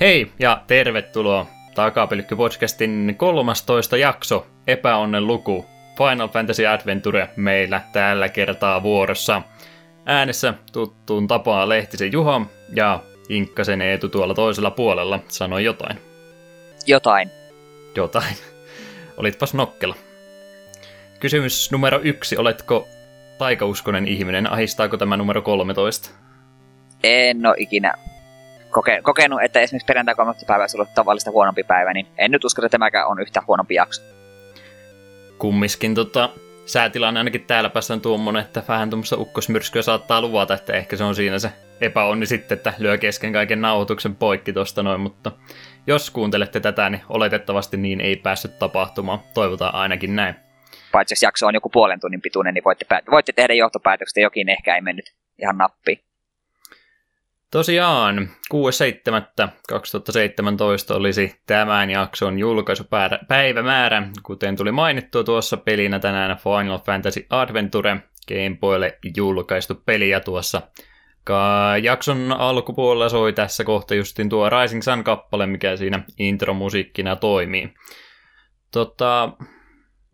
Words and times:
Hei 0.00 0.32
ja 0.38 0.62
tervetuloa 0.66 1.46
Takapelkky-podcastin 1.74 3.14
13 3.16 3.96
jakso, 3.96 4.46
epäonnen 4.66 5.26
luku, 5.26 5.66
Final 5.98 6.28
Fantasy 6.28 6.66
Adventure 6.66 7.28
meillä 7.36 7.80
tällä 7.92 8.28
kertaa 8.28 8.82
vuorossa. 8.82 9.42
Äänessä 10.06 10.54
tuttuun 10.72 11.26
tapaan 11.26 11.68
Lehtisen 11.68 12.12
Juha 12.12 12.46
ja 12.74 13.02
Inkkasen 13.28 13.82
Eetu 13.82 14.08
tuolla 14.08 14.34
toisella 14.34 14.70
puolella 14.70 15.20
sanoi 15.28 15.64
jotain. 15.64 15.98
Jotain. 16.86 17.30
Jotain. 17.96 18.36
Olitpas 19.16 19.54
nokkela. 19.54 19.94
Kysymys 21.20 21.72
numero 21.72 22.00
yksi. 22.02 22.36
Oletko 22.36 22.88
taikauskonen 23.38 24.08
ihminen? 24.08 24.52
Ahistaako 24.52 24.96
tämä 24.96 25.16
numero 25.16 25.42
13? 25.42 26.10
En 27.02 27.46
ole 27.46 27.54
ikinä 27.58 27.94
koke- 28.70 29.02
kokenut, 29.02 29.42
että 29.42 29.60
esimerkiksi 29.60 29.86
perjantai 29.86 30.14
13 30.14 30.46
päivä 30.46 30.62
olisi 30.62 30.76
ollut 30.76 30.94
tavallista 30.94 31.30
huonompi 31.30 31.62
päivä, 31.62 31.92
niin 31.92 32.06
en 32.18 32.30
nyt 32.30 32.44
usko, 32.44 32.62
että 32.62 32.72
tämäkään 32.72 33.06
on 33.06 33.20
yhtä 33.20 33.42
huonompi 33.46 33.74
jakso. 33.74 34.02
Kummiskin 35.38 35.94
tota, 35.94 36.30
säätilanne 36.66 37.20
ainakin 37.20 37.44
täällä 37.44 37.70
päässä 37.70 37.94
on 37.94 38.00
tuommoinen, 38.00 38.42
että 38.42 38.62
vähän 38.68 38.90
tuommoista 38.90 39.16
ukkosmyrskyä 39.16 39.82
saattaa 39.82 40.20
luvata, 40.20 40.54
että 40.54 40.72
ehkä 40.72 40.96
se 40.96 41.04
on 41.04 41.14
siinä 41.14 41.38
se 41.38 41.52
epäonni 41.80 42.26
sitten, 42.26 42.56
että 42.58 42.72
lyö 42.78 42.98
kesken 42.98 43.32
kaiken 43.32 43.60
nauhoituksen 43.60 44.16
poikki 44.16 44.52
tosta 44.52 44.82
noin, 44.82 45.00
mutta 45.00 45.32
jos 45.86 46.10
kuuntelette 46.10 46.60
tätä, 46.60 46.90
niin 46.90 47.02
oletettavasti 47.08 47.76
niin 47.76 48.00
ei 48.00 48.16
päässyt 48.16 48.58
tapahtumaan. 48.58 49.20
Toivotaan 49.34 49.74
ainakin 49.74 50.16
näin. 50.16 50.34
Paitsi 50.92 51.12
jos 51.12 51.22
jakso 51.22 51.46
on 51.46 51.54
joku 51.54 51.68
puolen 51.68 52.00
tunnin 52.00 52.20
pituinen, 52.20 52.54
niin 52.54 52.64
voitte, 52.64 52.86
voitte 53.10 53.32
tehdä 53.32 53.54
johtopäätökset, 53.54 54.12
että 54.12 54.20
jokin 54.20 54.48
ehkä 54.48 54.74
ei 54.74 54.80
mennyt 54.80 55.12
ihan 55.38 55.58
nappiin. 55.58 56.00
Tosiaan, 57.50 58.30
6.7.2017 58.54 58.58
olisi 60.96 61.42
tämän 61.46 61.90
jakson 61.90 62.38
julkaisupäivämäärä, 62.38 64.08
kuten 64.22 64.56
tuli 64.56 64.72
mainittua 64.72 65.24
tuossa 65.24 65.56
pelinä 65.56 65.98
tänään 65.98 66.38
Final 66.38 66.78
Fantasy 66.78 67.26
Adventure, 67.30 67.96
Gameboylle 68.28 68.98
julkaistu 69.16 69.74
peli. 69.86 70.08
Ja 70.10 70.20
tuossa 70.20 70.62
jakson 71.82 72.32
alkupuolella 72.38 73.08
soi 73.08 73.32
tässä 73.32 73.64
kohta 73.64 73.94
justin 73.94 74.28
tuo 74.28 74.50
Rising 74.50 74.82
Sun-kappale, 74.82 75.46
mikä 75.46 75.76
siinä 75.76 76.04
intromusiikkina 76.18 77.16
toimii. 77.16 77.74
Tota, 78.70 79.32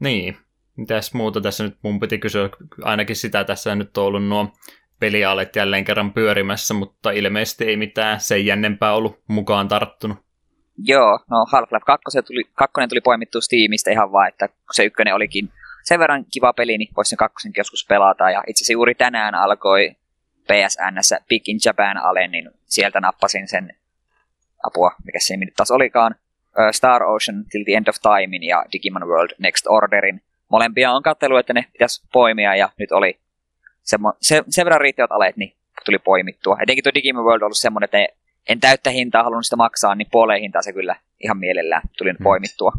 niin, 0.01 0.37
mitäs 0.77 1.15
muuta 1.15 1.41
tässä 1.41 1.65
nyt 1.65 1.77
mun 1.83 2.01
piti 2.01 2.19
kysyä, 2.19 2.49
ainakin 2.83 3.17
sitä 3.17 3.45
tässä 3.45 3.75
nyt 3.75 3.99
on 3.99 4.05
ollut 4.05 4.25
nuo 4.25 4.53
pelialet 5.01 5.57
jälleen 5.57 5.85
kerran 5.85 6.13
pyörimässä, 6.13 6.75
mutta 6.75 7.11
ilmeisesti 7.11 7.65
ei 7.65 7.77
mitään 7.77 8.21
sen 8.21 8.47
jännempää 8.47 8.95
ollut 8.95 9.23
mukaan 9.29 9.69
tarttunut. 9.69 10.19
Joo, 10.85 11.19
no 11.31 11.47
Half-Life 11.53 11.85
2 11.87 12.23
tuli, 12.23 12.45
2 12.55 12.73
tuli 12.89 13.01
poimittu 13.01 13.41
Steamista 13.41 13.91
ihan 13.91 14.13
vaan, 14.13 14.29
että 14.29 14.49
se 14.73 14.85
ykkönen 14.85 15.15
olikin 15.15 15.49
sen 15.83 16.01
verran 16.01 16.25
kiva 16.33 16.53
peli, 16.53 16.79
niin 16.79 16.89
voisi 16.97 17.09
sen 17.09 17.17
kakkosen 17.17 17.53
joskus 17.57 17.87
pelata. 17.89 18.31
Ja 18.31 18.43
itse 18.47 18.59
asiassa 18.59 18.73
juuri 18.73 18.95
tänään 18.95 19.35
alkoi 19.35 19.97
PSNssä 20.45 21.21
Big 21.29 21.49
in 21.49 21.59
Japan 21.65 21.97
Ale, 21.97 22.29
niin 22.29 22.51
sieltä 22.65 23.01
nappasin 23.01 23.49
sen 23.49 23.77
apua, 24.67 24.91
mikä 25.05 25.19
se 25.21 25.37
nyt 25.37 25.55
taas 25.57 25.71
olikaan, 25.71 26.15
Star 26.71 27.03
Ocean 27.03 27.45
Till 27.51 27.65
the 27.65 27.73
End 27.73 27.89
of 27.89 27.97
Timein 28.03 28.43
ja 28.43 28.65
Digimon 28.73 29.09
World 29.09 29.31
Next 29.39 29.67
Orderin. 29.69 30.23
Molempia 30.49 30.93
on 30.93 31.03
katselu, 31.03 31.37
että 31.37 31.53
ne 31.53 31.67
pitäisi 31.73 32.07
poimia 32.13 32.57
ja 32.57 32.69
nyt 32.79 32.93
oli 32.93 33.19
se, 33.87 33.97
se, 34.21 34.43
sen 34.49 34.65
verran 34.65 34.81
riittävät 34.81 35.13
aleet, 35.13 35.37
niin 35.37 35.57
tuli 35.85 35.99
poimittua. 35.99 36.57
Etenkin 36.63 36.85
tuo 36.85 36.95
Digimon 36.95 37.25
World 37.25 37.43
on 37.43 37.47
ollut 37.47 37.57
semmoinen, 37.57 37.89
että 37.93 38.17
en 38.49 38.61
täyttä 38.61 38.91
hintaa 38.91 39.23
halunnut 39.23 39.47
sitä 39.47 39.57
maksaa, 39.57 39.95
niin 39.95 40.09
puoleen 40.11 40.41
hintaa 40.41 40.63
se 40.63 40.73
kyllä 40.73 40.97
ihan 41.25 41.39
mielellään 41.39 41.83
tuli 41.99 42.11
hmm. 42.11 42.25
poimittua. 42.25 42.73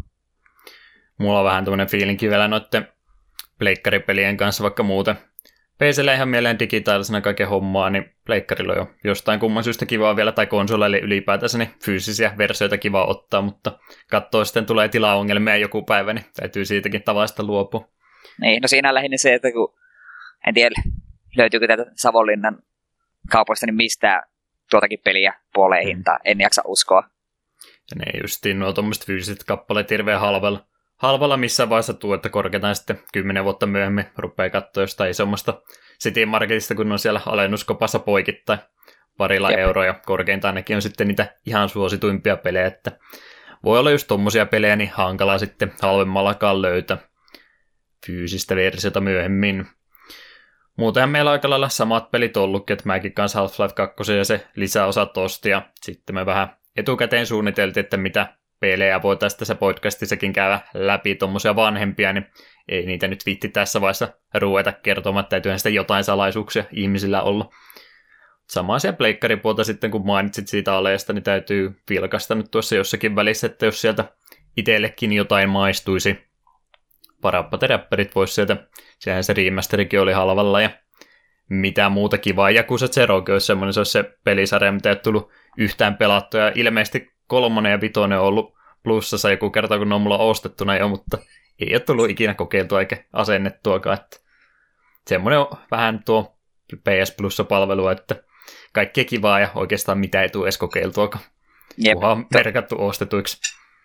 Mulla 1.18 1.38
on 1.38 1.44
vähän 1.44 1.64
tämmöinen 1.64 1.88
fiilinki 1.88 2.28
vielä 2.28 2.48
noiden 2.48 2.88
pleikkaripelien 3.58 4.36
kanssa, 4.36 4.62
vaikka 4.62 4.82
muuten 4.82 5.16
PClle 5.78 6.14
ihan 6.14 6.28
mieleen 6.28 6.58
digitaalisena 6.58 7.20
kaiken 7.20 7.48
hommaa, 7.48 7.90
niin 7.90 8.14
pleikkarilla 8.26 8.72
on 8.72 8.78
jo 8.78 8.86
jostain 9.04 9.40
kumman 9.40 9.64
syystä 9.64 9.86
kivaa 9.86 10.16
vielä, 10.16 10.32
tai 10.32 10.46
konsoleille 10.46 10.98
ylipäätänsä, 10.98 11.58
niin 11.58 11.70
fyysisiä 11.84 12.34
versioita 12.38 12.78
kiva 12.78 13.04
ottaa, 13.04 13.42
mutta 13.42 13.78
katsoo 14.10 14.44
sitten 14.44 14.66
tulee 14.66 14.88
tilaongelmia 14.88 15.56
joku 15.56 15.82
päivä, 15.82 16.12
niin 16.12 16.24
täytyy 16.36 16.64
siitäkin 16.64 17.02
tavasta 17.02 17.42
luopua. 17.42 17.88
Niin, 18.40 18.62
no 18.62 18.68
siinä 18.68 18.94
lähinnä 18.94 19.16
se, 19.16 19.34
että 19.34 19.52
kun 19.52 19.74
en 20.46 20.54
tiedä, 20.54 20.82
löytyykö 21.36 21.66
täältä 21.66 21.90
Savonlinnan 21.94 22.62
kaupoista 23.30 23.66
niin 23.66 23.74
mistään 23.74 24.22
tuotakin 24.70 25.00
peliä 25.04 25.34
puoleen 25.54 25.84
mm. 25.84 25.88
hintaan. 25.88 26.20
En 26.24 26.40
jaksa 26.40 26.62
uskoa. 26.64 27.02
Ja 27.90 27.96
ne 27.96 28.20
justiin 28.22 28.58
nuo 28.58 28.72
tuommoiset 28.72 29.06
fyysiset 29.06 29.44
kappaleet 29.44 29.90
hirveän 29.90 30.20
halvalla. 30.20 30.66
Halvalla 30.96 31.36
missä 31.36 31.68
vaiheessa 31.68 31.94
tuu, 31.94 32.12
että 32.12 32.28
korkeataan 32.28 32.76
sitten 32.76 33.00
kymmenen 33.12 33.44
vuotta 33.44 33.66
myöhemmin 33.66 34.04
rupeaa 34.16 34.50
katsoa 34.50 34.82
jostain 34.82 35.10
isommasta 35.10 35.62
City 36.02 36.26
Marketista, 36.26 36.74
kun 36.74 36.92
on 36.92 36.98
siellä 36.98 37.20
alennuskopassa 37.26 37.98
poikittain 37.98 38.58
parilla 39.16 39.50
Jep. 39.50 39.58
euroa, 39.58 39.84
ja 39.84 39.94
korkeintaan 40.06 40.54
nekin 40.54 40.76
on 40.76 40.82
sitten 40.82 41.08
niitä 41.08 41.36
ihan 41.46 41.68
suosituimpia 41.68 42.36
pelejä, 42.36 42.66
että 42.66 42.92
voi 43.64 43.78
olla 43.78 43.90
just 43.90 44.08
tommosia 44.08 44.46
pelejä, 44.46 44.76
niin 44.76 44.90
hankala 44.94 45.38
sitten 45.38 45.72
halvemmallakaan 45.82 46.62
löytää 46.62 46.98
fyysistä 48.06 48.56
versiota 48.56 49.00
myöhemmin. 49.00 49.66
Muutenhan 50.78 51.10
meillä 51.10 51.30
on 51.30 51.32
aika 51.32 51.50
lailla 51.50 51.68
samat 51.68 52.10
pelit 52.10 52.36
ollutkin, 52.36 52.74
että 52.74 52.86
mäkin 52.86 53.14
kanssa 53.14 53.38
Half-Life 53.46 53.74
2 53.74 54.16
ja 54.16 54.24
se 54.24 54.46
lisäosa 54.56 55.06
tosti, 55.06 55.48
ja 55.48 55.62
sitten 55.82 56.14
me 56.14 56.26
vähän 56.26 56.56
etukäteen 56.76 57.26
suunniteltiin, 57.26 57.84
että 57.84 57.96
mitä 57.96 58.26
pelejä 58.60 59.02
voitaisiin 59.02 59.38
tässä 59.38 59.54
podcastissakin 59.54 60.32
käydä 60.32 60.60
läpi 60.74 61.14
tuommoisia 61.14 61.56
vanhempia, 61.56 62.12
niin 62.12 62.26
ei 62.68 62.86
niitä 62.86 63.08
nyt 63.08 63.26
vitti 63.26 63.48
tässä 63.48 63.80
vaiheessa 63.80 64.08
ruveta 64.34 64.72
kertomaan, 64.72 65.22
että 65.22 65.30
täytyyhän 65.30 65.58
sitä 65.58 65.68
jotain 65.68 66.04
salaisuuksia 66.04 66.64
ihmisillä 66.72 67.22
olla. 67.22 67.50
Sama 68.48 68.74
asia 68.74 68.92
pleikkaripuolta 68.92 69.64
sitten, 69.64 69.90
kun 69.90 70.06
mainitsit 70.06 70.48
siitä 70.48 70.74
aleesta, 70.74 71.12
niin 71.12 71.22
täytyy 71.22 71.80
vilkasta 71.90 72.34
nyt 72.34 72.50
tuossa 72.50 72.76
jossakin 72.76 73.16
välissä, 73.16 73.46
että 73.46 73.66
jos 73.66 73.80
sieltä 73.80 74.04
itsellekin 74.56 75.12
jotain 75.12 75.48
maistuisi, 75.48 76.27
parappateräppärit 77.22 78.14
voisi 78.14 78.34
sieltä, 78.34 78.56
sehän 78.98 79.24
se 79.24 79.32
remasterikin 79.32 80.00
oli 80.00 80.12
halvalla 80.12 80.60
ja 80.60 80.70
mitä 81.48 81.88
muuta 81.88 82.18
kivaa. 82.18 82.50
Yakuza 82.50 82.88
Zerokin 82.88 83.32
olisi 83.32 83.46
semmoinen, 83.46 83.72
se 83.72 83.80
olisi 83.80 83.92
se 83.92 84.04
pelisarja, 84.24 84.72
mitä 84.72 84.88
ei 84.88 84.92
ole 84.92 85.00
tullut 85.00 85.30
yhtään 85.56 85.96
pelattua. 85.96 86.40
Ja 86.40 86.52
ilmeisesti 86.54 87.10
kolmonen 87.26 87.72
ja 87.72 87.80
vitonen 87.80 88.18
on 88.18 88.24
ollut 88.24 88.54
plussassa 88.82 89.30
joku 89.30 89.50
kerta, 89.50 89.78
kun 89.78 89.88
ne 89.88 89.94
on 89.94 90.00
mulla 90.00 90.18
ostettuna 90.18 90.76
jo, 90.76 90.88
mutta 90.88 91.18
ei 91.58 91.74
ole 91.74 91.80
tullut 91.80 92.10
ikinä 92.10 92.34
kokeiltua 92.34 92.80
eikä 92.80 92.96
asennettuakaan. 93.12 93.98
Että 94.00 94.16
semmoinen 95.06 95.38
on 95.38 95.48
vähän 95.70 96.02
tuo 96.04 96.38
PS 96.76 97.14
Plus-palvelu, 97.16 97.88
että 97.88 98.14
kaikkea 98.72 99.04
kivaa 99.04 99.40
ja 99.40 99.48
oikeastaan 99.54 99.98
mitä 99.98 100.22
ei 100.22 100.28
tule 100.28 100.44
edes 100.44 100.58
kokeiltuakaan. 100.58 101.24
Jep. 101.78 101.94
Kunhan 101.94 102.26
merkattu 102.34 102.76
ostetuiksi. 102.78 103.38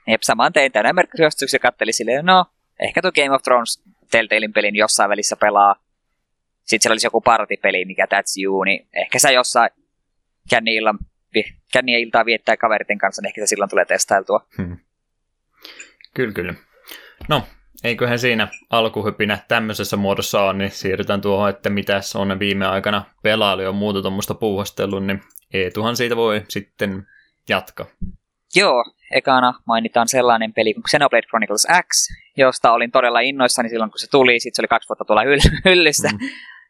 Jep, 0.08 0.22
saman 0.22 0.54
tein 0.54 0.72
tänään 0.72 0.96
merkattu 0.96 1.22
ja 1.54 1.60
katteli 1.60 1.94
silleen, 1.94 2.26
no 2.26 2.46
ehkä 2.80 3.02
tuo 3.02 3.12
Game 3.12 3.36
of 3.36 3.44
Thrones 3.44 3.84
Telltalein 4.12 4.54
pelin 4.54 4.76
jossain 4.76 5.10
välissä 5.10 5.36
pelaa. 5.36 5.76
Sitten 6.60 6.82
siellä 6.82 6.94
olisi 6.94 7.08
joku 7.08 7.22
partipeli, 7.22 7.86
mikä 7.86 8.06
That's 8.06 8.44
You, 8.44 8.64
niin 8.64 8.88
ehkä 8.94 9.20
sä 9.20 9.32
jossain 9.32 9.70
känni-illan, 10.50 11.00
känni-iltaa 11.74 12.26
viettää 12.26 12.58
kaveriten 12.58 12.98
kanssa, 12.98 13.22
niin 13.22 13.28
ehkä 13.28 13.42
se 13.42 13.50
silloin 13.50 13.70
tulee 13.70 13.86
testailtua. 13.86 14.48
Hmm. 14.58 14.78
Kyllä, 16.14 16.34
kyllä. 16.34 16.54
No, 17.30 17.44
eiköhän 17.84 18.20
siinä 18.20 18.48
alkuhypinä 18.70 19.38
tämmöisessä 19.48 19.98
muodossa 19.98 20.42
on, 20.42 20.58
niin 20.58 20.72
siirrytään 20.72 21.22
tuohon, 21.22 21.50
että 21.50 21.70
mitä 21.70 22.02
on 22.16 22.40
viime 22.40 22.66
aikana 22.66 23.06
pelailu 23.24 23.62
ja 23.62 23.72
muuta 23.72 24.02
tuommoista 24.02 24.34
puuhastellut, 24.34 25.06
niin 25.06 25.22
Eetuhan 25.54 25.98
siitä 25.98 26.16
voi 26.16 26.44
sitten 26.50 27.08
jatkaa. 27.50 27.86
Joo, 28.56 28.86
ekana 29.12 29.54
mainitaan 29.66 30.08
sellainen 30.08 30.54
peli 30.54 30.74
kuin 30.74 30.84
Xenoblade 30.84 31.28
Chronicles 31.28 31.68
X, 31.84 32.08
josta 32.38 32.72
olin 32.72 32.92
todella 32.92 33.20
innoissani 33.20 33.70
silloin, 33.70 33.92
kun 33.92 34.00
se 34.00 34.10
tuli. 34.12 34.40
Sitten 34.40 34.56
se 34.56 34.62
oli 34.62 34.68
kaksi 34.68 34.90
vuotta 34.90 35.06
tuolla 35.06 35.24
hyll- 35.24 35.62
hyllyssä. 35.70 36.08
Mm. 36.08 36.20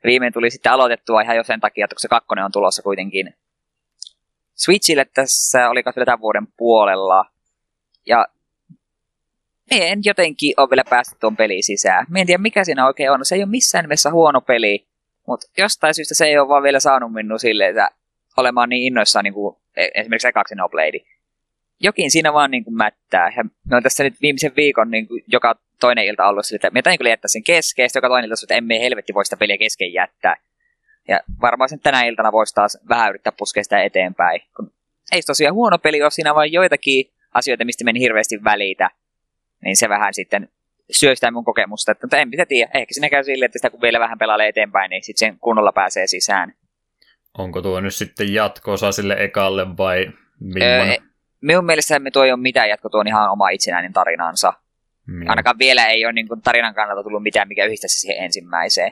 Viimein 0.03 0.33
tuli 0.33 0.49
sitten 0.51 0.71
aloitettua 0.71 1.21
ihan 1.21 1.35
jo 1.35 1.43
sen 1.43 1.59
takia, 1.59 1.85
että 1.85 1.95
kun 1.95 2.01
se 2.01 2.07
kakkonen 2.07 2.45
on 2.45 2.51
tulossa 2.51 2.81
kuitenkin 2.81 3.33
Switchille 4.55 5.05
tässä, 5.13 5.69
oli 5.69 5.83
vielä 5.95 6.05
tämän 6.05 6.21
vuoden 6.21 6.47
puolella. 6.57 7.25
Ja 8.05 8.27
en 9.71 9.99
jotenkin 10.05 10.53
ole 10.57 10.69
vielä 10.69 10.83
päässyt 10.89 11.19
tuon 11.19 11.37
peliin 11.37 11.63
sisään. 11.63 12.05
Mä 12.09 12.19
en 12.19 12.27
tiedä, 12.27 12.41
mikä 12.41 12.63
siinä 12.63 12.87
oikein 12.87 13.11
on. 13.11 13.25
Se 13.25 13.35
ei 13.35 13.41
ole 13.41 13.49
missään 13.49 13.83
nimessä 13.83 14.11
huono 14.11 14.41
peli, 14.41 14.87
mutta 15.27 15.47
jostain 15.57 15.93
syystä 15.93 16.15
se 16.15 16.25
ei 16.25 16.37
ole 16.37 16.47
vaan 16.47 16.63
vielä 16.63 16.79
saanut 16.79 17.13
minun 17.13 17.39
silleen, 17.39 17.69
että 17.69 17.89
olemaan 18.37 18.69
niin 18.69 18.83
innoissaan 18.83 19.23
niin 19.23 19.33
kuin 19.33 19.57
e- 19.77 19.87
esimerkiksi 19.95 20.27
ekaksi 20.27 20.55
Xenoblade 20.55 20.99
jokin 21.83 22.11
siinä 22.11 22.33
vaan 22.33 22.51
niin 22.51 22.63
kuin 22.63 22.75
mättää. 22.75 23.33
Ja 23.37 23.43
me 23.69 23.75
on 23.75 23.83
tässä 23.83 24.03
nyt 24.03 24.21
viimeisen 24.21 24.55
viikon 24.55 24.91
niin 24.91 25.07
kuin 25.07 25.23
joka 25.27 25.55
toinen 25.79 26.05
ilta 26.05 26.27
ollut 26.27 26.45
sille, 26.45 26.55
että 26.55 26.69
me 26.69 26.79
jotain 26.79 26.97
kyllä 26.97 27.09
jättää 27.09 27.27
sen 27.27 27.43
kesken, 27.43 27.89
joka 27.95 28.09
toinen 28.09 28.29
ilta 28.29 28.43
että 28.43 28.55
emme 28.55 28.79
helvetti 28.79 29.13
voi 29.13 29.25
sitä 29.25 29.37
peliä 29.37 29.57
kesken 29.57 29.93
jättää. 29.93 30.35
Ja 31.07 31.19
varmaan 31.41 31.69
sen 31.69 31.79
tänä 31.79 32.03
iltana 32.03 32.31
voisi 32.31 32.55
taas 32.55 32.77
vähän 32.89 33.09
yrittää 33.09 33.33
puskea 33.37 33.63
sitä 33.63 33.83
eteenpäin. 33.83 34.41
Kun 34.55 34.71
ei 35.11 35.21
se 35.21 35.25
tosiaan 35.25 35.55
huono 35.55 35.77
peli 35.77 36.01
ole, 36.01 36.11
siinä 36.11 36.35
vain 36.35 36.51
joitakin 36.51 37.11
asioita, 37.33 37.65
mistä 37.65 37.83
meni 37.83 37.99
hirveästi 37.99 38.43
välitä, 38.43 38.89
niin 39.63 39.77
se 39.77 39.89
vähän 39.89 40.13
sitten 40.13 40.49
syö 40.91 41.15
sitä 41.15 41.31
mun 41.31 41.45
kokemusta, 41.45 41.91
että, 41.91 42.05
mutta 42.05 42.17
en 42.17 42.29
mitä 42.29 42.45
tiedä, 42.45 42.71
ehkä 42.73 42.93
siinä 42.93 43.09
käy 43.09 43.23
silleen, 43.23 43.45
että 43.45 43.59
sitä 43.59 43.69
kun 43.69 43.81
vielä 43.81 43.99
vähän 43.99 44.17
pelailee 44.17 44.47
eteenpäin, 44.47 44.89
niin 44.89 45.03
sitten 45.03 45.27
sen 45.27 45.39
kunnolla 45.39 45.71
pääsee 45.71 46.07
sisään. 46.07 46.53
Onko 47.37 47.61
tuo 47.61 47.81
nyt 47.81 47.95
sitten 47.95 48.33
jatko-osa 48.33 48.91
sille 48.91 49.15
ekalle 49.19 49.77
vai 49.77 50.11
millainen? 50.39 50.97
Öö, 51.01 51.12
minun 51.43 51.65
mielestä 51.65 51.99
me 51.99 52.11
tuo 52.11 52.23
ei 52.23 52.31
ole 52.31 52.39
mitään 52.39 52.69
jatko, 52.69 52.89
tuo 52.89 52.99
on 52.99 53.07
ihan 53.07 53.31
oma 53.31 53.49
itsenäinen 53.49 53.93
tarinansa. 53.93 54.53
Mm. 55.07 55.29
Ainakaan 55.29 55.59
vielä 55.59 55.85
ei 55.85 56.05
ole 56.05 56.13
niin 56.13 56.27
kuin, 56.27 56.41
tarinan 56.41 56.73
kannalta 56.73 57.03
tullut 57.03 57.23
mitään, 57.23 57.47
mikä 57.47 57.65
yhdistäisi 57.65 57.97
siihen 57.97 58.25
ensimmäiseen. 58.25 58.91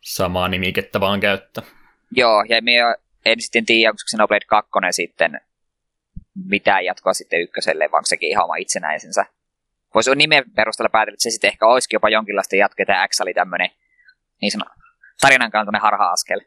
Samaa 0.00 0.48
nimikettä 0.48 1.00
vaan 1.00 1.20
käyttä. 1.20 1.62
Joo, 2.10 2.44
ja 2.48 2.62
me 2.62 2.72
en 3.24 3.40
sitten 3.40 3.66
tiedä, 3.66 3.90
onko 3.90 3.98
se 3.98 4.04
Xenoblade 4.10 4.44
2 4.46 4.70
sitten 4.90 5.40
mitään 6.48 6.84
jatkoa 6.84 7.14
sitten 7.14 7.40
ykköselle, 7.40 7.88
vaan 7.92 8.04
sekin 8.04 8.30
ihan 8.30 8.44
oma 8.44 8.56
itsenäisensä. 8.56 9.26
Voisi 9.94 10.14
nimen 10.14 10.44
perusteella 10.56 10.90
päätellä, 10.90 11.14
että 11.14 11.22
se 11.22 11.30
sitten 11.30 11.48
ehkä 11.48 11.66
olisikin 11.66 11.96
jopa 11.96 12.08
jonkinlaista 12.08 12.56
jatkeita 12.56 13.08
X 13.08 13.20
oli 13.20 13.34
tämmöinen 13.34 13.70
niin 14.40 14.52
sanon, 14.52 14.70
tarinan 15.20 15.50
kannalta 15.50 15.78
harha-askel. 15.78 16.40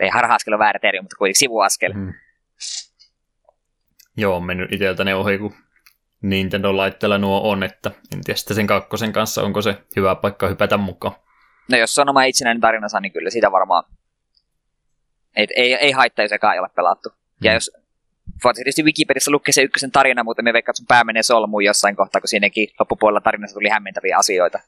Ei 0.00 0.08
harha-askel 0.08 0.52
on 0.52 0.58
väärä 0.58 0.78
termi, 0.78 1.00
mutta 1.00 1.16
kuitenkin 1.16 1.38
sivuaskel. 1.38 1.92
Mm. 1.92 2.12
Joo, 4.16 4.36
on 4.36 4.44
mennyt 4.44 4.72
iteltäni 4.72 5.12
ohi, 5.12 5.38
kun 5.38 5.54
Nintendo-laitteella 6.22 7.18
nuo 7.18 7.50
on, 7.50 7.62
että 7.62 7.90
en 8.14 8.24
tiedä 8.24 8.38
sitten 8.38 8.54
sen 8.54 8.66
kakkosen 8.66 9.12
kanssa, 9.12 9.42
onko 9.42 9.62
se 9.62 9.76
hyvä 9.96 10.14
paikka 10.14 10.48
hypätä 10.48 10.76
mukaan. 10.76 11.16
No 11.70 11.78
jos 11.78 11.94
se 11.94 12.00
on 12.00 12.08
oma 12.08 12.24
itsenäinen 12.24 12.60
tarinansa, 12.60 13.00
niin 13.00 13.12
kyllä 13.12 13.30
sitä 13.30 13.52
varmaan 13.52 13.84
ei, 15.36 15.46
ei, 15.56 15.74
ei 15.74 15.90
haittaa, 15.92 16.24
jos 16.24 16.32
ei 16.32 16.58
ole 16.58 16.68
pelattu. 16.76 17.08
Hmm. 17.08 17.18
Ja 17.42 17.52
jos 17.52 17.70
voit 18.44 18.54
tietysti 18.54 18.82
Wikipediassa 18.82 19.30
lukea 19.30 19.52
se 19.52 19.62
ykkösen 19.62 19.90
tarina, 19.90 20.24
mutta 20.24 20.42
me 20.42 20.52
veikkaan, 20.52 20.72
että 20.72 20.78
sun 20.78 20.86
pää 20.86 21.04
menee 21.04 21.22
solmuun 21.22 21.64
jossain 21.64 21.96
kohtaa, 21.96 22.20
kun 22.20 22.28
siinäkin 22.28 22.68
loppupuolella 22.80 23.20
tarinassa 23.20 23.54
tuli 23.54 23.68
hämmentäviä 23.68 24.16
asioita. 24.18 24.58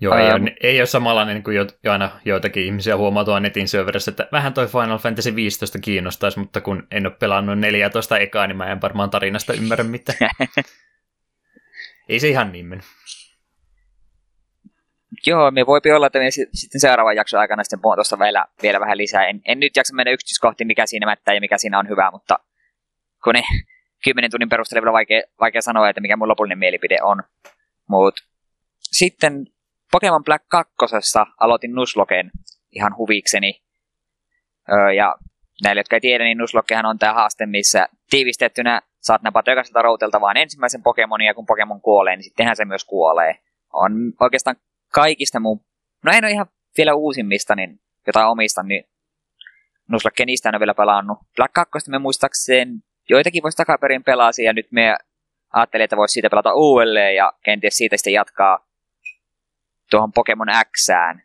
Joo, 0.00 0.14
ei, 0.14 0.32
ole, 0.32 0.56
ei 0.62 0.80
ole 0.80 0.86
samanlainen 0.86 1.34
niin 1.34 1.44
kuin 1.44 1.56
jo, 1.56 1.66
jo 1.82 1.92
aina 1.92 2.20
joitakin 2.24 2.64
ihmisiä 2.64 2.96
huomaa 2.96 3.24
tuolla 3.24 3.40
netin 3.40 3.68
syöveressä, 3.68 4.10
että 4.10 4.28
vähän 4.32 4.54
toi 4.54 4.66
Final 4.66 4.98
Fantasy 4.98 5.34
15 5.34 5.78
kiinnostaisi, 5.78 6.38
mutta 6.38 6.60
kun 6.60 6.86
en 6.90 7.06
ole 7.06 7.14
pelannut 7.14 7.58
14 7.58 8.18
ekaa, 8.18 8.46
niin 8.46 8.56
mä 8.56 8.72
en 8.72 8.80
varmaan 8.80 9.10
tarinasta 9.10 9.52
ymmärrä 9.52 9.84
mitään. 9.84 10.30
ei 12.08 12.20
se 12.20 12.28
ihan 12.28 12.52
niin 12.52 12.66
mene. 12.66 12.82
Joo, 15.26 15.50
me 15.50 15.66
voi 15.66 15.80
olla, 15.96 16.06
että 16.06 16.18
me 16.18 16.30
sitten 16.30 16.80
seuraavan 16.80 17.16
jakson 17.16 17.40
aikana 17.40 17.64
sitten 17.64 17.80
puhun 17.80 17.96
tuosta 17.96 18.18
vielä, 18.18 18.46
vielä 18.62 18.80
vähän 18.80 18.98
lisää. 18.98 19.26
En, 19.26 19.40
en 19.44 19.60
nyt 19.60 19.76
jaksa 19.76 19.94
mennä 19.94 20.12
yksityiskohtiin, 20.12 20.66
mikä 20.66 20.86
siinä 20.86 21.06
mättää 21.06 21.34
ja 21.34 21.40
mikä 21.40 21.58
siinä 21.58 21.78
on 21.78 21.88
hyvä, 21.88 22.10
mutta 22.10 22.38
kun 23.24 23.34
ne 23.34 23.42
kymmenen 24.04 24.30
tunnin 24.30 24.48
perusteella 24.48 24.82
vielä 24.82 24.92
vaikea, 24.92 25.22
vaikea 25.40 25.62
sanoa, 25.62 25.88
että 25.88 26.00
mikä 26.00 26.16
mun 26.16 26.28
lopullinen 26.28 26.58
mielipide 26.58 26.98
on. 27.02 27.22
Mutta 27.88 28.22
sitten 28.78 29.46
Pokemon 29.92 30.24
Black 30.24 30.44
2. 30.48 30.66
aloitin 31.40 31.74
Nusloken 31.74 32.30
ihan 32.72 32.96
huvikseni. 32.96 33.62
Öö, 34.72 34.92
ja 34.92 35.14
näille, 35.62 35.80
jotka 35.80 35.96
ei 35.96 36.00
tiedä, 36.00 36.24
niin 36.24 36.38
Nuslokkehan 36.38 36.86
on 36.86 36.98
tämä 36.98 37.14
haaste, 37.14 37.46
missä 37.46 37.88
tiivistettynä 38.10 38.82
saat 39.00 39.22
napata 39.22 39.50
jokaiselta 39.50 39.82
routelta 39.82 40.20
vaan 40.20 40.36
ensimmäisen 40.36 40.82
Pokemonin, 40.82 41.26
ja 41.26 41.34
kun 41.34 41.46
Pokemon 41.46 41.80
kuolee, 41.80 42.16
niin 42.16 42.24
sittenhän 42.24 42.56
se 42.56 42.64
myös 42.64 42.84
kuolee. 42.84 43.38
On 43.72 43.92
oikeastaan 44.20 44.56
kaikista 44.92 45.40
mun, 45.40 45.60
no 46.04 46.12
en 46.12 46.24
ole 46.24 46.32
ihan 46.32 46.46
vielä 46.78 46.94
uusimmista, 46.94 47.54
niin 47.54 47.80
jotain 48.06 48.26
omista, 48.26 48.62
niin 48.62 48.84
Nuzlocke 49.88 50.24
niistä 50.24 50.48
en 50.48 50.54
ole 50.54 50.60
vielä 50.60 50.74
pelannut. 50.74 51.18
Black 51.36 51.52
2 51.52 51.90
me 51.90 51.98
muistaakseni 51.98 52.72
joitakin 53.08 53.42
voisi 53.42 53.56
takaperin 53.56 54.04
pelasi, 54.04 54.44
ja 54.44 54.52
nyt 54.52 54.66
me 54.72 54.96
ajattelin, 55.52 55.84
että 55.84 55.96
voisi 55.96 56.12
siitä 56.12 56.30
pelata 56.30 56.54
uudelleen, 56.54 57.16
ja 57.16 57.32
kenties 57.44 57.76
siitä 57.76 57.96
sitten 57.96 58.12
jatkaa 58.12 58.65
tuohon 59.90 60.12
Pokemon 60.12 60.48
Xään, 60.76 61.22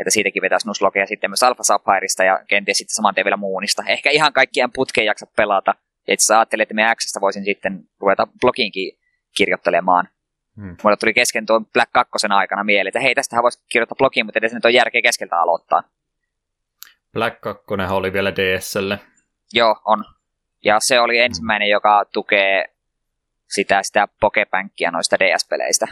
että 0.00 0.10
siitäkin 0.10 0.42
vetäisi 0.42 0.66
Nuzlocke 0.66 1.00
ja 1.00 1.06
sitten 1.06 1.30
myös 1.30 1.42
Alpha 1.42 1.62
Sapphireista 1.62 2.24
ja 2.24 2.40
kenties 2.48 2.78
sitten 2.78 2.94
saman 2.94 3.14
tien 3.14 3.24
vielä 3.24 3.36
Moonista. 3.36 3.82
Ehkä 3.86 4.10
ihan 4.10 4.32
kaikkien 4.32 4.72
putkeen 4.72 5.06
jaksa 5.06 5.26
pelata. 5.36 5.74
Ja 6.08 6.14
itse 6.14 6.34
ajattelin, 6.34 6.62
että 6.62 6.74
me 6.74 6.94
Xstä 6.94 7.20
voisin 7.20 7.44
sitten 7.44 7.84
ruveta 8.00 8.26
blogiinkin 8.40 8.98
kirjoittelemaan. 9.36 10.08
Hmm. 10.56 10.76
Mulle 10.82 10.96
tuli 10.96 11.14
kesken 11.14 11.46
tuon 11.46 11.66
Black 11.66 11.92
2 11.92 12.26
aikana 12.30 12.64
mieleen, 12.64 12.88
että 12.88 13.00
hei, 13.00 13.14
tästähän 13.14 13.42
voisi 13.42 13.62
kirjoittaa 13.72 13.96
blogiin, 13.96 14.26
mutta 14.26 14.38
edes 14.38 14.52
nyt 14.52 14.64
on 14.64 14.74
järkeä 14.74 15.02
keskeltä 15.02 15.40
aloittaa. 15.40 15.82
Black 17.12 17.40
2 17.40 17.64
oli 17.90 18.12
vielä 18.12 18.32
DSlle. 18.36 18.98
Joo, 19.52 19.80
on. 19.84 20.04
Ja 20.64 20.80
se 20.80 21.00
oli 21.00 21.18
ensimmäinen, 21.18 21.66
hmm. 21.66 21.72
joka 21.72 22.04
tukee 22.12 22.64
sitä, 23.48 23.82
sitä 23.82 24.08
Pokepankkia 24.20 24.90
noista 24.90 25.16
DS-peleistä. 25.18 25.86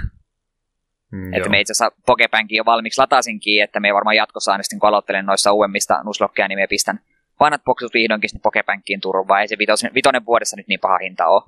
Mm, 1.10 1.34
että 1.34 1.38
joo. 1.38 1.50
me 1.50 1.60
itse 1.60 1.72
asiassa 1.72 1.92
Pokebankin 2.06 2.56
jo 2.56 2.64
valmiiksi 2.64 3.00
latasinkin, 3.00 3.62
että 3.62 3.80
me 3.80 3.94
varmaan 3.94 4.16
jatkossa 4.16 4.52
aina 4.52 4.62
sitten 4.62 4.80
kun 4.80 4.88
aloittelen 4.88 5.26
noissa 5.26 5.52
uudemmista 5.52 6.02
nuslokkeja, 6.04 6.48
niin 6.48 6.58
me 6.58 6.66
pistän 6.66 7.00
vanhat 7.40 7.64
boksut 7.64 7.94
vihdoinkin 7.94 8.30
sinne 8.30 8.40
Pokebankiin 8.42 9.00
turvaan. 9.00 9.40
Ei 9.40 9.48
se 9.48 9.58
vitosen, 9.58 9.90
vitonen 9.94 10.26
vuodessa 10.26 10.56
nyt 10.56 10.68
niin 10.68 10.80
paha 10.80 10.98
hinta 10.98 11.26
ole. 11.26 11.42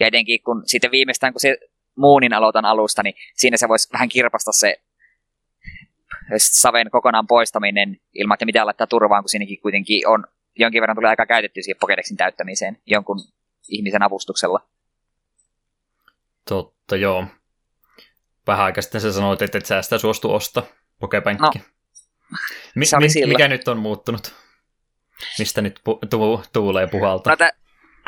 Ja 0.00 0.06
etenkin 0.06 0.42
kun 0.42 0.62
sitten 0.66 0.90
viimeistään, 0.90 1.32
kun 1.32 1.40
se 1.40 1.58
muunin 1.96 2.32
aloitan 2.32 2.64
alusta, 2.64 3.02
niin 3.02 3.14
siinä 3.34 3.56
se 3.56 3.68
voisi 3.68 3.92
vähän 3.92 4.08
kirpasta 4.08 4.52
se 4.52 4.80
saven 6.36 6.90
kokonaan 6.90 7.26
poistaminen 7.26 7.96
ilman, 8.14 8.34
että 8.34 8.44
mitään 8.44 8.66
laittaa 8.66 8.86
turvaan, 8.86 9.22
kun 9.22 9.28
siinäkin 9.28 9.60
kuitenkin 9.60 10.08
on 10.08 10.24
jonkin 10.58 10.80
verran 10.80 10.96
tulee 10.96 11.08
aika 11.08 11.26
käytetty 11.26 11.62
siihen 11.62 11.80
Pokedexin 11.80 12.16
täyttämiseen 12.16 12.78
jonkun 12.86 13.18
ihmisen 13.68 14.02
avustuksella. 14.02 14.60
Totta, 16.48 16.96
joo 16.96 17.26
vähän 18.46 18.64
aikaa 18.66 18.82
sitten 18.82 19.00
sä 19.00 19.12
sanoit, 19.12 19.42
että 19.42 19.58
et 19.58 19.66
sä 19.66 19.82
sitä 19.82 19.98
suostu 19.98 20.34
osta 20.34 20.62
Pokepankki. 21.00 21.58
No, 21.58 21.64
Mi- 22.74 22.86
mi- 23.00 23.26
mikä 23.26 23.48
nyt 23.48 23.68
on 23.68 23.78
muuttunut? 23.78 24.34
Mistä 25.38 25.60
nyt 25.62 25.78
pu- 25.78 26.08
tu- 26.10 26.42
tuulee 26.52 26.86
puhalta? 26.86 27.30
No, 27.30 27.36
t- 27.36 27.56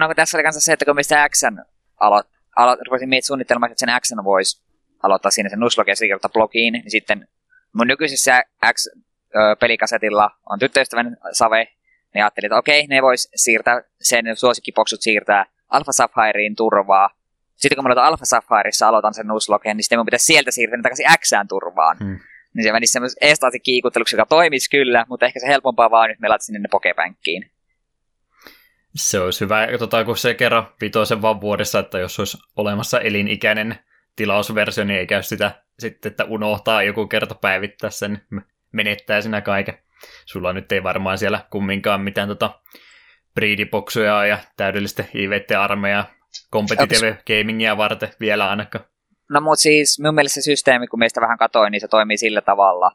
no 0.00 0.14
tässä 0.17 0.37
oli 0.37 0.43
kanssa 0.43 0.61
se, 0.61 0.73
että 0.73 0.85
kun 0.85 0.97
mistä 0.97 1.29
Xn 1.29 1.59
alo- 2.00 2.25
alo- 2.57 2.76
rupesin 2.87 3.09
miettimään 3.09 3.23
suunnittelemaan, 3.26 3.73
että 3.73 3.87
sen 3.87 4.00
Xn 4.00 4.25
voisi 4.25 4.64
aloittaa 5.03 5.31
siinä 5.31 5.49
sen 5.49 5.61
Nuzlocke 5.61 5.93
ja 5.93 5.97
kirjoittaa 5.97 6.29
blogiin, 6.29 6.73
niin 6.73 6.91
sitten 6.91 7.29
mun 7.75 7.87
nykyisessä 7.87 8.43
X-pelikasetilla 8.73 10.31
on 10.50 10.59
tyttöystävän 10.59 11.17
Save, 11.33 11.69
niin 12.14 12.25
ajattelin, 12.25 12.47
että 12.47 12.57
okei, 12.59 12.87
ne 12.87 13.03
vois 13.03 13.29
siirtää 13.35 13.83
sen 14.00 14.25
suosikkipoksut 14.37 15.03
siirtää 15.03 15.47
Alpha 15.69 15.93
Sapphirein 15.93 16.57
turvaa, 16.57 17.11
sitten 17.57 17.77
kun 17.77 17.85
mä 17.85 17.87
aloitan 17.89 18.05
Alpha 18.05 18.25
Sapphireissa 18.25 18.89
aloitan 18.89 19.15
sen 19.15 19.27
Nuzlocken, 19.27 19.77
niin 19.77 19.85
sitten 19.85 19.99
mun 19.99 20.07
pitäisi 20.07 20.27
sieltä 20.27 20.51
siirtää 20.51 20.83
takaisin 20.83 21.07
Xään 21.19 21.49
turvaan. 21.49 21.97
Hmm. 21.99 22.19
Niin 22.55 22.65
se 22.65 22.73
menisi 22.73 22.93
semmoisen 22.93 23.19
estaasin 23.21 23.63
kiikutteluksi, 23.63 24.17
joka 24.17 24.27
toimisi 24.27 24.71
kyllä, 24.71 25.07
mutta 25.09 25.27
ehkä 25.27 25.41
se 25.41 25.47
helpompaa 25.47 25.91
vaan 25.91 26.09
nyt 26.09 26.21
me 26.21 26.29
sinne 26.41 26.59
ne 26.59 26.69
Pokebankkiin. 26.71 27.51
Se 28.95 29.21
olisi 29.21 29.41
hyvä, 29.41 29.69
tota, 29.79 30.05
kun 30.05 30.17
se 30.17 30.35
kerran 30.35 30.67
pitoo 30.79 31.05
sen 31.05 31.23
vaan 31.23 31.41
vuodessa, 31.41 31.79
että 31.79 31.99
jos 31.99 32.19
olisi 32.19 32.39
olemassa 32.57 33.01
elinikäinen 33.01 33.79
tilausversio, 34.17 34.85
niin 34.85 34.99
ei 34.99 35.07
käy 35.07 35.23
sitä 35.23 35.51
sitten, 35.79 36.11
että 36.11 36.25
unohtaa 36.25 36.83
joku 36.83 37.07
kerta 37.07 37.35
päivittää 37.35 37.91
sen, 37.91 38.21
menettää 38.73 39.21
sinä 39.21 39.41
kaiken. 39.41 39.79
Sulla 40.25 40.53
nyt 40.53 40.73
ei 40.73 40.83
varmaan 40.83 41.19
siellä 41.19 41.41
kumminkaan 41.51 42.01
mitään 42.01 42.29
tota, 42.29 42.61
breediboksuja 43.35 44.27
ja 44.27 44.39
täydellistä 44.57 45.05
IVT-armeijaa 45.15 46.07
competitive 46.53 47.19
gamingia 47.26 47.76
varten 47.76 48.09
vielä 48.21 48.50
ainakaan. 48.50 48.85
No 49.31 49.41
mutta 49.41 49.62
siis 49.62 49.99
minun 49.99 50.14
mielestä 50.14 50.35
se 50.35 50.45
systeemi, 50.45 50.87
kun 50.87 50.99
meistä 50.99 51.21
vähän 51.21 51.38
katoin, 51.38 51.71
niin 51.71 51.81
se 51.81 51.88
toimii 51.88 52.17
sillä 52.17 52.41
tavalla, 52.41 52.91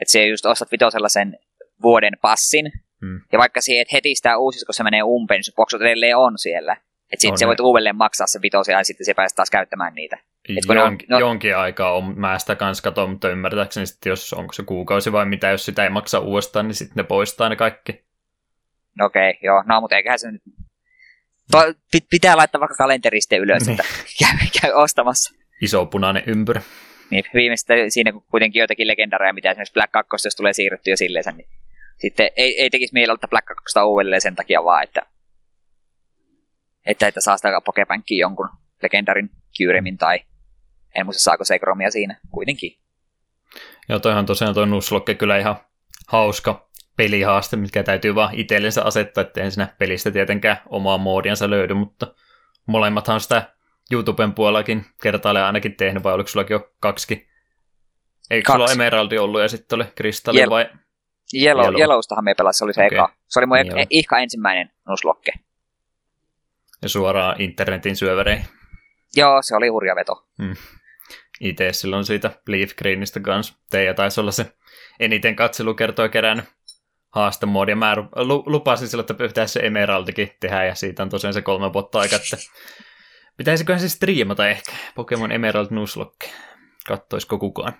että 0.00 0.12
se 0.12 0.26
just 0.26 0.46
ostat 0.46 0.72
vitosella 0.72 1.08
sen 1.08 1.38
vuoden 1.82 2.12
passin, 2.22 2.72
hmm. 3.00 3.20
ja 3.32 3.38
vaikka 3.38 3.60
siihen 3.60 3.82
et 3.82 3.92
heti 3.92 4.14
sitä 4.14 4.36
uusi, 4.38 4.66
kun 4.66 4.74
se 4.74 4.82
menee 4.82 5.02
umpeen, 5.02 5.38
niin 5.38 5.44
se 5.44 5.52
boksut 5.56 5.82
edelleen 5.82 6.16
on 6.16 6.38
siellä. 6.38 6.76
Että 7.12 7.20
sitten 7.20 7.38
se 7.38 7.46
voit 7.46 7.60
uudelleen 7.60 7.96
maksaa 7.96 8.26
se 8.26 8.42
vitosia 8.42 8.78
ja 8.78 8.84
sitten 8.84 9.04
se 9.04 9.14
pääsee 9.14 9.36
taas 9.36 9.50
käyttämään 9.50 9.94
niitä. 9.94 10.18
Et 10.48 10.66
kun 10.66 10.76
Jon, 10.76 10.98
no, 11.08 11.18
jonkin 11.18 11.56
aikaa 11.56 11.92
on, 11.92 12.18
mä 12.18 12.38
sitä 12.38 12.54
kanssa 12.54 12.82
katon, 12.82 13.10
mutta 13.10 13.30
ymmärtääkseni 13.30 13.86
sitten, 13.86 14.10
jos 14.10 14.32
onko 14.32 14.52
se 14.52 14.62
kuukausi 14.62 15.12
vai 15.12 15.26
mitä, 15.26 15.48
jos 15.48 15.64
sitä 15.64 15.84
ei 15.84 15.90
maksa 15.90 16.18
uudestaan, 16.18 16.68
niin 16.68 16.74
sitten 16.74 16.96
ne 16.96 17.02
poistaa 17.02 17.48
ne 17.48 17.56
kaikki. 17.56 18.04
Okei, 19.00 19.30
okay, 19.30 19.40
joo. 19.42 19.62
No, 19.66 19.80
mutta 19.80 19.96
eiköhän 19.96 20.18
se 20.18 20.30
nyt 20.30 20.42
pitää 22.10 22.36
laittaa 22.36 22.60
vaikka 22.60 22.76
kalenteriste 22.76 23.36
ylös, 23.36 23.66
niin. 23.66 23.80
että 23.80 23.84
käy, 24.20 24.48
käy 24.60 24.72
ostamassa. 24.72 25.34
Iso 25.62 25.86
punainen 25.86 26.22
ympyrä. 26.26 26.62
Niin, 27.10 27.24
viimeistä 27.34 27.74
siinä 27.88 28.12
kuitenkin 28.30 28.60
joitakin 28.60 28.86
legendareja, 28.86 29.32
mitä 29.32 29.50
esimerkiksi 29.50 29.72
Black 29.72 29.92
2, 29.92 30.26
jos 30.26 30.36
tulee 30.36 30.52
siirrettyä 30.52 30.96
silleen, 30.96 31.36
niin 31.36 31.48
sitten 31.98 32.30
ei, 32.36 32.60
ei 32.60 32.70
tekisi 32.70 32.92
mielellä 32.92 33.14
ottaa 33.14 33.28
Black 33.28 33.46
2 33.46 33.78
uudelleen 33.84 34.20
sen 34.20 34.36
takia 34.36 34.64
vaan, 34.64 34.82
että, 34.84 35.02
että, 36.86 37.06
että 37.06 37.20
saa 37.20 37.36
sitä 37.36 37.60
Pokepankkiin 37.64 38.18
jonkun 38.18 38.48
legendarin 38.82 39.30
Kyremin 39.58 39.98
tai 39.98 40.20
en 40.94 41.06
muista 41.06 41.22
saako 41.22 41.44
Segromia 41.44 41.90
siinä 41.90 42.20
kuitenkin. 42.30 42.78
Joo, 43.88 43.98
toihan 43.98 44.26
tosiaan 44.26 44.54
toi 44.54 44.66
Nuzlocke 44.66 45.14
kyllä 45.14 45.38
ihan 45.38 45.56
hauska 46.08 46.68
pelihaaste, 46.96 47.56
mitkä 47.56 47.82
täytyy 47.82 48.14
vaan 48.14 48.34
itsellensä 48.34 48.82
asettaa, 48.84 49.22
ettei 49.22 49.50
siinä 49.50 49.74
pelistä 49.78 50.10
tietenkään 50.10 50.56
omaa 50.66 50.98
moodiansa 50.98 51.50
löydy, 51.50 51.74
mutta 51.74 52.14
molemmathan 52.66 53.20
sitä 53.20 53.52
YouTuben 53.90 54.32
puolellakin 54.32 54.86
kertaalleen 55.02 55.46
ainakin 55.46 55.76
tehnyt, 55.76 56.02
vai 56.02 56.14
oliko 56.14 56.28
sullakin 56.28 56.54
jo 56.54 56.72
kaksi? 56.80 57.28
Eikö 58.30 58.46
Kaksi. 58.46 58.58
sulla 58.58 58.72
Emeraldi 58.72 59.18
ollut 59.18 59.40
ja 59.40 59.48
sitten 59.48 59.76
oli 59.76 59.84
kristalli 59.94 60.44
Jel- 60.44 60.50
vai? 60.50 60.70
Yellow, 61.42 61.64
Yellow. 61.64 61.80
Yellowstahan 61.80 62.24
me 62.24 62.34
pelasin, 62.34 62.58
se 62.58 62.64
oli 62.64 62.74
se 62.74 62.86
okay. 62.86 62.98
eka. 62.98 63.14
Se 63.28 63.38
oli 63.38 63.46
mun 63.46 63.56
niin 63.56 63.86
ihka 63.90 64.18
ensimmäinen 64.18 64.70
nuslokke. 64.88 65.32
Ja 66.82 66.88
suoraan 66.88 67.40
internetin 67.40 67.96
syövereihin. 67.96 68.44
Joo, 69.16 69.42
se 69.42 69.56
oli 69.56 69.68
hurja 69.68 69.96
veto. 69.96 70.26
Hmm. 70.42 70.56
Itse 71.40 71.72
silloin 71.72 72.04
siitä 72.04 72.30
Leaf 72.48 72.70
Greenistä 72.76 73.20
kanssa. 73.20 73.54
Teija 73.70 73.94
taisi 73.94 74.20
olla 74.20 74.30
se 74.32 74.52
eniten 75.00 75.36
katselukertoa 75.36 76.08
kerännyt 76.08 76.44
haastemoodi. 77.12 77.72
Ja 77.72 77.76
mä 77.76 77.96
lupasin 78.46 78.88
silloin, 78.88 79.04
että 79.04 79.28
pitäisi 79.28 79.52
se 79.52 79.60
Emeraldikin 79.60 80.30
tehdä, 80.40 80.64
ja 80.64 80.74
siitä 80.74 81.02
on 81.02 81.08
tosiaan 81.08 81.34
se 81.34 81.42
kolme 81.42 81.72
vuotta 81.72 82.00
aika, 82.00 82.16
että 82.16 82.36
pitäisiköhän 83.36 83.80
se 83.80 83.88
striimata 83.88 84.48
ehkä 84.48 84.72
Pokemon 84.94 85.32
Emerald 85.32 85.66
Nuzlocke. 85.70 86.30
Kattoisiko 86.86 87.38
kukaan? 87.38 87.72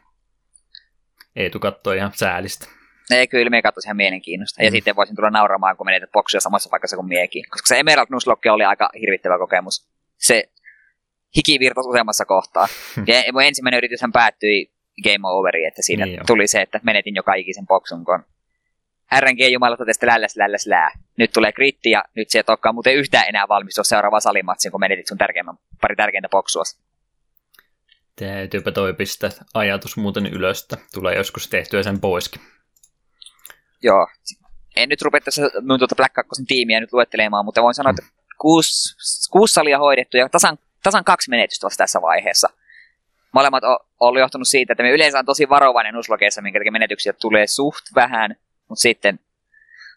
Eetu 1.37 1.59
katsoi 1.59 1.97
ihan 1.97 2.13
säälistä. 2.15 2.67
Ei, 3.11 3.27
kyllä 3.27 3.51
me 3.51 3.63
katsoin 3.63 3.87
ihan 3.87 3.97
mielenkiinnosta. 3.97 4.63
Ja 4.63 4.71
mm. 4.71 4.73
sitten 4.73 4.97
voisin 4.97 5.17
tulla 5.17 5.31
nauramaan, 5.31 5.77
kun 5.77 5.87
menetät 5.87 6.13
boksia 6.13 6.41
samassa 6.41 6.71
paikassa 6.71 6.97
kuin 6.97 7.09
miekin. 7.09 7.45
Koska 7.51 7.67
se 7.67 7.79
Emerald 7.79 8.07
Nuzlocke 8.11 8.51
oli 8.51 8.65
aika 8.65 8.91
hirvittävä 9.01 9.39
kokemus. 9.39 9.89
Se 10.19 10.53
hiki 11.37 11.59
virtasi 11.61 11.89
useammassa 11.89 12.25
kohtaa. 12.25 12.67
Hmm. 12.97 13.05
ja 13.07 13.33
mun 13.33 13.43
ensimmäinen 13.43 13.79
yrityshän 13.79 14.13
päättyi 14.13 14.73
game 15.05 15.29
overi, 15.29 15.65
että 15.65 15.83
siinä 15.83 16.07
niin 16.07 16.21
tuli 16.27 16.47
se, 16.47 16.63
että 16.63 16.81
menetin 16.83 17.15
joka 17.15 17.35
ikisen 17.35 17.67
boksun, 17.67 18.05
kun 18.05 18.25
RNG 19.21 19.53
jumalata 19.53 19.85
tästä 19.85 20.07
lälläs 20.07 20.37
lälläs 20.37 20.67
lää. 20.67 20.91
Nyt 21.17 21.33
tulee 21.33 21.53
kritti 21.53 21.91
ja 21.91 22.05
nyt 22.17 22.31
se 22.31 22.39
ei 22.39 22.45
olekaan 22.49 22.75
muuten 22.75 22.95
yhtään 22.95 23.29
enää 23.29 23.49
valmistua 23.49 23.85
seuraava 23.85 24.21
salimatsin, 24.21 24.73
kun 24.73 24.81
menetit 24.81 25.07
sun 25.07 25.19
tärkeimmän, 25.19 25.59
pari 25.81 25.97
tärkeintä 25.97 26.29
boksua. 26.29 26.63
Täytyypä 28.17 28.73
toi 28.73 28.95
pistää 28.95 29.31
ajatus 29.55 29.97
muuten 29.97 30.27
ylös, 30.27 30.63
että 30.63 30.77
tulee 30.95 31.17
joskus 31.17 31.49
tehtyä 31.49 31.83
sen 31.83 32.01
poiskin. 32.01 32.43
Joo. 33.83 34.07
En 34.77 34.89
nyt 34.89 35.03
rupea 35.03 35.21
tässä 35.21 35.43
minun 35.61 35.79
tuota 35.79 35.95
Black 35.95 36.15
2 36.15 36.45
tiimiä 36.49 36.81
nyt 36.81 36.93
luettelemaan, 36.93 37.45
mutta 37.45 37.63
voin 37.63 37.75
sanoa, 37.75 37.91
että 37.91 38.03
kuusi, 38.39 38.97
kuusi 39.31 39.55
salia 39.55 39.79
hoidettu 39.79 40.17
ja 40.17 40.29
tasan, 40.29 40.59
tasan 40.83 41.05
kaksi 41.05 41.31
menetystä 41.31 41.65
vasta 41.65 41.83
tässä 41.83 42.03
vaiheessa. 42.03 42.49
Molemmat 43.33 43.65
on 43.65 43.79
ollut 44.01 44.21
johtunut 44.21 44.49
siitä, 44.49 44.73
että 44.73 44.83
me 44.83 44.91
yleensä 44.91 45.19
on 45.19 45.27
tosi 45.27 45.49
varovainen 45.49 45.97
uslokeissa, 45.97 46.43
minkä 46.43 46.71
menetyksiä 46.71 47.13
tulee 47.13 47.47
suht 47.47 47.85
vähän, 47.95 48.37
mutta 48.73 48.83
sitten 48.83 49.21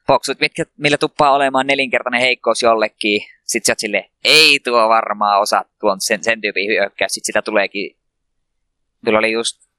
boksut, 0.08 0.40
mitkä, 0.40 0.66
millä 0.78 0.98
tuppaa 0.98 1.32
olemaan 1.32 1.68
nelinkertainen 1.68 2.22
heikkous 2.22 2.62
jollekin, 2.62 3.22
sitten 3.44 3.66
sä 3.66 3.76
sille, 3.78 4.10
ei 4.24 4.60
tuo 4.60 4.90
varmaan 4.90 5.42
osaa 5.42 5.66
tuon 5.80 6.02
sen, 6.02 6.24
sen 6.24 6.42
tyypin 6.42 6.68
hyökkäys, 6.68 7.14
sitten 7.14 7.26
sitä 7.26 7.42
tuleekin, 7.42 7.98
kyllä 9.06 9.20
oli 9.20 9.32
just 9.32 9.70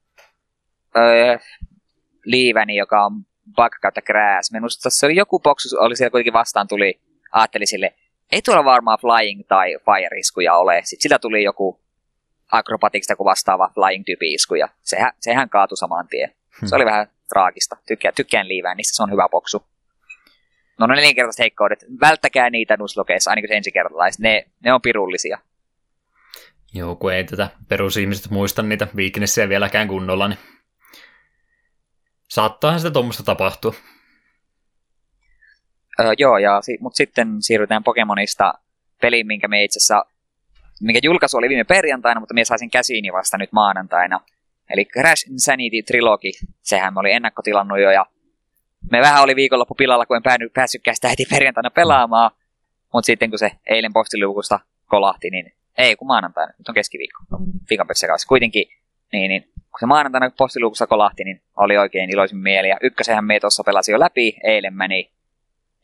öö, 0.97 1.37
Liiväni, 2.25 2.75
joka 2.75 3.05
on 3.05 3.25
bug 3.55 3.71
kautta 3.81 4.01
grass. 4.01 4.51
Minusta 4.51 4.89
se 4.89 5.05
oli 5.05 5.15
joku 5.15 5.39
boksus, 5.39 5.73
oli 5.73 5.95
siellä 5.95 6.11
kuitenkin 6.11 6.33
vastaan 6.33 6.67
tuli, 6.67 6.99
ajatteli 7.31 7.65
sille, 7.65 7.93
ei 8.31 8.41
tuolla 8.41 8.65
varmaan 8.65 8.99
flying 9.01 9.41
tai 9.47 9.75
fire 9.85 10.19
iskuja 10.19 10.55
ole. 10.55 10.81
Sitten 10.83 11.01
sillä 11.01 11.19
tuli 11.19 11.43
joku 11.43 11.79
acrobatics 12.51 13.07
kuin 13.17 13.25
vastaava 13.25 13.71
flying 13.73 14.05
tyypi 14.05 14.33
isku 14.33 14.55
ja 14.55 14.69
sehän, 14.81 15.11
sehän 15.19 15.49
kaatui 15.49 15.77
saman 15.77 16.07
tien. 16.07 16.31
Se 16.65 16.75
oli 16.75 16.85
vähän 16.85 17.07
traagista. 17.29 17.77
Tykkään, 17.87 18.13
tykkään 18.13 18.47
liivää 18.47 18.75
niistä, 18.75 18.95
se 18.95 19.03
on 19.03 19.11
hyvä 19.11 19.29
boksu. 19.29 19.63
No 20.79 20.87
ne 20.87 20.95
nelinkertaiset 20.95 21.39
heikkoudet, 21.39 21.85
välttäkää 22.01 22.49
niitä 22.49 22.77
nuslokeissa, 22.77 23.29
ainakin 23.29 23.47
se 23.47 23.57
ensikertalaiset, 23.57 24.19
ne, 24.19 24.45
ne 24.63 24.73
on 24.73 24.81
pirullisia. 24.81 25.37
Joo, 26.73 26.95
kun 26.95 27.13
ei 27.13 27.23
tätä 27.23 27.49
perusihmiset 27.69 28.31
muista 28.31 28.63
niitä 28.63 28.87
viikinessejä 28.95 29.49
vieläkään 29.49 29.87
kunnolla, 29.87 30.27
niin 30.27 30.39
Saattaahan 32.27 32.79
sitä 32.79 32.91
tuommoista 32.91 33.23
tapahtua. 33.23 33.73
Öö, 35.99 36.13
joo, 36.17 36.37
ja, 36.37 36.61
mutta 36.79 36.97
sitten 36.97 37.27
siirrytään 37.39 37.83
Pokemonista 37.83 38.53
peliin, 39.01 39.27
minkä 39.27 39.47
me 39.47 39.63
itse 39.63 39.79
asiassa, 39.79 40.05
minkä 40.81 40.99
julkaisu 41.03 41.37
oli 41.37 41.49
viime 41.49 41.63
perjantaina, 41.63 42.19
mutta 42.19 42.33
me 42.33 42.45
saisin 42.45 42.69
käsiini 42.69 43.13
vasta 43.13 43.37
nyt 43.37 43.51
maanantaina. 43.51 44.19
Eli 44.69 44.85
Crash 44.85 45.31
Insanity 45.31 45.81
Trilogy, 45.87 46.31
sehän 46.61 46.97
oli 46.97 47.11
ennakkotilannut 47.11 47.79
jo, 47.79 47.91
ja 47.91 48.05
me 48.91 49.01
vähän 49.01 49.23
oli 49.23 49.35
viikonloppu 49.35 49.75
pilalla, 49.75 50.05
kun 50.05 50.17
en 50.17 50.23
päänyt, 50.23 50.53
päässytkään 50.53 50.95
sitä 50.95 51.09
heti 51.09 51.25
perjantaina 51.29 51.69
pelaamaan, 51.69 52.31
mutta 52.93 53.05
sitten 53.05 53.29
kun 53.29 53.39
se 53.39 53.51
eilen 53.69 53.93
postiluukusta 53.93 54.59
kolahti, 54.85 55.29
niin 55.29 55.53
ei 55.77 55.95
kun 55.95 56.07
maanantaina, 56.07 56.53
nyt 56.57 56.69
on 56.69 56.75
keskiviikko, 56.75 57.19
viikon 57.69 57.87
kanssa. 57.87 58.27
Kuitenkin, 58.27 58.65
niin, 59.11 59.29
niin 59.29 59.43
kun 59.43 59.79
se 59.79 59.85
maanantaina 59.85 60.31
postiluukussa 60.37 60.87
kolahti, 60.87 61.23
niin 61.23 61.41
oli 61.57 61.77
oikein 61.77 62.09
iloisin 62.09 62.37
mieli. 62.37 62.69
Ja 62.69 62.77
ykkösenhän 62.81 63.25
me 63.25 63.39
tuossa 63.39 63.63
pelasin 63.63 63.93
jo 63.93 63.99
läpi, 63.99 64.37
eilen 64.43 64.73
meni. 64.73 65.11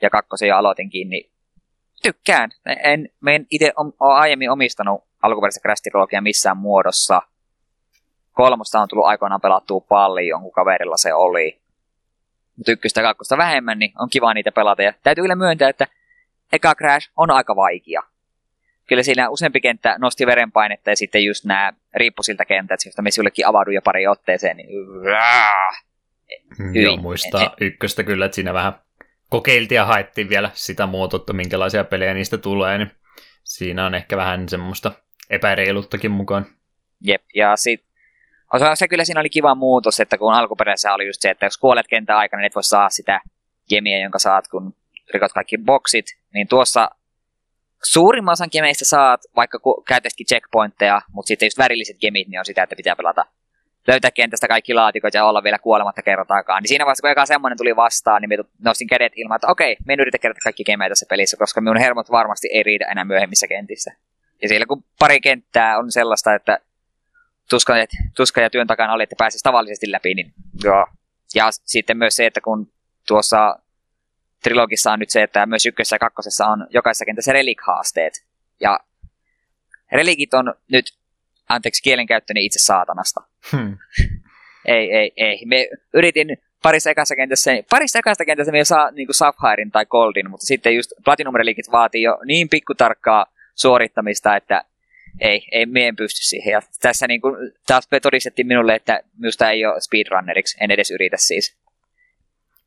Ja 0.01 0.09
kakkosen 0.09 0.49
jo 0.49 0.57
aloitinkin, 0.57 1.09
niin 1.09 1.31
tykkään. 2.03 2.49
En, 2.83 3.09
me 3.21 3.35
en 3.35 3.47
itse 3.49 3.73
ole 3.77 4.13
aiemmin 4.13 4.51
omistanut 4.51 5.03
alkuperäistä 5.21 5.59
Crash 5.61 6.21
missään 6.21 6.57
muodossa. 6.57 7.21
Kolmosta 8.33 8.81
on 8.81 8.87
tullut 8.87 9.05
aikoinaan 9.05 9.41
pelattua 9.41 9.79
paljon, 9.79 10.41
kun 10.41 10.51
kaverilla 10.51 10.97
se 10.97 11.13
oli. 11.13 11.61
Mutta 12.57 12.71
ykköstä 12.71 13.01
ja 13.01 13.07
kakkosta 13.07 13.37
vähemmän, 13.37 13.79
niin 13.79 13.93
on 13.99 14.09
kiva 14.09 14.33
niitä 14.33 14.51
pelata. 14.51 14.83
Ja 14.83 14.93
täytyy 15.03 15.21
kyllä 15.21 15.35
myöntää, 15.35 15.69
että 15.69 15.87
eka 16.53 16.75
Crash 16.75 17.11
on 17.17 17.31
aika 17.31 17.55
vaikea 17.55 18.03
kyllä 18.87 19.03
siinä 19.03 19.29
useampi 19.29 19.61
kenttä 19.61 19.95
nosti 19.99 20.25
verenpainetta 20.25 20.89
ja 20.89 20.95
sitten 20.95 21.23
just 21.23 21.45
nämä 21.45 21.73
riippusilta 21.95 22.45
kentät, 22.45 22.79
joista 22.85 23.01
me 23.01 23.11
sullekin 23.11 23.47
avaudu 23.47 23.71
jo 23.71 23.81
pari 23.81 24.07
otteeseen, 24.07 24.57
niin 24.57 24.69
mm, 26.59 26.75
Joo, 26.75 26.97
muistaa 26.97 27.43
et, 27.43 27.51
ykköstä 27.61 28.03
kyllä, 28.03 28.25
että 28.25 28.35
siinä 28.35 28.53
vähän 28.53 28.73
kokeiltiin 29.29 29.75
ja 29.75 29.85
haettiin 29.85 30.29
vielä 30.29 30.49
sitä 30.53 30.85
muotoutta, 30.85 31.33
minkälaisia 31.33 31.83
pelejä 31.83 32.13
niistä 32.13 32.37
tulee, 32.37 32.77
niin 32.77 32.91
siinä 33.43 33.85
on 33.85 33.95
ehkä 33.95 34.17
vähän 34.17 34.49
semmoista 34.49 34.91
epäreiluttakin 35.29 36.11
mukaan. 36.11 36.45
Jep, 37.01 37.23
ja 37.35 37.55
sitten 37.55 37.92
se 38.73 38.87
kyllä 38.87 39.05
siinä 39.05 39.19
oli 39.19 39.29
kiva 39.29 39.55
muutos, 39.55 39.99
että 39.99 40.17
kun 40.17 40.33
alkuperäisessä 40.33 40.93
oli 40.93 41.07
just 41.07 41.21
se, 41.21 41.29
että 41.29 41.45
jos 41.45 41.57
kuolet 41.57 41.87
kentän 41.87 42.17
aikana, 42.17 42.41
niin 42.41 42.47
et 42.47 42.55
voi 42.55 42.63
saa 42.63 42.89
sitä 42.89 43.21
gemiä, 43.69 43.97
jonka 43.97 44.19
saat, 44.19 44.47
kun 44.47 44.75
rikot 45.13 45.33
kaikki 45.33 45.57
boksit, 45.57 46.05
niin 46.33 46.47
tuossa 46.47 46.89
suurimman 47.83 48.33
osan 48.33 48.49
gemeistä 48.51 48.85
saat, 48.85 49.21
vaikka 49.35 49.59
käytäisikin 49.87 50.27
checkpointteja, 50.27 51.01
mutta 51.11 51.27
sitten 51.27 51.45
just 51.45 51.57
värilliset 51.57 51.97
gemit, 51.99 52.27
niin 52.27 52.39
on 52.39 52.45
sitä, 52.45 52.63
että 52.63 52.75
pitää 52.75 52.95
pelata 52.95 53.25
löytää 53.87 54.11
kentästä 54.11 54.47
kaikki 54.47 54.73
laatikot 54.73 55.13
ja 55.13 55.25
olla 55.25 55.43
vielä 55.43 55.59
kuolematta 55.59 56.01
kertaakaan. 56.01 56.63
Niin 56.63 56.67
siinä 56.67 56.85
vaiheessa, 56.85 57.01
kun 57.01 57.11
eka 57.11 57.25
semmoinen 57.25 57.57
tuli 57.57 57.75
vastaan, 57.75 58.21
niin 58.21 58.43
nostin 58.63 58.87
kädet 58.87 59.13
ilman, 59.15 59.35
että 59.35 59.47
okei, 59.47 59.77
me 59.85 59.93
en 59.93 59.99
yritä 59.99 60.17
kerätä 60.17 60.39
kaikki 60.43 60.63
gemejä 60.63 60.89
tässä 60.89 61.05
pelissä, 61.09 61.37
koska 61.37 61.61
minun 61.61 61.77
hermot 61.77 62.11
varmasti 62.11 62.47
ei 62.51 62.63
riitä 62.63 62.85
enää 62.85 63.05
myöhemmissä 63.05 63.47
kentissä. 63.47 63.91
Ja 64.41 64.47
siellä 64.47 64.65
kun 64.65 64.83
pari 64.99 65.21
kenttää 65.21 65.77
on 65.77 65.91
sellaista, 65.91 66.35
että 66.35 66.59
tuska, 67.49 67.73
tuska 68.15 68.41
ja 68.41 68.49
työn 68.49 68.67
takana 68.67 68.93
oli, 68.93 69.03
että 69.03 69.15
pääsisi 69.17 69.43
tavallisesti 69.43 69.91
läpi, 69.91 70.13
niin 70.13 70.33
joo. 70.63 70.87
Ja 71.35 71.47
sitten 71.51 71.97
myös 71.97 72.15
se, 72.15 72.25
että 72.25 72.41
kun 72.41 72.71
tuossa 73.07 73.59
trilogissa 74.43 74.91
on 74.91 74.99
nyt 74.99 75.09
se, 75.09 75.23
että 75.23 75.45
myös 75.45 75.65
ykkössä 75.65 75.95
ja 75.95 75.99
kakkosessa 75.99 76.47
on 76.47 76.67
jokaisessa 76.69 77.05
kentässä 77.05 77.33
relik-haasteet. 77.33 78.25
Ja 78.59 78.79
relikit 79.91 80.33
on 80.33 80.53
nyt, 80.71 80.85
anteeksi 81.49 81.83
kielenkäyttöni 81.83 82.45
itse 82.45 82.59
saatanasta. 82.59 83.21
Hmm. 83.51 83.77
ei, 84.65 84.91
ei, 84.91 85.11
ei. 85.17 85.45
Me 85.45 85.69
yritin 85.93 86.37
parissa 86.63 86.89
ekassa 86.89 87.15
kentässä, 87.15 87.51
parissa 87.69 87.99
ekasta 87.99 88.25
kentässä 88.25 88.51
me 88.51 88.65
saa 88.65 88.91
niin 88.91 89.07
kuin 89.07 89.15
Sapphirein 89.15 89.71
tai 89.71 89.85
Goldin, 89.85 90.29
mutta 90.29 90.45
sitten 90.45 90.75
just 90.75 90.91
Platinum 91.05 91.35
Relikit 91.35 91.71
vaatii 91.71 92.01
jo 92.01 92.19
niin 92.25 92.49
pikkutarkkaa 92.49 93.25
suorittamista, 93.55 94.35
että 94.35 94.65
ei, 95.19 95.47
ei, 95.51 95.65
me 95.65 95.87
en 95.87 95.95
pysty 95.95 96.23
siihen. 96.23 96.51
Ja 96.51 96.61
tässä 96.81 97.07
niin 97.07 97.21
kuin, 97.21 97.35
taas 97.67 97.87
todistettiin 98.01 98.47
minulle, 98.47 98.75
että 98.75 99.03
minusta 99.19 99.51
ei 99.51 99.65
ole 99.65 99.81
speedrunneriksi, 99.81 100.57
en 100.61 100.71
edes 100.71 100.91
yritä 100.91 101.17
siis. 101.19 101.57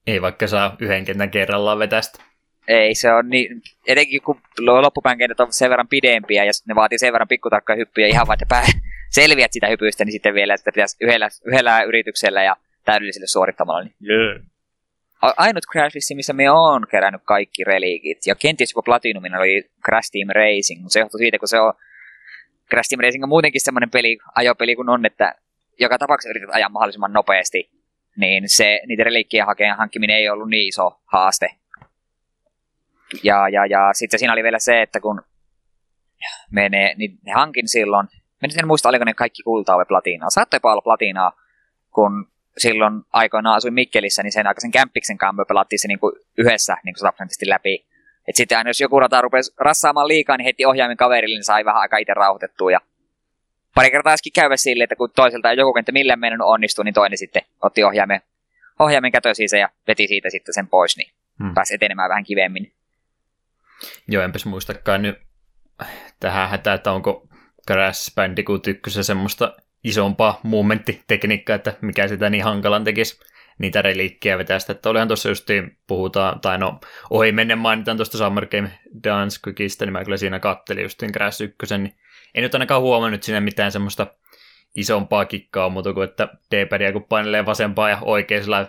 Ei 0.06 0.22
vaikka 0.22 0.46
saa 0.46 0.76
yhden 0.80 1.04
kentän 1.04 1.30
kerrallaan 1.30 1.78
vetästä. 1.78 2.22
Ei, 2.68 2.94
se 2.94 3.12
on 3.12 3.28
niin, 3.28 3.62
etenkin 3.86 4.22
kun 4.22 4.40
loppupään 4.56 5.18
kentät 5.18 5.40
on 5.40 5.52
sen 5.52 5.70
verran 5.70 5.88
pidempiä 5.88 6.44
ja 6.44 6.52
ne 6.68 6.74
vaatii 6.74 6.98
sen 6.98 7.12
verran 7.12 7.28
pikkutarkkoja 7.28 7.76
hyppyjä 7.76 8.06
ihan 8.06 8.26
vaikka 8.26 8.46
pää 8.48 8.66
selviät 9.18 9.52
sitä 9.52 9.68
hypyistä, 9.68 10.04
niin 10.04 10.12
sitten 10.12 10.34
vielä 10.34 10.54
että 10.54 10.72
pitäisi 10.72 10.96
yhdellä, 11.00 11.28
yhdellä 11.44 11.82
yrityksellä 11.82 12.42
ja 12.42 12.56
täydelliselle 12.84 13.26
suorittamalla. 13.26 13.82
Niin 13.82 13.94
yeah. 14.10 14.40
Ainut 15.22 15.64
Crash 15.72 16.14
missä 16.14 16.32
me 16.32 16.50
on 16.50 16.86
kerännyt 16.90 17.22
kaikki 17.24 17.64
reliikit, 17.64 18.18
ja 18.26 18.34
kenties 18.34 18.70
jopa 18.70 18.82
Platinumin 18.82 19.36
oli 19.36 19.70
Crash 19.84 20.10
Team 20.12 20.28
Racing, 20.34 20.82
mutta 20.82 20.92
se 20.92 21.00
johtui 21.00 21.18
siitä, 21.18 21.38
kun 21.38 21.48
se 21.48 21.60
on 21.60 21.72
Crash 22.70 22.88
Team 22.88 23.00
Racing 23.00 23.24
on 23.24 23.28
muutenkin 23.28 23.60
semmoinen 23.60 23.90
peli, 23.90 24.18
ajopeli 24.34 24.76
kun 24.76 24.88
on, 24.88 25.06
että 25.06 25.34
joka 25.80 25.98
tapauksessa 25.98 26.30
yrität 26.30 26.54
ajaa 26.54 26.68
mahdollisimman 26.68 27.12
nopeasti 27.12 27.76
niin 28.16 28.48
se, 28.48 28.80
niitä 28.86 29.04
reliikkien 29.04 29.46
hakeen 29.46 29.76
hankkiminen 29.76 30.16
ei 30.16 30.28
ollut 30.28 30.48
niin 30.48 30.68
iso 30.68 31.00
haaste. 31.04 31.48
Ja, 33.22 33.48
ja, 33.48 33.66
ja 33.66 33.90
sitten 33.92 34.18
siinä 34.18 34.32
oli 34.32 34.42
vielä 34.42 34.58
se, 34.58 34.82
että 34.82 35.00
kun 35.00 35.22
me 36.50 36.68
ne, 36.68 36.94
niin 36.96 37.18
ne 37.22 37.32
hankin 37.32 37.68
silloin, 37.68 38.08
mä 38.42 38.48
en 38.58 38.66
muista, 38.66 38.88
oliko 38.88 39.04
ne 39.04 39.14
kaikki 39.14 39.42
kultaa 39.42 39.76
vai 39.76 39.84
platinaa. 39.88 40.30
Saattoi 40.30 40.60
olla 40.62 40.82
platinaa, 40.82 41.32
kun 41.94 42.32
silloin 42.58 43.02
aikoinaan 43.12 43.56
asuin 43.56 43.74
Mikkelissä, 43.74 44.22
niin 44.22 44.32
sen 44.32 44.46
aikaisen 44.46 44.70
kämppiksen 44.70 45.18
kanssa 45.18 45.42
me 45.42 45.44
pelattiin 45.48 45.78
se 45.78 45.88
niin 45.88 45.98
kuin 45.98 46.12
yhdessä 46.38 46.76
niin 46.84 46.94
kuin 47.00 47.50
läpi. 47.50 47.85
Et 48.28 48.36
sitten 48.36 48.58
aina 48.58 48.70
jos 48.70 48.80
joku 48.80 49.00
rata 49.00 49.20
rupesi 49.20 49.54
rassaamaan 49.58 50.08
liikaa, 50.08 50.36
niin 50.36 50.44
heti 50.44 50.66
ohjaimen 50.66 50.96
kaverille, 50.96 51.36
niin 51.36 51.44
sai 51.44 51.64
vähän 51.64 51.80
aika 51.80 51.96
itse 51.96 52.14
rauhoitettua. 52.14 52.70
Ja 52.70 52.80
pari 53.74 53.90
kertaa 53.90 54.12
olisikin 54.12 54.32
käydä 54.32 54.56
sille, 54.56 54.84
että 54.84 54.96
kun 54.96 55.10
toiselta 55.16 55.52
joku 55.52 55.72
kenttä 55.72 55.92
millään 55.92 56.20
meidän 56.20 56.42
onnistuu, 56.42 56.82
niin 56.82 56.94
toinen 56.94 57.18
sitten 57.18 57.42
otti 57.62 57.84
ohjaimen, 57.84 58.20
ohjaimen 58.78 59.12
kätösiinsä 59.12 59.56
ja 59.56 59.68
veti 59.88 60.06
siitä 60.06 60.30
sitten 60.30 60.54
sen 60.54 60.68
pois, 60.68 60.96
niin 60.96 61.10
hmm. 61.38 61.54
pääsi 61.54 61.74
etenemään 61.74 62.08
vähän 62.08 62.24
kivemmin. 62.24 62.72
Joo, 64.08 64.22
enpäs 64.22 64.46
muistakaan 64.46 65.02
nyt 65.02 65.18
tähän 66.20 66.48
hätään, 66.48 66.74
että 66.74 66.92
onko 66.92 67.28
Crash 67.66 68.14
Bandicoot 68.14 68.66
1 68.66 69.04
semmoista 69.04 69.56
isompaa 69.84 70.40
movementti-tekniikkaa, 70.42 71.56
että 71.56 71.74
mikä 71.80 72.08
sitä 72.08 72.30
niin 72.30 72.44
hankalan 72.44 72.84
tekisi 72.84 73.20
niitä 73.58 73.82
reliikkiä 73.82 74.38
vetää 74.38 74.58
sitä, 74.58 74.72
että 74.72 74.90
olihan 74.90 75.08
tuossa 75.08 75.28
justiin 75.28 75.78
puhutaan, 75.86 76.40
tai 76.40 76.58
no 76.58 76.80
ohi 77.10 77.32
menen 77.32 77.58
mainitaan 77.58 77.96
tuosta 77.96 78.18
Summer 78.18 78.46
Game 78.46 78.70
Dance 79.04 79.40
Quickista, 79.46 79.84
niin 79.84 79.92
mä 79.92 80.04
kyllä 80.04 80.16
siinä 80.16 80.40
kattelin 80.40 80.82
justiin 80.82 81.12
Crash 81.12 81.42
1, 81.42 81.78
niin 81.78 81.96
en 82.34 82.42
nyt 82.42 82.54
ainakaan 82.54 82.82
huomannut 82.82 83.22
siinä 83.22 83.40
mitään 83.40 83.72
semmoista 83.72 84.06
isompaa 84.76 85.24
kikkaa 85.24 85.68
muuta 85.68 85.92
kuin, 85.92 86.08
että 86.08 86.28
D-padia 86.50 86.92
kun 86.92 87.04
painelee 87.04 87.46
vasempaa 87.46 87.90
ja 87.90 87.98
oikein 88.02 88.42
sillä 88.42 88.66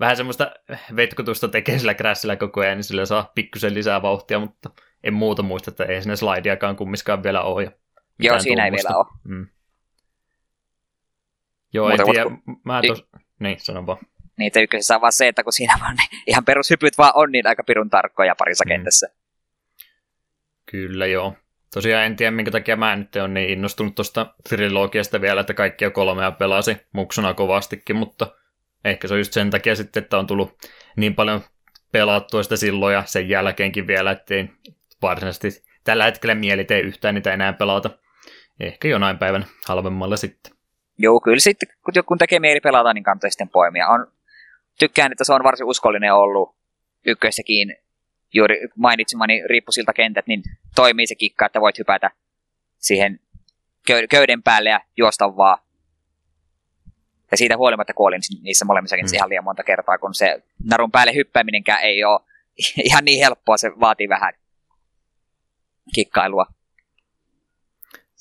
vähän 0.00 0.16
semmoista 0.16 0.50
vetkutusta 0.96 1.48
tekee 1.48 1.78
sillä 1.78 1.94
Crashilla 1.94 2.36
koko 2.36 2.60
ajan, 2.60 2.76
niin 2.76 2.84
sillä 2.84 3.06
saa 3.06 3.32
pikkusen 3.34 3.74
lisää 3.74 4.02
vauhtia, 4.02 4.38
mutta 4.38 4.70
en 5.04 5.14
muuta 5.14 5.42
muista, 5.42 5.70
että 5.70 5.84
ei 5.84 6.02
sinne 6.02 6.16
slideakaan 6.16 6.76
kummiskaan 6.76 7.22
vielä 7.22 7.42
ole. 7.42 7.62
Ja 7.64 7.70
Joo, 8.20 8.40
siinä 8.40 8.62
tuommoista. 8.62 8.88
ei 8.88 8.94
vielä 8.94 8.98
ole. 8.98 9.18
Mm. 9.24 9.46
Joo, 11.72 11.88
Muuta, 11.88 12.02
en 12.02 12.10
tiedä. 12.10 12.24
Kun... 12.24 12.60
Mä 12.64 12.80
tos... 12.86 13.08
Niin, 13.40 13.60
sanon 13.60 13.86
vaan. 13.86 13.98
Niin, 14.38 14.52
ykkösessä 14.56 14.94
on 14.94 15.00
vaan 15.00 15.12
se, 15.12 15.28
että 15.28 15.44
kun 15.44 15.52
siinä 15.52 15.78
vaan 15.80 15.96
ne 15.96 16.02
ihan 16.26 16.44
perushypyt 16.44 16.98
vaan 16.98 17.12
on 17.14 17.32
niin 17.32 17.46
aika 17.46 17.64
pirun 17.64 17.90
tarkkoja 17.90 18.34
parissa 18.38 18.64
mm. 18.64 18.68
kentässä. 18.68 19.08
Kyllä, 20.70 21.06
joo. 21.06 21.34
Tosiaan 21.74 22.04
en 22.04 22.16
tiedä, 22.16 22.30
minkä 22.30 22.50
takia 22.50 22.76
mä 22.76 22.96
nyt 22.96 23.16
on 23.16 23.34
niin 23.34 23.50
innostunut 23.50 23.94
tuosta 23.94 24.34
trilogiasta 24.48 25.20
vielä, 25.20 25.40
että 25.40 25.54
kaikkia 25.54 25.90
kolmea 25.90 26.32
pelasi 26.32 26.76
muksuna 26.92 27.34
kovastikin, 27.34 27.96
mutta 27.96 28.36
ehkä 28.84 29.08
se 29.08 29.14
on 29.14 29.20
just 29.20 29.32
sen 29.32 29.50
takia 29.50 29.76
sitten, 29.76 30.02
että 30.02 30.18
on 30.18 30.26
tullut 30.26 30.58
niin 30.96 31.14
paljon 31.14 31.40
pelattua 31.92 32.42
sitä 32.42 32.56
silloin 32.56 32.94
ja 32.94 33.02
sen 33.06 33.28
jälkeenkin 33.28 33.86
vielä, 33.86 34.10
ettei 34.10 34.50
varsinaisesti 35.02 35.64
tällä 35.84 36.04
hetkellä 36.04 36.34
mieli 36.34 36.64
tee 36.64 36.80
yhtään 36.80 37.14
niitä 37.14 37.32
enää 37.32 37.52
pelata. 37.52 37.90
Ehkä 38.60 38.88
jonain 38.88 39.18
päivän 39.18 39.46
halvemmalla 39.66 40.16
sitten. 40.16 40.52
Joo, 40.98 41.20
kyllä 41.20 41.38
sitten, 41.38 41.68
kun 41.84 41.92
joku 41.94 42.16
tekee 42.16 42.40
mieli 42.40 42.60
pelata, 42.60 42.92
niin 42.92 43.04
kannattaa 43.04 43.30
sitten 43.30 43.48
poimia. 43.48 43.88
On, 43.88 44.12
tykkään, 44.78 45.12
että 45.12 45.24
se 45.24 45.32
on 45.32 45.44
varsin 45.44 45.66
uskollinen 45.66 46.14
ollut 46.14 46.56
ykkössäkin. 47.06 47.76
Juuri 48.34 48.60
mainitsemani 48.76 49.42
riippusilta 49.46 49.92
kentät, 49.92 50.26
niin 50.26 50.42
toimii 50.74 51.06
se 51.06 51.14
kikka, 51.14 51.46
että 51.46 51.60
voit 51.60 51.78
hypätä 51.78 52.10
siihen 52.78 53.20
köyden 54.10 54.42
päälle 54.42 54.70
ja 54.70 54.80
juosta 54.96 55.36
vaan. 55.36 55.58
Ja 57.30 57.36
siitä 57.36 57.56
huolimatta 57.56 57.94
kuolin 57.94 58.20
niissä 58.42 58.64
molemmissakin 58.64 59.04
mm. 59.04 59.14
ihan 59.14 59.28
liian 59.28 59.44
monta 59.44 59.62
kertaa, 59.62 59.98
kun 59.98 60.14
se 60.14 60.42
narun 60.64 60.90
päälle 60.90 61.14
hyppääminenkään 61.14 61.82
ei 61.82 62.04
ole 62.04 62.20
ihan 62.88 63.04
niin 63.04 63.20
helppoa, 63.24 63.56
se 63.56 63.70
vaatii 63.80 64.08
vähän 64.08 64.32
kikkailua. 65.94 66.46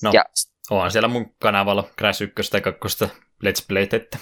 No, 0.04 0.12
ja, 0.14 0.26
onhan 0.70 0.92
siellä 0.92 1.08
mun 1.08 1.36
kanavalla 1.40 1.90
Crash 1.98 2.22
1 2.22 2.58
ja 2.58 2.62
2 2.62 3.06
Let's 3.46 3.66
Play, 3.68 3.88
että 3.92 4.18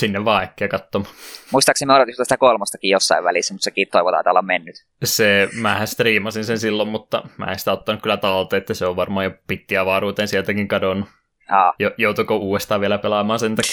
sinne 0.00 0.24
vaan 0.24 0.42
äkkiä 0.42 0.68
katsomaan. 0.68 1.14
Muistaakseni 1.52 1.86
me 1.86 1.94
odotin 1.94 2.14
sitä 2.14 2.36
kolmostakin 2.36 2.90
jossain 2.90 3.24
välissä, 3.24 3.54
mutta 3.54 3.64
sekin 3.64 3.88
toivotaan, 3.92 4.20
että 4.20 4.30
olla 4.30 4.42
mennyt. 4.42 4.74
Se, 5.04 5.48
mähän 5.60 5.86
striimasin 5.86 6.44
sen 6.44 6.58
silloin, 6.58 6.88
mutta 6.88 7.22
mä 7.36 7.46
en 7.46 7.58
sitä 7.58 7.72
ottanut 7.72 8.02
kyllä 8.02 8.16
talteen, 8.16 8.60
että 8.60 8.74
se 8.74 8.86
on 8.86 8.96
varmaan 8.96 9.24
jo 9.24 9.32
pittiä 9.46 9.80
avaruuteen 9.80 10.28
sieltäkin 10.28 10.68
kadonnut. 10.68 11.08
Aa. 11.50 11.72
Jo, 11.78 11.90
joutuiko 11.96 12.36
uudestaan 12.36 12.80
vielä 12.80 12.98
pelaamaan 12.98 13.38
sen 13.38 13.56
takia? 13.56 13.72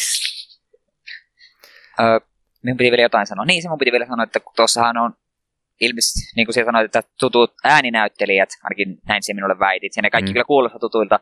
Öö, 1.99 2.19
minun 2.63 2.77
piti 2.77 2.91
vielä 2.91 3.01
jotain 3.01 3.27
sanoa. 3.27 3.45
Niin, 3.45 3.61
se 3.61 3.69
mun 3.69 3.77
piti 3.77 3.91
vielä 3.91 4.05
sanoa, 4.05 4.23
että 4.23 4.39
tuossahan 4.55 4.97
on 4.97 5.13
ilmeisesti, 5.81 6.19
niin 6.35 6.47
kuin 6.47 6.53
siellä 6.53 6.67
sanoit, 6.67 6.85
että 6.85 7.03
tutut 7.19 7.53
ääninäyttelijät, 7.63 8.49
ainakin 8.63 8.97
näin 9.07 9.23
se 9.23 9.33
minulle 9.33 9.59
väitit, 9.59 9.93
ja 9.95 10.01
ne 10.01 10.09
kaikki 10.09 10.31
mm. 10.31 10.33
kyllä 10.33 10.45
kuulostaa 10.45 10.79
tutuilta. 10.79 11.19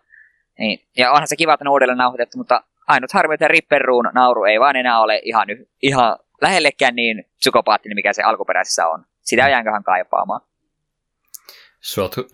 Niin, 0.60 0.88
ja 0.98 1.12
onhan 1.12 1.28
se 1.28 1.36
kiva, 1.36 1.54
että 1.54 1.64
ne 1.64 1.70
uudelleen 1.70 1.98
nauhoitettu, 1.98 2.38
mutta 2.38 2.64
ainut 2.88 3.12
harmi, 3.12 3.34
että 3.34 3.48
Ripperuun 3.48 4.10
nauru 4.14 4.44
ei 4.44 4.60
vaan 4.60 4.76
enää 4.76 5.00
ole 5.00 5.22
ihan, 5.24 5.48
ihan 5.82 6.18
lähellekään 6.42 6.96
niin 6.96 7.24
psykopaattinen, 7.38 7.96
mikä 7.96 8.14
se 8.14 8.24
alkuperäisessä 8.24 8.88
on. 8.88 9.06
Sitä 9.22 9.50
jäänköhän 9.50 9.84
kaipaamaan. 9.84 10.42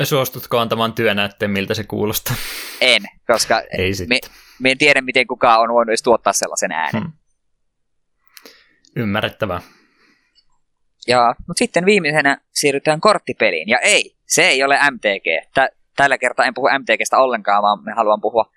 Suostutko 0.03 0.57
antamaan 0.57 0.93
työnäytteen, 0.93 1.51
miltä 1.51 1.73
se 1.73 1.83
kuulostaa? 1.83 2.35
En, 2.81 3.01
koska 3.27 3.61
ei 3.77 3.91
me, 4.09 4.19
me 4.59 4.71
en 4.71 4.77
tiedä, 4.77 5.01
miten 5.01 5.27
kukaan 5.27 5.59
on 5.59 5.73
voinut 5.73 5.89
edes 5.89 6.03
tuottaa 6.03 6.33
sellaisen 6.33 6.71
äänen. 6.71 7.01
Hmm. 7.01 7.11
Ymmärrettävää. 8.95 9.61
Ja, 11.07 11.35
mutta 11.47 11.59
sitten 11.59 11.85
viimeisenä 11.85 12.37
siirrytään 12.51 13.01
korttipeliin. 13.01 13.69
Ja 13.69 13.79
ei, 13.79 14.15
se 14.25 14.47
ei 14.47 14.63
ole 14.63 14.77
MTG. 14.91 15.53
Tä, 15.53 15.69
tällä 15.95 16.17
kertaa 16.17 16.45
en 16.45 16.53
puhu 16.53 16.67
MTGstä 16.79 17.17
ollenkaan, 17.17 17.63
vaan 17.63 17.83
me 17.83 17.91
haluan 17.91 18.21
puhua 18.21 18.51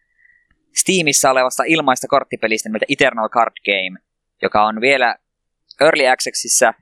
Steamissa 0.77 1.31
olevasta 1.31 1.63
ilmaista 1.67 2.09
korttipelistä 2.09 2.69
nimeltä 2.69 2.87
Eternal 2.89 3.29
Card 3.29 3.53
Game, 3.65 4.01
joka 4.43 4.67
on 4.67 4.81
vielä 4.81 5.17
Early 5.81 6.09
Accessissa. 6.09 6.75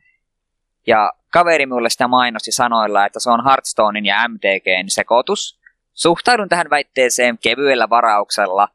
Ja 0.86 1.12
kaveri 1.30 1.66
mulle 1.66 1.90
sitä 1.90 2.08
mainosti 2.08 2.52
sanoilla, 2.52 3.06
että 3.06 3.20
se 3.20 3.30
on 3.30 3.44
Hearthstonein 3.44 4.06
ja 4.06 4.28
MTGn 4.28 4.88
sekoitus. 4.88 5.60
Suhtaudun 5.94 6.48
tähän 6.48 6.70
väitteeseen 6.70 7.38
kevyellä 7.38 7.90
varauksella. 7.90 8.68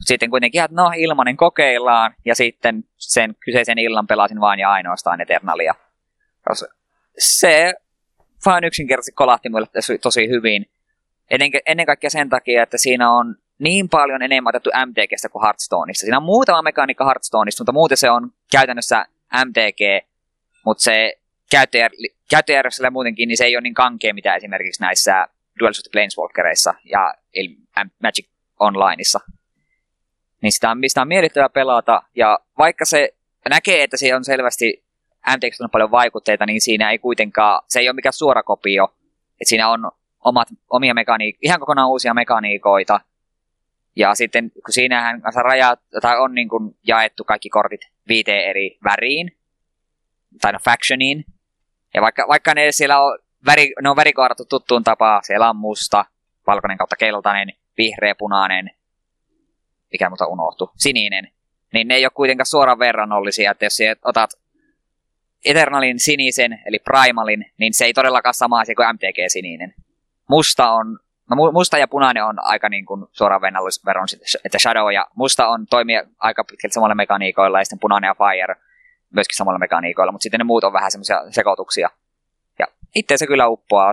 Sitten 0.00 0.30
kuitenkin, 0.30 0.62
että 0.62 0.74
no 0.74 0.92
ilmanen 0.96 1.36
kokeillaan, 1.36 2.14
ja 2.24 2.34
sitten 2.34 2.84
sen 2.96 3.34
kyseisen 3.44 3.78
illan 3.78 4.06
pelasin 4.06 4.40
vain 4.40 4.60
ja 4.60 4.70
ainoastaan 4.70 5.20
Eternalia. 5.20 5.74
Se 7.18 7.74
vain 8.46 8.64
yksinkertaisesti 8.64 9.14
kolahti 9.14 9.48
mulle 9.48 9.66
tosi 10.02 10.28
hyvin. 10.28 10.66
Ennen, 11.30 11.50
ennen 11.66 11.86
kaikkea 11.86 12.10
sen 12.10 12.28
takia, 12.28 12.62
että 12.62 12.78
siinä 12.78 13.10
on 13.10 13.36
niin 13.58 13.88
paljon 13.88 14.22
enemmän 14.22 14.50
otettu 14.50 14.70
MTGstä 14.86 15.28
kuin 15.28 15.42
Hearthstoneista. 15.42 16.00
Siinä 16.00 16.16
on 16.16 16.22
muutama 16.22 16.62
mekaniikka 16.62 17.04
Hearthstoneista, 17.04 17.62
mutta 17.62 17.72
muuten 17.72 17.96
se 17.96 18.10
on 18.10 18.30
käytännössä 18.52 19.06
MTG, 19.44 20.06
mutta 20.64 20.82
se 20.82 21.14
käyttäjär, 21.50 21.90
käyttäjärjestelmä 22.30 22.90
muutenkin, 22.90 23.28
niin 23.28 23.36
se 23.36 23.44
ei 23.44 23.56
ole 23.56 23.62
niin 23.62 23.74
kankea, 23.74 24.14
mitä 24.14 24.34
esimerkiksi 24.34 24.82
näissä 24.82 25.28
Dual 25.60 25.72
Shoot 25.72 25.92
Planeswalkereissa 25.92 26.74
ja 26.84 27.14
Magic 28.02 28.28
Onlineissa. 28.60 29.20
Niin 30.42 30.52
sitä 30.52 30.70
on, 30.70 30.78
sitä 30.86 31.02
on 31.02 31.08
miellyttävää 31.08 31.48
pelata, 31.48 32.02
ja 32.14 32.38
vaikka 32.58 32.84
se 32.84 33.14
näkee, 33.48 33.82
että 33.82 33.96
se 33.96 34.14
on 34.14 34.24
selvästi 34.24 34.84
MTX 35.36 35.60
on 35.60 35.70
paljon 35.70 35.90
vaikutteita, 35.90 36.46
niin 36.46 36.60
siinä 36.60 36.90
ei 36.90 36.98
kuitenkaan, 36.98 37.62
se 37.68 37.80
ei 37.80 37.88
ole 37.88 37.94
mikään 37.94 38.12
suora 38.12 38.42
kopio, 38.42 38.94
että 39.32 39.48
siinä 39.48 39.68
on 39.68 39.90
omat, 40.24 40.48
omia 40.70 40.94
mekaniik- 40.94 41.38
ihan 41.42 41.60
kokonaan 41.60 41.88
uusia 41.88 42.14
mekaniikoita, 42.14 43.00
ja 43.98 44.14
sitten 44.14 44.50
kun 44.50 44.72
siinähän 44.72 45.22
kanssa 45.22 45.42
rajat, 45.42 45.80
tai 46.02 46.18
on 46.18 46.34
niin 46.34 46.48
kuin 46.48 46.76
jaettu 46.86 47.24
kaikki 47.24 47.48
kortit 47.48 47.80
viiteen 48.08 48.50
eri 48.50 48.78
väriin, 48.84 49.36
tai 50.40 50.52
no 50.52 50.58
factioniin, 50.64 51.24
ja 51.94 52.02
vaikka, 52.02 52.24
vaikka 52.28 52.54
ne 52.54 52.72
siellä 52.72 53.00
on, 53.00 53.18
väri, 53.46 53.72
ne 53.82 53.90
on 53.90 53.96
värikoodattu 53.96 54.44
tuttuun 54.44 54.84
tapaan, 54.84 55.24
siellä 55.24 55.50
on 55.50 55.56
musta, 55.56 56.04
valkoinen 56.46 56.78
kautta 56.78 56.96
keltainen, 56.96 57.54
vihreä, 57.78 58.14
punainen, 58.14 58.70
mikä 59.92 60.10
muuta 60.10 60.26
unohtu, 60.26 60.70
sininen, 60.76 61.30
niin 61.72 61.88
ne 61.88 61.94
ei 61.94 62.04
ole 62.04 62.12
kuitenkaan 62.14 62.46
suoraan 62.46 62.78
verrannollisia, 62.78 63.50
että 63.50 63.64
jos 63.64 63.78
otat 64.04 64.30
Eternalin 65.44 66.00
sinisen, 66.00 66.62
eli 66.66 66.78
Primalin, 66.78 67.52
niin 67.58 67.74
se 67.74 67.84
ei 67.84 67.92
todellakaan 67.92 68.34
sama 68.34 68.60
asia 68.60 68.74
kuin 68.74 68.88
MTG-sininen. 68.94 69.74
Musta 70.28 70.70
on 70.70 70.98
No 71.30 71.52
musta 71.52 71.78
ja 71.78 71.88
punainen 71.88 72.24
on 72.24 72.44
aika 72.44 72.68
niin 72.68 72.86
kuin 72.86 73.06
suoraan 73.12 73.42
veron, 73.86 74.06
että 74.44 74.58
Shadow 74.58 74.92
ja 74.92 75.06
musta 75.14 75.48
on 75.48 75.66
toimia 75.66 76.02
aika 76.18 76.44
pitkälti 76.44 76.74
samalla 76.74 76.94
mekaniikoilla 76.94 77.58
ja 77.58 77.64
sitten 77.64 77.78
punainen 77.78 78.08
ja 78.08 78.14
Fire 78.14 78.56
myöskin 79.14 79.36
samalla 79.36 79.58
mekaniikoilla, 79.58 80.12
mutta 80.12 80.22
sitten 80.22 80.38
ne 80.38 80.44
muut 80.44 80.64
on 80.64 80.72
vähän 80.72 80.90
semmoisia 80.90 81.22
sekoituksia. 81.30 81.90
Ja 82.58 82.66
itse 82.94 83.16
se 83.16 83.26
kyllä 83.26 83.48
uppoaa. 83.48 83.92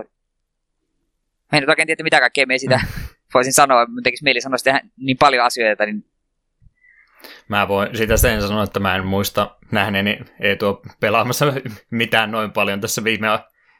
Mä 1.52 1.58
en 1.58 1.62
nyt 1.62 1.70
oikein 1.70 1.86
tiedä, 1.86 2.04
mitä 2.04 2.20
kaikkea 2.20 2.46
me 2.46 2.58
sitä 2.58 2.80
voisin 3.34 3.54
sanoa, 3.54 3.86
mutta 3.86 4.02
tekisi 4.04 4.24
mieli 4.24 4.42
sanoa 4.42 4.80
niin 4.98 5.18
paljon 5.18 5.46
asioita, 5.46 5.86
niin 5.86 6.06
Mä 7.48 7.68
voin 7.68 7.98
sitä 7.98 8.18
sen 8.18 8.42
sanoa, 8.42 8.64
että 8.64 8.80
mä 8.80 8.96
en 8.96 9.06
muista 9.06 9.56
nähneeni 9.72 10.20
ei 10.40 10.56
tuo 10.56 10.82
pelaamassa 11.00 11.46
mitään 11.92 12.32
noin 12.32 12.52
paljon 12.52 12.82
tässä 12.82 13.04
viime, 13.04 13.28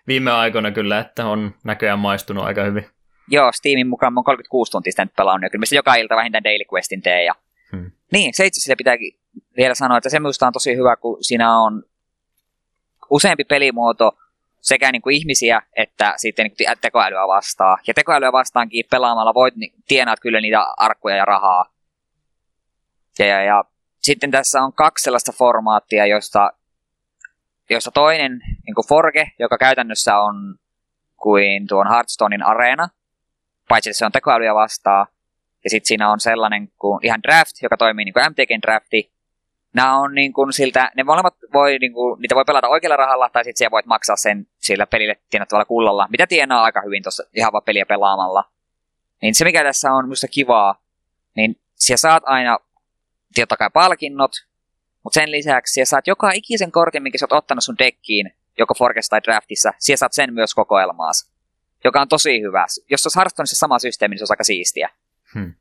viime 0.08 0.32
aikoina 0.32 0.72
kyllä, 0.72 1.00
että 1.00 1.26
on 1.26 1.56
näköjään 1.64 2.00
maistunut 2.00 2.46
aika 2.46 2.64
hyvin. 2.64 2.95
Joo, 3.28 3.52
Steamin 3.52 3.88
mukaan 3.88 4.14
mä 4.14 4.18
oon 4.18 4.24
36 4.24 4.72
tuntia 4.72 4.92
sitä 4.92 5.06
nyt 5.06 5.16
pelannut, 5.16 5.44
ja 5.44 5.50
kyllä 5.50 5.62
mä 5.62 5.76
joka 5.76 5.96
ilta 5.96 6.16
vähintään 6.16 6.44
Daily 6.44 6.64
Questin 6.74 7.02
teen. 7.02 7.26
Ja... 7.26 7.34
Hmm. 7.72 7.92
Niin, 8.12 8.34
se 8.34 8.46
itse 8.46 8.60
asiassa 8.60 8.76
pitääkin 8.78 9.20
vielä 9.58 9.76
sanoa, 9.76 9.98
että 9.98 10.10
se 10.10 10.20
minusta 10.20 10.48
on 10.48 10.54
tosi 10.54 10.76
hyvä, 10.76 10.96
kun 10.96 11.24
siinä 11.24 11.60
on 11.60 11.84
useampi 13.10 13.44
pelimuoto 13.44 14.18
sekä 14.62 14.92
niin 14.92 15.02
kuin 15.02 15.16
ihmisiä 15.16 15.62
että 15.76 16.14
sitten 16.18 16.46
niin 16.46 16.56
kuin 16.58 16.78
tekoälyä 16.82 17.28
vastaan. 17.28 17.78
Ja 17.88 17.94
tekoälyä 17.94 18.32
vastaankin 18.32 18.86
pelaamalla 18.92 19.34
voit 19.34 19.56
niin, 19.56 19.74
tienaat 19.88 20.20
kyllä 20.20 20.42
niitä 20.42 20.62
arkkuja 20.78 21.16
ja 21.16 21.26
rahaa. 21.26 21.66
Ja, 23.20 23.26
ja, 23.26 23.42
ja 23.44 23.64
sitten 24.02 24.32
tässä 24.32 24.62
on 24.62 24.74
kaksi 24.74 25.04
sellaista 25.04 25.32
formaattia, 25.32 26.06
josta, 26.06 26.52
josta 27.70 27.92
toinen, 27.92 28.42
niin 28.66 28.76
kuin 28.76 28.88
Forge, 28.88 29.32
joka 29.40 29.58
käytännössä 29.58 30.18
on 30.18 30.56
kuin 31.18 31.68
tuon 31.68 31.90
Hearthstonein 31.90 32.44
areena, 32.44 32.90
paitsi 33.70 33.90
että 33.90 33.98
se 33.98 34.06
on 34.06 34.12
tekoälyä 34.12 34.56
vastaan. 34.56 35.08
Ja 35.64 35.70
sitten 35.70 35.88
siinä 35.88 36.12
on 36.12 36.20
sellainen 36.20 36.72
kuin 36.80 37.06
ihan 37.06 37.24
draft, 37.24 37.52
joka 37.62 37.78
toimii 37.78 38.06
niin 38.06 38.14
kuin 38.14 38.26
MTGn 38.30 38.62
drafti. 38.62 39.12
Nämä 39.74 39.98
on 39.98 40.16
niin 40.16 40.34
kuin 40.34 40.54
siltä, 40.54 40.92
ne 40.96 41.04
molemmat 41.04 41.36
voi, 41.54 41.78
niin 41.80 41.94
kuin, 41.94 42.22
niitä 42.22 42.36
voi 42.36 42.46
pelata 42.46 42.68
oikealla 42.68 42.96
rahalla, 42.96 43.30
tai 43.30 43.44
sitten 43.44 43.72
voit 43.72 43.86
maksaa 43.86 44.16
sen 44.16 44.48
sillä 44.58 44.88
pelille 44.88 45.16
tienattavalla 45.30 45.66
kullalla, 45.66 46.08
mitä 46.10 46.28
tienaa 46.28 46.64
aika 46.64 46.82
hyvin 46.86 47.04
tuossa 47.04 47.24
ihan 47.36 47.54
vaan 47.54 47.64
peliä 47.64 47.86
pelaamalla. 47.86 48.44
Niin 49.22 49.36
se, 49.36 49.46
mikä 49.46 49.64
tässä 49.64 49.92
on 49.92 50.06
minusta 50.06 50.28
kivaa, 50.28 50.82
niin 51.36 51.60
siellä 51.76 51.98
saat 51.98 52.24
aina 52.26 52.60
totta 53.36 53.58
kai 53.58 53.70
palkinnot, 53.74 54.32
mutta 55.04 55.20
sen 55.20 55.32
lisäksi 55.32 55.74
siellä 55.74 55.86
saat 55.86 56.08
joka 56.08 56.32
ikisen 56.32 56.72
kortin, 56.72 57.04
minkä 57.04 57.18
sä 57.18 57.26
oot 57.26 57.44
ottanut 57.44 57.64
sun 57.64 57.78
dekkiin, 57.80 58.34
joko 58.58 58.74
Forkessa 58.74 59.10
tai 59.10 59.22
Draftissa, 59.24 59.74
siellä 59.78 59.98
saat 59.98 60.14
sen 60.14 60.34
myös 60.34 60.54
kokoelmaas 60.54 61.35
joka 61.86 62.02
on 62.02 62.08
tosi 62.08 62.42
hyvä. 62.42 62.66
Jos 62.90 63.06
olisi 63.06 63.20
Hearthstoneissa 63.20 63.56
sama 63.56 63.80
systeemi, 63.80 64.14
niin 64.14 64.20
se 64.20 64.24
olisi 64.24 64.34
aika 64.34 64.44
siistiä. 64.44 64.90
Hmm. 65.34 65.54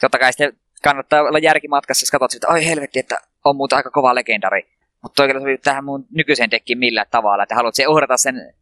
Totta 0.00 0.18
kai 0.18 0.32
sitten 0.32 0.52
kannattaa 0.82 1.22
olla 1.22 1.38
järkimatkassa, 1.38 2.04
jos 2.04 2.10
katsot, 2.10 2.34
että 2.34 2.48
oi 2.48 2.66
helvetti, 2.66 2.98
että 2.98 3.20
on 3.44 3.56
muuta 3.56 3.76
aika 3.76 3.90
kova 3.90 4.14
legendari. 4.14 4.62
Mutta 5.02 5.16
toikin 5.16 5.40
sovi 5.40 5.58
tähän 5.58 5.84
mun 5.84 6.06
nykyiseen 6.10 6.50
dekkiin 6.50 6.78
millään 6.78 7.06
tavalla, 7.10 7.42
että 7.42 7.54
haluat 7.54 7.74
uhrata 7.88 8.16
sen 8.16 8.54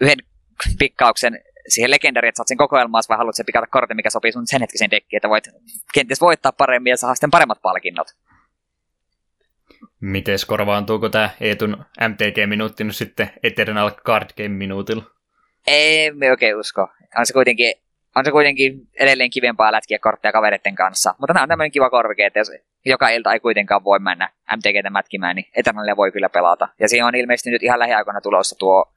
yhden 0.00 0.18
pikkauksen 0.78 1.40
siihen 1.68 1.90
legendariin, 1.90 2.28
että 2.28 2.36
saat 2.36 2.48
sen 2.48 2.56
kokoelmaas, 2.56 3.08
vai 3.08 3.18
haluat 3.18 3.36
se 3.36 3.44
pikata 3.44 3.66
kortin, 3.66 3.96
mikä 3.96 4.10
sopii 4.10 4.32
sun 4.32 4.46
sen 4.46 4.60
hetkisen 4.60 4.90
dekkiin, 4.90 5.18
että 5.18 5.28
voit 5.28 5.44
kenties 5.94 6.20
voittaa 6.20 6.52
paremmin 6.52 6.90
ja 6.90 6.96
saada 6.96 7.14
sitten 7.14 7.30
paremmat 7.30 7.62
palkinnot. 7.62 8.08
Miten 10.00 10.38
korvaantuuko 10.46 11.08
tämä 11.08 11.30
Eetun 11.40 11.84
MTG-minuutti 12.08 12.84
nyt 12.84 12.96
sitten 12.96 13.30
Eternal 13.42 13.90
Card 13.90 14.30
Game-minuutilla? 14.36 15.04
Ei 15.66 16.10
me 16.10 16.30
oikein 16.30 16.56
usko. 16.56 16.88
On 17.18 17.26
se 17.26 17.32
kuitenkin, 17.32 17.74
on 18.16 18.24
se 18.24 18.30
kuitenkin 18.30 18.88
edelleen 19.00 19.30
kivempaa 19.30 19.72
lätkiä 19.72 19.98
kortteja 19.98 20.32
kavereiden 20.32 20.74
kanssa. 20.74 21.14
Mutta 21.18 21.34
tämä 21.34 21.42
on 21.42 21.48
tämmöinen 21.48 21.72
kiva 21.72 21.90
korvike, 21.90 22.26
että 22.26 22.38
jos 22.38 22.52
joka 22.84 23.08
ilta 23.08 23.32
ei 23.32 23.40
kuitenkaan 23.40 23.84
voi 23.84 23.98
mennä 23.98 24.30
MTGtä 24.56 24.90
mätkimään, 24.90 25.36
niin 25.36 25.46
Eternalia 25.56 25.96
voi 25.96 26.12
kyllä 26.12 26.28
pelata. 26.28 26.68
Ja 26.80 26.88
siinä 26.88 27.06
on 27.06 27.14
ilmeisesti 27.14 27.50
nyt 27.50 27.62
ihan 27.62 27.78
lähiaikoina 27.78 28.20
tulossa 28.20 28.56
tuo 28.58 28.92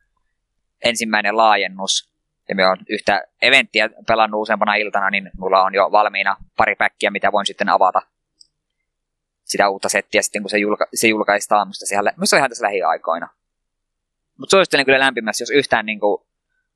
ensimmäinen 0.85 1.37
laajennus. 1.37 2.13
Ja 2.49 2.55
me 2.55 2.67
on 2.67 2.77
yhtä 2.89 3.23
eventtiä 3.41 3.89
pelannut 4.07 4.41
useampana 4.41 4.75
iltana, 4.75 5.09
niin 5.09 5.31
mulla 5.37 5.63
on 5.63 5.73
jo 5.73 5.91
valmiina 5.91 6.35
pari 6.57 6.75
päkkiä, 6.75 7.11
mitä 7.11 7.31
voin 7.31 7.45
sitten 7.45 7.69
avata 7.69 8.01
sitä 9.49 9.69
uutta 9.69 9.89
settiä 9.89 10.21
sitten, 10.21 10.41
kun 10.41 10.49
se, 10.49 10.57
julka, 10.57 10.87
se 10.93 11.07
julkaistaan 11.07 11.67
musta 11.67 11.85
siellä, 11.85 12.13
musta 12.17 12.37
ihan 12.37 12.49
tässä 12.49 12.65
lähiaikoina. 12.65 13.29
Mutta 14.37 14.51
suosittelen 14.51 14.85
kyllä 14.85 14.99
lämpimästi, 14.99 15.43
jos 15.43 15.49
yhtään 15.49 15.85
niin 15.85 15.99
kuin, 15.99 16.21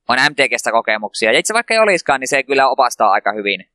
on 0.09 0.17
MTGstä 0.29 0.71
kokemuksia. 0.71 1.31
Ja 1.31 1.39
itse 1.39 1.53
vaikka 1.53 1.73
ei 1.73 1.79
olisikaan, 1.79 2.19
niin 2.19 2.27
se 2.27 2.43
kyllä 2.43 2.69
opastaa 2.69 3.11
aika 3.11 3.33
hyvin. 3.33 3.69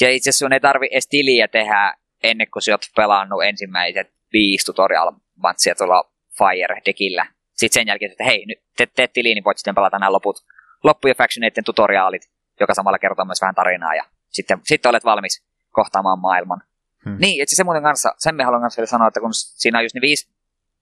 Ja 0.00 0.10
itse 0.10 0.32
sun 0.32 0.52
ei 0.52 0.60
tarvi 0.60 0.88
edes 0.90 1.08
tiliä 1.08 1.48
tehdä 1.48 1.94
ennen 2.22 2.50
kuin 2.50 2.62
sä 2.62 2.72
oot 2.72 2.90
pelannut 2.96 3.44
ensimmäiset 3.44 4.12
viisi 4.32 4.66
tutorial-matsia 4.66 5.74
tuolla 5.74 6.10
Fire-dekillä. 6.38 7.26
Sitten 7.54 7.80
sen 7.80 7.88
jälkeen, 7.88 8.10
että 8.10 8.24
hei, 8.24 8.46
nyt 8.46 8.58
teet, 8.76 8.90
teet 8.94 9.12
tiliin, 9.12 9.34
niin 9.34 9.44
voit 9.44 9.58
sitten 9.58 9.74
pelata 9.74 9.98
nämä 9.98 10.12
loput, 10.12 10.44
loppu- 10.84 11.08
ja 11.08 11.14
factioneiden 11.14 11.64
tutoriaalit, 11.64 12.30
joka 12.60 12.74
samalla 12.74 12.98
kertoo 12.98 13.24
myös 13.24 13.40
vähän 13.40 13.54
tarinaa. 13.54 13.94
Ja 13.94 14.04
sitten, 14.28 14.60
sitten 14.64 14.88
olet 14.88 15.04
valmis 15.04 15.44
kohtaamaan 15.70 16.18
maailman. 16.18 16.62
Hmm. 17.04 17.16
Niin, 17.20 17.42
itse 17.42 17.56
se 17.56 17.64
muuten 17.64 17.82
kanssa, 17.82 18.14
sen 18.18 18.34
me 18.34 18.44
haluan 18.44 18.62
kanssa 18.62 18.86
sanoa, 18.86 19.08
että 19.08 19.20
kun 19.20 19.34
siinä 19.34 19.78
on 19.78 19.84
just 19.84 19.94
ne 19.94 20.00
viisi 20.00 20.28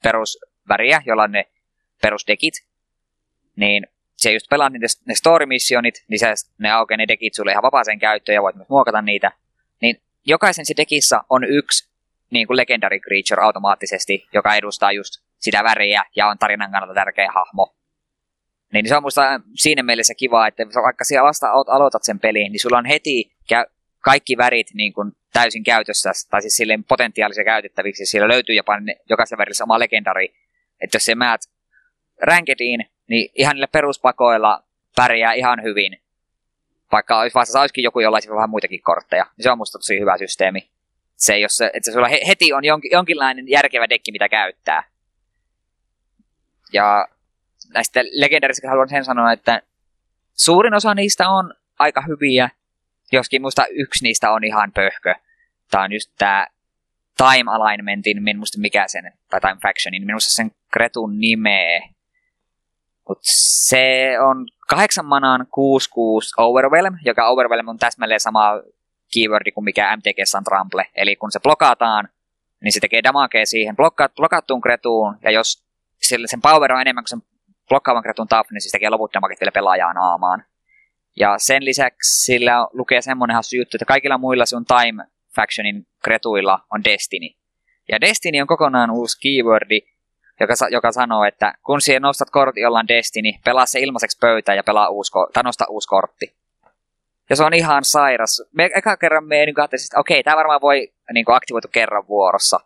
perusväriä, 0.02 1.02
joilla 1.06 1.22
on 1.22 1.32
ne 1.32 1.44
perusdekit, 2.02 2.54
niin 3.56 3.86
se 4.16 4.32
just 4.32 4.46
pelaa 4.50 4.70
niitä, 4.70 4.86
ne 5.06 5.14
story-missionit, 5.14 6.04
niin 6.08 6.18
se, 6.18 6.34
ne 6.58 6.70
aukeaa 6.70 6.96
ne 6.96 7.08
dekit 7.08 7.34
sulle 7.34 7.50
ihan 7.50 7.62
vapaaseen 7.62 7.98
käyttöön 7.98 8.34
ja 8.34 8.42
voit 8.42 8.56
myös 8.56 8.68
muokata 8.68 9.02
niitä. 9.02 9.32
Niin 9.80 10.00
jokaisen 10.26 10.66
se 10.66 10.74
dekissä 10.76 11.20
on 11.30 11.44
yksi 11.44 11.88
niin 12.30 12.46
kuin 12.46 12.56
legendary 12.56 13.00
creature 13.00 13.42
automaattisesti, 13.42 14.28
joka 14.32 14.54
edustaa 14.54 14.92
just 14.92 15.14
sitä 15.38 15.64
väriä 15.64 16.04
ja 16.16 16.28
on 16.28 16.38
tarinan 16.38 16.70
kannalta 16.70 16.94
tärkeä 16.94 17.32
hahmo. 17.34 17.76
Niin 18.72 18.88
se 18.88 18.96
on 18.96 19.02
musta 19.02 19.22
siinä 19.54 19.82
mielessä 19.82 20.14
kiva, 20.14 20.46
että 20.46 20.62
vaikka 20.62 21.04
siellä 21.04 21.26
vasta 21.26 21.50
aloitat 21.50 22.02
sen 22.02 22.20
peliin, 22.20 22.52
niin 22.52 22.60
sulla 22.60 22.78
on 22.78 22.84
heti 22.84 23.32
kaikki 24.00 24.36
värit 24.36 24.66
niin 24.74 24.92
kuin 24.92 25.12
täysin 25.36 25.64
käytössä, 25.64 26.12
tai 26.30 26.42
siis 26.42 26.56
silleen 26.56 26.84
potentiaalisia 26.84 27.44
käytettäviksi. 27.44 28.06
Siellä 28.06 28.28
löytyy 28.28 28.54
jopa 28.54 28.72
jokaisen 29.10 29.38
värillä 29.38 29.54
sama 29.54 29.78
legendari. 29.78 30.34
Että 30.80 30.96
jos 30.96 31.04
se 31.04 31.14
määt 31.14 31.40
rankediin, 32.22 32.86
niin 33.08 33.30
ihan 33.34 33.54
niillä 33.54 33.68
peruspakoilla 33.68 34.62
pärjää 34.96 35.32
ihan 35.32 35.62
hyvin. 35.62 36.00
Vaikka 36.92 37.20
olisi 37.20 37.34
vastassa 37.34 37.60
olisikin 37.60 37.84
joku, 37.84 38.00
jolla 38.00 38.16
olisi 38.16 38.30
vähän 38.30 38.50
muitakin 38.50 38.82
kortteja. 38.82 39.24
Niin 39.36 39.42
se 39.42 39.50
on 39.50 39.58
musta 39.58 39.78
tosi 39.78 40.00
hyvä 40.00 40.18
systeemi. 40.18 40.70
Se 41.16 41.34
ei 41.34 41.44
se, 41.48 41.70
että 41.74 41.92
sulla 41.92 42.08
heti 42.26 42.52
on 42.52 42.64
jonkin, 42.64 42.90
jonkinlainen 42.92 43.48
järkevä 43.48 43.88
dekki, 43.88 44.12
mitä 44.12 44.28
käyttää. 44.28 44.82
Ja 46.72 47.08
näistä 47.74 48.00
legendarisista 48.12 48.68
haluan 48.68 48.88
sen 48.88 49.04
sanoa, 49.04 49.32
että 49.32 49.62
suurin 50.34 50.74
osa 50.74 50.94
niistä 50.94 51.28
on 51.28 51.54
aika 51.78 52.02
hyviä, 52.08 52.50
joskin 53.12 53.42
musta 53.42 53.66
yksi 53.66 54.04
niistä 54.04 54.30
on 54.30 54.44
ihan 54.44 54.72
pöhkö. 54.72 55.14
Tämä 55.70 55.84
on 55.84 55.92
just 55.92 56.10
tämä 56.18 56.46
Time 57.16 57.50
Alignmentin, 57.50 58.22
minusta 58.22 58.60
mikä 58.60 58.88
sen, 58.88 59.12
tai 59.30 59.40
Time 59.40 59.56
Factionin, 59.62 60.06
minusta 60.06 60.30
sen 60.30 60.50
Kretun 60.72 61.18
nimeä. 61.18 61.88
Mut 63.08 63.18
se 63.22 64.16
on 64.20 64.46
kahdeksan 64.68 65.06
manaan 65.06 65.40
6-6 65.40 65.44
Overwhelm, 66.36 66.98
joka 67.04 67.28
Overwhelm 67.28 67.68
on 67.68 67.78
täsmälleen 67.78 68.20
sama 68.20 68.52
keywordi 69.14 69.52
kuin 69.52 69.64
mikä 69.64 69.96
MTG 69.96 70.18
on 70.36 70.44
Trample. 70.44 70.86
Eli 70.94 71.16
kun 71.16 71.32
se 71.32 71.40
blokataan, 71.40 72.08
niin 72.62 72.72
se 72.72 72.80
tekee 72.80 73.02
damagea 73.02 73.46
siihen 73.46 73.76
blokattuun 74.16 74.60
kretuun, 74.60 75.18
ja 75.22 75.30
jos 75.30 75.64
sille 76.02 76.26
sen 76.26 76.40
power 76.40 76.72
on 76.72 76.80
enemmän 76.80 77.04
kuin 77.04 77.08
sen 77.08 77.22
blokkaavan 77.68 78.02
kretun 78.02 78.28
tap, 78.28 78.46
niin 78.50 78.60
se 78.60 78.70
tekee 78.72 78.90
loput 78.90 79.14
damagea 79.14 79.36
vielä 79.40 79.52
pelaajaa 79.52 79.92
naamaan. 79.92 80.44
Ja 81.16 81.38
sen 81.38 81.64
lisäksi 81.64 82.24
sillä 82.24 82.68
lukee 82.72 83.02
semmoinen 83.02 83.34
hassu 83.34 83.56
juttu, 83.56 83.76
että 83.76 83.84
kaikilla 83.84 84.18
muilla 84.18 84.46
sun 84.46 84.64
Time 84.64 85.04
Factionin 85.36 85.86
kretuilla 86.04 86.58
on 86.72 86.84
Destiny. 86.84 87.26
Ja 87.92 88.00
Destiny 88.00 88.40
on 88.40 88.46
kokonaan 88.46 88.90
uusi 88.90 89.20
keywordi, 89.20 89.80
joka, 90.40 90.54
joka 90.70 90.92
sanoo, 90.92 91.24
että 91.24 91.54
kun 91.66 91.80
siihen 91.80 92.02
nostat 92.02 92.30
kortti, 92.30 92.60
jolla 92.60 92.78
on 92.78 92.88
Destiny, 92.88 93.32
pelaa 93.44 93.66
se 93.66 93.80
ilmaiseksi 93.80 94.18
pöytään 94.20 94.56
ja 94.56 94.62
pelaa 94.62 94.88
uusi, 94.88 95.12
tai 95.32 95.42
nosta 95.42 95.64
uusi 95.68 95.88
kortti. 95.88 96.36
Ja 97.30 97.36
se 97.36 97.44
on 97.44 97.54
ihan 97.54 97.84
sairas. 97.84 98.42
Me 98.52 98.70
eka 98.74 98.96
kerran 98.96 99.24
me 99.24 99.46
niin 99.46 99.60
ajattelin, 99.60 99.84
että 99.84 100.00
okei, 100.00 100.22
tämä 100.22 100.36
varmaan 100.36 100.60
voi 100.60 100.92
niin 101.12 101.24
kuin, 101.24 101.36
aktivoitu 101.36 101.68
kerran 101.72 102.08
vuorossa. 102.08 102.60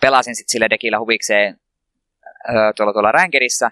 Pelasin 0.00 0.36
sitten 0.36 0.52
sillä 0.52 0.70
dekillä 0.70 0.98
huvikseen 0.98 1.60
öö, 2.48 2.72
tuolla, 2.76 2.92
tuolla 2.92 3.12
rankedissä. 3.12 3.70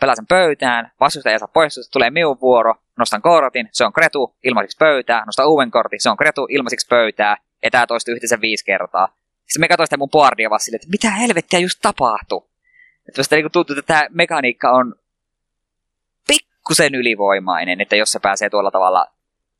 Pelasin 0.00 0.26
pöytään, 0.26 0.92
vastustaja 1.00 1.38
saa 1.38 1.48
poistua, 1.48 1.82
tulee 1.92 2.10
minun 2.10 2.40
vuoro, 2.40 2.74
nostan 2.98 3.22
kortin, 3.22 3.68
se 3.72 3.84
on 3.84 3.92
kretu, 3.92 4.36
ilmaiseksi 4.44 4.76
pöytää, 4.76 5.24
nostan 5.26 5.48
uuden 5.48 5.70
kortin, 5.70 6.00
se 6.00 6.10
on 6.10 6.16
kretu, 6.16 6.46
ilmaiseksi 6.50 6.86
pöytää, 6.88 7.36
ja 7.62 7.70
tämä 7.70 7.86
toistuu 7.86 8.14
yhteensä 8.14 8.40
viisi 8.40 8.64
kertaa. 8.64 9.08
Sitten 9.46 9.60
me 9.60 9.68
katsoin 9.68 9.86
sitä 9.86 9.96
mun 9.96 10.10
boardia 10.10 10.50
vaan 10.50 10.60
silleen, 10.60 10.76
että 10.82 10.90
mitä 10.90 11.10
helvettiä 11.10 11.58
just 11.58 11.78
tapahtui. 11.82 12.48
Että 13.08 13.36
niin 13.36 13.52
tuntuu, 13.52 13.76
että 13.78 13.94
tämä 13.94 14.06
mekaniikka 14.10 14.70
on 14.70 14.94
pikkusen 16.26 16.94
ylivoimainen, 16.94 17.80
että 17.80 17.96
jos 17.96 18.12
se 18.12 18.18
pääsee 18.18 18.50
tuolla 18.50 18.70
tavalla... 18.70 19.06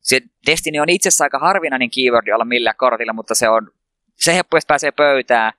Se 0.00 0.20
Destiny 0.46 0.78
on 0.78 0.88
itse 0.88 1.08
asiassa 1.08 1.24
aika 1.24 1.38
harvinainen 1.38 1.90
keyword 1.90 2.28
olla 2.28 2.44
millä 2.44 2.74
kortilla, 2.74 3.12
mutta 3.12 3.34
se 3.34 3.48
on... 3.48 3.70
Se 4.14 4.34
heppu, 4.34 4.56
jos 4.56 4.66
pääsee 4.66 4.90
pöytään 4.90 5.52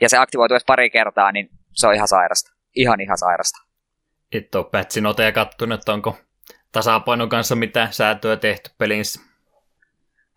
ja 0.00 0.08
se 0.08 0.16
aktivoituu 0.16 0.54
edes 0.54 0.64
pari 0.64 0.90
kertaa, 0.90 1.32
niin 1.32 1.50
se 1.72 1.86
on 1.86 1.94
ihan 1.94 2.08
sairasta. 2.08 2.52
Ihan 2.76 3.00
ihan 3.00 3.18
sairasta. 3.18 3.58
Et 4.32 4.54
ole 4.54 4.64
patchinoteja 4.64 5.32
kattunut, 5.32 5.80
että 5.80 5.92
onko 5.92 6.18
tasapainon 6.72 7.28
kanssa 7.28 7.56
mitä 7.56 7.88
säätöä 7.90 8.36
tehty 8.36 8.70
pelissä? 8.78 9.29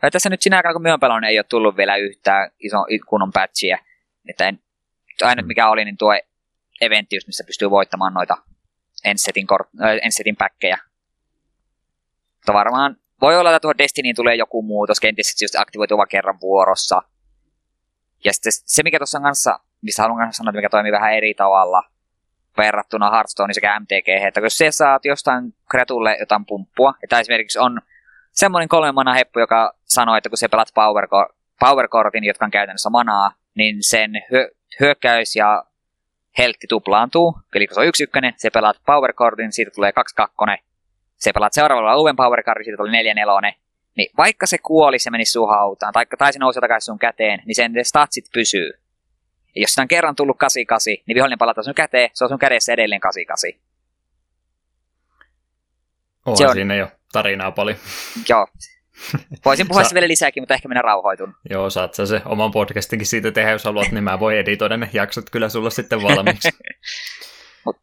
Ja 0.04 0.12
tässä 0.12 0.30
nyt 0.30 0.42
sinä 0.42 0.58
aikana, 0.58 0.74
kun 0.74 0.82
minä 0.82 0.98
pelannut, 0.98 1.30
ei 1.30 1.40
ole 1.40 1.46
tullut 1.50 1.78
vielä 1.78 1.96
yhtään 1.96 2.52
iso 2.60 2.78
kunnon 3.08 3.32
patchia. 3.32 3.78
Että 4.30 4.48
en, 4.48 4.60
ainut 5.22 5.48
mikä 5.48 5.70
oli, 5.70 5.86
niin 5.86 5.98
tuo 5.98 6.14
eventti, 6.82 7.20
missä 7.28 7.44
pystyy 7.44 7.70
voittamaan 7.70 8.14
noita 8.14 8.38
Ensetin, 9.04 9.48
kor- 9.48 9.68
äh, 9.84 9.98
Ensetin 10.02 10.36
päkkejä. 10.36 10.78
Mutta 12.36 12.54
varmaan 12.54 12.98
voi 13.22 13.38
olla, 13.38 13.50
että 13.50 13.60
tuohon 13.60 13.78
Destinyin 13.78 14.16
tulee 14.16 14.36
joku 14.36 14.62
muutos, 14.62 15.00
kenties 15.00 15.32
se 15.32 15.46
just 15.46 15.56
aktivoituu 15.56 15.98
vain 15.98 16.10
kerran 16.10 16.42
vuorossa. 16.42 17.02
Ja 18.26 18.34
sitten 18.34 18.52
se, 18.56 18.84
mikä 18.84 19.00
tuossa 19.00 19.18
on 19.18 19.24
kanssa, 19.24 19.60
mistä 19.82 20.02
haluan 20.02 20.34
sanoa, 20.34 20.50
että 20.50 20.58
mikä 20.58 20.70
toimii 20.70 20.92
vähän 20.92 21.14
eri 21.14 21.34
tavalla 21.34 21.84
verrattuna 22.58 23.12
Hearthstoneen 23.12 23.54
sekä 23.54 23.80
MTG, 23.80 24.08
että 24.28 24.40
jos 24.40 24.58
sä 24.58 24.72
saat 24.72 25.06
jostain 25.06 25.54
kreatulle 25.72 26.18
jotain 26.20 26.46
pumppua, 26.46 26.94
että 27.04 27.20
esimerkiksi 27.20 27.60
on 27.60 27.82
semmoinen 28.34 28.70
kolmen 28.70 28.96
mana 28.96 29.14
heppu, 29.14 29.40
joka 29.40 29.74
sanoo, 29.86 30.16
että 30.16 30.30
kun 30.30 30.38
sä 30.38 30.50
pelat 30.50 30.72
power, 30.76 31.08
power 31.60 31.88
Cordin, 31.88 32.24
jotka 32.24 32.46
on 32.46 32.52
käytännössä 32.52 32.90
manaa, 32.90 33.32
niin 33.56 33.84
sen 33.84 34.12
hyö, 34.32 34.50
hyökkäys 34.80 35.36
ja 35.36 35.64
heltti 36.38 36.68
tuplaantuu. 36.68 37.40
Eli 37.56 37.68
kun 37.68 37.76
se 37.76 37.82
on 37.82 37.88
yksi 37.88 38.04
ykkönen, 38.04 38.34
se 38.38 38.50
pelaat 38.50 38.78
power 38.86 39.14
Cordin, 39.14 39.52
siitä 39.52 39.72
tulee 39.72 39.92
kaksi 39.92 40.16
kakkonen. 40.16 40.58
Se 41.16 41.34
pelaat 41.34 41.54
seuraavalla 41.54 41.98
uuden 41.98 42.16
power 42.16 42.44
cardin, 42.44 42.66
siitä 42.66 42.78
tulee 42.78 42.92
neljä 42.92 43.14
nelonen. 43.14 43.54
Niin 43.98 44.10
vaikka 44.18 44.46
se 44.46 44.58
kuolisi 44.58 45.08
ja 45.08 45.12
menisi 45.12 45.32
sun 45.32 45.50
hautaan, 45.50 45.94
tai, 45.94 46.06
tai 46.18 46.34
se 46.34 46.40
nousi 46.40 46.60
takaisin 46.60 46.86
sun 46.86 47.00
käteen, 47.00 47.42
niin 47.46 47.56
sen 47.56 47.74
statsit 47.84 48.26
pysyy. 48.34 48.72
Ja 49.56 49.62
jos 49.62 49.70
sitä 49.70 49.82
on 49.82 49.88
kerran 49.88 50.16
tullut 50.16 50.38
88, 50.38 50.92
niin 51.08 51.16
vihollinen 51.16 51.38
palata 51.38 51.64
sun 51.64 51.74
käteen, 51.74 52.10
se 52.14 52.24
on 52.24 52.30
sun 52.30 52.40
kädessä 52.40 52.74
edelleen 52.74 53.02
88. 53.02 53.50
On, 56.26 56.38
se 56.38 56.48
on 56.48 56.54
siinä 56.54 56.76
jo 56.76 56.88
tarinaa 57.14 57.52
paljon. 57.52 57.78
Joo. 58.30 58.48
Voisin 59.46 59.68
puhua 59.68 59.84
Sa- 59.84 59.94
vielä 59.94 60.08
lisääkin, 60.08 60.44
mutta 60.44 60.54
ehkä 60.54 60.68
minä 60.68 60.82
rauhoitun. 60.82 61.36
Joo, 61.50 61.70
saat 61.70 61.94
sä 61.94 62.06
se 62.06 62.22
oman 62.26 62.52
podcastinkin 62.52 63.08
siitä 63.08 63.32
tehdä, 63.32 63.52
jos 63.52 63.64
haluat, 63.64 63.92
niin 63.92 64.04
mä 64.04 64.20
voin 64.20 64.38
editoida 64.38 64.78
ne 64.78 64.90
jaksot 64.94 65.30
kyllä 65.30 65.50
sulla 65.50 65.70
sitten 65.70 66.02
valmiiksi. 66.02 66.50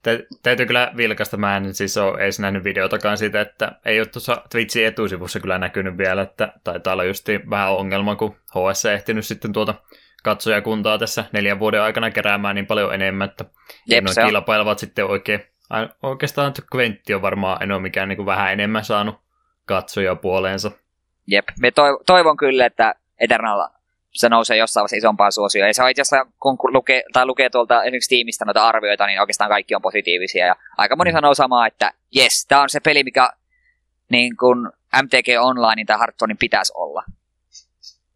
Tä, 0.02 0.10
täytyy 0.42 0.66
kyllä 0.66 0.92
vilkasta, 0.96 1.36
mä 1.36 1.56
en 1.56 1.74
siis 1.74 1.96
ole 1.96 2.22
edes 2.22 2.40
nähnyt 2.40 2.64
videotakaan 2.64 3.18
siitä, 3.18 3.40
että 3.40 3.72
ei 3.84 4.00
ole 4.00 4.06
tuossa 4.06 4.42
Twitchin 4.50 4.86
etusivussa 4.86 5.40
kyllä 5.40 5.58
näkynyt 5.58 5.98
vielä, 5.98 6.22
että 6.22 6.52
taitaa 6.64 6.92
olla 6.92 7.04
just 7.04 7.28
vähän 7.50 7.72
ongelma, 7.72 8.16
kun 8.16 8.36
HS 8.46 8.84
ehtinyt 8.84 9.26
sitten 9.26 9.52
tuota 9.52 9.74
katsojakuntaa 10.22 10.98
tässä 10.98 11.24
neljän 11.32 11.58
vuoden 11.58 11.82
aikana 11.82 12.10
keräämään 12.10 12.54
niin 12.54 12.66
paljon 12.66 12.94
enemmän, 12.94 13.28
että 13.28 13.44
Jep, 13.86 14.04
noin 14.04 14.16
kilpailevat 14.26 14.78
sitten 14.78 15.06
oikein, 15.06 15.42
oikeastaan 16.02 16.52
Quentti 16.74 17.14
on 17.14 17.22
varmaan 17.22 17.62
en 17.62 17.72
ole 17.72 17.80
mikään 17.80 18.08
niin 18.08 18.16
kuin 18.16 18.26
vähän 18.26 18.52
enemmän 18.52 18.84
saanut 18.84 19.20
katsoja 19.64 20.16
puoleensa. 20.16 20.70
Jep, 21.26 21.48
me 21.60 21.72
toivon 22.06 22.36
kyllä, 22.36 22.66
että 22.66 22.94
Eternal 23.18 23.68
se 24.12 24.28
nousee 24.28 24.56
jossain 24.56 24.82
vaiheessa 24.82 24.96
isompaan 24.96 25.32
suosioon. 25.32 25.68
Ja 25.68 25.74
se 25.74 25.82
on 25.82 25.90
itse 25.90 26.02
asiassa, 26.02 26.32
kun 26.40 26.58
lukee, 26.62 27.02
tai 27.12 27.26
lukee 27.26 27.50
tuolta 27.50 27.82
esimerkiksi 27.82 28.08
tiimistä 28.08 28.44
noita 28.44 28.68
arvioita, 28.68 29.06
niin 29.06 29.20
oikeastaan 29.20 29.50
kaikki 29.50 29.74
on 29.74 29.82
positiivisia. 29.82 30.46
Ja 30.46 30.56
aika 30.78 30.96
moni 30.96 31.12
sanoo 31.12 31.34
samaa, 31.34 31.66
että 31.66 31.92
jes, 32.14 32.46
tämä 32.48 32.62
on 32.62 32.70
se 32.70 32.80
peli, 32.80 33.04
mikä 33.04 33.32
niin 34.08 34.36
kuin 34.36 34.68
MTG 35.02 35.28
Online 35.40 35.84
tai 35.84 35.98
Hearthstonein 35.98 36.38
pitäisi 36.38 36.72
olla. 36.76 37.04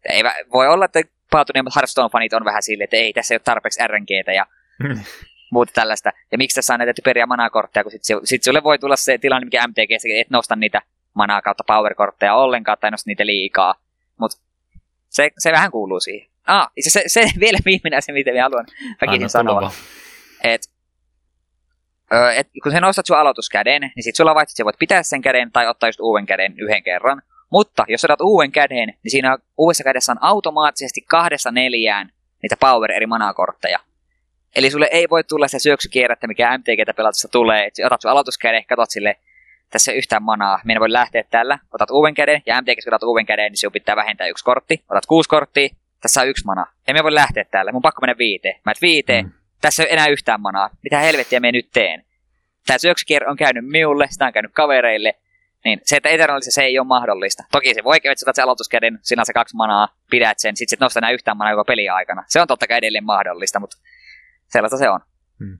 Ei, 0.09 0.23
voi 0.53 0.67
olla, 0.67 0.85
että 0.85 1.01
paatuneemmat 1.31 1.73
Hearthstone-fanit 1.75 2.35
on 2.35 2.45
vähän 2.45 2.63
silleen, 2.63 2.83
että 2.83 2.97
ei, 2.97 3.13
tässä 3.13 3.33
ei 3.33 3.35
ole 3.35 3.41
tarpeeksi 3.45 3.87
RNGtä 3.87 4.33
ja 4.33 4.45
hmm. 4.83 4.99
Muuta 5.55 5.71
tällaista. 5.75 6.11
Ja 6.31 6.37
miksi 6.37 6.55
tässä 6.55 6.73
on 6.73 6.79
näitä 6.79 6.93
typeriä 6.93 7.25
manakortteja, 7.25 7.83
kun 7.83 7.91
sitten 7.91 8.19
sit 8.23 8.43
sulle 8.43 8.63
voi 8.63 8.79
tulla 8.79 8.95
se 8.95 9.17
tilanne, 9.17 9.45
mikä 9.45 9.67
MTG, 9.67 9.91
et 10.19 10.29
nosta 10.29 10.55
niitä 10.55 10.81
manaa 11.13 11.41
kautta 11.41 11.63
powerkortteja 11.67 12.35
ollenkaan 12.35 12.77
tai 12.81 12.91
nosta 12.91 13.09
niitä 13.09 13.25
liikaa. 13.25 13.75
Mutta 14.19 14.37
se, 15.09 15.31
se 15.37 15.51
vähän 15.51 15.71
kuuluu 15.71 15.99
siihen. 15.99 16.29
Ah, 16.47 16.71
se, 16.79 16.89
se, 16.89 17.03
se 17.07 17.21
vielä 17.39 17.57
viimeinen 17.65 17.97
asia, 17.97 18.13
mitä 18.13 18.31
minä 18.31 18.43
haluan 18.43 18.65
väkisin 19.01 19.29
sanoa. 19.29 19.71
Et, 20.43 20.61
et, 22.35 22.47
kun 22.63 22.71
sä 22.71 22.81
nostat 22.81 23.05
sun 23.05 23.17
aloituskäden, 23.17 23.81
niin 23.81 24.03
sit 24.03 24.15
sulla 24.15 24.35
vaihtoehto, 24.35 24.53
että 24.53 24.63
voit 24.63 24.79
pitää 24.79 25.03
sen 25.03 25.21
käden 25.21 25.51
tai 25.51 25.67
ottaa 25.67 25.89
just 25.89 25.99
uuden 25.99 26.25
käden 26.25 26.53
yhden 26.59 26.83
kerran. 26.83 27.21
Mutta 27.49 27.85
jos 27.87 28.05
otat 28.05 28.21
uuden 28.21 28.51
käden, 28.51 28.87
niin 29.03 29.11
siinä 29.11 29.37
uudessa 29.57 29.83
kädessä 29.83 30.11
on 30.11 30.17
automaattisesti 30.21 31.01
kahdessa 31.01 31.51
neljään 31.51 32.09
niitä 32.43 32.57
power 32.59 32.91
eri 32.91 33.05
manakortteja. 33.05 33.79
Eli 34.55 34.71
sulle 34.71 34.87
ei 34.91 35.09
voi 35.09 35.23
tulla 35.23 35.47
se 35.47 35.59
syöksykierrettä, 35.59 36.27
mikä 36.27 36.57
MTGtä 36.57 36.93
pelatussa 36.93 37.27
tulee. 37.27 37.65
Et 37.65 37.73
otat 37.85 38.01
sun 38.01 38.11
aloituskäden, 38.11 38.65
katot 38.65 38.89
sille, 38.89 39.15
tässä 39.69 39.91
ei 39.91 39.97
yhtään 39.97 40.23
manaa. 40.23 40.59
Minä 40.63 40.79
voi 40.79 40.91
lähteä 40.91 41.23
tällä. 41.29 41.59
Otat 41.73 41.91
uuden 41.91 42.13
käden, 42.13 42.41
ja 42.45 42.61
MTG 42.61 42.83
kun 42.83 42.93
otat 42.93 43.03
uuden 43.03 43.25
käden, 43.25 43.51
niin 43.51 43.57
sinun 43.57 43.71
pitää 43.71 43.95
vähentää 43.95 44.27
yksi 44.27 44.43
kortti. 44.43 44.83
Otat 44.89 45.05
kuusi 45.05 45.29
korttia, 45.29 45.69
tässä 46.01 46.21
on 46.21 46.27
yksi 46.27 46.45
mana. 46.45 46.65
Ja 46.87 46.93
minä 46.93 47.03
voi 47.03 47.13
lähteä 47.13 47.45
tällä. 47.51 47.71
Mun 47.71 47.81
pakko 47.81 48.01
mennä 48.01 48.17
viiteen. 48.17 48.61
Mä 48.65 48.71
et 48.71 48.81
viiteen. 48.81 49.25
Mm. 49.25 49.31
Tässä 49.61 49.83
ei 49.83 49.87
ole 49.87 49.93
enää 49.93 50.07
yhtään 50.07 50.41
manaa. 50.41 50.69
Mitä 50.83 50.99
helvettiä 50.99 51.39
me 51.39 51.51
nyt 51.51 51.69
teen? 51.73 52.05
Tämä 52.67 52.77
syöksykierre 52.77 53.29
on 53.29 53.37
käynyt 53.37 53.65
minulle, 53.67 54.07
sitä 54.09 54.25
on 54.25 54.33
käynyt 54.33 54.51
kavereille. 54.53 55.15
Niin 55.65 55.81
se, 55.83 55.97
että 55.97 56.09
Eternalissa 56.09 56.51
se 56.51 56.63
ei 56.63 56.79
ole 56.79 56.87
mahdollista. 56.87 57.43
Toki 57.51 57.73
se 57.73 57.83
voi, 57.83 57.97
että 58.03 58.33
sä 58.35 58.43
aloituskäden, 58.43 58.99
sinä 59.01 59.25
se 59.25 59.33
kaksi 59.33 59.55
manaa, 59.55 59.87
pidät 60.11 60.39
sen, 60.39 60.57
sit, 60.57 60.69
sit 60.69 60.79
nostaa 60.79 60.99
enää 60.99 61.11
yhtään 61.11 61.37
manaa 61.37 61.53
koko 61.53 61.65
peli 61.65 61.89
aikana. 61.89 62.23
Se 62.27 62.41
on 62.41 62.47
totta 62.47 62.67
kai 62.67 62.77
edelleen 62.77 63.03
mahdollista, 63.03 63.59
mutta 63.59 63.77
sellaista 64.47 64.77
se 64.77 64.89
on. 64.89 64.99
Hmm. 65.39 65.59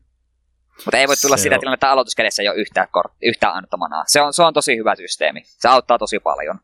Mutta 0.85 0.97
ei 0.97 1.07
voi 1.07 1.15
tulla 1.21 1.37
se 1.37 1.41
sitä 1.41 1.59
tilannetta, 1.59 1.87
että 1.87 1.91
aloituskädessä 1.91 2.43
ei 2.43 2.49
ole 2.49 2.57
yhtään, 2.57 2.87
kort, 2.91 3.13
yhtään 3.21 3.53
annettu 3.53 3.77
manaa. 3.77 4.03
Se 4.07 4.21
on, 4.21 4.33
se 4.33 4.43
on 4.43 4.53
tosi 4.53 4.77
hyvä 4.77 4.95
systeemi. 4.95 5.41
Se 5.45 5.67
auttaa 5.67 5.97
tosi 5.97 6.19
paljon. 6.19 6.59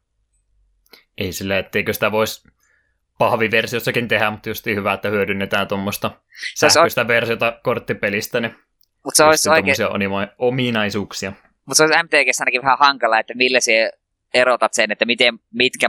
Ei 1.18 1.34
sille, 1.34 1.60
etteikö 1.60 1.94
sitä 1.94 2.12
voisi 2.12 2.50
pahviversiossakin 3.18 4.08
tehdä, 4.08 4.32
mutta 4.32 4.50
just 4.50 4.66
hyvä, 4.66 4.94
että 4.94 5.10
hyödynnetään 5.10 5.68
tuommoista 5.68 6.12
sähköistä 6.56 7.02
on... 7.02 7.08
versiota 7.08 7.60
korttipelistä, 7.64 8.40
niin 8.40 8.56
Mut 9.06 9.16
se 9.16 9.24
olisi 9.24 9.50
oikein... 9.50 9.76
ominaisuuksia. 10.38 11.34
Mutta 11.66 11.76
se 11.76 11.84
olisi 11.84 12.04
MTGssä 12.04 12.42
ainakin 12.42 12.62
vähän 12.62 12.80
hankala, 12.80 13.20
että 13.20 13.34
millä 13.34 13.60
se 13.60 13.92
erotat 14.34 14.74
sen, 14.74 14.92
että 14.92 15.06
miten, 15.06 15.40
mitkä, 15.54 15.88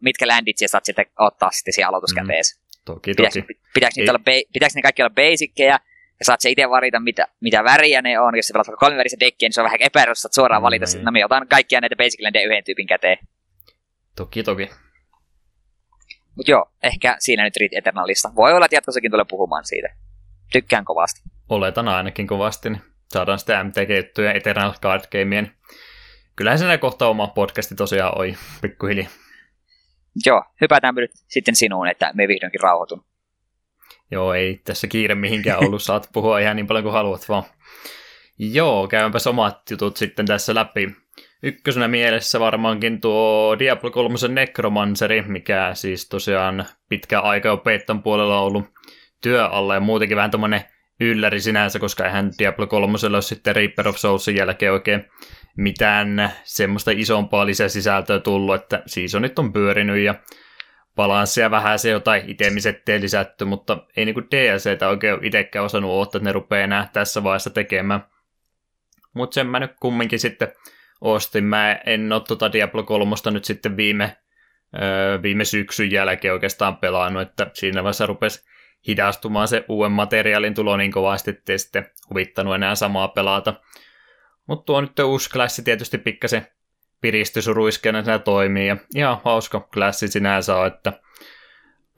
mitkä 0.00 0.26
ländit 0.26 0.58
sä 0.58 0.68
saat 0.68 0.84
sitten 0.84 1.06
ottaa 1.18 1.50
sitten 1.50 1.74
siihen 1.74 1.88
aloituskäteessä. 1.88 2.60
Mm, 2.60 2.63
toki, 2.84 3.14
toki. 3.14 3.42
Pitääkö, 3.74 3.94
pitääkö, 3.94 4.10
olla, 4.10 4.42
pitääkö 4.52 4.72
ne 4.74 4.82
kaikki 4.82 5.02
olla 5.02 5.14
basickeja, 5.14 5.78
ja 6.20 6.24
saat 6.24 6.40
se 6.40 6.50
itse 6.50 6.70
valita, 6.70 7.00
mitä, 7.00 7.28
mitä 7.40 7.64
väriä 7.64 8.02
ne 8.02 8.20
on. 8.20 8.36
Jos 8.36 8.46
sä 8.46 8.52
pelaat 8.52 8.66
vaikka 8.66 8.86
kolmivärisen 8.86 9.20
dekkiä, 9.20 9.46
niin 9.46 9.52
se 9.52 9.60
on 9.60 9.64
vähän 9.64 9.82
epäilyssä, 9.82 10.26
että 10.26 10.34
suoraan 10.34 10.62
valita, 10.62 10.86
mm, 10.98 11.04
no 11.04 11.12
minä 11.12 11.26
otan 11.26 11.48
kaikkia 11.48 11.80
näitä 11.80 11.96
basic 11.96 12.22
landejä 12.22 12.46
yhden 12.46 12.64
tyypin 12.64 12.86
käteen. 12.86 13.18
Toki, 14.16 14.42
toki. 14.42 14.70
Mutta 16.36 16.50
joo, 16.50 16.70
ehkä 16.82 17.16
siinä 17.18 17.44
nyt 17.44 17.56
riitti 17.56 17.76
Eternalista. 17.76 18.34
Voi 18.36 18.52
olla, 18.52 18.66
että 18.66 18.76
jatkossakin 18.76 19.10
tulee 19.10 19.24
puhumaan 19.30 19.64
siitä. 19.64 19.88
Tykkään 20.52 20.84
kovasti. 20.84 21.20
Oletan 21.48 21.88
ainakin 21.88 22.26
kovasti. 22.26 22.70
Niin 22.70 22.82
saadaan 23.08 23.38
sitä 23.38 23.64
MTG-juttuja 23.64 24.32
Eternal 24.32 24.72
Card 24.82 25.04
Gameen. 25.12 25.50
Kyllähän 26.36 26.58
se 26.58 26.78
kohta 26.78 27.08
oma 27.08 27.26
podcasti 27.26 27.74
tosiaan 27.74 28.18
oi, 28.18 28.34
pikkuhiljaa. 28.62 29.08
Joo, 30.26 30.44
hypätään 30.60 30.94
nyt 30.94 31.10
sitten 31.14 31.56
sinuun, 31.56 31.88
että 31.88 32.10
me 32.14 32.28
vihdoinkin 32.28 32.60
rauhoitun. 32.60 33.04
Joo, 34.10 34.34
ei 34.34 34.60
tässä 34.64 34.86
kiire 34.86 35.14
mihinkään 35.14 35.64
ollut, 35.64 35.82
saat 35.88 36.08
puhua 36.12 36.38
ihan 36.38 36.56
niin 36.56 36.66
paljon 36.66 36.82
kuin 36.82 36.92
haluat 36.92 37.28
vaan. 37.28 37.42
Joo, 38.38 38.88
käympä 38.88 39.18
omat 39.28 39.70
jutut 39.70 39.96
sitten 39.96 40.26
tässä 40.26 40.54
läpi. 40.54 40.96
Ykkösenä 41.42 41.88
mielessä 41.88 42.40
varmaankin 42.40 43.00
tuo 43.00 43.56
Diablo 43.58 43.90
3 43.90 44.14
Necromanceri, 44.28 45.22
mikä 45.22 45.70
siis 45.74 46.08
tosiaan 46.08 46.66
pitkä 46.88 47.20
aika 47.20 47.48
jo 47.48 47.56
Peettan 47.56 48.02
puolella 48.02 48.40
ollut 48.40 48.64
työ 49.22 49.46
alla 49.46 49.74
ja 49.74 49.80
muutenkin 49.80 50.16
vähän 50.16 50.30
tommonen 50.30 50.64
ylläri 51.00 51.40
sinänsä, 51.40 51.78
koska 51.78 52.04
eihän 52.04 52.30
Diablo 52.38 52.66
3 52.66 52.98
ole 53.08 53.22
sitten 53.22 53.56
Reaper 53.56 53.88
of 53.88 53.96
Soulsin 53.96 54.36
jälkeen 54.36 54.72
oikein 54.72 55.04
mitään 55.56 56.32
semmoista 56.44 56.90
isompaa 56.90 57.46
lisäsisältöä 57.46 58.20
tullut, 58.20 58.54
että 58.54 58.82
seasonit 58.86 59.38
on 59.38 59.52
pyörinyt 59.52 59.98
ja 59.98 60.14
balanssia 60.96 61.50
vähän 61.50 61.78
se 61.78 61.90
jotain 61.90 62.22
itemisetteen 62.26 63.02
lisätty, 63.02 63.44
mutta 63.44 63.86
ei 63.96 64.04
niinku 64.04 64.22
DLCtä 64.22 64.88
oikein 64.88 65.24
itsekään 65.24 65.64
osannut 65.64 65.90
odottaa, 65.90 66.18
että 66.18 66.28
ne 66.28 66.32
rupeaa 66.32 66.64
enää 66.64 66.88
tässä 66.92 67.24
vaiheessa 67.24 67.50
tekemään. 67.50 68.06
Mutta 69.14 69.34
sen 69.34 69.46
mä 69.46 69.60
nyt 69.60 69.72
kumminkin 69.80 70.18
sitten 70.18 70.52
ostin. 71.00 71.44
Mä 71.44 71.72
en 71.86 72.12
ole 72.12 72.22
tota 72.28 72.52
Diablo 72.52 72.82
3 72.82 73.14
nyt 73.30 73.44
sitten 73.44 73.76
viime, 73.76 74.16
öö, 74.82 75.22
viime 75.22 75.44
syksyn 75.44 75.90
jälkeen 75.90 76.34
oikeastaan 76.34 76.76
pelannut, 76.76 77.22
että 77.22 77.50
siinä 77.54 77.82
vaiheessa 77.82 78.06
rupesi 78.06 78.44
hidastumaan 78.88 79.48
se 79.48 79.64
uuden 79.68 79.92
materiaalin 79.92 80.54
tulo 80.54 80.76
niin 80.76 80.92
kovasti, 80.92 81.30
ettei 81.30 81.58
sitten 81.58 81.90
huvittanut 82.10 82.54
enää 82.54 82.74
samaa 82.74 83.08
pelata. 83.08 83.54
Mutta 84.46 84.64
tuo 84.66 84.80
nyt 84.80 84.98
uusi 84.98 85.30
klassi 85.30 85.62
tietysti 85.62 85.98
pikkasen 85.98 86.46
piristysuruiskeena 87.00 88.02
siinä 88.02 88.18
toimii, 88.18 88.66
ja 88.66 88.76
ihan 88.94 89.20
hauska 89.24 89.60
klassi 89.60 90.08
sinänsä 90.08 90.56
on, 90.56 90.66
että 90.66 90.92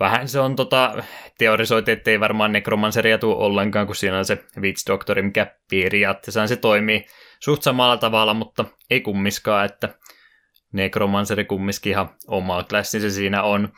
vähän 0.01 0.29
se 0.29 0.41
on 0.41 0.57
tota, 0.57 1.03
teorisoitu, 1.39 1.91
että 1.91 2.11
ei 2.11 2.21
varmaan 2.21 2.53
nekromanseria 2.53 3.19
tule 3.19 3.37
ollenkaan, 3.37 3.87
kun 3.87 3.97
siinä 3.97 4.19
on 4.19 4.25
se 4.25 4.45
Witch 4.61 4.87
Doctor, 4.87 5.23
mikä 5.23 5.47
periaatteessa 5.71 6.47
se 6.47 6.57
toimii 6.57 7.07
suht 7.41 7.63
samalla 7.63 7.97
tavalla, 7.97 8.35
mutta 8.35 8.65
ei 8.91 9.01
kummiskaan, 9.01 9.67
että 9.67 9.89
Necromanceri 10.73 11.45
kumminkin 11.45 11.91
ihan 11.91 12.11
oma 12.27 12.63
klassi 12.63 13.01
se 13.01 13.11
siinä 13.11 13.43
on. 13.43 13.73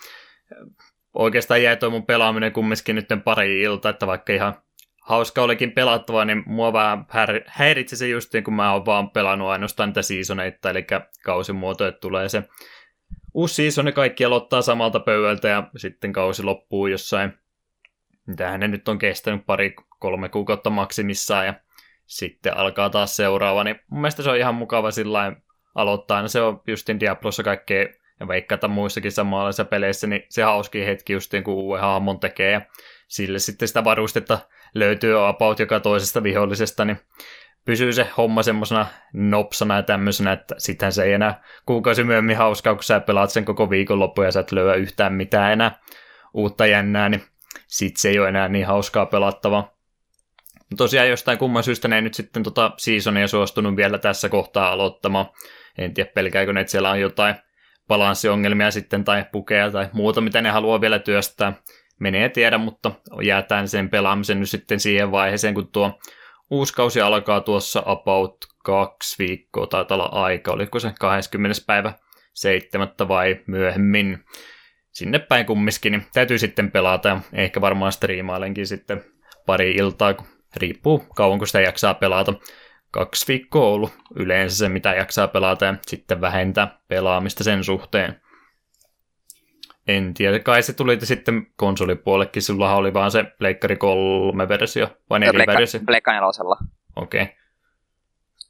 Oikeastaan 1.15 1.63
jäi 1.63 1.77
tuo 1.77 1.91
mun 1.91 2.07
pelaaminen 2.07 2.53
kumminkin 2.53 2.97
nyt 2.97 3.07
pari 3.25 3.63
ilta, 3.63 3.89
että 3.89 4.07
vaikka 4.07 4.33
ihan 4.33 4.63
hauska 5.09 5.43
olikin 5.43 5.73
pelattava, 5.73 6.25
niin 6.25 6.43
mua 6.47 6.73
vähän 6.73 7.07
häiritsi 7.47 7.97
se 7.97 8.09
just 8.09 8.33
niin, 8.33 8.45
kun 8.45 8.55
mä 8.55 8.73
oon 8.73 8.87
vaan 8.87 9.11
pelannut 9.11 9.49
ainoastaan 9.49 9.89
niitä 9.89 10.03
seasoneita, 10.03 10.71
eli 10.71 10.87
kausimuotoja 11.25 11.93
tulee 11.93 12.29
se 12.29 12.43
uusi 13.35 13.55
seasoni, 13.55 13.93
kaikki 13.93 14.25
aloittaa 14.25 14.63
samalta 14.63 15.01
pöydältä 15.01 15.49
ja 15.49 15.71
sitten 15.77 16.13
kausi 16.13 16.43
loppuu 16.43 16.87
jossain, 16.87 17.33
mitähän 18.27 18.61
ne 18.61 18.69
nyt 18.69 18.89
on 18.89 18.99
kestänyt 18.99 19.47
pari, 19.47 19.75
kolme 19.99 20.29
kuukautta 20.29 20.71
maksimissaan 20.71 21.47
ja 21.47 21.55
sitten 22.07 22.57
alkaa 22.57 22.91
taas 22.91 23.17
seuraava, 23.17 23.65
niin 23.65 23.81
mun 23.91 24.01
mielestä 24.01 24.23
se 24.23 24.31
on 24.31 24.37
ihan 24.37 24.55
mukava 24.55 24.91
sillä 24.91 25.33
aloittaa, 25.75 26.23
no 26.23 26.29
se 26.29 26.41
on 26.41 26.63
justin 26.67 27.01
Diablossa 27.01 27.43
kaikkea 27.43 27.87
ja 28.21 28.29
veikkaata 28.29 28.69
muissakin 28.69 29.13
samanlaisissa 29.13 29.65
peleissä, 29.65 30.07
niin 30.07 30.23
se 30.29 30.43
hauski 30.43 30.87
hetki 30.87 31.13
justiin, 31.13 31.45
kun 31.45 31.55
uuden 31.55 31.83
hahmon 31.83 32.21
tekee 32.21 32.51
ja 32.51 32.61
sille 33.09 33.39
sitten 33.39 33.69
sitä 33.69 33.85
varustetta 33.85 34.39
löytyy 34.75 35.29
about 35.29 35.59
joka 35.59 35.81
toisesta 35.81 36.23
vihollisesta, 36.23 36.85
niin 36.85 37.01
pysyy 37.65 37.93
se 37.93 38.09
homma 38.17 38.43
semmoisena 38.43 38.87
nopsana 39.13 39.77
ja 39.77 39.83
tämmöisenä, 39.83 40.33
että 40.33 40.55
sittenhän 40.59 40.93
se 40.93 41.03
ei 41.03 41.13
enää 41.13 41.43
kuukausi 41.67 42.05
myöhemmin 42.05 42.37
hauskaa, 42.37 42.75
kun 42.75 42.85
sä 42.85 43.01
pelaat 43.01 43.31
sen 43.31 43.45
koko 43.45 43.71
viikonloppu 43.71 44.23
ja 44.23 44.33
sä 44.33 44.41
et 44.41 44.53
löyä 44.53 44.75
yhtään 44.75 45.13
mitään 45.13 45.53
enää 45.53 45.81
uutta 46.35 46.67
jännää, 46.67 47.09
niin 47.09 47.23
sit 47.67 47.97
se 47.97 48.09
ei 48.09 48.19
ole 48.19 48.29
enää 48.29 48.49
niin 48.49 48.67
hauskaa 48.67 49.07
pelattavaa. 49.07 49.79
Tosiaan 50.77 51.09
jostain 51.09 51.39
kumman 51.39 51.63
syystä 51.63 51.89
ne 51.89 51.97
ei 51.97 52.03
nyt 52.03 52.15
sitten 52.15 52.43
tota 52.43 52.73
seasonia 52.77 53.29
suostunut 53.29 53.77
vielä 53.77 53.99
tässä 53.99 54.29
kohtaa 54.29 54.73
aloittamaan. 54.73 55.27
En 55.79 55.95
tiedä 55.95 56.11
pelkääkö 56.15 56.53
ne, 56.53 56.61
että 56.61 56.71
siellä 56.71 56.91
on 56.91 57.01
jotain 57.01 57.35
balanssiongelmia 57.89 58.71
sitten 58.71 59.05
tai 59.05 59.25
pukeja 59.33 59.71
tai 59.71 59.89
muuta, 59.93 60.21
mitä 60.21 60.43
ne 60.43 60.51
haluaa 60.51 60.81
vielä 60.81 60.99
työstää. 60.99 61.53
Menee 61.99 62.29
tiedä, 62.29 62.59
mutta 62.59 62.93
jäätään 63.23 63.69
sen 63.69 63.91
pelaamisen 63.91 64.41
nyt 64.41 64.51
sitten 64.51 64.81
siihen 64.81 65.11
vaiheeseen, 65.11 65.55
kun 65.55 65.69
tuo 65.73 65.99
uusi 66.51 66.75
kausi 66.75 67.01
alkaa 67.01 67.41
tuossa 67.41 67.83
about 67.87 68.37
kaksi 68.65 69.17
viikkoa, 69.19 69.67
taitaa 69.67 69.95
olla 69.95 70.23
aika, 70.23 70.53
oliko 70.53 70.81
se 70.81 70.93
20. 71.01 71.63
päivä 71.67 71.93
7. 72.35 72.89
vai 73.09 73.41
myöhemmin. 73.47 74.25
Sinne 74.91 75.19
päin 75.19 75.47
kumminkin, 75.47 75.93
niin 75.93 76.07
täytyy 76.13 76.39
sitten 76.39 76.71
pelata 76.71 77.09
ja 77.09 77.21
ehkä 77.33 77.61
varmaan 77.61 77.93
striimailenkin 77.93 78.67
sitten 78.67 79.05
pari 79.47 79.71
iltaa, 79.71 80.15
kun 80.15 80.27
riippuu 80.57 80.99
kauanko 81.15 81.47
sitä 81.47 81.61
jaksaa 81.61 81.95
pelata. 81.95 82.35
Kaksi 82.91 83.29
viikkoa 83.29 83.69
ollut 83.69 83.93
yleensä 84.17 84.57
se, 84.57 84.69
mitä 84.69 84.95
jaksaa 84.95 85.29
pelata 85.29 85.65
ja 85.65 85.75
sitten 85.87 86.21
vähentää 86.21 86.81
pelaamista 86.89 87.45
sen 87.45 87.65
suhteen. 87.65 88.21
En 89.89 90.15
tiedä, 90.15 90.39
kai 90.39 90.63
se 90.63 90.73
tuli 90.73 90.99
sitten 91.03 91.47
konsolipuolellekin, 91.57 92.43
sulla 92.43 92.75
oli 92.75 92.95
vaan 92.95 93.11
se 93.11 93.25
Pleikkari 93.39 93.77
3 93.77 94.49
versio, 94.49 94.89
vai 95.11 95.21
eri 95.27 95.47
versio? 95.47 95.81
Pleikka 95.87 96.13
nelosella. 96.13 96.57
Okei. 96.97 97.23
Okay. 97.23 97.35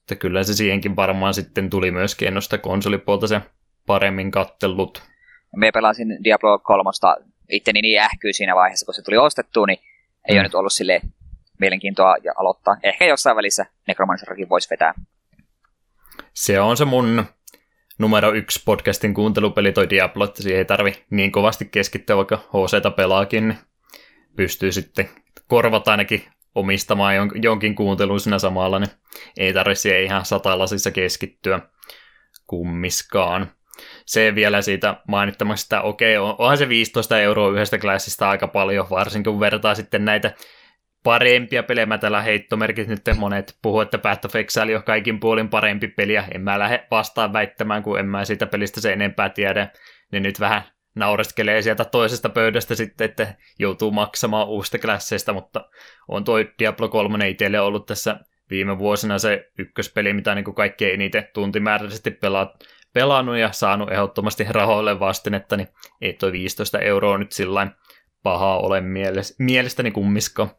Että 0.00 0.14
kyllä 0.14 0.44
se 0.44 0.54
siihenkin 0.54 0.96
varmaan 0.96 1.34
sitten 1.34 1.70
tuli 1.70 1.90
myöskin 1.90 2.28
ennosta 2.28 2.58
konsolipuolta 2.58 3.26
se 3.26 3.40
paremmin 3.86 4.30
kattellut. 4.30 5.02
Me 5.56 5.72
pelasin 5.72 6.24
Diablo 6.24 6.58
3 6.58 6.90
itteni 7.50 7.82
niin 7.82 8.00
ähkyy 8.00 8.32
siinä 8.32 8.54
vaiheessa, 8.54 8.86
kun 8.86 8.94
se 8.94 9.02
tuli 9.02 9.16
ostettu, 9.16 9.64
niin 9.64 9.78
ei 10.28 10.34
mm. 10.34 10.38
ole 10.38 10.42
nyt 10.42 10.54
ollut 10.54 10.72
sille 10.72 11.00
mielenkiintoa 11.60 12.16
ja 12.22 12.32
aloittaa. 12.36 12.76
Ehkä 12.82 13.04
jossain 13.04 13.36
välissä 13.36 13.66
Necromancerakin 13.88 14.48
voisi 14.48 14.70
vetää. 14.70 14.94
Se 16.34 16.60
on 16.60 16.76
se 16.76 16.84
mun 16.84 17.24
numero 17.98 18.32
yksi 18.32 18.62
podcastin 18.64 19.14
kuuntelupeli 19.14 19.72
toi 19.72 19.90
Diablo, 19.90 20.24
että 20.24 20.42
siihen 20.42 20.58
ei 20.58 20.64
tarvi 20.64 20.94
niin 21.10 21.32
kovasti 21.32 21.64
keskittyä, 21.64 22.16
vaikka 22.16 22.36
hc 22.36 22.96
pelaakin, 22.96 23.48
niin 23.48 23.58
pystyy 24.36 24.72
sitten 24.72 25.08
korvata 25.48 25.90
ainakin 25.90 26.24
omistamaan 26.54 27.14
jonkin 27.42 27.74
kuuntelun 27.74 28.20
siinä 28.20 28.38
samalla, 28.38 28.78
niin 28.78 28.90
ei 29.36 29.52
tarvitse 29.52 29.82
siihen 29.82 30.04
ihan 30.04 30.24
satalasissa 30.24 30.90
keskittyä 30.90 31.60
kummiskaan. 32.46 33.50
Se 34.06 34.34
vielä 34.34 34.62
siitä 34.62 34.96
mainittamassa, 35.08 35.64
että 35.64 35.82
okei, 35.82 36.18
onhan 36.18 36.58
se 36.58 36.68
15 36.68 37.20
euroa 37.20 37.50
yhdestä 37.52 37.78
klassista 37.78 38.30
aika 38.30 38.48
paljon, 38.48 38.86
varsinkin 38.90 39.32
kun 39.32 39.40
vertaa 39.40 39.74
sitten 39.74 40.04
näitä 40.04 40.34
parempia 41.04 41.62
pelejä. 41.62 41.86
Mä 41.86 41.98
täällä 41.98 42.22
heittomerkit 42.22 42.88
nyt 42.88 43.02
monet 43.16 43.58
puhuu, 43.62 43.80
että 43.80 43.98
Path 43.98 44.26
of 44.26 44.36
Exile 44.36 44.76
on 44.76 44.82
kaikin 44.82 45.20
puolin 45.20 45.48
parempi 45.48 45.88
peliä. 45.88 46.24
En 46.34 46.40
mä 46.40 46.58
lähde 46.58 46.86
vastaan 46.90 47.32
väittämään, 47.32 47.82
kun 47.82 47.98
en 47.98 48.06
mä 48.06 48.24
siitä 48.24 48.46
pelistä 48.46 48.80
se 48.80 48.92
enempää 48.92 49.28
tiedä. 49.28 49.68
Niin 50.12 50.22
nyt 50.22 50.40
vähän 50.40 50.62
naureskelee 50.94 51.62
sieltä 51.62 51.84
toisesta 51.84 52.28
pöydästä 52.28 52.74
sitten, 52.74 53.04
että 53.04 53.34
joutuu 53.58 53.90
maksamaan 53.90 54.48
uusista 54.48 54.78
klasseista, 54.78 55.32
mutta 55.32 55.64
on 56.08 56.24
tuo 56.24 56.38
Diablo 56.58 56.88
3 56.88 57.28
itselle 57.28 57.60
ollut 57.60 57.86
tässä 57.86 58.20
viime 58.50 58.78
vuosina 58.78 59.18
se 59.18 59.50
ykköspeli, 59.58 60.12
mitä 60.12 60.34
niin 60.34 60.44
kuin 60.44 60.54
kaikkein 60.54 60.94
eniten 60.94 61.28
tuntimääräisesti 61.34 62.10
pelaat, 62.10 62.48
pelannut 62.92 63.38
ja 63.38 63.52
saanut 63.52 63.92
ehdottomasti 63.92 64.46
rahoille 64.50 65.00
vastinetta, 65.00 65.56
niin 65.56 65.68
ei 66.00 66.12
toi 66.12 66.32
15 66.32 66.78
euroa 66.78 67.18
nyt 67.18 67.32
sillä 67.32 67.66
pahaa 68.22 68.58
ole 68.58 68.82
mielestäni 69.38 69.90
kummiskaan 69.90 70.50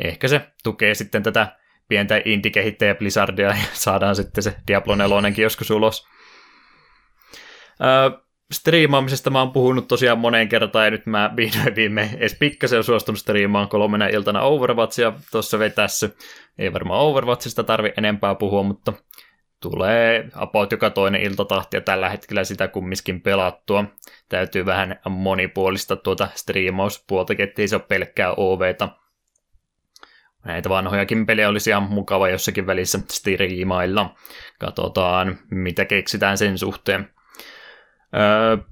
ehkä 0.00 0.28
se 0.28 0.40
tukee 0.64 0.94
sitten 0.94 1.22
tätä 1.22 1.56
pientä 1.88 2.22
indie-kehittäjä 2.24 2.94
Blizzardia 2.94 3.48
ja 3.48 3.56
saadaan 3.72 4.16
sitten 4.16 4.42
se 4.42 4.56
Diablo 4.66 4.94
4 4.94 5.32
joskus 5.36 5.70
ulos. 5.70 6.06
Öö, 7.80 8.20
striimaamisesta 8.52 9.30
mä 9.30 9.38
oon 9.38 9.52
puhunut 9.52 9.88
tosiaan 9.88 10.18
moneen 10.18 10.48
kertaan 10.48 10.84
ja 10.84 10.90
nyt 10.90 11.06
mä 11.06 11.32
vihdoin 11.36 11.76
viime 11.76 12.10
edes 12.16 12.36
pikkasen 12.40 12.84
suostunut 12.84 13.18
striimaan 13.18 13.68
kolmena 13.68 14.06
iltana 14.06 14.42
Overwatchia 14.42 15.12
tuossa 15.32 15.58
vetässä. 15.58 16.10
Ei 16.58 16.72
varmaan 16.72 17.00
Overwatchista 17.00 17.64
tarvi 17.64 17.92
enempää 17.96 18.34
puhua, 18.34 18.62
mutta 18.62 18.92
tulee 19.60 20.28
about 20.34 20.72
joka 20.72 20.90
toinen 20.90 21.22
iltatahti 21.22 21.76
ja 21.76 21.80
tällä 21.80 22.08
hetkellä 22.08 22.44
sitä 22.44 22.68
kumminkin 22.68 23.20
pelattua. 23.20 23.84
Täytyy 24.28 24.66
vähän 24.66 25.00
monipuolista 25.08 25.96
tuota 25.96 26.28
striimauspuolta, 26.34 27.34
ettei 27.38 27.68
se 27.68 27.76
ole 27.76 27.84
pelkkää 27.88 28.34
OVta 28.36 28.88
näitä 30.44 30.68
vanhojakin 30.68 31.26
pelejä 31.26 31.48
olisi 31.48 31.70
ihan 31.70 31.82
mukava 31.82 32.28
jossakin 32.28 32.66
välissä 32.66 32.98
striimailla. 33.10 34.14
Katsotaan, 34.58 35.38
mitä 35.50 35.84
keksitään 35.84 36.38
sen 36.38 36.58
suhteen. 36.58 37.10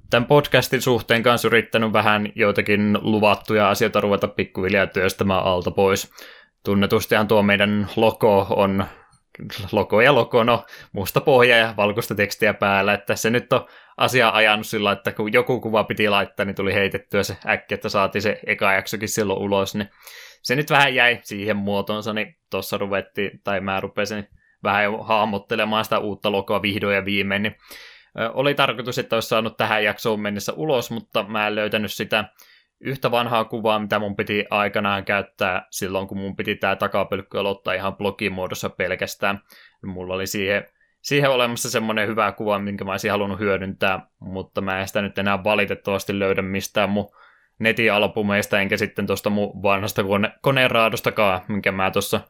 Tämän 0.09 0.27
podcastin 0.27 0.81
suhteen 0.81 1.23
kanssa 1.23 1.47
yrittänyt 1.47 1.93
vähän 1.93 2.31
joitakin 2.35 2.97
luvattuja 3.01 3.69
asioita 3.69 4.01
ruveta 4.01 4.27
pikkuhiljaa 4.27 4.87
työstämään 4.87 5.43
alta 5.43 5.71
pois. 5.71 6.11
Tunnetustihan 6.65 7.27
tuo 7.27 7.43
meidän 7.43 7.87
logo 7.95 8.47
on 8.49 8.85
logo 9.71 10.01
ja 10.01 10.15
logo, 10.15 10.43
no 10.43 10.65
musta 10.91 11.21
pohja 11.21 11.57
ja 11.57 11.73
valkoista 11.77 12.15
tekstiä 12.15 12.53
päällä, 12.53 12.93
että 12.93 13.15
se 13.15 13.29
nyt 13.29 13.53
on 13.53 13.67
asia 13.97 14.29
ajanut 14.29 14.67
sillä, 14.67 14.91
että 14.91 15.11
kun 15.11 15.33
joku 15.33 15.61
kuva 15.61 15.83
piti 15.83 16.09
laittaa, 16.09 16.45
niin 16.45 16.55
tuli 16.55 16.73
heitettyä 16.73 17.23
se 17.23 17.37
äkki, 17.47 17.73
että 17.73 17.89
saatiin 17.89 18.21
se 18.21 18.39
eka 18.45 18.73
jaksokin 18.73 19.09
silloin 19.09 19.39
ulos, 19.39 19.75
niin 19.75 19.89
se 20.41 20.55
nyt 20.55 20.69
vähän 20.69 20.95
jäi 20.95 21.19
siihen 21.23 21.57
muotoonsa, 21.57 22.13
niin 22.13 22.37
tuossa 22.51 22.77
ruvettiin, 22.77 23.41
tai 23.43 23.61
mä 23.61 23.79
rupesin 23.79 24.27
vähän 24.63 24.83
jo 24.83 24.97
hahmottelemaan 24.97 25.83
sitä 25.83 25.99
uutta 25.99 26.31
logoa 26.31 26.61
vihdoin 26.61 26.95
ja 26.95 27.05
viimein, 27.05 27.43
niin 27.43 27.55
oli 28.33 28.53
tarkoitus, 28.53 28.97
että 28.97 29.15
olisi 29.15 29.27
saanut 29.27 29.57
tähän 29.57 29.83
jaksoon 29.83 30.19
mennessä 30.19 30.53
ulos, 30.53 30.91
mutta 30.91 31.23
mä 31.23 31.47
en 31.47 31.55
löytänyt 31.55 31.91
sitä 31.91 32.25
yhtä 32.79 33.11
vanhaa 33.11 33.45
kuvaa, 33.45 33.79
mitä 33.79 33.99
mun 33.99 34.15
piti 34.15 34.45
aikanaan 34.49 35.05
käyttää 35.05 35.67
silloin, 35.71 36.07
kun 36.07 36.17
mun 36.17 36.35
piti 36.35 36.55
tämä 36.55 36.75
takapölkky 36.75 37.39
aloittaa 37.39 37.73
ihan 37.73 37.95
blogimuodossa 37.95 38.69
pelkästään. 38.69 39.41
Mulla 39.85 40.13
oli 40.13 40.27
siihen, 40.27 40.65
siihen 41.01 41.29
olemassa 41.29 41.69
semmoinen 41.69 42.07
hyvä 42.07 42.31
kuva, 42.31 42.59
minkä 42.59 42.83
mä 42.83 42.91
olisin 42.91 43.11
halunnut 43.11 43.39
hyödyntää, 43.39 44.07
mutta 44.19 44.61
mä 44.61 44.79
en 44.79 44.87
sitä 44.87 45.01
nyt 45.01 45.17
enää 45.17 45.43
valitettavasti 45.43 46.19
löydä 46.19 46.41
mistään 46.41 46.89
mun 46.89 47.09
netin-albumeista, 47.59 48.61
enkä 48.61 48.77
sitten 48.77 49.07
tuosta 49.07 49.29
mun 49.29 49.63
vanhasta 49.63 50.01
kone- 50.01 50.39
koneraadostakaan, 50.41 51.41
minkä 51.47 51.71
mä 51.71 51.91
tuossa 51.91 52.21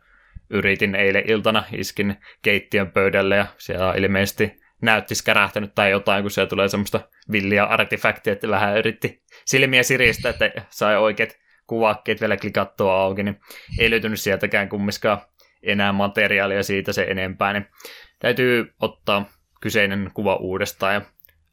yritin 0.49 0.95
eilen 0.95 1.23
iltana, 1.27 1.63
iskin 1.77 2.15
keittiön 2.41 2.91
pöydälle 2.91 3.35
ja 3.35 3.45
siellä 3.57 3.93
ilmeisesti 3.93 4.59
näyttis 4.81 5.21
kärähtänyt 5.21 5.75
tai 5.75 5.91
jotain, 5.91 6.23
kun 6.23 6.31
siellä 6.31 6.49
tulee 6.49 6.67
semmoista 6.67 6.99
villiä 7.31 7.65
artefaktia, 7.65 8.33
että 8.33 8.49
vähän 8.49 8.77
yritti 8.77 9.23
silmiä 9.45 9.83
siristä, 9.83 10.29
että 10.29 10.51
sai 10.69 10.97
oikeat 10.97 11.37
kuvakkeet 11.67 12.21
vielä 12.21 12.37
klikattua 12.37 13.01
auki, 13.01 13.23
niin 13.23 13.39
ei 13.79 13.89
löytynyt 13.89 14.19
sieltäkään 14.19 14.69
kummiskaan 14.69 15.17
enää 15.63 15.91
materiaalia 15.91 16.63
siitä 16.63 16.93
se 16.93 17.03
enempää, 17.03 17.53
niin 17.53 17.65
täytyy 18.19 18.73
ottaa 18.79 19.29
kyseinen 19.61 20.11
kuva 20.13 20.35
uudestaan 20.35 20.93
ja 20.93 21.01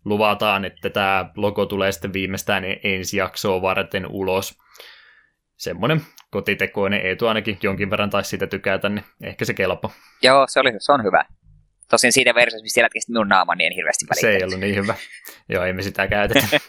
luvataan, 0.05 0.65
että 0.65 0.91
tämä 0.91 1.31
logo 1.37 1.67
tulee 1.67 1.93
sitten 1.93 2.13
viimeistään 2.13 2.65
ensi 2.83 3.17
jaksoa 3.17 3.63
varten 3.63 4.07
ulos. 4.07 4.59
Semmoinen 5.57 6.01
kotitekoinen 6.31 7.07
Eetu 7.07 7.27
ainakin 7.27 7.59
jonkin 7.63 7.91
verran 7.91 8.11
taisi 8.11 8.31
siitä 8.31 8.47
tykätä, 8.47 8.89
niin 8.89 9.05
ehkä 9.23 9.45
se 9.45 9.55
kelpo. 9.55 9.93
Joo, 10.23 10.47
se, 10.49 10.61
oli, 10.61 10.73
se 10.79 10.93
on 10.93 11.05
hyvä. 11.05 11.25
Tosin 11.91 12.13
siitä 12.13 12.35
versiosta, 12.35 12.63
missä 12.63 12.75
siellä 12.75 12.89
minun 13.09 13.29
naama, 13.29 13.55
niin 13.55 13.67
en 13.67 13.77
hirveästi 13.77 14.07
välittänyt. 14.11 14.33
Se 14.33 14.39
ei 14.39 14.45
ollut 14.45 14.61
niin 14.61 14.75
hyvä. 14.75 14.95
Joo, 15.49 15.65
ei 15.65 15.73
me 15.73 15.83
sitä 15.83 16.09
käytetä. 16.09 16.47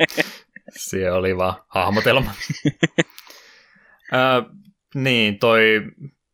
Se 0.70 1.12
oli 1.12 1.38
vaan 1.38 1.54
hahmotelma. 1.68 2.32
ö, 4.14 4.44
niin, 4.96 5.40
toi, 5.40 5.82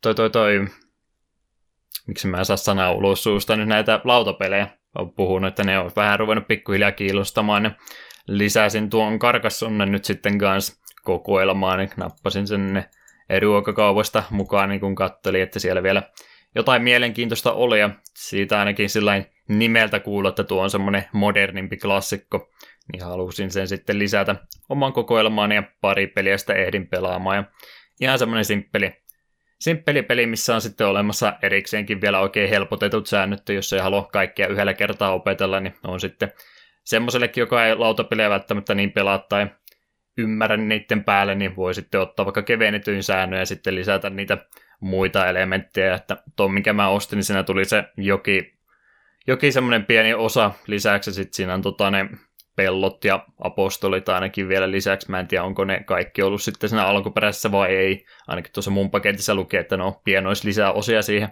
toi, 0.02 0.16
toi, 0.16 0.30
toi, 0.30 0.68
miksi 2.08 2.28
mä 2.28 2.38
en 2.38 2.45
saa 2.45 2.58
sanaa 2.58 2.91
ulos 2.91 3.24
suusta 3.24 3.56
nyt 3.56 3.68
näitä 3.68 4.02
lautapelejä. 4.04 4.68
Olen 4.96 5.14
puhunut, 5.14 5.48
että 5.48 5.64
ne 5.64 5.80
on 5.80 5.92
vähän 5.96 6.20
ruvennut 6.20 6.48
pikkuhiljaa 6.48 6.92
kiinnostamaan. 6.92 7.64
Ja 7.64 7.72
lisäsin 8.28 8.89
tuon 8.89 9.20
Karkassonnen 9.20 9.92
nyt 9.92 10.06
sitten 10.06 10.38
kanssa 10.38 10.74
kokoelmaan, 11.04 11.80
niin 11.80 11.89
nappasin 11.98 12.48
sen 12.48 12.86
ruokakaupasta 13.42 14.24
mukaan, 14.30 14.70
niin 14.70 14.82
kun 14.82 14.96
katselin, 14.96 15.42
että 15.42 15.60
siellä 15.60 15.84
vielä 15.84 16.04
jotain 16.56 16.84
mielenkiintoista 16.84 17.54
oli, 17.54 17.80
ja 17.80 17.89
siitä 18.18 18.60
ainakin 18.60 18.89
sillä 18.89 19.24
nimeltä 19.48 20.00
kuulla, 20.00 20.30
että 20.30 20.44
tuo 20.44 20.64
on 20.64 20.70
semmoinen 20.70 21.06
modernimpi 21.14 21.78
klassikko, 21.78 22.50
niin 22.92 23.04
halusin 23.04 23.52
sen 23.52 23.68
sitten 23.68 24.00
lisätä 24.00 24.36
oman 24.70 24.94
kokoelmaan 24.94 25.52
ja 25.52 25.64
pari 25.82 26.08
peliä 26.08 26.38
sitä 26.38 26.54
ehdin 26.54 26.88
pelaamaan. 26.88 27.38
Ja 27.38 27.44
ihan 28.02 28.20
semmoinen 28.20 28.46
simppeli, 28.46 28.94
simppeli 29.62 30.01
peli, 30.01 30.26
missä 30.26 30.55
on 30.55 30.62
sitten 30.62 30.88
olemassa 30.88 31.34
erikseenkin 31.41 32.01
vielä 32.01 32.20
oikein 32.20 32.49
helpotetut 32.49 33.07
säännöt, 33.07 33.49
jos 33.49 33.74
ei 33.74 33.80
halua 33.80 34.09
kaikkia 34.14 34.47
yhdellä 34.47 34.74
kertaa 34.74 35.14
opetella, 35.14 35.59
niin 35.59 35.76
on 35.84 35.99
sitten 35.99 36.32
semmoisellekin, 36.84 37.41
joka 37.41 37.66
ei 37.66 37.76
lautapelejä 37.76 38.30
välttämättä 38.30 38.76
niin 38.76 38.91
pelaa 38.91 39.18
tai 39.20 39.47
ymmärrä 40.18 40.57
niiden 40.57 41.03
päälle, 41.03 41.36
niin 41.36 41.55
voi 41.55 41.74
sitten 41.74 42.01
ottaa 42.01 42.26
vaikka 42.26 42.41
kevennetyin 42.41 43.03
säännöjä 43.03 43.41
ja 43.41 43.45
sitten 43.45 43.76
lisätä 43.76 44.09
niitä 44.09 44.38
muita 44.80 45.28
elementtejä, 45.28 45.95
että 45.95 46.18
tuo 46.36 46.47
minkä 46.47 46.74
mä 46.74 46.88
ostin, 46.88 47.18
niin 47.18 47.24
siinä 47.24 47.43
tuli 47.43 47.66
se 47.66 47.84
joki, 47.97 48.59
joki 49.28 49.51
semmoinen 49.51 49.86
pieni 49.86 50.14
osa 50.14 50.51
lisäksi, 50.68 51.14
sitten 51.14 51.34
siinä 51.34 51.53
on 51.53 51.62
tota 51.62 51.91
ne 51.91 52.09
pellot 52.56 53.06
ja 53.06 53.26
apostolit 53.39 54.10
ainakin 54.10 54.47
vielä 54.47 54.72
lisäksi. 54.72 55.12
Mä 55.12 55.20
en 55.20 55.28
tiedä, 55.28 55.43
onko 55.43 55.66
ne 55.66 55.84
kaikki 55.84 56.22
ollut 56.22 56.41
sitten 56.41 56.70
siinä 56.70 56.86
alkuperäisessä 56.86 57.52
vai 57.52 57.76
ei. 57.76 58.06
Ainakin 58.28 58.54
tuossa 58.54 58.72
mun 58.72 58.91
paketissa 58.91 59.36
luki, 59.36 59.58
että 59.58 59.78
no 59.78 60.02
pienois 60.04 60.43
lisää 60.43 60.72
osia 60.72 61.02
siihen 61.02 61.30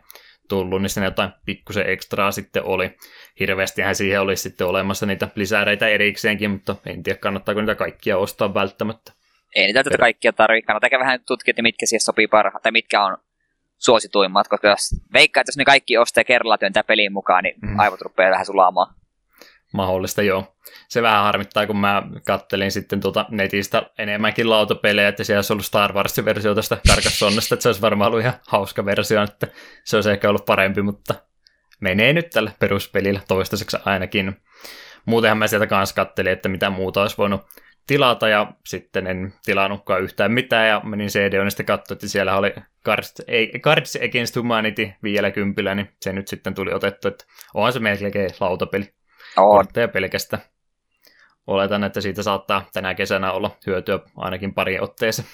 tullut, 0.49 0.82
niin 0.82 0.89
siinä 0.89 1.07
jotain 1.07 1.32
pikkusen 1.45 1.89
ekstraa 1.89 2.32
sitten 2.32 2.63
oli. 2.63 2.95
Hirveästihän 3.39 3.95
siihen 3.95 4.22
olisi 4.22 4.43
sitten 4.43 4.67
olemassa 4.67 5.05
niitä 5.05 5.28
lisääreitä 5.36 5.88
erikseenkin, 5.88 6.51
mutta 6.51 6.76
en 6.86 7.03
tiedä 7.03 7.20
kannattaako 7.20 7.61
niitä 7.61 7.76
kaikkia 7.76 8.17
ostaa 8.17 8.53
välttämättä. 8.53 9.11
Ei 9.55 9.65
niitä 9.65 9.84
tätä 9.84 9.97
kaikkia 9.97 10.34
tarvitse. 10.34 10.65
Kannattaa 10.67 10.99
vähän 10.99 11.20
tutkia, 11.28 11.51
että 11.51 11.61
mitkä 11.61 11.86
siihen 11.86 12.01
sopii 12.01 12.28
parhaat, 12.28 12.63
tai 12.63 12.72
mitkä 12.72 13.03
on 13.03 13.17
suosituimmat, 13.78 14.47
koska 14.47 14.67
jos 14.67 14.95
veikkaa, 15.13 15.41
että 15.41 15.49
jos 15.49 15.57
ne 15.57 15.65
kaikki 15.65 15.97
ostaa 15.97 16.24
kerralla 16.24 16.57
työntää 16.57 16.84
peliin 16.84 17.13
mukaan, 17.13 17.43
niin 17.43 17.55
mm. 17.61 17.80
aivot 17.80 18.01
rupeaa 18.01 18.32
vähän 18.32 18.45
sulaamaan. 18.45 18.95
Mahdollista, 19.74 20.22
joo. 20.22 20.55
Se 20.88 21.01
vähän 21.01 21.24
harmittaa, 21.24 21.67
kun 21.67 21.78
mä 21.78 22.03
kattelin 22.26 22.72
sitten 22.72 22.99
tuota 22.99 23.26
netistä 23.30 23.84
enemmänkin 23.97 24.49
lautapelejä, 24.49 25.07
että 25.07 25.24
siellä 25.24 25.38
olisi 25.38 25.53
ollut 25.53 25.65
Star 25.65 25.93
Wars-versio 25.93 26.55
tästä 26.55 26.78
Carcassonnesta, 26.88 27.55
että 27.55 27.63
se 27.63 27.70
olisi 27.70 27.82
varmaan 27.82 28.07
ollut 28.07 28.22
ihan 28.22 28.39
hauska 28.47 28.86
versio, 28.86 29.24
että 29.24 29.47
se 29.84 29.97
olisi 29.97 30.11
ehkä 30.11 30.30
ollut 30.30 30.45
parempi, 30.45 30.82
mutta 30.82 31.15
menee 31.80 32.13
nyt 32.13 32.30
tällä 32.30 32.51
peruspelillä 32.59 33.22
toistaiseksi 33.28 33.78
ainakin. 33.86 34.41
Muutenhan 35.05 35.38
mä 35.38 35.47
sieltä 35.47 35.67
kanssa 35.67 35.95
kattelin, 35.95 36.32
että 36.32 36.49
mitä 36.49 36.70
muuta 36.70 37.01
olisi 37.01 37.17
voinut 37.17 37.41
tilata 37.88 38.28
ja 38.28 38.51
sitten 38.65 39.07
en 39.07 39.34
tilannutkaan 39.45 40.01
yhtään 40.01 40.32
mitään 40.32 40.67
ja 40.67 40.82
menin 40.84 41.09
CD-on 41.09 41.45
ja 41.45 41.49
sitten 41.49 41.65
katsoin, 41.65 41.95
että 41.95 42.07
siellä 42.07 42.38
oli 42.38 42.53
Cards, 42.86 43.15
Cards 43.61 43.95
Against 43.95 44.36
Humanity 44.36 44.89
vielä 45.03 45.32
kympillä, 45.32 45.76
niin 45.76 45.89
se 46.01 46.13
nyt 46.13 46.28
sitten 46.28 46.53
tuli 46.53 46.74
otettu, 46.74 47.07
että 47.07 47.26
onhan 47.53 47.74
se 47.74 47.80
melkein 47.80 48.30
lautapeli. 48.39 48.93
On. 49.41 49.57
Kortteja 49.57 49.87
pelkästä. 49.87 50.39
Oletan, 51.47 51.83
että 51.83 52.01
siitä 52.01 52.23
saattaa 52.23 52.65
tänä 52.73 52.95
kesänä 52.95 53.31
olla 53.31 53.57
hyötyä 53.67 53.99
ainakin 54.17 54.53
pari 54.53 54.79
otteeseen. 54.79 55.27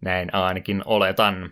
Näin 0.00 0.34
ainakin 0.34 0.82
oletan. 0.84 1.50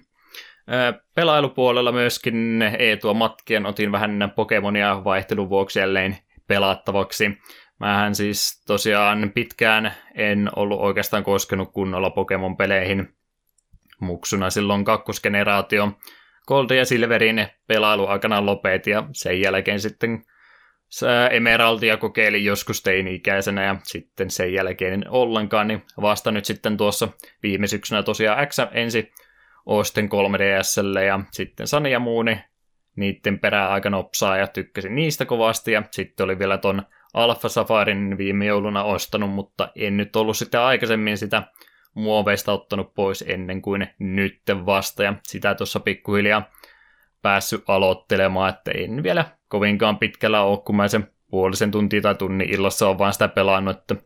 Pelailupuolella 1.14 1.92
myöskin 1.92 2.62
Eetua 2.78 3.14
matkien 3.14 3.66
otin 3.66 3.92
vähän 3.92 4.32
Pokemonia 4.36 5.04
vaihtelun 5.04 5.48
vuoksi 5.48 5.78
jälleen 5.78 6.18
pelattavaksi. 6.46 7.38
Mähän 7.80 8.14
siis 8.14 8.64
tosiaan 8.66 9.32
pitkään 9.34 9.94
en 10.14 10.50
ollut 10.56 10.80
oikeastaan 10.80 11.24
koskenut 11.24 11.72
kunnolla 11.72 12.10
Pokemon-peleihin 12.10 13.14
muksuna 14.00 14.50
silloin 14.50 14.84
kakkosgeneraatio. 14.84 15.92
Gold 16.46 16.70
ja 16.70 16.84
Silverin 16.84 17.46
pelailu 17.66 18.06
aikana 18.06 18.46
lopetin 18.46 18.90
ja 18.92 19.08
sen 19.12 19.40
jälkeen 19.40 19.80
sitten 19.80 20.24
Emeraldia 21.30 21.96
kokeilin 21.96 22.44
joskus 22.44 22.82
teini-ikäisenä 22.82 23.64
ja 23.64 23.76
sitten 23.82 24.30
sen 24.30 24.52
jälkeen 24.52 25.04
ollenkaan, 25.08 25.68
niin 25.68 25.82
vasta 26.00 26.30
nyt 26.30 26.44
sitten 26.44 26.76
tuossa 26.76 27.08
viime 27.42 27.66
syksynä 27.66 28.02
tosiaan 28.02 28.48
X 28.48 28.56
ensi 28.72 29.12
ostin 29.66 30.08
3DSlle 30.08 31.00
ja 31.00 31.20
sitten 31.30 31.66
Sani 31.66 31.90
ja 31.90 31.98
muuni 31.98 32.38
niiden 32.96 33.38
perään 33.38 33.70
aika 33.70 33.90
nopsaa 33.90 34.36
ja 34.36 34.46
tykkäsin 34.46 34.94
niistä 34.94 35.24
kovasti 35.24 35.72
ja 35.72 35.82
sitten 35.90 36.24
oli 36.24 36.38
vielä 36.38 36.58
ton 36.58 36.82
Alpha 37.14 37.48
Safarin 37.48 38.18
viime 38.18 38.46
jouluna 38.46 38.84
ostanut, 38.84 39.30
mutta 39.30 39.72
en 39.76 39.96
nyt 39.96 40.16
ollut 40.16 40.36
sitten 40.36 40.60
aikaisemmin 40.60 41.18
sitä 41.18 41.42
muoveista 41.94 42.52
ottanut 42.52 42.94
pois 42.94 43.24
ennen 43.28 43.62
kuin 43.62 43.86
nytten 43.98 44.66
vasta, 44.66 45.02
ja 45.02 45.14
sitä 45.22 45.54
tuossa 45.54 45.80
pikkuhiljaa 45.80 46.50
päässyt 47.24 47.64
aloittelemaan, 47.68 48.48
että 48.48 48.70
en 48.70 49.02
vielä 49.02 49.24
kovinkaan 49.48 49.98
pitkällä 49.98 50.42
ole, 50.42 50.58
kun 50.58 50.76
mä 50.76 50.88
sen 50.88 51.10
puolisen 51.30 51.70
tuntia 51.70 52.00
tai 52.00 52.14
tunnin 52.14 52.50
illassa 52.50 52.88
on 52.88 52.98
vaan 52.98 53.12
sitä 53.12 53.28
pelannut, 53.28 53.76
että 53.76 53.96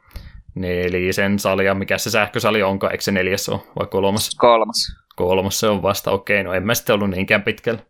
nelisen 0.55 1.39
salia, 1.39 1.75
mikä 1.75 1.99
se 1.99 2.11
sähkösali 2.11 2.63
onkaan, 2.63 2.93
eikö 2.93 3.05
se 3.05 3.13
neljäs 3.13 3.49
ole 3.49 3.61
vai 3.79 3.87
kolmas? 3.87 4.31
Kolmas. 4.35 4.97
Kolmas 5.17 5.61
se 5.61 5.69
on 5.69 5.83
vasta, 5.83 6.11
okei, 6.11 6.43
no 6.43 6.53
en 6.53 6.67
mä 6.67 6.75
sitten 6.75 6.95
ollut 6.95 7.11
niinkään 7.11 7.43
pitkällä. 7.43 7.81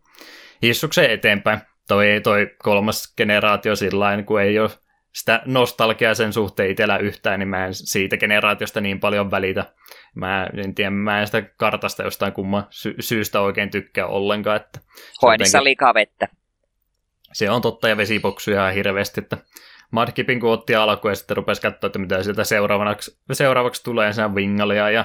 Hissukseen 0.62 1.10
eteenpäin. 1.10 1.60
Toi, 1.88 2.20
toi 2.22 2.50
kolmas 2.62 3.14
generaatio 3.16 3.76
sillä 3.76 4.22
kun 4.22 4.40
ei 4.40 4.58
ole 4.58 4.70
sitä 5.14 5.42
nostalgiaa 5.44 6.14
sen 6.14 6.32
suhteen 6.32 6.70
itsellä 6.70 6.98
yhtään, 6.98 7.38
niin 7.38 7.48
mä 7.48 7.66
en 7.66 7.74
siitä 7.74 8.16
generaatiosta 8.16 8.80
niin 8.80 9.00
paljon 9.00 9.30
välitä. 9.30 9.72
Mä 10.14 10.48
en 10.56 10.74
tiedä, 10.74 10.90
mä 10.90 11.20
en 11.20 11.26
sitä 11.26 11.42
kartasta 11.42 12.02
jostain 12.02 12.32
kumman 12.32 12.66
sy- 12.70 12.96
syystä 13.00 13.40
oikein 13.40 13.70
tykkää 13.70 14.06
ollenkaan. 14.06 14.56
Että 14.56 14.80
Hoidissa 15.22 15.58
jotenkin... 15.58 15.64
liikaa 15.64 15.94
vettä. 15.94 16.28
Se 17.32 17.50
on 17.50 17.62
totta, 17.62 17.88
ja 17.88 17.96
vesipoksuja 17.96 18.70
hirveästi, 18.70 19.20
että 19.20 19.36
Madkipin 19.90 20.40
kun 20.40 20.52
otti 20.52 20.74
alkuun 20.74 21.12
ja 21.12 21.16
sitten 21.16 21.36
rupesi 21.36 21.62
katsoa, 21.62 21.86
että 21.86 21.98
mitä 21.98 22.22
sieltä 22.22 22.44
seuraavaksi, 22.44 23.18
seuraavaksi 23.32 23.84
tulee, 23.84 24.12
sen 24.12 24.34
Wingalia 24.34 24.90
ja 24.90 25.04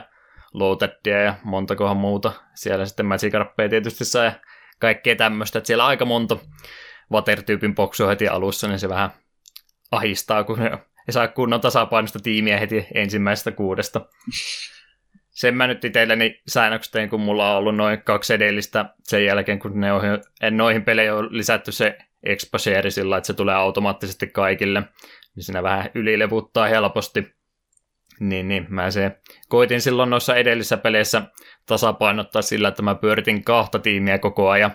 Loadedia 0.54 1.22
ja 1.22 1.36
montakohan 1.44 1.98
muuta. 1.98 2.34
Siellä 2.56 2.86
sitten 2.86 3.06
Magikarppeja 3.06 3.70
tietysti 3.70 4.06
saa 4.06 4.24
ja 4.24 4.32
kaikkea 4.80 5.16
tämmöistä, 5.16 5.60
että 5.60 5.68
siellä 5.68 5.86
aika 5.86 6.06
monta 6.06 6.38
Water-tyypin 7.12 7.76
boksua 7.76 8.10
heti 8.10 8.28
alussa, 8.28 8.68
niin 8.68 8.80
se 8.80 8.90
vähän 8.90 9.10
ahistaa, 9.92 10.44
kun 10.44 10.62
ei 11.08 11.14
saa 11.14 11.28
kunnon 11.28 11.62
tasapainosta 11.62 12.20
tiimiä 12.20 12.60
heti 12.60 12.88
ensimmäisestä 12.94 13.52
kuudesta. 13.52 14.02
Sen 15.34 15.56
mä 15.56 15.68
nyt 15.68 15.86
itselleni 15.86 16.42
säännöksi 16.48 16.92
tein, 16.92 17.10
kun 17.10 17.22
mulla 17.22 17.52
on 17.52 17.58
ollut 17.58 17.76
noin 17.76 18.02
kaksi 18.02 18.34
edellistä 18.34 18.86
sen 19.04 19.26
jälkeen, 19.26 19.60
kun 19.60 19.80
ne 19.80 19.94
on, 19.94 20.02
noihin 20.52 20.84
peleihin 20.84 21.14
on 21.14 21.38
lisätty 21.38 21.72
se 21.72 21.98
exposure 22.24 22.92
sillä, 22.92 23.18
että 23.18 23.28
se 23.28 23.34
tulee 23.34 23.56
automaattisesti 23.56 24.28
kaikille. 24.28 24.82
Niin 25.36 25.44
siinä 25.44 25.64
vähän 25.64 25.90
ylilevuttaa 25.96 26.68
helposti. 26.68 27.36
Niin, 28.20 28.48
niin 28.48 28.66
mä 28.70 28.92
se 28.92 29.12
koitin 29.50 29.82
silloin 29.82 30.10
noissa 30.10 30.36
edellisissä 30.36 30.78
peleissä 30.78 31.22
tasapainottaa 31.66 32.42
sillä, 32.42 32.68
että 32.68 32.82
mä 32.82 32.96
pyöritin 32.96 33.44
kahta 33.44 33.80
tiimiä 33.80 34.20
koko 34.20 34.50
ajan. 34.50 34.72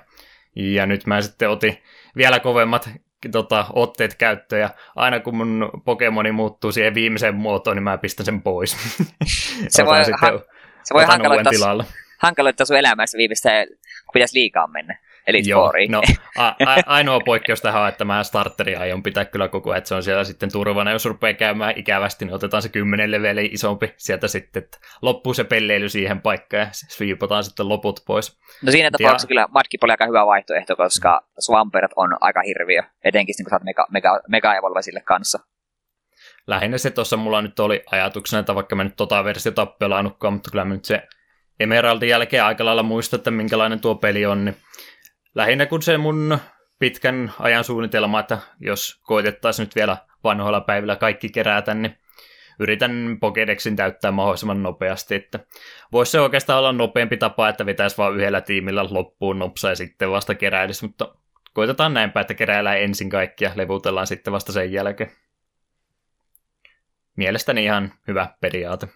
Ja 0.57 0.87
nyt 0.87 1.07
mä 1.07 1.23
sitten 1.23 1.51
otin 1.51 1.79
vielä 2.17 2.41
kovemmat 2.41 2.91
tota, 3.33 3.67
otteet 3.73 4.15
käyttöön, 4.15 4.63
ja 4.63 4.71
aina 4.97 5.21
kun 5.21 5.37
mun 5.37 5.71
Pokemoni 5.85 6.33
muuttuu 6.33 6.73
siihen 6.73 6.95
viimeiseen 6.95 7.35
muotoon, 7.35 7.77
niin 7.77 7.85
mä 7.85 7.99
pistän 7.99 8.27
sen 8.27 8.43
pois. 8.43 8.77
se 9.69 9.87
voi, 9.87 9.97
ha- 10.21 10.41
se 10.85 10.95
voi 10.95 11.05
hankaloittaa, 11.05 11.85
hankaloittaa 12.19 12.67
sun 12.67 12.77
elämässä 12.77 13.19
viimeistä, 13.19 13.67
kun 14.05 14.13
pitäisi 14.13 14.39
liikaa 14.39 14.67
mennä. 14.67 14.99
Eli 15.29 15.43
Joo, 15.47 15.73
no, 15.89 16.03
a- 16.39 16.55
a- 16.67 16.83
ainoa 16.87 17.21
poikkeus 17.21 17.61
tähän 17.61 17.83
on, 17.83 17.89
että 17.89 18.05
mä 18.05 18.25
starteri 18.25 18.77
aion 18.77 19.03
pitää 19.03 19.25
kyllä 19.25 19.49
koko 19.49 19.71
ajan, 19.71 19.79
että 19.79 19.89
se 19.89 19.95
on 19.95 20.03
siellä 20.03 20.25
sitten 20.25 20.53
turvana. 20.53 20.91
Jos 20.91 21.05
rupeaa 21.05 21.35
käymään 21.35 21.73
ikävästi, 21.77 22.25
niin 22.25 22.35
otetaan 22.35 22.63
se 22.63 22.69
10 22.69 23.11
leveli 23.11 23.49
isompi 23.53 23.95
sieltä 23.97 24.29
sitten, 24.29 24.63
että 24.63 24.79
loppuu 25.03 25.35
se 25.35 25.45
pelleily 25.45 25.89
siihen 25.89 26.21
paikkaan 26.21 26.61
ja 26.61 26.69
sviipataan 26.73 27.45
sitten 27.45 27.69
loput 27.69 28.01
pois. 28.07 28.39
No 28.63 28.73
siinä 28.73 28.91
tapauksessa 28.91 29.27
ja... 29.27 29.29
kyllä 29.29 29.49
Madkip 29.51 29.85
oli 29.85 29.93
aika 29.93 30.07
hyvä 30.07 30.27
vaihtoehto, 30.27 30.77
koska 30.77 31.21
Swampert 31.39 31.93
on 31.97 32.17
aika 32.21 32.43
hirviö, 32.47 32.83
etenkin 33.05 33.35
kun 33.45 33.51
sä 33.51 33.57
oot 33.57 33.65
mega, 33.65 33.87
mega, 33.91 34.21
mega 34.29 34.53
sille 34.81 35.01
kanssa. 35.01 35.39
Lähinnä 36.47 36.79
se 36.79 36.91
tuossa 36.91 37.17
mulla 37.17 37.43
nyt 37.43 37.61
oli 37.61 37.83
ajatuksena, 37.93 38.41
että 38.41 38.55
vaikka 38.55 38.77
mä 38.77 38.85
nyt 38.85 38.97
tota 38.97 39.25
versiota 39.25 39.67
pelannutkaan, 39.67 40.33
mutta 40.33 40.51
kyllä 40.51 40.65
mä 40.65 40.75
nyt 40.75 40.85
se 40.85 41.03
Emeraldin 41.61 42.09
jälkeen 42.09 42.45
aika 42.45 42.65
lailla 42.65 42.83
muista, 42.83 43.17
että 43.17 43.31
minkälainen 43.31 43.81
tuo 43.81 43.95
peli 43.95 44.27
on, 44.27 44.45
niin 44.45 44.57
lähinnä 45.39 45.67
kun 45.67 45.83
se 45.83 45.99
mun 45.99 46.39
pitkän 46.79 47.33
ajan 47.39 47.65
suunnitelma, 47.65 48.21
että 48.21 48.39
jos 48.61 49.01
koitettaisiin 49.03 49.65
nyt 49.65 49.75
vielä 49.75 49.97
vanhoilla 50.25 50.61
päivillä 50.61 50.97
kaikki 50.97 51.29
kerätä, 51.29 51.75
niin 51.75 51.99
yritän 52.59 53.17
Pokedexin 53.21 53.77
täyttää 53.77 54.11
mahdollisimman 54.11 54.63
nopeasti, 54.63 55.15
että 55.15 55.41
voisi 55.93 56.13
se 56.13 56.21
oikeastaan 56.21 56.59
olla 56.59 56.73
nopeampi 56.73 57.17
tapa, 57.17 57.49
että 57.49 57.67
vetäisi 57.67 57.99
vain 57.99 58.15
yhdellä 58.15 58.41
tiimillä 58.41 58.87
loppuun 58.91 59.39
nopsa 59.39 59.69
ja 59.69 59.77
sitten 59.77 60.11
vasta 60.11 60.35
keräilisi, 60.35 60.87
mutta 60.87 61.15
koitetaan 61.53 61.95
näinpä, 61.95 62.21
että 62.21 62.35
keräillään 62.35 62.81
ensin 62.81 63.11
kaikki 63.11 63.45
ja 63.45 63.53
levutellaan 63.55 64.07
sitten 64.07 64.33
vasta 64.33 64.53
sen 64.53 64.73
jälkeen. 64.73 65.11
Mielestäni 67.17 67.65
ihan 67.65 67.93
hyvä 68.09 68.35
periaate. 68.41 68.89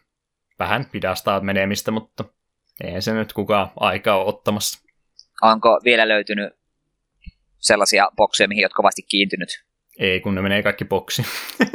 Vähän 0.58 0.86
pidastaa 0.92 1.40
menemistä, 1.40 1.90
mutta 1.90 2.24
ei 2.84 3.02
se 3.02 3.14
nyt 3.14 3.32
kukaan 3.32 3.70
aikaa 3.80 4.16
ole 4.16 4.26
ottamassa. 4.26 4.91
Onko 5.42 5.80
vielä 5.84 6.08
löytynyt 6.08 6.52
sellaisia 7.58 8.08
bokseja, 8.16 8.48
mihin 8.48 8.64
olet 8.64 8.72
kovasti 8.72 9.02
kiintynyt? 9.02 9.64
Ei, 9.98 10.20
kun 10.20 10.34
ne 10.34 10.42
menee 10.42 10.62
kaikki 10.62 10.84
boksi. 10.84 11.22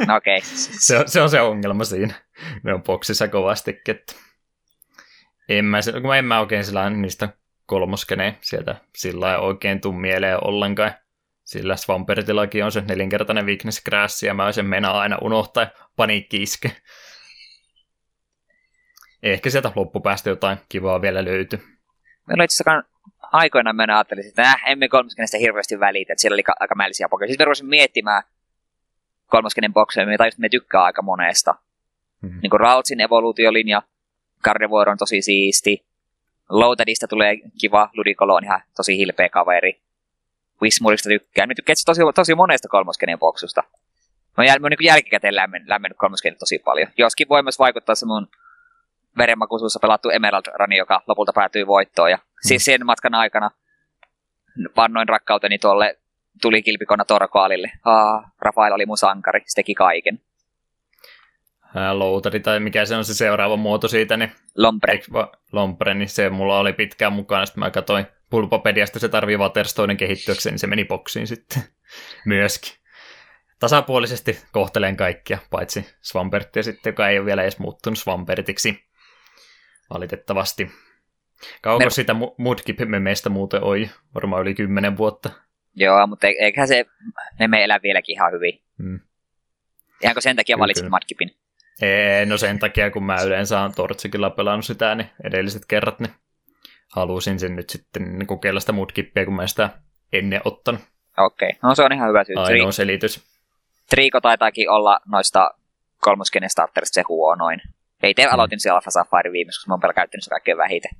No 0.06 0.16
okei. 0.16 0.38
Okay. 0.38 0.48
se, 0.86 0.98
on, 0.98 1.08
se 1.08 1.20
on 1.20 1.30
se 1.30 1.40
ongelma 1.40 1.84
siinä. 1.84 2.14
Ne 2.62 2.74
on 2.74 2.82
boksissa 2.82 3.28
kovasti. 3.28 3.80
Että 3.88 4.14
en 5.48 5.64
mä, 5.64 5.78
kun 6.02 6.16
en 6.16 6.24
mä 6.24 6.40
oikein 6.40 6.64
sillä 6.64 6.90
niistä 6.90 7.28
kolmoskeneen 7.66 8.38
sieltä 8.40 8.76
sillä 8.96 9.38
oikein 9.38 9.80
tuu 9.80 9.92
mieleen 9.92 10.44
ollenkaan. 10.44 10.92
Sillä 11.44 11.76
Swampertillakin 11.76 12.64
on 12.64 12.72
se 12.72 12.80
nelinkertainen 12.80 13.46
weakness 13.46 13.84
crash, 13.84 14.24
ja 14.24 14.34
mä 14.34 14.52
sen 14.52 14.66
mennä 14.66 14.90
aina 14.90 15.18
unohtaa 15.22 15.66
paniikki 15.96 16.42
iske. 16.42 16.72
Ehkä 19.22 19.50
sieltä 19.50 19.72
loppupäästä 19.76 20.30
jotain 20.30 20.58
kivaa 20.68 21.02
vielä 21.02 21.24
löytyy. 21.24 21.77
Meillä 22.28 22.44
itse 22.44 22.62
asiassa 22.62 22.88
aikoinaan 23.32 23.76
mä 23.76 23.82
ajattelin, 23.88 24.26
että 24.26 24.42
äh, 24.42 24.62
emme 24.66 24.88
kolmoskenestä 24.88 25.38
hirveästi 25.38 25.80
välitä, 25.80 26.12
että 26.12 26.20
siellä 26.20 26.34
oli 26.34 26.42
aika 26.60 26.74
mällisiä 26.74 27.08
pokeja. 27.08 27.28
Sitten 27.28 27.44
mä 27.44 27.46
ruvasin 27.46 27.66
miettimään 27.66 28.22
kolmoskenen 29.26 29.72
bokseja, 29.72 30.12
ja 30.12 30.18
tajusin, 30.18 30.36
että 30.36 30.40
me 30.40 30.48
tykkää 30.48 30.82
aika 30.82 31.02
monesta. 31.02 31.54
Mm-hmm. 32.20 32.40
Niin 32.42 32.50
kuin 32.50 32.60
Rautsin 32.60 33.00
evoluutiolinja, 33.00 33.82
Gardevoir 34.44 34.90
on 34.90 34.98
tosi 34.98 35.22
siisti, 35.22 35.88
Loutadista 36.48 37.08
tulee 37.08 37.36
kiva, 37.60 37.90
Ludicolo 37.96 38.34
on 38.34 38.44
ihan 38.44 38.60
tosi 38.76 38.96
hilpeä 38.96 39.28
kaveri. 39.28 39.80
Wismurista 40.62 41.08
tykkään. 41.08 41.48
Mä 41.48 41.54
tykkään 41.54 41.76
tosi, 41.86 42.00
tosi 42.14 42.34
monesta 42.34 42.68
kolmoskenen 42.68 43.18
boksusta. 43.18 43.62
Mä 44.36 44.44
oon 44.44 44.70
niin 44.70 44.86
jälkikäteen 44.86 45.36
lämmennyt, 45.36 45.68
lämmennyt 45.68 45.98
kolmoskenen 45.98 46.38
tosi 46.38 46.58
paljon. 46.58 46.88
Joskin 46.96 47.28
voi 47.28 47.42
myös 47.42 47.58
vaikuttaa 47.58 47.94
se 47.94 48.06
mun 48.06 48.28
verenmakuisuussa 49.18 49.78
pelattu 49.82 50.10
Emerald 50.10 50.44
Run, 50.58 50.72
joka 50.72 51.02
lopulta 51.06 51.32
päätyi 51.32 51.66
voittoon. 51.66 52.10
Ja 52.10 52.16
mm. 52.16 52.22
siis 52.40 52.64
sen 52.64 52.86
matkan 52.86 53.14
aikana 53.14 53.50
vannoin 54.76 55.08
rakkauteni 55.08 55.58
tuolle 55.58 55.98
tuli 56.42 56.62
kilpikonna 56.62 57.04
Torkoalille. 57.04 57.70
Ah, 57.84 58.24
Rafael 58.40 58.72
oli 58.72 58.86
mun 58.86 58.98
sankari, 58.98 59.40
se 59.46 59.54
teki 59.54 59.74
kaiken. 59.74 60.20
Loutari 61.92 62.40
tai 62.40 62.60
mikä 62.60 62.84
se 62.84 62.96
on 62.96 63.04
se 63.04 63.14
seuraava 63.14 63.56
muoto 63.56 63.88
siitä, 63.88 64.16
niin... 64.16 64.32
Lompre. 64.56 65.00
Lompre, 65.52 65.94
niin 65.94 66.08
se 66.08 66.30
mulla 66.30 66.58
oli 66.58 66.72
pitkään 66.72 67.12
mukana, 67.12 67.46
sitten 67.46 67.60
mä 67.60 67.70
katsoin 67.70 68.06
Pulpopediasta, 68.30 68.98
se 68.98 69.08
tarvii 69.08 69.36
Waterstonen 69.36 69.96
kehittyäkseen, 69.96 70.52
niin 70.52 70.58
se 70.58 70.66
meni 70.66 70.84
boksiin 70.84 71.26
sitten 71.26 71.62
myöskin. 72.24 72.72
Tasapuolisesti 73.60 74.40
kohtelen 74.52 74.96
kaikkia, 74.96 75.38
paitsi 75.50 75.86
Swampertia 76.00 76.62
sitten, 76.62 76.90
joka 76.90 77.08
ei 77.08 77.18
ole 77.18 77.26
vielä 77.26 77.42
edes 77.42 77.58
muuttunut 77.58 77.98
Swampertiksi. 77.98 78.87
Valitettavasti. 79.90 80.70
Kauanko 81.62 81.84
Me... 81.84 81.90
sitä 81.90 82.14
Mudkip-memeistä 82.36 83.28
muuten 83.28 83.62
oi? 83.62 83.90
Varmaan 84.14 84.42
yli 84.42 84.54
kymmenen 84.54 84.96
vuotta. 84.96 85.30
Joo, 85.74 86.06
mutta 86.06 86.26
e- 86.26 86.36
eiköhän 86.38 86.68
se 86.68 86.86
meme 87.38 87.64
elää 87.64 87.78
vieläkin 87.82 88.12
ihan 88.12 88.32
hyvin. 88.32 88.62
Hmm. 88.78 89.00
Ihanko 90.02 90.20
sen 90.20 90.36
takia 90.36 90.58
valitsit 90.58 90.90
Mudkipin? 90.90 91.30
Ei, 91.82 92.26
no 92.26 92.36
sen 92.36 92.58
takia, 92.58 92.90
kun 92.90 93.04
mä 93.04 93.22
yleensä 93.22 93.60
olen 93.60 93.74
Tortsikilla 93.74 94.30
pelannut 94.30 94.64
sitä, 94.64 94.94
niin 94.94 95.10
edelliset 95.24 95.62
kerrat, 95.68 96.00
niin 96.00 96.12
halusin 96.92 97.38
sen 97.38 97.56
nyt 97.56 97.70
sitten 97.70 98.26
kokeilla 98.26 98.60
sitä 98.60 98.72
Mudkippiä, 98.72 99.24
kun 99.24 99.34
mä 99.34 99.46
sitä 99.46 99.70
ennen 100.12 100.40
ottanut. 100.44 100.80
Okei, 101.18 101.48
okay. 101.48 101.58
no 101.62 101.74
se 101.74 101.82
on 101.82 101.92
ihan 101.92 102.08
hyvä 102.08 102.24
syy. 102.24 102.36
Ainoa 102.38 102.72
selitys. 102.72 103.24
Triiko 103.90 104.20
taitaakin 104.20 104.70
olla 104.70 105.00
noista 105.06 105.50
kolmoskenen 106.00 106.50
starterista 106.50 106.94
se 106.94 107.02
huonoin. 107.08 107.60
Ei 108.02 108.14
te 108.14 108.26
mm. 108.26 108.32
aloitin 108.32 108.60
siellä 108.60 108.76
Alpha 108.76 108.90
Safari 108.90 109.32
viimeksi, 109.32 109.58
koska 109.58 109.68
mä 109.68 109.74
oon 109.74 109.94
käyttänyt 109.94 110.24
sitä 110.24 110.34
kaikkein 110.34 110.58
vähiten. 110.58 110.90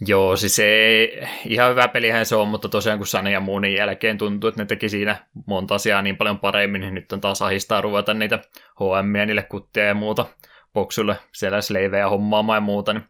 Joo, 0.00 0.36
siis 0.36 0.58
ei, 0.58 1.22
ihan 1.46 1.70
hyvä 1.70 1.88
pelihän 1.88 2.26
se 2.26 2.36
on, 2.36 2.48
mutta 2.48 2.68
tosiaan 2.68 2.98
kun 2.98 3.06
Sane 3.06 3.30
ja 3.30 3.40
Moonin 3.40 3.74
jälkeen 3.74 4.18
tuntuu, 4.18 4.48
että 4.48 4.62
ne 4.62 4.66
teki 4.66 4.88
siinä 4.88 5.26
monta 5.46 5.74
asiaa 5.74 6.02
niin 6.02 6.16
paljon 6.16 6.38
paremmin, 6.38 6.80
niin 6.80 6.94
nyt 6.94 7.12
on 7.12 7.20
taas 7.20 7.42
ahistaa 7.42 7.80
ruveta 7.80 8.14
niitä 8.14 8.38
HM 8.80 9.26
niille 9.26 9.42
kuttia 9.42 9.84
ja 9.84 9.94
muuta 9.94 10.26
boksulle 10.72 11.16
siellä 11.32 11.60
sleivejä 11.60 12.08
hommaamaan 12.08 12.56
ja 12.56 12.60
muuta, 12.60 12.92
niin 12.92 13.04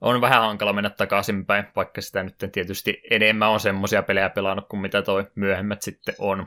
on 0.00 0.20
vähän 0.20 0.40
hankala 0.40 0.72
mennä 0.72 0.90
takaisinpäin, 0.90 1.64
vaikka 1.76 2.00
sitä 2.00 2.22
nyt 2.22 2.34
tietysti 2.52 3.02
enemmän 3.10 3.50
on 3.50 3.60
semmoisia 3.60 4.02
pelejä 4.02 4.30
pelannut 4.30 4.68
kuin 4.68 4.80
mitä 4.80 5.02
toi 5.02 5.26
myöhemmät 5.34 5.82
sitten 5.82 6.14
on. 6.18 6.46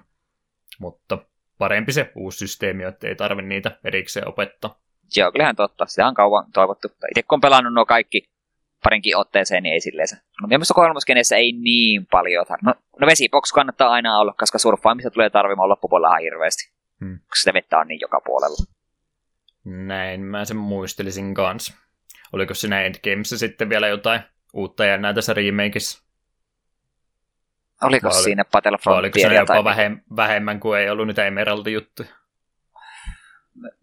Mutta 0.79 1.17
parempi 1.63 1.93
se 1.93 2.11
uusi 2.15 2.37
systeemi, 2.37 2.83
että 2.83 3.07
ei 3.07 3.15
tarvitse 3.15 3.47
niitä 3.47 3.71
erikseen 3.83 4.27
opettaa. 4.27 4.79
Joo, 5.15 5.31
kyllähän 5.31 5.55
totta. 5.55 5.85
Sitä 5.85 6.07
on 6.07 6.13
kauan 6.13 6.51
toivottu. 6.53 6.87
Itse 6.87 7.23
kun 7.23 7.35
on 7.35 7.41
pelannut 7.41 7.73
nuo 7.73 7.85
kaikki 7.85 8.29
parinkin 8.83 9.17
otteeseen, 9.17 9.63
niin 9.63 9.73
ei 9.73 9.79
silleen 9.79 10.07
se. 10.07 10.15
No 10.41 10.47
mielestäni 10.47 10.75
kolmoskenessä 10.75 11.35
ei 11.35 11.51
niin 11.51 12.05
paljon. 12.11 12.45
No, 12.61 12.73
no 12.99 13.07
vesibox 13.07 13.51
kannattaa 13.51 13.91
aina 13.91 14.19
olla, 14.19 14.33
koska 14.37 14.57
surffaamista 14.57 15.11
tulee 15.11 15.29
tarvimaan 15.29 15.69
loppupuolella 15.69 16.17
hirveästi. 16.17 16.71
Hmm. 16.99 17.19
Koska 17.19 17.35
sitä 17.35 17.53
vettä 17.53 17.79
on 17.79 17.87
niin 17.87 17.99
joka 18.01 18.21
puolella. 18.25 18.57
Näin 19.65 20.21
mä 20.21 20.45
sen 20.45 20.57
muistelisin 20.57 21.33
kanssa. 21.33 21.73
Oliko 22.33 22.53
siinä 22.53 22.81
Endgameissa 22.81 23.37
sitten 23.37 23.69
vielä 23.69 23.87
jotain 23.87 24.21
uutta 24.53 24.85
ja 24.85 24.97
näitä 24.97 25.15
tässä 25.15 25.33
remakeissa? 25.33 26.03
Oliko 27.83 28.07
vai 28.07 28.23
siinä 28.23 28.45
Battlefront? 28.45 28.99
Oliko 28.99 29.19
se 29.19 29.35
jopa 29.35 29.63
vähem, 29.63 30.01
vähemmän 30.15 30.59
kuin 30.59 30.79
ei 30.79 30.89
ollut 30.89 31.07
niitä 31.07 31.25
Emerald-juttuja? 31.25 32.09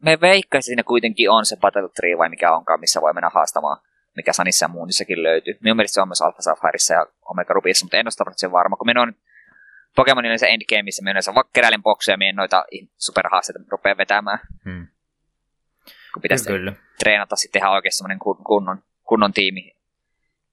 Me 0.03 0.20
veikkaisin 0.20 0.66
siinä 0.66 0.82
kuitenkin 0.82 1.30
on 1.30 1.46
se 1.46 1.57
Battle 1.57 1.88
Tree 1.96 2.18
vai 2.18 2.28
mikä 2.28 2.53
onkaan, 2.53 2.80
missä 2.80 3.01
voi 3.01 3.12
mennä 3.12 3.30
haastamaan, 3.34 3.80
mikä 4.16 4.32
Sanissa 4.32 4.64
ja 4.64 4.68
Moonissakin 4.68 5.22
löytyy. 5.22 5.59
Minun 5.61 5.76
mielestä 5.76 5.94
se 5.94 6.01
on 6.01 6.09
myös 6.09 6.22
Alpha 6.22 6.42
Safarissa 6.42 6.94
ja 6.94 7.07
Omega 7.22 7.55
Rubyissa, 7.55 7.84
mutta 7.84 7.96
en 7.96 8.07
ole 8.07 8.34
sen 8.36 8.53
varma, 8.53 8.76
kun 8.76 8.86
minä 8.86 9.03
on 9.03 9.14
Pokemonin 9.96 10.38
se 10.38 10.48
Endgameissa, 10.48 11.03
minä 11.03 11.11
yleensä 11.11 11.34
vaikka 11.34 11.51
keräilen 11.53 11.82
bokseja, 11.82 12.16
minä 12.16 12.32
noita 12.32 12.64
superhaasteita 12.96 13.61
rupeaa 13.70 13.96
vetämään. 13.96 14.38
Hmm. 14.64 14.86
Kun 16.14 16.22
pitäisi 16.22 16.46
Kyllä. 16.46 16.72
treenata 16.98 17.36
sitten 17.36 17.61
ihan 17.61 17.72
oikein 17.72 17.92
semmoinen 17.92 18.18
kunnon, 18.18 18.82
kunnon 19.05 19.32
tiimi 19.32 19.74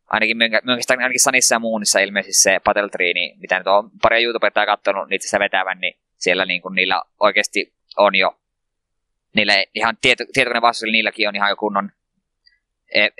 ainakin, 0.07 0.37
myöskin 0.37 0.99
ainakin 0.99 1.19
Sanissa 1.19 1.55
ja 1.55 1.59
Moonissa 1.59 1.99
ilmeisesti 1.99 2.41
se 2.41 2.59
Battle 2.63 2.89
Tree, 2.89 3.13
niin 3.13 3.39
mitä 3.39 3.57
nyt 3.57 3.67
on 3.67 3.91
pari 4.01 4.23
YouTubetta 4.23 4.65
katsonut 4.65 5.09
niitä 5.09 5.25
sitä 5.25 5.39
vetävän, 5.39 5.79
niin 5.79 5.99
siellä 6.17 6.45
niin 6.45 6.61
kuin 6.61 6.75
niillä 6.75 7.01
oikeasti 7.19 7.73
on 7.97 8.15
jo, 8.15 8.39
niillä 9.35 9.53
ihan 9.73 9.97
tieto, 10.01 10.23
tietokoneen 10.33 10.61
vastuulla 10.61 10.91
niilläkin 10.91 11.27
on 11.27 11.35
ihan 11.35 11.49
jo 11.49 11.55
kunnon 11.55 11.91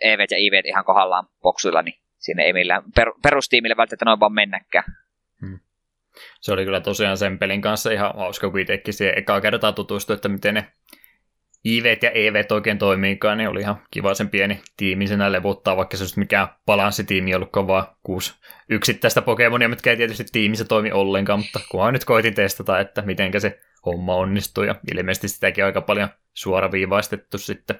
EV 0.01 0.19
ja 0.31 0.38
IV 0.38 0.53
ihan 0.65 0.85
kohdallaan 0.85 1.27
boksuilla, 1.41 1.81
niin 1.81 1.99
sinne 2.17 2.43
ei 2.43 2.53
millään 2.53 2.83
per, 2.95 3.11
perustiimille 3.23 3.77
välttämättä 3.77 4.05
noin 4.05 4.19
vaan 4.19 4.33
mennäkään. 4.33 4.85
Hmm. 5.41 5.59
Se 6.41 6.53
oli 6.53 6.65
kyllä 6.65 6.81
tosiaan 6.81 7.17
sen 7.17 7.39
pelin 7.39 7.61
kanssa 7.61 7.91
ihan 7.91 8.15
hauska, 8.15 8.49
kun 8.49 8.59
itsekin 8.59 8.93
siihen 8.93 9.17
ekaa 9.17 9.41
kertaa 9.41 9.71
tutustui, 9.71 10.13
että 10.13 10.29
miten 10.29 10.53
ne 10.53 10.71
IV 11.68 11.86
ja 12.01 12.11
EV 12.11 12.45
oikein 12.51 12.78
toimiikaan, 12.78 13.38
niin 13.38 13.49
oli 13.49 13.59
ihan 13.59 13.82
kiva 13.91 14.13
sen 14.13 14.30
pieni 14.30 14.61
tiimi 14.78 15.07
sinä 15.07 15.32
levuttaa, 15.32 15.78
vaikka 15.78 15.97
se 15.97 16.03
olisi 16.03 16.20
mikään 16.20 16.47
balanssitiimi 16.65 17.36
ollutkaan 17.36 17.68
vaan 17.68 17.88
kuusi 18.03 18.34
yksittäistä 18.70 19.22
Pokemonia, 19.22 19.70
mitkä 19.70 19.89
ei 19.89 19.97
tietysti 19.97 20.26
tiimissä 20.32 20.65
toimi 20.65 20.91
ollenkaan, 20.91 21.39
mutta 21.39 21.59
kunhan 21.72 21.93
nyt 21.93 22.05
koitin 22.05 22.36
testata, 22.36 22.80
että 22.80 23.01
miten 23.01 23.41
se 23.41 23.59
homma 23.86 24.15
onnistuu, 24.15 24.63
ja 24.63 24.76
ilmeisesti 24.91 25.28
sitäkin 25.28 25.65
aika 25.65 25.82
paljon 25.82 26.09
suoraviivaistettu 26.34 27.38
sitten 27.38 27.80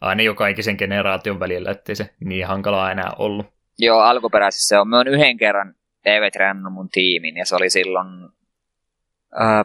aina 0.00 0.22
jo 0.22 0.34
kaikisen 0.34 0.76
generaation 0.78 1.40
välillä, 1.40 1.70
ettei 1.70 1.96
se 1.96 2.10
niin 2.20 2.46
hankalaa 2.46 2.90
enää 2.90 3.10
ollut. 3.18 3.46
Joo, 3.78 4.00
alkuperäisessä 4.00 4.68
se 4.68 4.78
on. 4.78 4.88
Mä 4.88 4.96
oon 4.96 5.08
yhden 5.08 5.36
kerran 5.36 5.74
EV 6.04 6.30
treenannut 6.32 6.72
mun 6.72 6.88
tiimin, 6.88 7.36
ja 7.36 7.46
se 7.46 7.56
oli 7.56 7.70
silloin 7.70 8.08
äh, 9.40 9.64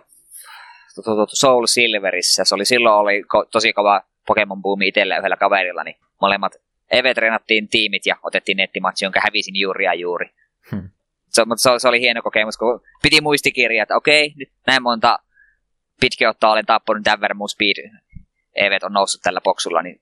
Soul 1.33 1.65
Silverissä. 1.65 2.43
Se 2.43 2.55
oli 2.55 2.65
silloin 2.65 2.95
oli 2.95 3.23
tosi 3.51 3.73
kova 3.73 4.01
Pokemon 4.27 4.61
boomi 4.61 4.87
itsellä 4.87 5.17
yhdellä 5.17 5.37
kaverilla, 5.37 5.83
niin 5.83 5.95
molemmat 6.21 6.51
Eve 6.91 7.13
treenattiin 7.13 7.67
tiimit 7.67 8.05
ja 8.05 8.15
otettiin 8.23 8.57
nettimatsi, 8.57 9.05
jonka 9.05 9.21
hävisin 9.23 9.55
juuri 9.55 9.85
ja 9.85 9.93
juuri. 9.93 10.29
Hmm. 10.71 10.89
Se, 11.29 11.45
mutta 11.45 11.61
se, 11.61 11.69
se, 11.77 11.87
oli 11.87 11.99
hieno 11.99 12.21
kokemus, 12.21 12.57
kun 12.57 12.81
piti 13.03 13.21
muistikirjaa, 13.21 13.83
että 13.83 13.95
okei, 13.95 14.33
nyt 14.35 14.49
näin 14.67 14.83
monta 14.83 15.19
pitkäottaa 16.01 16.51
olen 16.51 16.65
tappunut 16.65 17.03
tämän 17.03 17.21
verran 17.21 17.37
mun 17.37 17.49
speed 17.49 17.89
Evet 18.55 18.83
on 18.83 18.93
noussut 18.93 19.21
tällä 19.21 19.41
boksulla, 19.41 19.81
niin 19.81 19.99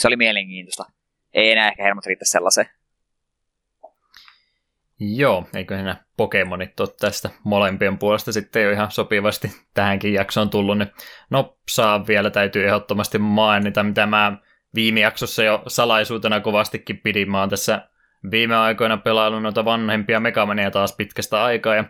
se 0.00 0.08
oli 0.08 0.16
mielenkiintoista. 0.16 0.84
Ei 1.34 1.52
enää 1.52 1.68
ehkä 1.68 1.82
hermot 1.82 2.06
riitä 2.06 2.24
sellaiseen. 2.24 2.66
Joo, 5.00 5.48
eikö 5.54 5.76
nämä 5.76 5.96
Pokemonit 6.16 6.80
ole 6.80 6.88
tästä 7.00 7.30
molempien 7.44 7.98
puolesta 7.98 8.32
sitten 8.32 8.62
jo 8.62 8.70
ihan 8.70 8.90
sopivasti 8.90 9.50
tähänkin 9.74 10.12
jaksoon 10.12 10.50
tullut. 10.50 10.78
Niin 10.78 10.92
nopsaa 11.30 12.06
vielä 12.06 12.30
täytyy 12.30 12.66
ehdottomasti 12.66 13.18
mainita, 13.18 13.82
mitä 13.82 14.06
mä 14.06 14.38
viime 14.74 15.00
jaksossa 15.00 15.42
jo 15.42 15.62
salaisuutena 15.66 16.40
kovastikin 16.40 16.98
pidin. 16.98 17.30
Mä 17.30 17.40
oon 17.40 17.48
tässä 17.48 17.88
viime 18.30 18.56
aikoina 18.56 18.96
pelaillut 18.96 19.42
noita 19.42 19.64
vanhempia 19.64 20.20
Megamania 20.20 20.70
taas 20.70 20.96
pitkästä 20.96 21.44
aikaa 21.44 21.74
ja 21.74 21.84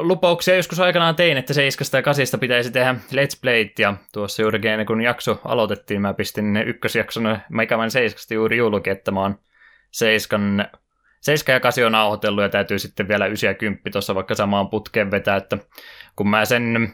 lupauksia 0.00 0.56
joskus 0.56 0.80
aikanaan 0.80 1.16
tein, 1.16 1.36
että 1.36 1.54
seiskasta 1.54 1.96
ja 1.96 2.02
kasista 2.02 2.38
pitäisi 2.38 2.70
tehdä 2.70 2.94
Let's 3.12 3.38
Playt, 3.42 3.78
ja 3.78 3.94
tuossa 4.12 4.42
juurikin 4.42 4.70
ennen 4.70 4.86
kuin 4.86 5.00
jakso 5.00 5.40
aloitettiin, 5.44 6.00
mä 6.00 6.14
pistin 6.14 6.52
ne 6.52 6.62
ykkösjakson 6.62 7.38
Megaman 7.50 7.90
seiskasta 7.90 8.34
juuri 8.34 8.56
julki, 8.56 8.90
että 8.90 9.10
mä 9.10 9.20
oon 9.20 9.38
seiskan, 9.90 10.68
seiska 11.20 11.52
ja 11.52 11.60
kasi 11.60 11.84
on 11.84 11.92
nauhoitellut, 11.92 12.42
ja 12.42 12.48
täytyy 12.48 12.78
sitten 12.78 13.08
vielä 13.08 13.26
ysiä 13.26 13.54
kymppi 13.54 13.90
tuossa 13.90 14.14
vaikka 14.14 14.34
samaan 14.34 14.68
putkeen 14.68 15.10
vetää, 15.10 15.36
että 15.36 15.58
kun 16.16 16.28
mä 16.28 16.44
sen 16.44 16.92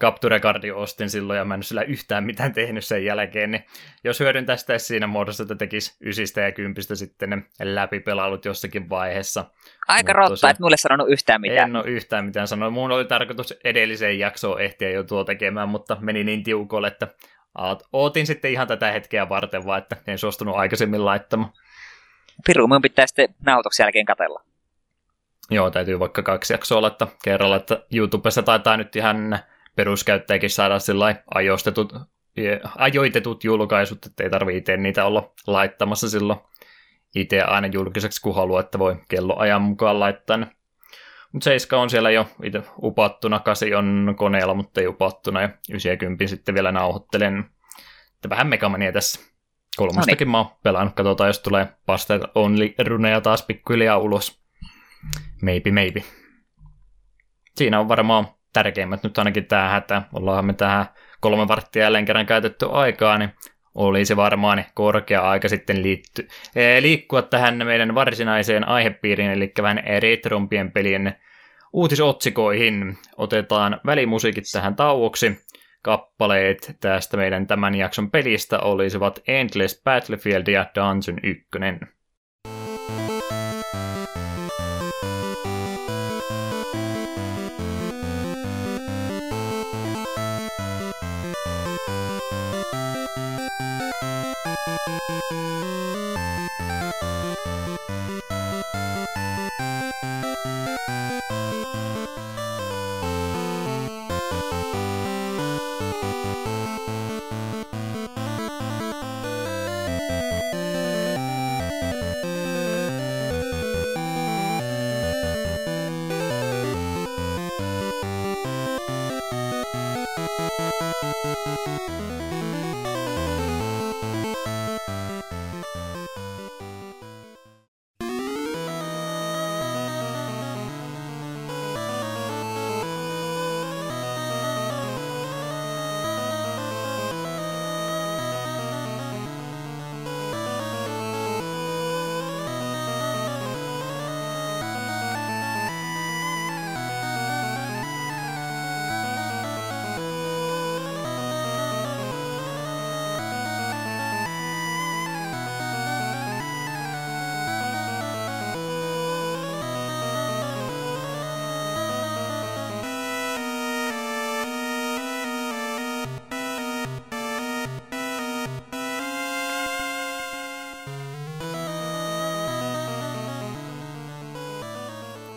Capture 0.00 0.40
Cardin 0.40 0.74
ostin 0.74 1.10
silloin 1.10 1.36
ja 1.36 1.44
mä 1.44 1.54
en 1.54 1.62
sillä 1.62 1.82
yhtään 1.82 2.24
mitään 2.24 2.52
tehnyt 2.52 2.84
sen 2.84 3.04
jälkeen, 3.04 3.50
niin 3.50 3.64
jos 4.04 4.20
hyödyntäisi 4.20 4.66
siinä 4.76 5.06
muodossa, 5.06 5.42
että 5.42 5.54
tekisi 5.54 5.96
ysistä 6.00 6.40
ja 6.40 6.52
kympistä 6.52 6.94
sitten 6.94 7.30
ne 7.30 7.42
läpipelailut 7.62 8.44
jossakin 8.44 8.88
vaiheessa. 8.88 9.44
Aika 9.88 10.12
rotta, 10.12 10.30
tosiaan, 10.30 10.50
et 10.50 10.58
mulle 10.58 10.76
sanonut 10.76 11.08
yhtään 11.10 11.40
mitään. 11.40 11.70
En 11.70 11.76
ole 11.76 11.84
yhtään 11.84 12.24
mitään 12.24 12.48
sanonut. 12.48 12.74
Mun 12.74 12.92
oli 12.92 13.04
tarkoitus 13.04 13.54
edelliseen 13.64 14.18
jaksoon 14.18 14.60
ehtiä 14.60 14.90
jo 14.90 15.02
tuo 15.02 15.24
tekemään, 15.24 15.68
mutta 15.68 15.96
meni 16.00 16.24
niin 16.24 16.42
tiukolle, 16.42 16.88
että 16.88 17.08
ootin 17.92 18.26
sitten 18.26 18.52
ihan 18.52 18.68
tätä 18.68 18.92
hetkeä 18.92 19.28
varten 19.28 19.66
vaan, 19.66 19.78
että 19.78 19.96
en 20.06 20.18
suostunut 20.18 20.56
aikaisemmin 20.56 21.04
laittamaan. 21.04 21.52
Piru, 22.46 22.68
mun 22.68 22.82
pitää 22.82 23.06
sitten 23.06 23.34
nautoksi 23.46 23.82
jälkeen 23.82 24.06
katella. 24.06 24.42
Joo, 25.50 25.70
täytyy 25.70 25.98
vaikka 25.98 26.22
kaksi 26.22 26.52
jaksoa 26.52 26.82
laittaa 26.82 27.08
kerralla, 27.24 27.56
että 27.56 27.84
YouTubessa 27.94 28.42
taitaa 28.42 28.76
nyt 28.76 28.96
ihan 28.96 29.38
peruskäyttäjäkin 29.76 30.50
saada 30.50 30.78
ajoistetut, 31.34 31.92
ajoitetut 32.76 33.44
julkaisut, 33.44 34.06
että 34.06 34.22
ei 34.22 34.30
tarvitse 34.30 34.76
niitä 34.76 35.04
olla 35.04 35.32
laittamassa 35.46 36.10
silloin 36.10 36.40
itse 37.14 37.42
aina 37.42 37.68
julkiseksi, 37.72 38.22
kun 38.22 38.34
haluaa, 38.34 38.60
että 38.60 38.78
voi 38.78 38.96
kelloajan 39.08 39.62
mukaan 39.62 40.00
laittaa 40.00 40.46
Mutta 41.32 41.44
7 41.44 41.82
on 41.82 41.90
siellä 41.90 42.10
jo 42.10 42.26
itse 42.42 42.62
upattuna, 42.82 43.40
8 43.40 43.74
on 43.74 44.14
koneella, 44.18 44.54
mutta 44.54 44.80
ei 44.80 44.86
upattuna, 44.86 45.42
ja 45.42 45.48
90 45.70 46.26
sitten 46.26 46.54
vielä 46.54 46.72
nauhoittelen. 46.72 47.44
Että 48.14 48.28
vähän 48.30 48.46
megamania 48.46 48.92
tässä. 48.92 49.20
Kolmostakin 49.78 50.26
no 50.26 50.28
niin. 50.28 50.30
mä 50.30 50.38
oon 50.38 50.50
pelannut, 50.62 50.94
katsotaan, 50.94 51.28
jos 51.28 51.38
tulee 51.38 51.68
Pastel 51.86 52.20
Only 52.34 52.74
runeja 52.86 53.20
taas 53.20 53.42
pikkuhiljaa 53.42 53.98
ulos. 53.98 54.42
Maybe, 55.42 55.70
maybe. 55.70 56.02
Siinä 57.56 57.80
on 57.80 57.88
varmaan 57.88 58.28
tärkeimmät 58.52 59.02
nyt 59.02 59.18
ainakin 59.18 59.46
tähän 59.46 59.70
hätä. 59.70 60.02
Ollaan 60.12 60.44
me 60.44 60.52
tähän 60.52 60.86
kolme 61.20 61.48
varttia 61.48 61.82
jälleen 61.82 62.04
kerran 62.04 62.26
käytetty 62.26 62.66
aikaa, 62.70 63.18
niin 63.18 63.30
olisi 63.74 64.16
varmaan 64.16 64.64
korkea 64.74 65.30
aika 65.30 65.48
sitten 65.48 65.82
liitty, 65.82 66.28
liikkua 66.80 67.22
tähän 67.22 67.66
meidän 67.66 67.94
varsinaiseen 67.94 68.68
aihepiiriin, 68.68 69.30
eli 69.30 69.52
vähän 69.62 69.82
retrompien 70.00 70.72
pelien 70.72 71.16
uutisotsikoihin. 71.72 72.98
Otetaan 73.16 73.80
välimusiikit 73.86 74.44
tähän 74.52 74.76
tauoksi. 74.76 75.47
Kappaleet 75.88 76.76
tästä 76.80 77.16
meidän 77.16 77.46
tämän 77.46 77.74
jakson 77.74 78.10
pelistä 78.10 78.58
olisivat 78.60 79.22
Endless 79.26 79.82
Battlefield 79.82 80.46
ja 80.46 80.66
Dungeon 80.74 81.18
1. 81.22 81.48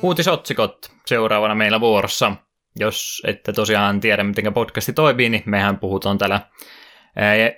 Uutisotsikot 0.04 0.92
seuraavana 1.06 1.56
meillä 1.56 1.80
vuorossa. 1.80 2.32
Jos 2.80 3.22
ette 3.28 3.54
tosiaan 3.54 4.00
tiedä, 4.00 4.24
miten 4.24 4.54
podcasti 4.54 4.94
toimii, 4.94 5.30
niin 5.30 5.44
mehän 5.46 5.78
puhutaan 5.78 6.18
täällä 6.18 6.40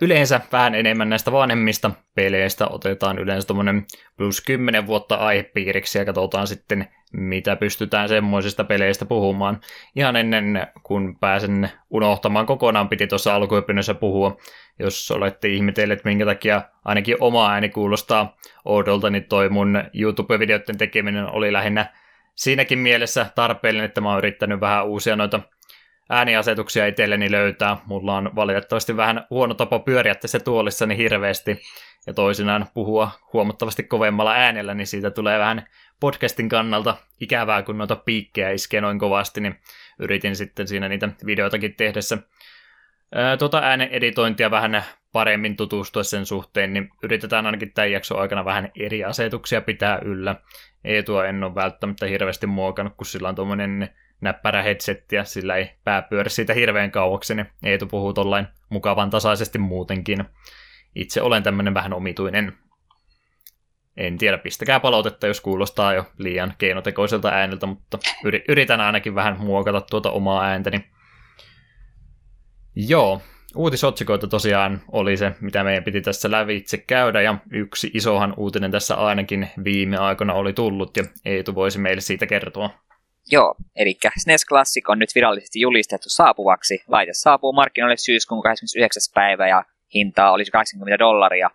yleensä 0.02 0.42
vähän 0.52 0.76
enemmän 0.76 1.10
näistä 1.10 1.32
vanhemmista 1.32 1.92
peleistä. 2.16 2.68
Otetaan 2.68 3.20
yleensä 3.20 3.48
tuommoinen 3.48 3.86
plus 4.18 4.42
10 4.42 4.88
vuotta 4.88 5.16
aihepiiriksi 5.16 6.00
ja 6.00 6.06
katsotaan 6.06 6.48
sitten, 6.48 6.88
mitä 7.14 7.56
pystytään 7.56 8.10
semmoisista 8.10 8.64
peleistä 8.64 9.06
puhumaan. 9.06 9.62
Ihan 9.96 10.16
ennen 10.16 10.68
kuin 10.84 11.20
pääsen 11.20 11.70
unohtamaan 11.90 12.46
kokonaan, 12.46 12.90
piti 12.90 13.08
tuossa 13.08 13.36
alkuopinnoissa 13.36 13.94
puhua. 13.94 14.38
Jos 14.80 15.12
olette 15.12 15.48
ihmetelleet, 15.48 16.06
minkä 16.06 16.26
takia 16.26 16.62
ainakin 16.86 17.18
oma 17.20 17.52
ääni 17.52 17.70
kuulostaa 17.70 18.38
oudolta, 18.66 19.10
niin 19.10 19.24
toi 19.24 19.50
mun 19.50 19.84
YouTube-videoiden 19.94 20.78
tekeminen 20.78 21.26
oli 21.32 21.54
lähinnä 21.54 22.03
siinäkin 22.36 22.80
mielessä 22.80 23.26
tarpeellinen, 23.36 23.86
että 23.86 24.02
mä 24.02 24.10
oon 24.10 24.18
yrittänyt 24.18 24.60
vähän 24.60 24.88
uusia 24.88 25.16
noita 25.16 25.40
ääniasetuksia 26.10 26.88
itselleni 26.88 27.32
löytää. 27.32 27.78
Mulla 27.86 28.18
on 28.18 28.36
valitettavasti 28.36 28.98
vähän 28.98 29.26
huono 29.30 29.54
tapa 29.54 29.80
pyöriä 29.80 30.16
tässä 30.16 30.40
tuolissani 30.40 30.98
hirveästi 30.98 31.62
ja 32.08 32.14
toisinaan 32.14 32.66
puhua 32.74 33.12
huomattavasti 33.34 33.84
kovemmalla 33.84 34.34
äänellä, 34.34 34.74
niin 34.74 34.88
siitä 34.88 35.12
tulee 35.12 35.40
vähän 35.40 35.68
podcastin 36.00 36.50
kannalta 36.50 36.98
ikävää, 37.20 37.64
kun 37.64 37.78
noita 37.78 37.96
piikkejä 37.96 38.50
iskee 38.52 38.82
noin 38.82 39.00
kovasti, 39.00 39.42
niin 39.42 39.60
yritin 40.00 40.36
sitten 40.36 40.68
siinä 40.68 40.90
niitä 40.90 41.10
videoitakin 41.26 41.76
tehdessä 41.76 42.18
tuota 43.40 43.60
äänen 43.60 43.90
editointia 43.90 44.52
vähän 44.52 44.84
paremmin 45.14 45.58
tutustua 45.58 46.04
sen 46.04 46.26
suhteen, 46.26 46.74
niin 46.74 46.90
yritetään 47.04 47.46
ainakin 47.46 47.74
tämän 47.74 47.92
jakson 47.92 48.20
aikana 48.20 48.46
vähän 48.46 48.72
eri 48.80 49.04
asetuksia 49.04 49.62
pitää 49.62 50.00
yllä. 50.06 50.36
Eetua 50.84 51.26
en 51.26 51.44
ole 51.44 51.56
välttämättä 51.56 52.06
hirveästi 52.06 52.48
muokannut, 52.48 52.94
kun 52.98 53.06
sillä 53.06 53.30
on 53.30 53.36
tuommoinen 53.36 53.90
näppärä 54.22 54.64
headset 54.64 55.12
ja 55.12 55.24
sillä 55.24 55.56
ei 55.56 55.72
pää 55.84 56.02
pyöri 56.02 56.30
siitä 56.30 56.54
hirveän 56.54 56.92
kauaksi, 56.92 57.36
niin 57.36 57.46
Eetu 57.64 57.88
puhuu 57.88 58.14
tollain 58.14 58.48
mukavan 58.70 59.10
tasaisesti 59.10 59.60
muutenkin. 59.60 60.26
Itse 60.96 61.22
olen 61.22 61.44
tämmöinen 61.44 61.74
vähän 61.74 61.94
omituinen. 61.94 62.58
En 63.98 64.18
tiedä, 64.18 64.38
pistäkää 64.38 64.80
palautetta, 64.80 65.28
jos 65.28 65.42
kuulostaa 65.42 65.94
jo 65.94 66.06
liian 66.18 66.54
keinotekoiselta 66.58 67.30
ääneltä, 67.30 67.66
mutta 67.66 68.00
yritän 68.48 68.82
ainakin 68.82 69.16
vähän 69.16 69.40
muokata 69.40 69.82
tuota 69.82 70.12
omaa 70.12 70.44
ääntäni. 70.44 70.86
Joo, 72.76 73.22
Uutisotsikoita 73.56 74.28
tosiaan 74.28 74.82
oli 74.92 75.18
se, 75.18 75.32
mitä 75.42 75.64
meidän 75.64 75.84
piti 75.84 76.02
tässä 76.02 76.32
lävitse 76.32 76.78
käydä, 76.78 77.22
ja 77.22 77.36
yksi 77.52 77.92
isohan 77.94 78.34
uutinen 78.38 78.72
tässä 78.72 78.96
ainakin 78.96 79.50
viime 79.64 79.98
aikoina 79.98 80.34
oli 80.34 80.54
tullut, 80.54 80.98
ja 80.98 81.04
Eetu 81.26 81.56
voisi 81.56 81.80
meille 81.80 82.02
siitä 82.02 82.26
kertoa. 82.28 82.70
Joo, 83.32 83.56
eli 83.76 83.98
SNES 84.18 84.46
Classic 84.46 84.90
on 84.90 85.00
nyt 85.00 85.16
virallisesti 85.16 85.60
julistettu 85.60 86.10
saapuvaksi. 86.10 86.84
Laite 86.88 87.12
saapuu 87.14 87.54
markkinoille 87.54 87.98
syyskuun 87.98 88.44
29. 88.44 89.02
päivä, 89.14 89.48
ja 89.48 89.64
hintaa 89.94 90.32
olisi 90.32 90.52
80 90.52 91.00
dollaria. 91.00 91.50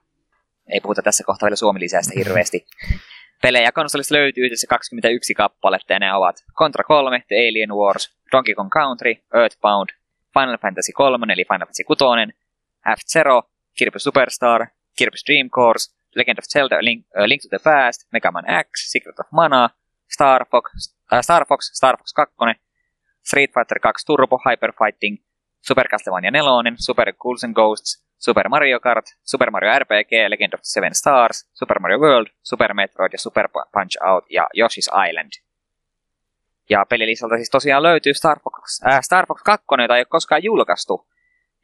Ei 0.68 0.80
puhuta 0.80 1.02
tässä 1.02 1.24
kohtaa 1.26 1.46
vielä 1.46 1.56
suomi-lisästä 1.56 2.12
hirveästi. 2.16 2.66
Pelejä 3.42 3.72
konsolista 3.72 4.14
löytyy 4.14 4.44
yhdessä 4.46 4.66
21 4.66 5.34
kappaletta, 5.34 5.92
ja 5.92 5.98
ne 5.98 6.14
ovat 6.14 6.36
Contra 6.54 6.84
3, 6.84 7.22
The 7.28 7.36
Alien 7.36 7.74
Wars, 7.74 8.16
Donkey 8.32 8.54
Kong 8.54 8.70
Country, 8.70 9.14
Earthbound, 9.34 9.88
Final 10.34 10.58
Fantasy 10.58 10.92
3 10.92 11.32
eli 11.32 11.44
Final 11.44 11.66
Fantasy 11.66 11.84
6, 11.84 12.34
F-Zero, 12.84 13.42
Kirby 13.78 13.98
Superstar, 13.98 14.60
Kirby 14.96 15.18
Dream 15.26 15.48
Course, 15.50 15.90
Legend 16.14 16.38
of 16.38 16.44
Zelda 16.44 16.78
Link, 16.80 17.06
uh, 17.16 17.26
Link 17.26 17.42
to 17.42 17.48
the 17.48 17.58
Past, 17.58 18.06
Mega 18.12 18.30
Man 18.30 18.44
X, 18.46 18.90
Secret 18.92 19.18
of 19.18 19.26
Mana, 19.32 19.70
Star 20.08 20.46
Fox, 20.50 20.94
uh, 21.12 21.22
Star 21.22 21.44
Fox, 21.44 21.70
Star 21.72 21.96
Fox 21.96 22.12
2, 22.12 22.54
Street 23.22 23.50
Fighter 23.52 23.78
2 23.82 24.04
Turbo, 24.06 24.38
Hyper 24.44 24.72
Fighting, 24.72 25.18
Super 25.60 25.88
Castlevania 25.88 26.30
4, 26.32 26.76
Super 26.78 27.12
Ghouls 27.12 27.44
and 27.44 27.54
Ghosts, 27.54 28.02
Super 28.18 28.48
Mario 28.48 28.80
Kart, 28.80 29.06
Super 29.22 29.50
Mario 29.50 29.70
RPG, 29.70 30.28
Legend 30.28 30.54
of 30.54 30.60
Seven 30.62 30.94
Stars, 30.94 31.46
Super 31.52 31.78
Mario 31.80 31.98
World, 31.98 32.28
Super 32.42 32.74
Metroid 32.74 33.12
ja 33.12 33.18
Super 33.18 33.48
Punch 33.72 33.96
Out 34.02 34.24
ja 34.30 34.48
Yoshi's 34.54 34.90
Island. 35.08 35.32
Ja 36.70 36.86
pelilistalta 36.88 37.36
siis 37.36 37.50
tosiaan 37.50 37.82
löytyy 37.82 38.14
Star 38.14 38.40
Fox, 38.44 38.56
äh, 38.86 38.98
Star 39.02 39.26
Fox 39.26 39.42
2, 39.44 39.66
jota 39.82 39.96
ei 39.96 40.00
ole 40.00 40.04
koskaan 40.04 40.44
julkaistu. 40.44 41.08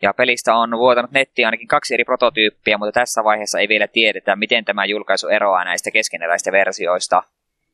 Ja 0.03 0.15
pelistä 0.15 0.55
on 0.55 0.79
vuotanut 0.79 1.11
nettiin 1.11 1.47
ainakin 1.47 1.69
kaksi 1.69 1.95
eri 1.95 2.05
prototyyppiä, 2.05 2.79
mutta 2.79 2.93
tässä 2.93 3.25
vaiheessa 3.25 3.59
ei 3.59 3.69
vielä 3.69 3.89
tiedetä, 3.89 4.37
miten 4.37 4.65
tämä 4.65 4.85
julkaisu 4.85 5.29
eroaa 5.29 5.65
näistä 5.65 5.91
keskeneräistä 5.91 6.53
versioista. 6.53 7.23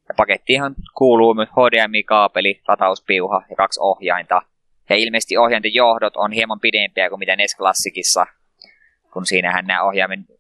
Ja 0.08 0.14
pakettiinhan 0.16 0.74
kuuluu 0.96 1.34
myös 1.34 1.48
HDMI-kaapeli, 1.48 2.60
latauspiuha 2.68 3.42
ja 3.50 3.56
kaksi 3.56 3.80
ohjainta. 3.82 4.42
Ja 4.88 4.96
ilmeisesti 4.96 5.36
ohjainten 5.36 5.74
johdot 5.74 6.16
on 6.16 6.32
hieman 6.32 6.60
pidempiä 6.60 7.08
kuin 7.08 7.18
mitä 7.18 7.36
NES 7.36 7.56
Classicissa, 7.56 8.26
kun 9.12 9.26
siinähän 9.26 9.66
nämä 9.66 9.82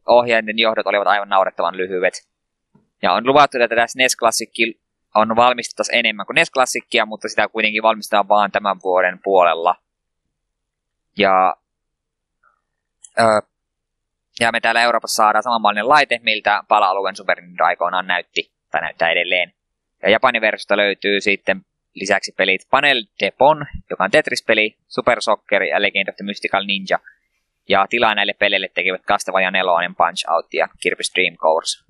ohjainten 0.06 0.58
johdot 0.58 0.86
olivat 0.86 1.08
aivan 1.08 1.28
naurettavan 1.28 1.76
lyhyet. 1.76 2.14
Ja 3.02 3.12
on 3.12 3.26
luvattu, 3.26 3.58
että 3.62 3.76
tässä 3.76 3.98
NES 3.98 4.16
Classic 4.16 4.50
on 5.14 5.36
valmistettu 5.36 5.82
enemmän 5.92 6.26
kuin 6.26 6.34
NES 6.34 6.52
mutta 7.06 7.28
sitä 7.28 7.48
kuitenkin 7.48 7.82
valmistetaan 7.82 8.28
vaan 8.28 8.50
tämän 8.50 8.76
vuoden 8.84 9.18
puolella. 9.24 9.76
Ja, 11.18 11.56
öö, 13.20 13.40
ja 14.40 14.52
me 14.52 14.60
täällä 14.60 14.82
Euroopassa 14.82 15.22
saadaan 15.22 15.42
samanmallinen 15.42 15.88
laite, 15.88 16.20
miltä 16.22 16.62
pala-alueen 16.68 17.16
Super 17.16 17.40
Nintendo 17.40 17.64
aikoinaan 17.64 18.06
näytti, 18.06 18.52
tai 18.70 18.80
näyttää 18.80 19.10
edelleen. 19.10 19.54
Ja 20.02 20.10
Japanin 20.10 20.42
versiosta 20.42 20.76
löytyy 20.76 21.20
sitten 21.20 21.64
lisäksi 21.94 22.32
pelit 22.36 22.60
Panel 22.70 23.04
Depon, 23.24 23.66
joka 23.90 24.04
on 24.04 24.10
Tetris-peli, 24.10 24.76
Super 24.88 25.20
Soccer 25.20 25.62
ja 25.62 25.82
Legend 25.82 26.08
of 26.08 26.16
the 26.16 26.24
Mystical 26.24 26.64
Ninja. 26.64 26.98
Ja 27.68 27.86
tilaa 27.90 28.14
näille 28.14 28.32
peleille 28.32 28.68
tekevät 28.74 29.02
Castlevania 29.02 29.50
4, 29.50 29.94
Punch 29.96 30.30
Out 30.30 30.54
ja 30.54 30.66
Kirby's 30.66 31.14
Dream 31.14 31.36
Course 31.36 31.89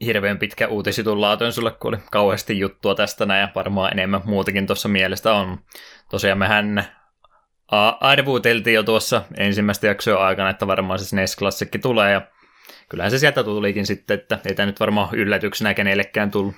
hirveän 0.00 0.38
pitkä 0.38 0.68
uutisitun 0.68 1.20
laatoin 1.20 1.52
sulle, 1.52 1.70
kun 1.70 1.88
oli 1.94 2.02
kauheasti 2.10 2.58
juttua 2.58 2.94
tästä 2.94 3.26
näin, 3.26 3.40
ja 3.40 3.48
varmaan 3.54 3.92
enemmän 3.92 4.20
muutakin 4.24 4.66
tuossa 4.66 4.88
mielestä 4.88 5.34
on. 5.34 5.58
Tosiaan 6.10 6.38
mehän 6.38 6.84
arvuuteltiin 8.00 8.74
jo 8.74 8.82
tuossa 8.82 9.22
ensimmäistä 9.36 9.86
jaksoa 9.86 10.26
aikana, 10.26 10.50
että 10.50 10.66
varmaan 10.66 10.98
se 10.98 11.04
SNES-klassikki 11.04 11.78
tulee, 11.78 12.12
ja 12.12 12.22
kyllähän 12.88 13.10
se 13.10 13.18
sieltä 13.18 13.44
tulikin 13.44 13.86
sitten, 13.86 14.18
että 14.18 14.38
ei 14.48 14.54
tämä 14.54 14.66
nyt 14.66 14.80
varmaan 14.80 15.14
yllätyksenä 15.14 15.74
kenellekään 15.74 16.30
tullut. 16.30 16.54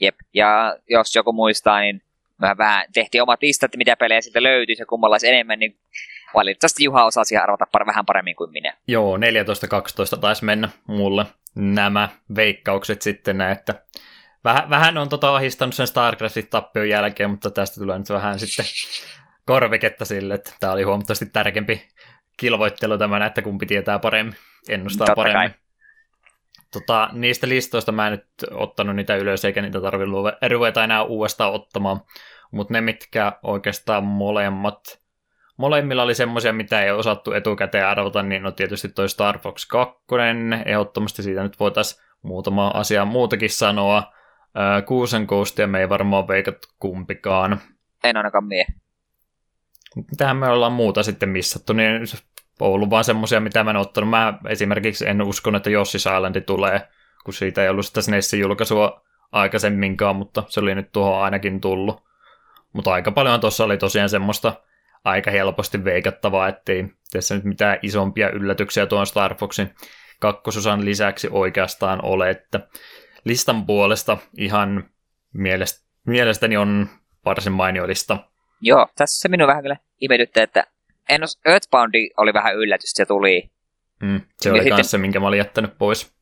Jep, 0.00 0.14
ja 0.34 0.76
jos 0.88 1.16
joku 1.16 1.32
muistaa, 1.32 1.80
niin 1.80 2.02
me 2.38 2.54
vähän 2.58 2.84
tehtiin 2.94 3.22
omat 3.22 3.42
listat, 3.42 3.76
mitä 3.76 3.96
pelejä 3.96 4.20
siltä 4.20 4.42
löytyisi 4.42 4.82
ja 4.82 4.86
kummalla 4.86 5.16
enemmän, 5.24 5.58
niin 5.58 5.78
valitettavasti 6.34 6.84
Juha 6.84 7.04
osasi 7.04 7.36
arvata 7.36 7.66
par- 7.76 7.86
vähän 7.86 8.06
paremmin 8.06 8.36
kuin 8.36 8.50
minä. 8.50 8.76
Joo, 8.86 9.16
14-12 9.16 9.20
taisi 10.20 10.44
mennä 10.44 10.68
mulle 10.86 11.24
nämä 11.54 12.08
veikkaukset 12.36 13.02
sitten, 13.02 13.40
että 13.40 13.74
vähän, 14.44 14.70
vähän 14.70 14.98
on 14.98 15.08
tota 15.08 15.36
ahistanut 15.36 15.74
sen 15.74 15.86
StarCraftin 15.86 16.48
tappion 16.50 16.88
jälkeen, 16.88 17.30
mutta 17.30 17.50
tästä 17.50 17.80
tulee 17.80 17.98
nyt 17.98 18.10
vähän 18.10 18.38
sitten 18.38 18.64
korviketta 19.46 20.04
sille, 20.04 20.34
että 20.34 20.52
tämä 20.60 20.72
oli 20.72 20.82
huomattavasti 20.82 21.26
tärkeämpi 21.26 21.88
kilvoittelu 22.36 22.98
tämä, 22.98 23.26
että 23.26 23.42
kumpi 23.42 23.66
tietää 23.66 23.98
paremmin, 23.98 24.36
ennustaa 24.68 25.06
Totta 25.06 25.16
paremmin. 25.16 25.50
Kai. 25.50 25.58
Tota, 26.72 27.08
niistä 27.12 27.48
listoista 27.48 27.92
mä 27.92 28.06
en 28.06 28.12
nyt 28.12 28.26
ottanut 28.50 28.96
niitä 28.96 29.16
ylös, 29.16 29.44
eikä 29.44 29.62
niitä 29.62 29.80
tarvitse 29.80 30.48
ruveta 30.48 30.84
enää 30.84 31.02
uudestaan 31.02 31.52
ottamaan, 31.52 32.00
mutta 32.50 32.72
ne, 32.72 32.80
mitkä 32.80 33.32
oikeastaan 33.42 34.04
molemmat 34.04 35.01
molemmilla 35.56 36.02
oli 36.02 36.14
semmoisia, 36.14 36.52
mitä 36.52 36.82
ei 36.82 36.90
osattu 36.90 37.32
etukäteen 37.32 37.86
arvota, 37.86 38.22
niin 38.22 38.46
on 38.46 38.54
tietysti 38.54 38.88
toi 38.88 39.08
Star 39.08 39.38
Fox 39.38 39.66
2, 39.66 39.96
ehdottomasti 40.64 41.22
siitä 41.22 41.42
nyt 41.42 41.60
voitaisiin 41.60 42.02
muutama 42.22 42.68
asia 42.68 43.04
muutakin 43.04 43.50
sanoa. 43.50 44.12
Kuusen 44.86 45.26
koostia 45.26 45.66
me 45.66 45.80
ei 45.80 45.88
varmaan 45.88 46.28
veikat 46.28 46.56
kumpikaan. 46.78 47.60
En 48.04 48.16
ainakaan 48.16 48.44
mie. 48.44 48.66
Mitähän 50.10 50.36
me 50.36 50.48
ollaan 50.48 50.72
muuta 50.72 51.02
sitten 51.02 51.28
missattu, 51.28 51.72
niin 51.72 52.02
on 52.60 52.70
ollut 52.70 52.90
vaan 52.90 53.04
semmoisia, 53.04 53.40
mitä 53.40 53.64
mä 53.64 53.70
en 53.70 53.76
ottanut. 53.76 54.10
Mä 54.10 54.38
esimerkiksi 54.48 55.08
en 55.08 55.22
uskon, 55.22 55.54
että 55.54 55.70
Yoshi's 55.70 56.16
Island 56.16 56.40
tulee, 56.40 56.88
kun 57.24 57.34
siitä 57.34 57.62
ei 57.62 57.68
ollut 57.68 57.86
sitä 57.86 58.02
SNESin 58.02 58.40
julkaisua 58.40 59.02
aikaisemminkaan, 59.32 60.16
mutta 60.16 60.42
se 60.48 60.60
oli 60.60 60.74
nyt 60.74 60.92
tuohon 60.92 61.22
ainakin 61.22 61.60
tullut. 61.60 62.02
Mutta 62.72 62.92
aika 62.92 63.10
paljon 63.10 63.40
tuossa 63.40 63.64
oli 63.64 63.76
tosiaan 63.76 64.08
semmoista 64.08 64.52
aika 65.04 65.30
helposti 65.30 65.84
veikattavaa, 65.84 66.48
ettei 66.48 66.84
tässä 67.12 67.34
nyt 67.34 67.44
mitään 67.44 67.78
isompia 67.82 68.30
yllätyksiä 68.30 68.86
tuon 68.86 69.06
Star 69.06 69.34
Foxin 69.34 69.74
kakkososan 70.18 70.84
lisäksi 70.84 71.28
oikeastaan 71.30 72.04
ole, 72.04 72.30
että 72.30 72.60
listan 73.24 73.66
puolesta 73.66 74.18
ihan 74.36 74.90
mielestä, 75.32 75.86
mielestäni 76.06 76.56
on 76.56 76.88
varsin 77.24 77.52
mainio 77.52 77.88
lista. 77.88 78.18
Joo, 78.60 78.86
tässä 78.96 79.20
se 79.20 79.28
minun 79.28 79.48
vähän 79.48 79.62
kyllä 79.62 79.76
ihmetyttää, 80.00 80.42
että 80.42 80.66
en 81.08 81.22
os, 81.22 81.38
Earthboundi 81.46 82.10
oli 82.16 82.32
vähän 82.34 82.56
yllätys, 82.56 82.90
se 82.90 83.06
tuli. 83.06 83.50
Mm, 84.02 84.20
se 84.40 84.50
oli 84.50 84.62
sitten, 84.62 84.84
se, 84.84 84.98
minkä 84.98 85.20
mä 85.20 85.26
olin 85.26 85.38
jättänyt 85.38 85.78
pois. 85.78 86.12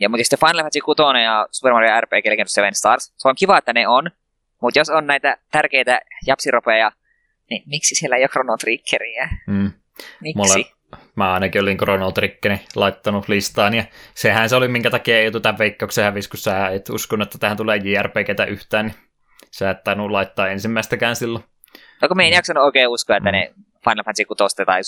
Ja 0.00 0.08
mutta 0.08 0.24
sitten 0.24 0.38
Final 0.38 0.62
Fantasy 0.62 0.80
6 0.80 1.02
ja 1.24 1.46
Super 1.50 1.72
Mario 1.72 2.00
RPG 2.00 2.26
Legend 2.26 2.46
of 2.46 2.48
Seven 2.48 2.74
Stars, 2.74 3.12
se 3.16 3.28
on 3.28 3.34
kiva, 3.34 3.58
että 3.58 3.72
ne 3.72 3.88
on, 3.88 4.10
mutta 4.62 4.78
jos 4.78 4.90
on 4.90 5.06
näitä 5.06 5.36
tärkeitä 5.50 6.00
japsiropeja 6.26 6.92
niin 7.50 7.62
miksi 7.66 7.94
siellä 7.94 8.16
ei 8.16 8.22
ole 8.22 8.28
Chrono 8.28 8.56
Triggeriä? 8.56 9.28
Mm. 9.46 9.72
Miksi? 10.20 10.36
Mulle, 10.36 10.64
mä 11.16 11.32
ainakin 11.32 11.62
olin 11.62 11.76
Chrono 11.76 12.12
Triggerin 12.12 12.60
laittanut 12.74 13.28
listaan, 13.28 13.74
ja 13.74 13.84
sehän 14.14 14.48
se 14.48 14.56
oli, 14.56 14.68
minkä 14.68 14.90
takia 14.90 15.18
ei 15.18 15.30
tämän 15.42 15.58
veikkauksen 15.58 16.04
hävis, 16.04 16.28
kun 16.28 16.38
sä 16.38 16.68
et 16.68 16.88
uskon, 16.88 17.22
että 17.22 17.38
tähän 17.38 17.56
tulee 17.56 17.80
JRPGtä 17.84 18.44
yhtään, 18.44 18.86
niin 18.86 18.96
sä 19.50 19.70
et 19.70 19.84
tainnut 19.84 20.10
laittaa 20.10 20.48
ensimmäistäkään 20.48 21.16
silloin. 21.16 21.44
No 22.02 22.08
kun 22.08 22.16
me 22.16 22.24
ei 22.24 22.32
jaksanut 22.32 22.64
oikein 22.64 22.88
uskoa, 22.88 23.16
että 23.16 23.30
mm. 23.30 23.36
ne 23.36 23.54
Final 23.84 24.04
Fantasy 24.04 24.24
6 24.24 24.56
tai 24.66 24.80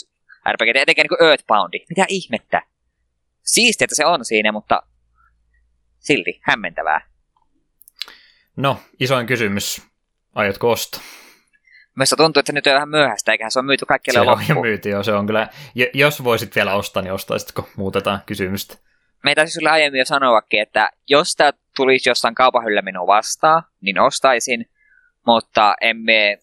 RPG, 0.53 0.77
etenkin 0.77 1.05
niin 1.11 1.29
Earthboundi. 1.31 1.79
Mitä 1.89 2.05
ihmettä? 2.09 2.63
Siistiä, 3.43 3.85
että 3.85 3.95
se 3.95 4.07
on 4.07 4.25
siinä, 4.25 4.53
mutta 4.53 4.83
silti 5.99 6.41
hämmentävää. 6.43 7.01
No, 8.57 8.81
isoin 9.01 9.27
kysymys. 9.27 9.83
Aiotko 10.35 10.71
ostaa? 10.71 11.01
Minusta 11.97 12.17
tuntuu, 12.17 12.41
että 12.41 12.49
se 12.49 12.55
nyt 12.55 12.67
on 12.67 12.75
vähän 12.75 12.89
myöhäistä, 12.89 13.33
eikä 13.33 13.51
se 13.51 13.59
on 13.59 13.65
myyty 13.65 13.87
kaikille 13.87 14.19
se 14.19 14.25
loppuun. 14.25 14.47
Se 14.47 14.53
on 14.53 14.57
jo 14.57 14.63
myyty, 14.63 14.89
joo. 14.89 15.03
Se 15.03 15.13
on 15.13 15.27
kyllä, 15.27 15.49
jos 15.95 16.25
voisit 16.25 16.57
vielä 16.57 16.75
ostaa, 16.75 17.03
niin 17.03 17.13
ostaisitko? 17.13 17.69
Muutetaan 17.77 18.21
kysymystä. 18.27 18.75
Meitä 19.25 19.45
siis 19.45 19.55
sulle 19.55 19.71
aiemmin 19.71 19.99
jo 19.99 20.05
sanoakin, 20.05 20.63
että 20.63 20.91
jos 21.09 21.37
tämä 21.37 21.53
tulisi 21.77 22.11
jossain 22.11 22.35
kaupahyllä 22.35 22.83
minua 22.83 23.07
vastaan, 23.07 23.63
niin 23.81 24.01
ostaisin, 24.01 24.71
mutta 25.27 25.75
emme 25.81 26.39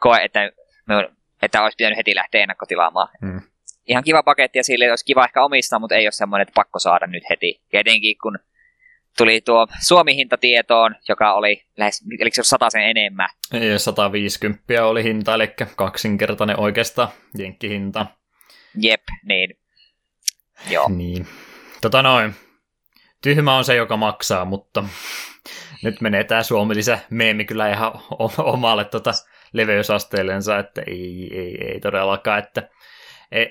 koe, 0.00 0.20
että, 0.22 0.50
että 1.42 1.62
olisi 1.62 1.76
pitänyt 1.76 1.96
heti 1.96 2.14
lähteä 2.14 2.42
ennakkotilaamaan. 2.42 3.08
Hmm. 3.20 3.40
Ihan 3.86 4.04
kiva 4.04 4.22
paketti 4.22 4.58
ja 4.58 4.64
sille 4.64 4.90
olisi 4.90 5.04
kiva 5.04 5.24
ehkä 5.24 5.44
omistaa, 5.44 5.78
mutta 5.78 5.94
ei 5.94 6.06
ole 6.06 6.12
semmoinen, 6.12 6.42
että 6.42 6.54
pakko 6.54 6.78
saada 6.78 7.06
nyt 7.06 7.22
heti. 7.30 7.60
Ja 7.72 7.80
etenkin 7.80 8.16
kun 8.22 8.38
tuli 9.16 9.40
tuo 9.40 9.66
Suomi-hinta 9.86 10.36
tietoon, 10.36 10.94
joka 11.08 11.34
oli 11.34 11.64
lähes, 11.76 12.04
eli 12.20 12.30
se 12.32 12.42
sata 12.42 12.70
sen 12.70 12.82
enemmän. 12.82 13.28
Ei, 13.52 13.78
150 13.78 14.86
oli 14.86 15.02
hinta, 15.04 15.34
eli 15.34 15.54
kaksinkertainen 15.76 16.60
oikeasta 16.60 17.08
jenkkihinta. 17.38 18.06
Jep, 18.76 19.02
niin. 19.24 19.58
Joo. 20.70 20.88
Niin. 20.88 21.26
Tota 21.80 22.02
noin. 22.02 22.34
Tyhmä 23.22 23.56
on 23.56 23.64
se, 23.64 23.74
joka 23.74 23.96
maksaa, 23.96 24.44
mutta 24.44 24.84
nyt 25.82 26.00
menee 26.00 26.24
tämä 26.24 26.42
Suomi-lisä 26.42 26.98
meemi 27.10 27.44
kyllä 27.44 27.70
ihan 27.70 27.92
omalle 28.38 28.84
tota 28.84 29.10
leveysasteellensa, 29.52 30.58
että 30.58 30.82
ei, 30.86 31.30
ei, 31.32 31.58
ei 31.72 31.80
todellakaan, 31.80 32.38
että 32.38 32.68
e, 33.34 33.46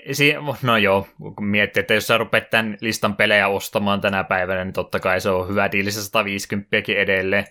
No 0.62 0.78
joo, 0.78 1.08
kun 1.36 1.46
miettii, 1.46 1.80
että 1.82 1.94
jos 1.94 2.08
sä 2.08 2.18
rupeat 2.18 2.50
tämän 2.50 2.78
listan 2.82 3.16
pelejä 3.16 3.48
ostamaan 3.48 4.02
tänä 4.02 4.24
päivänä, 4.24 4.64
niin 4.64 4.74
totta 4.74 5.00
kai 5.00 5.22
se 5.22 5.30
on 5.30 5.50
hyvä 5.50 5.72
diili 5.72 5.92
se 5.92 6.02
150 6.02 6.78
edelleen. 6.98 7.46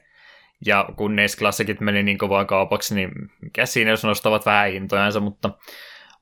Ja 0.66 0.88
kun 0.96 1.16
NES 1.16 1.36
Classicit 1.36 1.80
meni 1.80 2.02
niin 2.02 2.18
kovaa 2.18 2.44
kaupaksi, 2.44 2.94
niin 2.94 3.10
mikä 3.42 3.66
siinä, 3.66 3.90
jos 3.90 4.04
nostavat 4.04 4.46
vähän 4.46 4.70
hintojansa, 4.70 5.20
mutta 5.20 5.50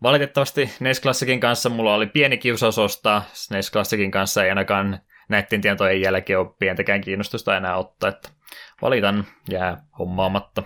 valitettavasti 0.02 0.70
NES 0.80 1.00
Classicin 1.00 1.40
kanssa 1.40 1.68
mulla 1.68 1.94
oli 1.94 2.06
pieni 2.06 2.38
kiusaus 2.38 2.78
ostaa. 2.78 3.24
NES 3.50 3.70
Classicin 3.70 4.11
kanssa 4.11 4.44
ei 4.44 4.48
ainakaan 4.48 4.98
näiden 5.28 5.61
tietojen 5.61 6.00
jälkeen 6.00 6.38
ole 6.38 6.54
pientäkään 6.58 7.00
kiinnostusta 7.00 7.56
enää 7.56 7.76
ottaa, 7.76 8.11
että 8.11 8.28
valitan 8.82 9.26
jää 9.50 9.76
hommaamatta. 9.98 10.62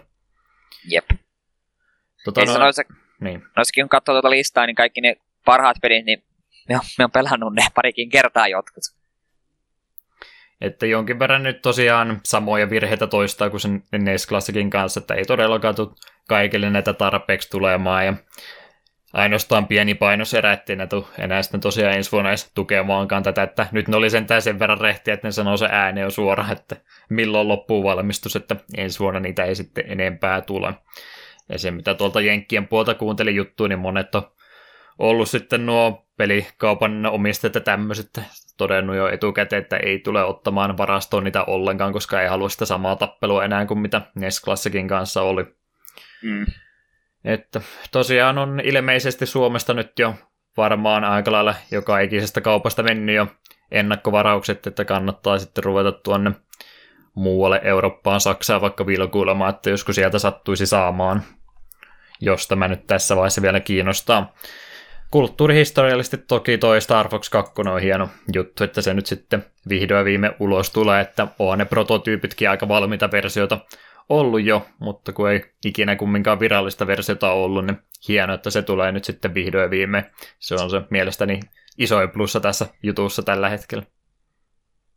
Jep. 0.90 1.10
Tota, 2.24 2.40
no, 2.44 2.52
niin. 3.20 3.42
Olisikin 3.56 3.84
kun 3.84 3.88
katsoo 3.88 4.14
tuota 4.14 4.30
listaa, 4.30 4.66
niin 4.66 4.76
kaikki 4.76 5.00
ne 5.00 5.16
parhaat 5.44 5.76
pelit, 5.82 6.04
niin 6.04 6.22
me 6.68 6.74
on, 6.74 6.80
me 6.98 7.04
on 7.04 7.10
pelannut 7.10 7.54
ne 7.54 7.62
parikin 7.74 8.08
kertaa 8.08 8.48
jotkut. 8.48 8.84
Että 10.60 10.86
jonkin 10.86 11.18
verran 11.18 11.42
nyt 11.42 11.62
tosiaan 11.62 12.20
samoja 12.24 12.70
virheitä 12.70 13.06
toistaa 13.06 13.50
kuin 13.50 13.60
sen 13.60 13.82
NES 13.92 14.26
Classicin 14.26 14.70
kanssa, 14.70 15.00
että 15.00 15.14
ei 15.14 15.24
todellakaan 15.24 15.74
tule 15.74 15.88
kaikille 16.28 16.70
näitä 16.70 16.92
tarpeeksi 16.92 17.50
tulemaan. 17.50 18.06
Ja 18.06 18.14
ainoastaan 19.12 19.66
pieni 19.66 19.94
painoserä, 19.94 20.52
ettei 20.52 20.76
ne 20.76 20.86
tule 20.86 21.04
enää 21.18 21.42
sitten 21.42 21.60
tosiaan 21.60 21.94
ensi 21.94 22.12
vuonna 22.12 22.30
edes 22.30 22.50
tukemaankaan 22.54 23.22
tätä, 23.22 23.42
että 23.42 23.66
nyt 23.72 23.88
ne 23.88 23.96
oli 23.96 24.10
sentään 24.10 24.42
sen 24.42 24.58
verran 24.58 24.80
rehtiä, 24.80 25.14
että 25.14 25.28
ne 25.28 25.32
sanoo 25.32 25.56
se 25.56 25.68
ääni 25.70 26.00
jo 26.00 26.10
suora, 26.10 26.44
että 26.52 26.76
milloin 27.08 27.48
loppuu 27.48 27.84
valmistus, 27.84 28.36
että 28.36 28.56
ensi 28.76 28.98
vuonna 28.98 29.20
niitä 29.20 29.44
ei 29.44 29.54
sitten 29.54 29.84
enempää 29.88 30.40
tule. 30.40 30.74
Ja 31.48 31.58
se, 31.58 31.70
mitä 31.70 31.94
tuolta 31.94 32.20
Jenkkien 32.20 32.68
puolta 32.68 32.94
kuuntelin 32.94 33.36
juttuun, 33.36 33.70
niin 33.70 33.78
monet 33.78 34.14
on 34.14 34.33
ollut 34.98 35.28
sitten 35.28 35.66
nuo 35.66 36.06
pelikaupan 36.16 37.06
omistajat 37.06 37.54
ja 37.54 37.60
tämmöiset 37.60 38.20
todennut 38.56 38.96
jo 38.96 39.08
etukäteen, 39.08 39.62
että 39.62 39.76
ei 39.76 39.98
tule 39.98 40.24
ottamaan 40.24 40.78
varastoon 40.78 41.24
niitä 41.24 41.44
ollenkaan, 41.44 41.92
koska 41.92 42.22
ei 42.22 42.28
halua 42.28 42.48
sitä 42.48 42.64
samaa 42.64 42.96
tappelua 42.96 43.44
enää 43.44 43.66
kuin 43.66 43.78
mitä 43.78 44.00
NES 44.14 44.42
Classicin 44.44 44.88
kanssa 44.88 45.22
oli. 45.22 45.44
Mm. 46.22 46.46
Että 47.24 47.60
tosiaan 47.92 48.38
on 48.38 48.60
ilmeisesti 48.64 49.26
Suomesta 49.26 49.74
nyt 49.74 49.98
jo 49.98 50.14
varmaan 50.56 51.04
aika 51.04 51.32
lailla 51.32 51.54
joka 51.70 52.00
ikisestä 52.00 52.40
kaupasta 52.40 52.82
mennyt 52.82 53.16
jo 53.16 53.26
ennakkovaraukset, 53.70 54.66
että 54.66 54.84
kannattaa 54.84 55.38
sitten 55.38 55.64
ruveta 55.64 55.92
tuonne 55.92 56.32
muualle 57.14 57.60
Eurooppaan, 57.64 58.20
Saksaan 58.20 58.60
vaikka 58.60 58.86
vilkuilemaan, 58.86 59.54
että 59.54 59.70
joskus 59.70 59.94
sieltä 59.96 60.18
sattuisi 60.18 60.66
saamaan, 60.66 61.22
jos 62.20 62.48
tämä 62.48 62.68
nyt 62.68 62.86
tässä 62.86 63.16
vaiheessa 63.16 63.42
vielä 63.42 63.60
kiinnostaa. 63.60 64.34
Kulttuurihistoriallisesti 65.14 66.18
toki 66.18 66.58
toi 66.58 66.80
Star 66.80 67.08
Fox 67.08 67.30
2 67.30 67.52
on 67.56 67.80
hieno 67.80 68.08
juttu, 68.34 68.64
että 68.64 68.82
se 68.82 68.94
nyt 68.94 69.06
sitten 69.06 69.44
vihdoin 69.68 70.04
viime 70.04 70.36
ulos 70.40 70.70
tulee, 70.70 71.00
että 71.00 71.28
on 71.38 71.58
ne 71.58 71.64
prototyypitkin 71.64 72.50
aika 72.50 72.68
valmiita 72.68 73.10
versioita 73.10 73.58
ollut 74.08 74.42
jo, 74.44 74.66
mutta 74.78 75.12
kun 75.12 75.30
ei 75.30 75.44
ikinä 75.64 75.96
kumminkaan 75.96 76.40
virallista 76.40 76.86
versiota 76.86 77.32
ollut, 77.32 77.66
niin 77.66 77.78
hienoa, 78.08 78.34
että 78.34 78.50
se 78.50 78.62
tulee 78.62 78.92
nyt 78.92 79.04
sitten 79.04 79.34
vihdoin 79.34 79.70
viime. 79.70 80.10
Se 80.38 80.54
on 80.54 80.70
se 80.70 80.82
mielestäni 80.90 81.40
isoin 81.78 82.10
plussa 82.10 82.40
tässä 82.40 82.66
jutussa 82.82 83.22
tällä 83.22 83.48
hetkellä. 83.48 83.84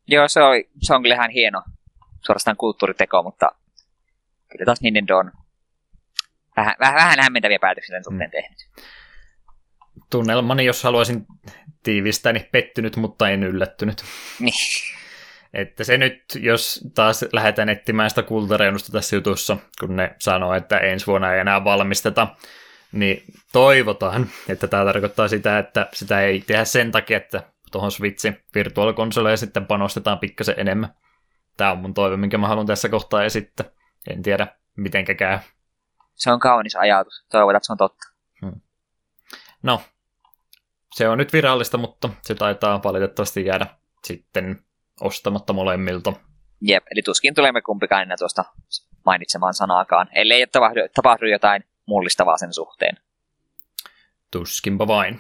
Joo, 0.07 0.28
se 0.28 0.41
on, 0.41 0.63
se 0.82 0.93
on 0.93 1.01
kyllä 1.01 1.15
ihan 1.15 1.32
hieno 1.32 1.63
suorastaan 2.26 2.57
kulttuuriteko, 2.57 3.24
mutta 3.24 3.51
kyllä 4.51 4.65
taas 4.65 4.82
Nintendo 4.82 5.18
on 5.18 5.32
vähän, 6.57 6.76
vähän, 6.80 6.95
vähän 6.95 7.20
hämmentäviä 7.20 7.59
päätöksiä 7.59 7.93
tämän 7.93 8.03
suhteen 8.03 8.30
mm. 8.30 8.32
tehnyt. 8.32 8.57
Tunnelmani, 10.12 10.66
jos 10.66 10.84
haluaisin 10.84 11.26
tiivistää, 11.84 12.34
niin 12.34 12.49
pettynyt, 12.51 12.95
mutta 12.95 13.30
en 13.30 13.43
yllättynyt. 13.43 14.03
Niin. 14.39 14.53
Että 15.53 15.84
se 15.84 15.97
nyt, 15.97 16.24
jos 16.39 16.89
taas 16.95 17.26
lähdetään 17.34 17.70
etsimään 17.70 18.10
sitä 18.10 18.24
kultareunusta 18.24 18.91
tässä 18.91 19.16
jutussa, 19.16 19.58
kun 19.80 19.95
ne 19.95 20.16
sanoo, 20.20 20.53
että 20.53 20.78
ensi 20.78 21.08
vuonna 21.08 21.34
ei 21.34 21.39
enää 21.39 21.64
valmisteta, 21.64 22.28
niin 22.91 23.24
toivotaan, 23.51 24.30
että 24.49 24.68
tämä 24.68 24.86
tarkoittaa 24.86 25.28
sitä, 25.28 25.60
että 25.60 25.89
sitä 25.93 26.22
ei 26.22 26.43
tehdä 26.47 26.66
sen 26.66 26.91
takia, 26.91 27.18
että 27.18 27.43
tuohon 27.72 27.91
Switchin 27.91 28.43
virtuaalikonsoleja 28.55 29.38
sitten 29.38 29.66
panostetaan 29.66 30.20
pikkasen 30.20 30.55
enemmän. 30.58 30.93
Tämä 31.58 31.72
on 31.72 31.78
mun 31.78 31.93
toive, 31.93 32.18
minkä 32.18 32.38
mä 32.38 32.47
haluan 32.47 32.68
tässä 32.68 32.89
kohtaa 32.89 33.24
esittää. 33.24 33.66
En 34.10 34.22
tiedä, 34.22 34.47
miten 34.76 35.05
käy. 35.05 35.39
Se 36.14 36.32
on 36.32 36.39
kaunis 36.39 36.76
ajatus. 36.76 37.26
Toivotaan, 37.32 37.58
että 37.58 37.66
se 37.66 37.74
on 37.74 37.78
totta. 37.78 38.08
Hmm. 38.41 38.62
No, 39.64 39.82
se 40.95 41.09
on 41.09 41.17
nyt 41.17 41.33
virallista, 41.33 41.77
mutta 41.77 42.09
se 42.21 42.35
taitaa 42.35 42.83
valitettavasti 42.83 43.45
jäädä 43.45 43.67
sitten 44.03 44.59
ostamatta 45.01 45.53
molemmilta. 45.53 46.13
Jep, 46.61 46.83
eli 46.91 47.01
tuskin 47.01 47.33
tulemme 47.33 47.61
kumpikaan 47.61 48.01
enää 48.01 48.17
tuosta 48.17 48.45
mainitsemaan 49.05 49.53
sanaakaan, 49.53 50.09
ellei 50.15 50.47
tapahdu, 50.47 50.79
tapahdu 50.93 51.25
jotain 51.25 51.63
mullistavaa 51.85 52.38
sen 52.38 52.53
suhteen. 52.53 52.97
Tuskinpa 54.31 54.88
vain. 54.88 55.19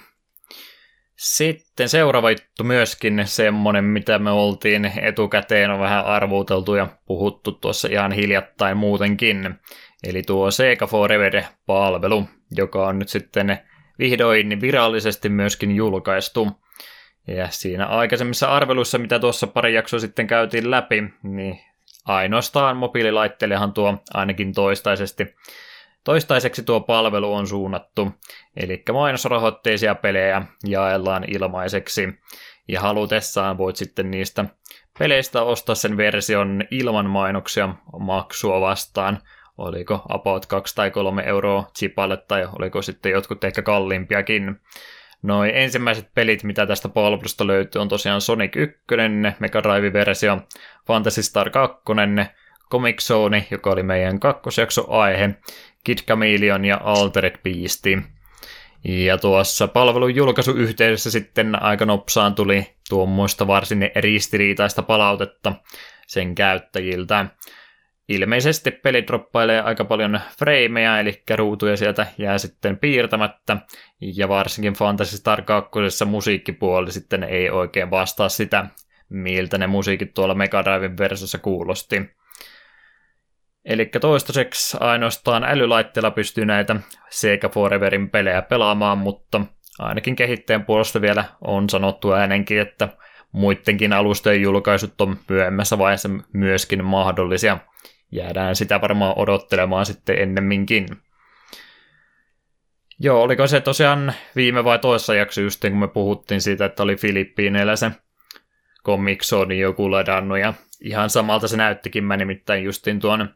Sitten 1.17 1.89
seuraava 1.89 2.31
juttu 2.31 2.63
myöskin 2.63 3.21
semmonen, 3.25 3.83
mitä 3.83 4.19
me 4.19 4.31
oltiin 4.31 4.91
etukäteen 5.01 5.71
on 5.71 5.79
vähän 5.79 6.05
arvuuteltu 6.05 6.75
ja 6.75 6.87
puhuttu 7.05 7.51
tuossa 7.51 7.87
ihan 7.91 8.11
hiljattain 8.11 8.77
muutenkin. 8.77 9.59
Eli 10.03 10.21
tuo 10.21 10.51
Sega 10.51 10.87
Forever-palvelu, 10.87 12.29
joka 12.51 12.87
on 12.87 12.99
nyt 12.99 13.09
sitten 13.09 13.59
vihdoin 13.99 14.61
virallisesti 14.61 15.29
myöskin 15.29 15.75
julkaistu. 15.75 16.47
Ja 17.27 17.47
siinä 17.49 17.85
aikaisemmissa 17.85 18.47
arveluissa, 18.47 18.97
mitä 18.97 19.19
tuossa 19.19 19.47
pari 19.47 19.73
jaksoa 19.73 19.99
sitten 19.99 20.27
käytiin 20.27 20.71
läpi, 20.71 21.03
niin 21.23 21.59
ainoastaan 22.05 22.77
mobiililaitteellehan 22.77 23.73
tuo 23.73 23.97
ainakin 24.13 24.53
toistaisesti 24.53 25.35
Toistaiseksi 26.07 26.63
tuo 26.63 26.79
palvelu 26.79 27.33
on 27.33 27.47
suunnattu, 27.47 28.11
eli 28.57 28.83
mainosrahoitteisia 28.93 29.95
pelejä 29.95 30.41
jaellaan 30.67 31.23
ilmaiseksi, 31.27 32.07
ja 32.67 32.81
halutessaan 32.81 33.57
voit 33.57 33.75
sitten 33.75 34.11
niistä 34.11 34.45
peleistä 34.99 35.41
ostaa 35.41 35.75
sen 35.75 35.97
version 35.97 36.63
ilman 36.71 37.09
mainoksia 37.09 37.75
maksua 37.99 38.61
vastaan, 38.61 39.19
oliko 39.57 40.01
about 40.09 40.45
2 40.45 40.75
tai 40.75 40.91
3 40.91 41.23
euroa 41.23 41.67
chipalle, 41.77 42.17
tai 42.17 42.47
oliko 42.59 42.81
sitten 42.81 43.11
jotkut 43.11 43.43
ehkä 43.43 43.61
kalliimpiakin. 43.61 44.61
Noin 45.21 45.51
ensimmäiset 45.55 46.09
pelit, 46.15 46.43
mitä 46.43 46.65
tästä 46.65 46.89
palvelusta 46.89 47.47
löytyy, 47.47 47.81
on 47.81 47.87
tosiaan 47.87 48.21
Sonic 48.21 48.55
1, 48.55 48.79
Mega 49.39 49.63
Drive-versio, 49.63 50.37
Fantasy 50.87 51.23
Star 51.23 51.49
2, 51.49 51.77
Comic 52.71 53.01
Zone, 53.01 53.47
joka 53.51 53.69
oli 53.69 53.83
meidän 53.83 54.19
kakkosjakso 54.19 54.85
aihe, 54.89 55.29
Kid 55.83 55.97
Chameleon 55.97 56.65
ja 56.65 56.81
Altered 56.83 57.35
Beast. 57.43 57.85
Ja 58.83 59.17
tuossa 59.17 59.67
palvelun 59.67 60.15
julkaisuyhteydessä 60.15 61.11
sitten 61.11 61.63
aika 61.63 61.85
nopsaan 61.85 62.35
tuli 62.35 62.75
tuommoista 62.89 63.47
varsin 63.47 63.91
ristiriitaista 63.95 64.83
palautetta 64.83 65.53
sen 66.07 66.35
käyttäjiltä. 66.35 67.25
Ilmeisesti 68.09 68.71
peli 68.71 69.07
droppailee 69.07 69.61
aika 69.61 69.85
paljon 69.85 70.19
frameja, 70.39 70.99
eli 70.99 71.23
ruutuja 71.35 71.77
sieltä 71.77 72.07
jää 72.17 72.37
sitten 72.37 72.77
piirtämättä, 72.77 73.57
ja 74.01 74.29
varsinkin 74.29 74.73
Fantasy 74.73 75.17
Star 75.17 75.41
2. 75.41 76.05
musiikkipuoli 76.05 76.91
sitten 76.91 77.23
ei 77.23 77.49
oikein 77.49 77.91
vastaa 77.91 78.29
sitä, 78.29 78.65
miltä 79.09 79.57
ne 79.57 79.67
musiikit 79.67 80.13
tuolla 80.13 80.33
Mega 80.33 80.63
Driven 80.65 80.97
versiossa 80.97 81.37
kuulosti. 81.37 82.09
Eli 83.65 83.85
toistaiseksi 83.85 84.77
ainoastaan 84.79 85.43
älylaitteella 85.43 86.11
pystyy 86.11 86.45
näitä 86.45 86.75
Sega 87.09 87.49
Foreverin 87.49 88.09
pelejä 88.09 88.41
pelaamaan, 88.41 88.97
mutta 88.97 89.41
ainakin 89.79 90.15
kehittäjän 90.15 90.65
puolesta 90.65 91.01
vielä 91.01 91.23
on 91.41 91.69
sanottu 91.69 92.13
äänenkin, 92.13 92.59
että 92.59 92.89
muidenkin 93.31 93.93
alustojen 93.93 94.41
julkaisut 94.41 95.01
on 95.01 95.17
myöhemmässä 95.29 95.77
vaiheessa 95.77 96.09
myöskin 96.33 96.85
mahdollisia. 96.85 97.57
Jäädään 98.11 98.55
sitä 98.55 98.81
varmaan 98.81 99.13
odottelemaan 99.17 99.85
sitten 99.85 100.19
ennemminkin. 100.19 100.87
Joo, 102.99 103.21
oliko 103.21 103.47
se 103.47 103.61
tosiaan 103.61 104.13
viime 104.35 104.63
vai 104.63 104.79
toissa 104.79 105.15
jakso 105.15 105.41
just 105.41 105.61
kun 105.61 105.77
me 105.77 105.87
puhuttiin 105.87 106.41
siitä, 106.41 106.65
että 106.65 106.83
oli 106.83 106.95
Filippiineillä 106.95 107.75
se 107.75 107.91
Comic 108.85 109.23
Zone 109.23 109.55
joku 109.55 109.91
ladannut 109.91 110.39
ja 110.39 110.53
ihan 110.81 111.09
samalta 111.09 111.47
se 111.47 111.57
näyttikin 111.57 112.03
mä 112.03 112.17
nimittäin 112.17 112.63
justin 112.63 112.99
tuon 112.99 113.29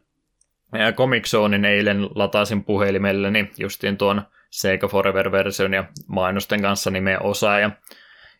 Comic 0.94 1.34
eilen 1.68 2.08
lataasin 2.14 2.64
puhelimelleni 2.64 3.50
justiin 3.58 3.96
tuon 3.96 4.22
Sega 4.50 4.88
Forever-version 4.88 5.74
ja 5.74 5.84
mainosten 6.06 6.62
kanssa 6.62 6.90
nimen 6.90 7.22
osaa. 7.22 7.60
Ja 7.60 7.70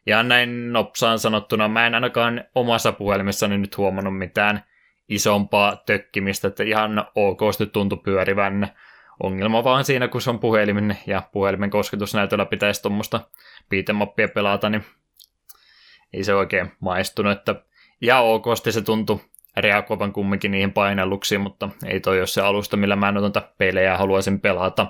ihan 0.06 0.28
näin 0.28 0.72
nopsaan 0.72 1.18
sanottuna, 1.18 1.68
mä 1.68 1.86
en 1.86 1.94
ainakaan 1.94 2.44
omassa 2.54 2.92
puhelimessani 2.92 3.58
nyt 3.58 3.76
huomannut 3.76 4.18
mitään 4.18 4.64
isompaa 5.14 5.76
tökkimistä, 5.76 6.48
että 6.48 6.62
ihan 6.62 7.06
okosti 7.14 7.66
tuntui 7.66 7.98
pyörivän 8.04 8.72
ongelma 9.22 9.64
vaan 9.64 9.84
siinä, 9.84 10.08
kun 10.08 10.20
se 10.20 10.30
on 10.30 10.38
puhelimen 10.38 10.98
ja 11.06 11.22
puhelimen 11.32 11.70
kosketusnäytöllä 11.70 12.46
pitäisi 12.46 12.82
tuommoista 12.82 13.20
piitemappia 13.68 14.28
pelata, 14.28 14.70
niin 14.70 14.84
ei 16.12 16.24
se 16.24 16.34
oikein 16.34 16.72
maistunut, 16.80 17.32
että 17.32 17.54
ihan 18.00 18.24
okosti 18.24 18.72
se 18.72 18.82
tuntui 18.82 19.20
reagoivan 19.56 20.12
kumminkin 20.12 20.50
niihin 20.50 20.72
painelluksiin, 20.72 21.40
mutta 21.40 21.68
ei 21.86 22.00
toi 22.00 22.18
ole 22.18 22.26
se 22.26 22.40
alusta, 22.40 22.76
millä 22.76 22.96
mä 22.96 23.12
noita 23.12 23.42
pelejä 23.58 23.96
haluaisin 23.96 24.40
pelata. 24.40 24.86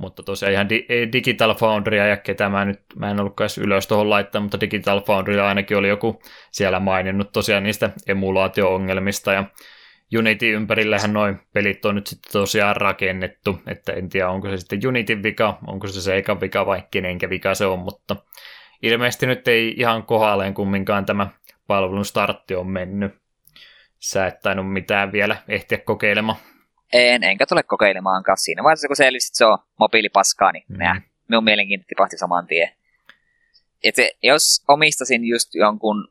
Mutta 0.00 0.22
tosiaan 0.22 0.52
ihan 0.52 0.68
di- 0.68 0.86
Digital 1.12 1.54
Foundrya 1.54 2.06
ja 2.06 2.16
ketä 2.16 2.48
mä 2.48 2.64
nyt, 2.64 2.80
mä 2.96 3.10
en 3.10 3.20
ollutkaan 3.20 3.50
ylös 3.60 3.86
tuohon 3.86 4.10
laittaa, 4.10 4.40
mutta 4.40 4.60
Digital 4.60 5.00
Foundry 5.00 5.40
ainakin 5.40 5.76
oli 5.76 5.88
joku 5.88 6.22
siellä 6.50 6.80
maininnut 6.80 7.32
tosiaan 7.32 7.62
niistä 7.62 7.90
emulaatio-ongelmista 8.06 9.32
ja 9.32 9.44
Unity 10.18 10.52
ympärillähän 10.52 11.12
noin 11.12 11.40
pelit 11.52 11.84
on 11.84 11.94
nyt 11.94 12.06
sitten 12.06 12.32
tosiaan 12.32 12.76
rakennettu, 12.76 13.58
että 13.66 13.92
en 13.92 14.08
tiedä 14.08 14.28
onko 14.28 14.48
se 14.48 14.56
sitten 14.56 14.80
Unityn 14.86 15.22
vika, 15.22 15.58
onko 15.66 15.86
se 15.86 16.00
Seikan 16.00 16.40
vika 16.40 16.66
vai 16.66 16.82
kenenkä 16.90 17.30
vika 17.30 17.54
se 17.54 17.66
on, 17.66 17.78
mutta 17.78 18.16
ilmeisesti 18.82 19.26
nyt 19.26 19.48
ei 19.48 19.74
ihan 19.76 20.02
kohdalleen 20.02 20.54
kumminkaan 20.54 21.06
tämä 21.06 21.26
palvelun 21.66 22.04
startti 22.04 22.54
on 22.54 22.70
mennyt. 22.70 23.12
Sä 23.98 24.26
et 24.26 24.40
tainnut 24.40 24.72
mitään 24.72 25.12
vielä 25.12 25.36
ehtiä 25.48 25.78
kokeilemaan. 25.78 26.38
En, 26.92 27.24
enkä 27.24 27.46
tule 27.46 27.62
kokeilemaankaan. 27.62 28.38
Siinä 28.38 28.62
vaiheessa, 28.62 28.88
kun 28.88 28.96
selvisi, 28.96 29.28
että 29.28 29.38
se 29.38 29.44
on 29.44 29.58
mobiilipaskaa, 29.78 30.52
niin 30.52 30.64
mm. 30.68 30.78
nää, 30.78 31.02
minun 31.28 31.44
mielenkiinto 31.44 31.84
tipahti 31.88 32.18
saman 32.18 32.46
tien. 32.46 32.72
Et 33.84 33.94
se, 33.94 34.12
jos 34.22 34.64
omistasin 34.68 35.24
just 35.24 35.54
jonkun 35.54 36.08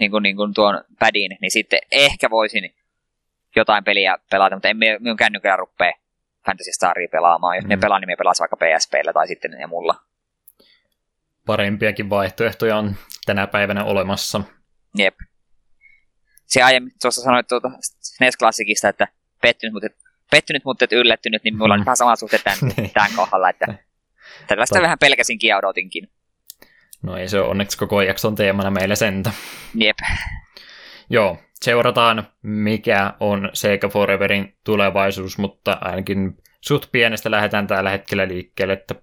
niin 0.00 0.10
kuin, 0.10 0.22
niin 0.22 0.36
kuin 0.36 0.54
tuon 0.54 0.84
padin, 0.98 1.36
niin 1.40 1.50
sitten 1.50 1.78
ehkä 1.90 2.30
voisin 2.30 2.74
jotain 3.56 3.84
peliä 3.84 4.18
pelata, 4.30 4.56
mutta 4.56 4.68
en 4.68 4.76
minun 4.76 5.16
kännykällä 5.16 5.56
rupea 5.56 5.92
Fantasy 6.46 6.72
Staria 6.72 7.08
pelaamaan. 7.12 7.56
Jos 7.56 7.64
mm. 7.64 7.68
ne 7.68 7.76
pelaa, 7.76 7.98
niin 7.98 8.08
me 8.08 8.16
vaikka 8.40 8.56
PSPllä 8.56 9.12
tai 9.12 9.28
sitten 9.28 9.50
ne 9.50 9.66
mulla. 9.66 9.94
Parempiakin 11.46 12.10
vaihtoehtoja 12.10 12.76
on 12.76 12.96
tänä 13.26 13.46
päivänä 13.46 13.84
olemassa. 13.84 14.40
Jep. 14.98 15.14
Se 16.46 16.62
aiemmin 16.62 16.92
tuossa 17.02 17.22
sanoit 17.22 17.48
tuota 17.48 17.68
SNES-klassikista, 18.02 18.88
että 18.88 19.08
pettynyt, 19.42 19.72
mutta, 19.72 19.88
pettynyt, 20.36 20.64
mutta 20.64 20.84
et 20.84 20.92
yllättynyt, 20.92 21.44
niin 21.44 21.56
mulla 21.56 21.74
on 21.74 21.80
mm. 21.80 21.84
vähän 21.84 21.96
sama 21.96 22.16
suhte 22.16 22.38
tämän, 22.38 22.58
niin. 22.76 22.90
tämän 22.94 23.10
kohdalla, 23.16 23.50
että 23.50 23.66
tällaista 24.48 24.82
vähän 24.82 24.98
pelkäsinkin 24.98 25.48
ja 25.48 25.56
odotinkin. 25.56 26.08
No 27.02 27.16
ei 27.16 27.28
se 27.28 27.40
ole 27.40 27.48
onneksi 27.48 27.78
koko 27.78 28.02
jakson 28.02 28.34
teemana 28.34 28.70
meillä 28.70 28.94
sentä. 28.94 29.30
Jep. 29.74 29.96
Joo, 31.10 31.38
seurataan 31.54 32.28
mikä 32.42 33.12
on 33.20 33.50
Sega 33.52 33.88
Foreverin 33.88 34.56
tulevaisuus, 34.64 35.38
mutta 35.38 35.78
ainakin 35.80 36.36
suht 36.60 36.92
pienestä 36.92 37.30
lähdetään 37.30 37.66
tällä 37.66 37.90
hetkellä 37.90 38.28
liikkeelle, 38.28 38.72
että 38.72 38.94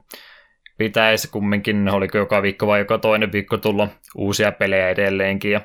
pitäisi 0.78 1.28
kumminkin, 1.28 1.90
oliko 1.90 2.18
joka 2.18 2.42
viikko 2.42 2.68
vai 2.68 2.80
joka 2.80 2.98
toinen 2.98 3.32
viikko 3.32 3.58
tulla 3.58 3.88
uusia 4.16 4.52
pelejä 4.52 4.90
edelleenkin, 4.90 5.52
ja 5.52 5.62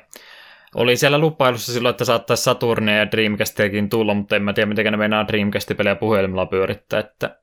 oli 0.75 0.97
siellä 0.97 1.19
lupailussa 1.19 1.73
silloin, 1.73 1.91
että 1.91 2.05
saattaisi 2.05 2.43
Saturnia 2.43 2.97
ja 2.97 3.11
Dreamcastiakin 3.11 3.89
tulla, 3.89 4.13
mutta 4.13 4.35
en 4.35 4.43
mä 4.43 4.53
tiedä, 4.53 4.69
miten 4.69 4.91
ne 4.91 4.97
meinaa 4.97 5.27
Dreamcast-pelejä 5.27 5.95
puhelimella 5.95 6.45
pyörittää, 6.45 6.99
että 6.99 7.39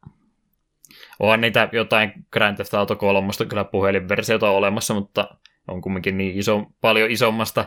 onhan 1.18 1.40
niitä 1.40 1.68
jotain 1.72 2.12
Grand 2.32 2.56
Theft 2.56 2.74
Auto 2.74 2.96
3 2.96 3.28
kyllä 3.48 3.64
puhelinversiota 3.64 4.50
olemassa, 4.50 4.94
mutta 4.94 5.36
on 5.68 5.80
kumminkin 5.80 6.18
niin 6.18 6.38
iso, 6.38 6.66
paljon 6.80 7.10
isommasta 7.10 7.64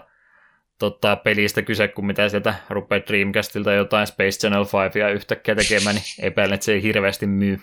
tota, 0.79 1.15
pelistä 1.15 1.61
kyse 1.61 1.87
kuin 1.87 2.05
mitä 2.05 2.29
sieltä 2.29 2.55
rupeaa 2.69 3.01
Dreamcastilta 3.07 3.73
jotain 3.73 4.07
Space 4.07 4.39
Channel 4.39 4.65
5 4.85 4.99
ja 4.99 5.09
yhtäkkiä 5.09 5.55
tekemään, 5.55 5.95
niin 5.95 6.05
epäilen, 6.19 6.53
että 6.53 6.65
se 6.65 6.73
ei 6.73 6.83
hirveästi 6.83 7.27
myy. 7.27 7.57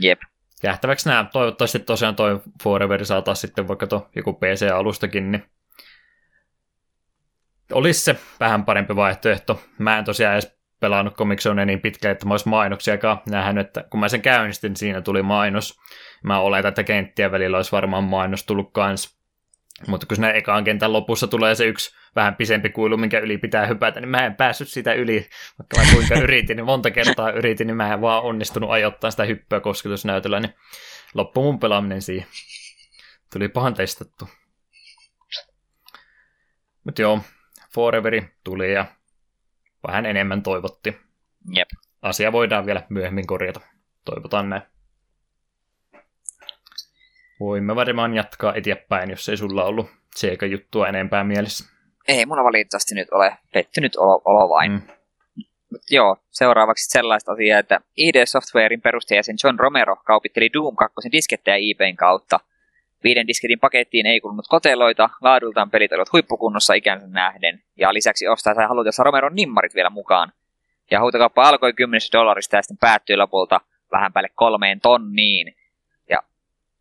Jep. 0.00 0.20
Jähtäväksi 0.62 1.08
nämä, 1.08 1.30
toivottavasti 1.32 1.78
tosiaan 1.78 2.16
toi 2.16 2.40
Forever 2.62 3.04
saa 3.04 3.22
taas 3.22 3.40
sitten 3.40 3.68
vaikka 3.68 3.86
tuo 3.86 4.08
joku 4.16 4.32
PC-alustakin, 4.32 5.32
niin 5.32 5.44
olisi 7.72 8.00
se 8.00 8.16
vähän 8.40 8.64
parempi 8.64 8.96
vaihtoehto. 8.96 9.62
Mä 9.78 9.98
en 9.98 10.04
tosiaan 10.04 10.34
edes 10.34 10.58
pelannut 10.80 11.14
Comic 11.14 11.44
niin 11.64 11.80
pitkään, 11.80 12.12
että 12.12 12.26
mä 12.26 12.34
olisi 12.34 12.48
mainoksiakaan 12.48 13.20
nähnyt, 13.30 13.66
että 13.66 13.84
kun 13.90 14.00
mä 14.00 14.08
sen 14.08 14.22
käynnistin, 14.22 14.76
siinä 14.76 15.00
tuli 15.00 15.22
mainos. 15.22 15.80
Mä 16.24 16.40
oletan, 16.40 16.68
että 16.68 16.84
kenttien 16.84 17.32
välillä 17.32 17.56
olisi 17.56 17.72
varmaan 17.72 18.04
mainos 18.04 18.44
tullut 18.44 18.72
kans. 18.72 19.18
Mutta 19.86 20.06
kun 20.06 20.16
sinne 20.16 20.30
ekaan 20.30 20.64
kentän 20.64 20.92
lopussa 20.92 21.26
tulee 21.26 21.54
se 21.54 21.64
yksi 21.64 21.96
vähän 22.16 22.36
pisempi 22.36 22.70
kuilu, 22.70 22.96
minkä 22.96 23.18
yli 23.18 23.38
pitää 23.38 23.66
hypätä, 23.66 24.00
niin 24.00 24.08
mä 24.08 24.26
en 24.26 24.34
päässyt 24.34 24.68
sitä 24.68 24.92
yli, 24.92 25.28
vaikka 25.58 25.76
mä 25.78 25.92
kuinka 25.92 26.14
yritin, 26.24 26.56
niin 26.56 26.64
monta 26.64 26.90
kertaa 26.90 27.30
yritin, 27.30 27.66
niin 27.66 27.76
mä 27.76 27.94
en 27.94 28.00
vaan 28.00 28.22
onnistunut 28.22 28.70
ajoittaa 28.70 29.10
sitä 29.10 29.24
hyppyä 29.24 29.60
kosketusnäytöllä, 29.60 30.40
niin 30.40 30.54
loppu 31.14 31.42
mun 31.42 31.58
pelaaminen 31.58 32.02
siihen. 32.02 32.26
Tuli 33.32 33.48
pahan 33.48 33.74
testattu. 33.74 34.28
Mutta 36.84 37.02
joo, 37.02 37.20
Foreveri 37.74 38.28
tuli 38.44 38.72
ja 38.72 38.84
vähän 39.86 40.06
enemmän 40.06 40.42
toivotti. 40.42 40.96
Jep. 41.54 41.68
Asia 42.02 42.32
voidaan 42.32 42.66
vielä 42.66 42.82
myöhemmin 42.88 43.26
korjata. 43.26 43.60
Toivotaan 44.04 44.50
näin. 44.50 44.62
Voimme 47.40 47.76
varmaan 47.76 48.14
jatkaa 48.14 48.54
eteenpäin, 48.54 49.10
jos 49.10 49.28
ei 49.28 49.36
sulla 49.36 49.64
ollut 49.64 49.90
seika 50.16 50.46
juttua 50.46 50.88
enempää 50.88 51.24
mielessä. 51.24 51.64
Ei 52.08 52.26
mulla 52.26 52.44
valitettavasti 52.44 52.94
nyt 52.94 53.08
ole 53.10 53.36
pettynyt 53.52 53.96
olo, 53.96 54.22
olo 54.24 54.48
vain. 54.48 54.72
Mm. 54.72 54.82
Mut 55.72 55.82
joo, 55.90 56.16
seuraavaksi 56.30 56.90
sellaista 56.90 57.32
asiaa, 57.32 57.58
että 57.58 57.80
ID 57.96 58.26
Softwarein 58.26 58.80
perustajäsen 58.80 59.36
John 59.44 59.58
Romero 59.58 59.96
kaupitteli 59.96 60.50
Doom 60.52 60.76
2 60.76 60.94
diskettejä 61.12 61.56
eBayn 61.56 61.96
kautta. 61.96 62.40
Viiden 63.04 63.26
disketin 63.26 63.60
pakettiin 63.60 64.06
ei 64.06 64.20
kulunut 64.20 64.46
koteloita, 64.48 65.10
laadultaan 65.20 65.70
pelit 65.70 65.92
olivat 65.92 66.12
huippukunnossa 66.12 66.74
ikänsä 66.74 67.06
nähden, 67.06 67.62
ja 67.76 67.94
lisäksi 67.94 68.28
ostaa 68.28 68.54
sai 68.54 68.66
halutessa 68.66 69.02
Romeron 69.02 69.34
nimmarit 69.34 69.74
vielä 69.74 69.90
mukaan. 69.90 70.32
Ja 70.90 71.00
huutokauppa 71.00 71.42
alkoi 71.42 71.72
10 71.72 72.00
dollarista 72.12 72.56
ja 72.56 72.62
sitten 72.62 72.78
päättyi 72.78 73.16
lopulta 73.16 73.60
vähän 73.92 74.12
päälle 74.12 74.30
kolmeen 74.34 74.80
tonniin. 74.80 75.56
Ja 76.10 76.22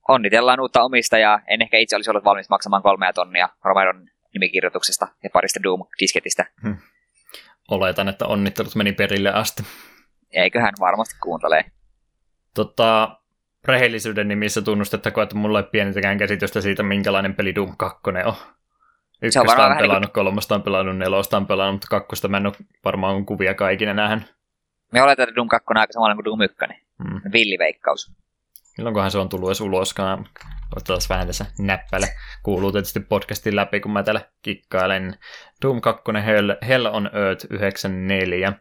onnitellaan 0.08 0.60
uutta 0.60 0.84
omistajaa, 0.84 1.42
en 1.48 1.62
ehkä 1.62 1.78
itse 1.78 1.96
olisi 1.96 2.10
ollut 2.10 2.24
valmis 2.24 2.50
maksamaan 2.50 2.84
kolmea 2.84 3.14
tonnia 3.14 3.50
Romeron 3.64 4.10
nimikirjoituksesta 4.34 5.08
ja 5.24 5.30
parista 5.34 5.64
Doom-disketistä. 5.64 6.46
Hmm. 6.62 6.78
Oletan, 7.72 8.08
että 8.08 8.26
onnittelut 8.26 8.76
meni 8.76 8.94
perille 8.94 9.34
asti. 9.34 9.64
Eiköhän 10.32 10.74
varmasti 10.80 11.16
kuuntelee. 11.24 11.66
Tota, 12.54 13.20
rehellisyyden 13.66 14.28
nimissä 14.28 14.62
tunnustettakoon, 14.62 15.24
että 15.24 15.36
mulla 15.36 15.60
ei 15.60 15.68
pienintäkään 15.72 16.18
käsitystä 16.18 16.62
siitä, 16.62 16.84
minkälainen 16.84 17.36
peli 17.36 17.56
Doom 17.56 17.78
2 17.78 18.02
on. 18.26 18.34
Ykköstä 19.22 19.66
on, 19.66 19.72
on 19.72 19.78
pelannut, 19.78 20.02
niin 20.02 20.14
kolmosta 20.14 20.56
on 20.56 20.64
pelannut, 20.64 20.98
nelosta 20.98 21.38
on 21.38 21.48
pelannut, 21.48 21.74
mutta 21.74 21.88
kakkosta 21.90 22.28
mä 22.28 22.38
en 22.38 22.46
ole 22.46 22.56
varmaan 22.86 23.26
kuvia 23.26 23.54
kaikina 23.54 23.94
nähnyt. 23.94 24.36
Me 24.94 25.02
oletetaan, 25.02 25.30
että 25.30 25.36
Doom 25.36 25.48
2 25.48 25.66
on 25.70 25.78
aika 25.78 25.94
samalla 25.94 26.16
kuin 26.16 26.26
Doom 26.26 26.42
1. 26.42 26.58
Hmm. 27.04 27.22
Villiveikkaus. 27.34 28.12
Milloinkohan 28.78 29.12
se 29.12 29.18
on 29.18 29.30
tullut 29.30 29.50
edes 29.50 29.62
uloskaan? 29.62 30.26
Otetaan 30.76 31.00
vähän 31.10 31.28
tässä 31.28 31.46
näppäle. 31.60 32.08
Kuuluu 32.44 32.72
tietysti 32.72 33.00
podcastin 33.00 33.56
läpi, 33.56 33.80
kun 33.80 33.92
mä 33.92 34.04
täällä 34.04 34.22
kikkailen. 34.42 35.18
Doom 35.62 35.82
2 35.82 36.04
Hell, 36.26 36.52
Hell 36.68 36.86
on 36.86 37.10
Earth 37.14 37.46
94 37.50 38.54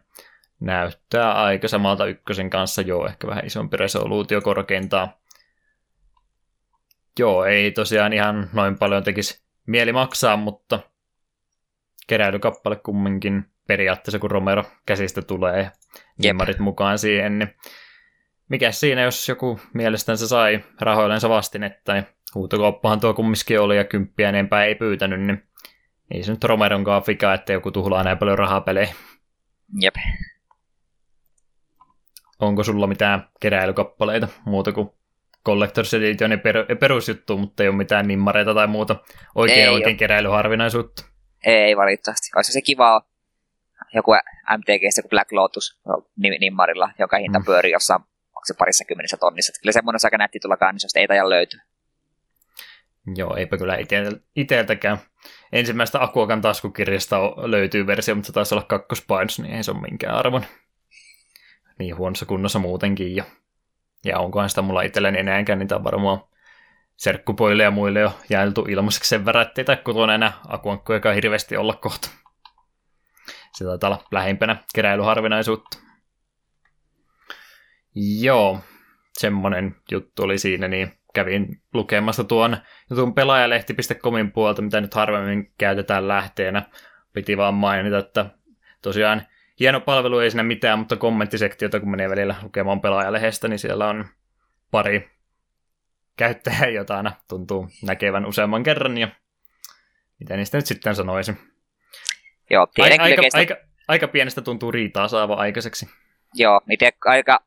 näyttää 0.59 1.43
aika 1.43 1.67
samalta 1.67 2.05
ykkösen 2.05 2.49
kanssa, 2.49 2.81
joo, 2.81 3.07
ehkä 3.07 3.27
vähän 3.27 3.45
isompi 3.45 3.77
resoluutio 3.77 4.41
korkeintaan. 4.41 5.09
Joo, 7.19 7.45
ei 7.45 7.71
tosiaan 7.71 8.13
ihan 8.13 8.49
noin 8.53 8.77
paljon 8.77 9.03
tekisi 9.03 9.43
mieli 9.65 9.93
maksaa, 9.93 10.37
mutta 10.37 10.79
keräilykappale 12.07 12.75
kumminkin 12.75 13.45
periaatteessa, 13.67 14.19
kun 14.19 14.31
Romero 14.31 14.63
käsistä 14.85 15.21
tulee 15.21 15.71
jemmarit 16.23 16.59
mukaan 16.59 16.99
siihen, 16.99 17.39
niin 17.39 17.55
mikä 18.49 18.71
siinä, 18.71 19.01
jos 19.01 19.29
joku 19.29 19.59
mielestänsä 19.73 20.27
sai 20.27 20.63
rahoillensa 20.81 21.29
vastinetta, 21.29 21.93
niin 21.93 22.05
huutokauppahan 22.35 22.99
tuo 22.99 23.13
kumminkin 23.13 23.59
oli 23.59 23.77
ja 23.77 23.83
kymppiä 23.83 24.29
enempää 24.29 24.65
ei 24.65 24.75
pyytänyt, 24.75 25.21
niin 25.21 25.43
ei 26.11 26.23
se 26.23 26.31
nyt 26.31 26.43
Romeronkaan 26.43 27.03
vika, 27.07 27.33
että 27.33 27.53
joku 27.53 27.71
tuhlaa 27.71 28.03
näin 28.03 28.17
paljon 28.17 28.37
rahaa 28.37 28.61
pelejä. 28.61 28.93
Jep. 29.81 29.95
Onko 32.39 32.63
sulla 32.63 32.87
mitään 32.87 33.27
keräilykappaleita 33.39 34.27
muuta 34.45 34.71
kuin 34.71 34.89
Collector's 35.49 35.97
Edition 35.97 36.31
ja 36.31 36.37
per, 36.37 36.75
perusjuttu, 36.79 37.37
mutta 37.37 37.63
ei 37.63 37.69
ole 37.69 37.77
mitään 37.77 38.07
nimmareita 38.07 38.53
tai 38.53 38.67
muuta 38.67 38.95
oikein 39.35 39.59
ei 39.59 39.67
oikein 39.67 39.93
ole. 39.93 39.97
keräilyharvinaisuutta? 39.97 41.05
Ei 41.45 41.77
valitettavasti. 41.77 42.29
Olisi 42.35 42.51
se 42.51 42.61
kiva 42.61 43.01
joku 43.93 44.11
MTG, 44.57 44.81
joku 44.97 45.09
Black 45.09 45.31
Lotus 45.31 45.81
nimmarilla, 46.39 46.91
joka 46.99 47.17
hinta 47.17 47.39
mm. 47.39 47.45
pyörii 47.45 47.71
jossain 47.71 48.01
se 48.47 48.53
parissa 48.53 48.85
kymmenessä 48.85 49.17
tonnissa. 49.17 49.61
Kyllä 49.61 49.71
semmoinen 49.71 49.99
aika 50.03 50.17
nätti 50.17 50.39
tulla 50.39 50.57
kannisosta, 50.57 50.99
ei 50.99 51.07
taida 51.07 51.29
löytyä. 51.29 51.61
Joo, 53.15 53.35
eipä 53.35 53.57
kyllä 53.57 53.77
iteltäkään. 54.35 54.97
Ensimmäistä 55.51 56.03
Akuakan 56.03 56.41
taskukirjasta 56.41 57.19
löytyy 57.35 57.87
versio, 57.87 58.15
mutta 58.15 58.27
se 58.27 58.33
taisi 58.33 58.55
olla 58.55 58.65
kakkospainos, 58.65 59.39
niin 59.39 59.53
ei 59.53 59.63
se 59.63 59.71
ole 59.71 59.81
minkään 59.81 60.15
arvon. 60.15 60.43
Niin 61.79 61.97
huonossa 61.97 62.25
kunnossa 62.25 62.59
muutenkin. 62.59 63.15
Ja, 63.15 63.23
ja 64.05 64.19
onkohan 64.19 64.49
sitä 64.49 64.61
mulla 64.61 64.81
itselleni 64.81 65.19
enääkään, 65.19 65.59
niitä 65.59 65.75
on 65.75 65.83
varmaan 65.83 66.19
serkkupoille 66.95 67.63
ja 67.63 67.71
muille 67.71 67.99
jo 67.99 68.19
jaeltu 68.29 68.65
ilmaiseksi 68.69 69.09
sen 69.09 69.25
verran, 69.25 69.47
ettei 69.47 69.65
tai 69.65 69.77
kotona 69.77 70.15
enää 70.15 70.33
akuankkujakaan 70.47 71.15
hirveästi 71.15 71.57
olla 71.57 71.73
kohta. 71.73 72.09
Se 73.53 73.65
taitaa 73.65 73.89
olla 73.89 74.07
lähimpänä 74.11 74.63
keräilyharvinaisuutta. 74.75 75.77
Joo, 78.21 78.59
semmonen 79.13 79.75
juttu 79.91 80.23
oli 80.23 80.37
siinä, 80.37 80.67
niin 80.67 80.91
kävin 81.13 81.61
lukemassa 81.73 82.23
tuon 82.23 82.57
jutun 82.89 83.13
pelaajalehti.comin 83.13 84.31
puolta, 84.31 84.61
mitä 84.61 84.81
nyt 84.81 84.93
harvemmin 84.93 85.53
käytetään 85.57 86.07
lähteenä. 86.07 86.69
Piti 87.13 87.37
vaan 87.37 87.53
mainita, 87.53 87.97
että 87.97 88.25
tosiaan 88.81 89.27
hieno 89.59 89.81
palvelu 89.81 90.19
ei 90.19 90.31
siinä 90.31 90.43
mitään, 90.43 90.79
mutta 90.79 90.95
kommenttisektiota 90.95 91.79
kun 91.79 91.91
menee 91.91 92.09
välillä 92.09 92.35
lukemaan 92.43 92.81
pelaajalehdestä, 92.81 93.47
niin 93.47 93.59
siellä 93.59 93.87
on 93.87 94.05
pari 94.71 95.09
käyttäjää, 96.17 96.67
jota 96.67 96.97
aina 96.97 97.11
tuntuu 97.27 97.67
näkevän 97.83 98.25
useamman 98.25 98.63
kerran, 98.63 98.97
ja 98.97 99.07
mitä 100.19 100.37
niistä 100.37 100.57
nyt 100.57 100.65
sitten 100.65 100.95
sanoisin. 100.95 101.37
Joo, 102.49 102.67
aika, 102.79 103.03
aika, 103.03 103.21
aika, 103.33 103.55
aika 103.87 104.07
pienestä 104.07 104.41
tuntuu 104.41 104.71
riitaa 104.71 105.07
saava 105.07 105.33
aikaiseksi. 105.33 105.89
Joo, 106.33 106.61
itse 106.69 106.91
aika 107.05 107.39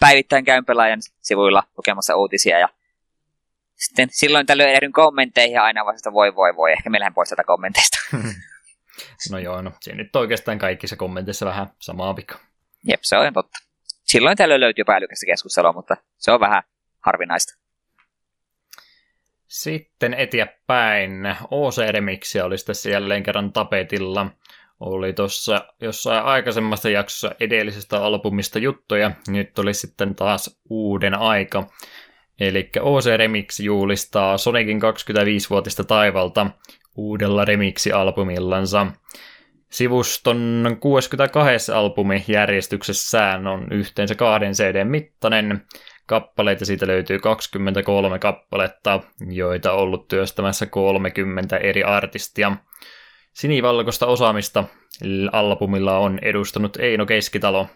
päivittäin 0.00 0.44
käyn 0.44 0.64
pelaajan 0.64 0.98
sivuilla 1.20 1.62
lukemassa 1.76 2.16
uutisia 2.16 2.58
ja 2.58 2.68
sitten 3.74 4.08
silloin 4.10 4.46
tällöin 4.46 4.70
ehdyn 4.70 4.92
kommentteihin 4.92 5.54
ja 5.54 5.64
aina 5.64 5.84
vasta 5.84 6.12
voi 6.12 6.34
voi 6.34 6.56
voi, 6.56 6.72
ehkä 6.72 6.90
meillähän 6.90 7.14
pois 7.14 7.28
tätä 7.28 7.44
kommenteista. 7.44 7.98
no 9.30 9.38
joo, 9.38 9.62
no 9.62 9.72
siinä 9.80 10.02
nyt 10.02 10.16
oikeastaan 10.16 10.58
kaikissa 10.58 10.96
kommenteissa 10.96 11.46
vähän 11.46 11.66
samaa 11.78 12.16
vika. 12.16 12.38
Jep, 12.88 13.00
se 13.02 13.16
on 13.16 13.32
totta. 13.32 13.58
Silloin 14.02 14.36
tällöin 14.36 14.60
löytyy 14.60 14.84
päällykästä 14.84 15.26
keskustelua, 15.26 15.72
mutta 15.72 15.96
se 16.16 16.32
on 16.32 16.40
vähän 16.40 16.62
harvinaista. 17.00 17.58
Sitten 19.48 20.14
eteenpäin. 20.14 21.36
OC-remiksiä 21.50 22.44
oli 22.44 22.58
sitten 22.58 22.92
jälleen 22.92 23.22
kerran 23.22 23.52
tapetilla 23.52 24.26
oli 24.80 25.12
tuossa 25.12 25.66
jossain 25.80 26.24
aikaisemmassa 26.24 26.90
jaksossa 26.90 27.34
edellisestä 27.40 28.04
albumista 28.04 28.58
juttuja, 28.58 29.10
nyt 29.28 29.58
oli 29.58 29.74
sitten 29.74 30.14
taas 30.14 30.60
uuden 30.70 31.14
aika. 31.14 31.66
Eli 32.40 32.70
OC 32.80 33.04
Remix 33.16 33.60
juhlistaa 33.60 34.38
Sonicin 34.38 34.80
25-vuotista 34.82 35.84
taivalta 35.84 36.46
uudella 36.96 37.44
remiksi-albumillansa. 37.44 38.86
Sivuston 39.70 40.76
62 40.80 41.72
albumi 41.72 42.24
järjestyksessään 42.28 43.46
on 43.46 43.66
yhteensä 43.72 44.14
kahden 44.14 44.52
CD 44.52 44.84
mittainen. 44.84 45.62
Kappaleita 46.06 46.64
siitä 46.64 46.86
löytyy 46.86 47.18
23 47.18 48.18
kappaletta, 48.18 49.00
joita 49.30 49.72
on 49.72 49.78
ollut 49.78 50.08
työstämässä 50.08 50.66
30 50.66 51.56
eri 51.56 51.84
artistia. 51.84 52.56
Sinivalkoista 53.32 54.06
osaamista 54.06 54.64
albumilla 55.32 55.98
on 55.98 56.18
edustanut 56.22 56.76
Eino 56.76 57.06
Keskitalo. 57.06 57.66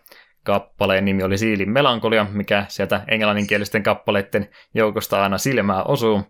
Kappaleen 0.45 1.05
nimi 1.05 1.23
oli 1.23 1.39
Siilin 1.39 1.71
melankolia, 1.71 2.27
mikä 2.33 2.65
sieltä 2.69 3.05
englanninkielisten 3.09 3.83
kappaleiden 3.83 4.49
joukosta 4.75 5.23
aina 5.23 5.39
silmää 5.39 5.83
osuu, 5.83 6.23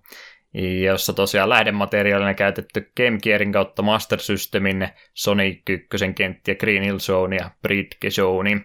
jossa 0.85 1.13
tosiaan 1.13 1.49
lähdemateriaalina 1.49 2.35
käytetty 2.35 2.93
Game 2.97 3.19
Gearin 3.23 3.53
kautta 3.53 3.83
Master 3.83 4.19
Systemin 4.19 4.89
Sonic 5.15 5.71
1 5.71 6.13
kenttiä 6.15 6.55
Green 6.55 6.83
Hill 6.83 6.99
Zone 6.99 7.37
ja 7.37 7.51
Bridge 7.63 8.11
Zone. 8.11 8.61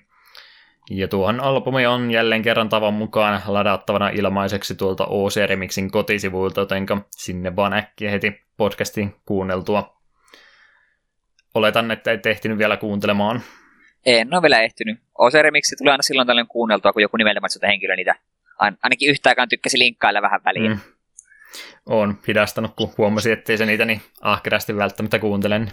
Ja 0.90 1.08
tuohon 1.08 1.40
albumi 1.40 1.86
on 1.86 2.12
jälleen 2.12 2.42
kerran 2.42 2.70
tavan 2.70 2.94
mukaan 2.94 3.42
ladattavana 3.48 4.10
ilmaiseksi 4.10 4.76
tuolta 4.76 5.06
OC 5.06 5.36
Remixin 5.46 5.92
kotisivuilta, 5.92 6.62
jotenka 6.62 7.06
sinne 7.12 7.56
vaan 7.56 7.74
äkkiä 7.74 8.12
heti 8.12 8.42
podcastin 8.58 9.16
kuunneltua 9.26 9.96
oletan, 11.56 11.92
että 11.92 12.12
ei 12.12 12.20
ehtinyt 12.26 12.58
vielä 12.58 12.78
kuuntelemaan. 12.78 13.42
En 14.06 14.34
ole 14.34 14.42
vielä 14.42 14.62
ehtinyt. 14.62 15.00
Oseremiksi 15.18 15.76
tulee 15.76 15.92
aina 15.92 16.02
silloin 16.02 16.28
tällöin 16.28 16.48
kuunneltua, 16.48 16.94
kun 16.94 17.02
joku 17.02 17.18
nimeltämättä 17.18 17.68
henkilö 17.68 17.96
niitä 17.96 18.16
ainakin 18.58 19.10
yhtä 19.10 19.30
aikaan 19.30 19.50
tykkäsi 19.50 19.80
linkkailla 19.80 20.22
vähän 20.22 20.42
väliin. 20.46 20.72
Mm. 20.72 20.80
On 21.86 22.20
hidastanut, 22.28 22.72
kun 22.76 22.94
huomasi, 22.98 23.32
ettei 23.32 23.58
se 23.58 23.66
niitä 23.66 23.86
niin 23.86 24.02
ahkerasti 24.22 24.78
välttämättä 24.78 25.20
kuuntelen. 25.20 25.72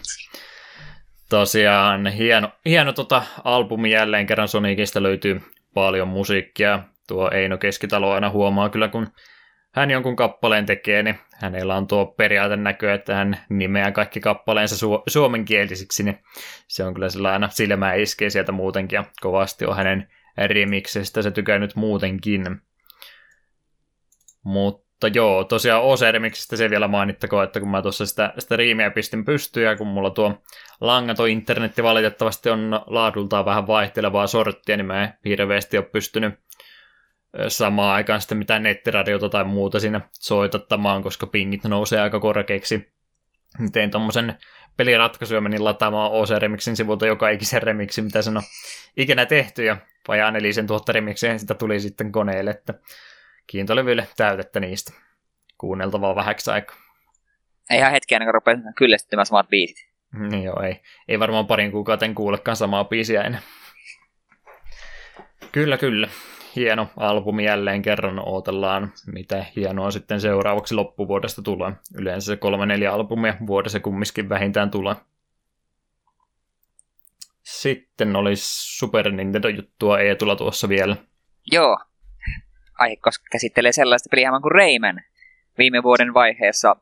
Tosiaan 1.28 2.06
hieno, 2.06 2.48
hieno 2.64 2.92
tota 2.92 3.22
albumi 3.44 3.90
jälleen 3.90 4.26
kerran 4.26 4.48
Sonicista 4.48 5.02
löytyy 5.02 5.40
paljon 5.74 6.08
musiikkia. 6.08 6.82
Tuo 7.08 7.30
Eino 7.30 7.58
Keskitalo 7.58 8.12
aina 8.12 8.30
huomaa 8.30 8.68
kyllä, 8.68 8.88
kun 8.88 9.06
hän 9.74 9.90
jonkun 9.90 10.16
kappaleen 10.16 10.66
tekee, 10.66 11.02
niin 11.02 11.18
hänellä 11.40 11.76
on 11.76 11.86
tuo 11.86 12.06
periaate 12.06 12.56
näkö, 12.56 12.94
että 12.94 13.14
hän 13.14 13.44
nimeää 13.48 13.92
kaikki 13.92 14.20
kappaleensa 14.20 14.86
su- 14.86 15.02
suomenkielisiksi, 15.06 16.02
niin 16.02 16.18
se 16.68 16.84
on 16.84 16.94
kyllä 16.94 17.08
sellainen 17.08 17.50
silmää 17.50 17.94
iskee 17.94 18.30
sieltä 18.30 18.52
muutenkin, 18.52 18.96
ja 18.96 19.04
kovasti 19.20 19.66
on 19.66 19.76
hänen 19.76 20.08
remiksestä 20.36 21.22
se 21.22 21.30
tykännyt 21.30 21.76
muutenkin. 21.76 22.60
Mutta 24.44 24.91
joo, 25.09 25.44
tosiaan 25.44 25.82
OC-remiksestä 25.82 26.57
se 26.57 26.70
vielä 26.70 26.88
mainittakoon, 26.88 27.44
että 27.44 27.61
kun 27.61 27.68
mä 27.68 27.82
tuossa 27.82 28.07
sitä, 28.07 28.34
sitä 28.38 28.57
riimiä 28.57 28.90
pistin 28.90 29.24
pystyyn, 29.24 29.66
ja 29.66 29.76
kun 29.76 29.86
mulla 29.86 30.11
tuo 30.11 30.42
langaton 30.80 31.28
internetti 31.28 31.82
valitettavasti 31.82 32.50
on 32.50 32.80
laadultaan 32.86 33.44
vähän 33.44 33.66
vaihtelevaa 33.66 34.26
sorttia, 34.26 34.76
niin 34.76 34.86
mä 34.86 35.05
en 35.05 35.14
hirveästi 35.24 35.78
ole 35.78 35.85
pystynyt 35.85 36.35
samaan 37.48 37.94
aikaan 37.94 38.20
sitten 38.20 38.39
mitään 38.39 38.62
nettiradiota 38.62 39.28
tai 39.28 39.44
muuta 39.44 39.81
siinä 39.81 40.01
soitattamaan, 40.12 41.02
koska 41.02 41.26
pingit 41.26 41.64
nousee 41.64 42.01
aika 42.01 42.20
korkeiksi. 42.20 42.93
Tein 43.72 43.90
tuommoisen 43.90 44.39
peliratkaisuja, 44.76 45.40
menin 45.40 45.64
lataamaan 45.64 46.10
OC 46.10 46.31
Remixin 46.39 46.76
sivulta 46.76 47.06
joka 47.06 47.28
ikisen 47.28 47.62
remiksi, 47.62 48.02
mitä 48.02 48.22
sen 48.22 48.36
on 48.36 48.43
ikinä 48.97 49.26
tehty, 49.26 49.64
ja 49.64 49.76
vajaa 50.09 50.31
nelisen 50.31 50.66
tuhatta 50.66 50.93
remiksiä 50.93 51.39
sitä 51.39 51.55
tuli 51.55 51.81
sitten 51.81 52.12
koneelle, 52.12 52.51
että 52.51 52.74
kiintolevyille 53.47 54.09
täytettä 54.16 54.60
niistä. 54.60 54.93
Kuunneltavaa 55.59 56.16
vähäksi 56.16 56.51
aikaa. 56.51 56.77
Ei 57.70 57.78
ihan 57.78 57.93
hetki 57.93 58.14
ennen 58.14 58.27
kuin 58.27 58.35
rupeaa 58.35 58.73
kyllästymään 58.77 59.27
samat 59.27 59.48
biisit. 59.48 59.93
Niin 60.31 60.43
joo, 60.43 60.62
ei, 60.62 60.81
ei 61.09 61.19
varmaan 61.19 61.47
parin 61.47 61.73
kuukauden 61.73 62.14
kuulekaan 62.14 62.56
samaa 62.56 62.85
biisiä 62.85 63.23
enää. 63.23 63.40
Kyllä, 65.52 65.78
kyllä 65.78 66.09
hieno 66.56 66.89
albumi 66.97 67.44
jälleen 67.44 67.82
kerran. 67.82 68.28
Ootellaan, 68.28 68.93
mitä 69.06 69.44
hienoa 69.56 69.90
sitten 69.90 70.20
seuraavaksi 70.20 70.74
loppuvuodesta 70.74 71.43
tulee. 71.43 71.73
Yleensä 71.94 72.27
se 72.27 72.36
kolme 72.36 72.66
neljä 72.66 72.93
albumia 72.93 73.35
vuodessa 73.47 73.81
kumminkin 73.81 74.28
vähintään 74.28 74.70
tulee. 74.70 74.94
Sitten 77.43 78.16
olisi 78.16 78.44
Super 78.78 79.10
Nintendo-juttua 79.10 79.98
ei 79.98 80.16
tulla 80.16 80.36
tuossa 80.36 80.69
vielä. 80.69 80.97
Joo. 81.52 81.78
Aihe 82.82 82.96
koska 82.96 83.24
käsittelee 83.32 83.72
sellaista 83.72 84.09
peliä 84.10 84.30
kuin 84.42 84.52
Rayman. 84.52 85.00
Viime 85.59 85.82
vuoden 85.82 86.14
vaiheessa 86.14 86.76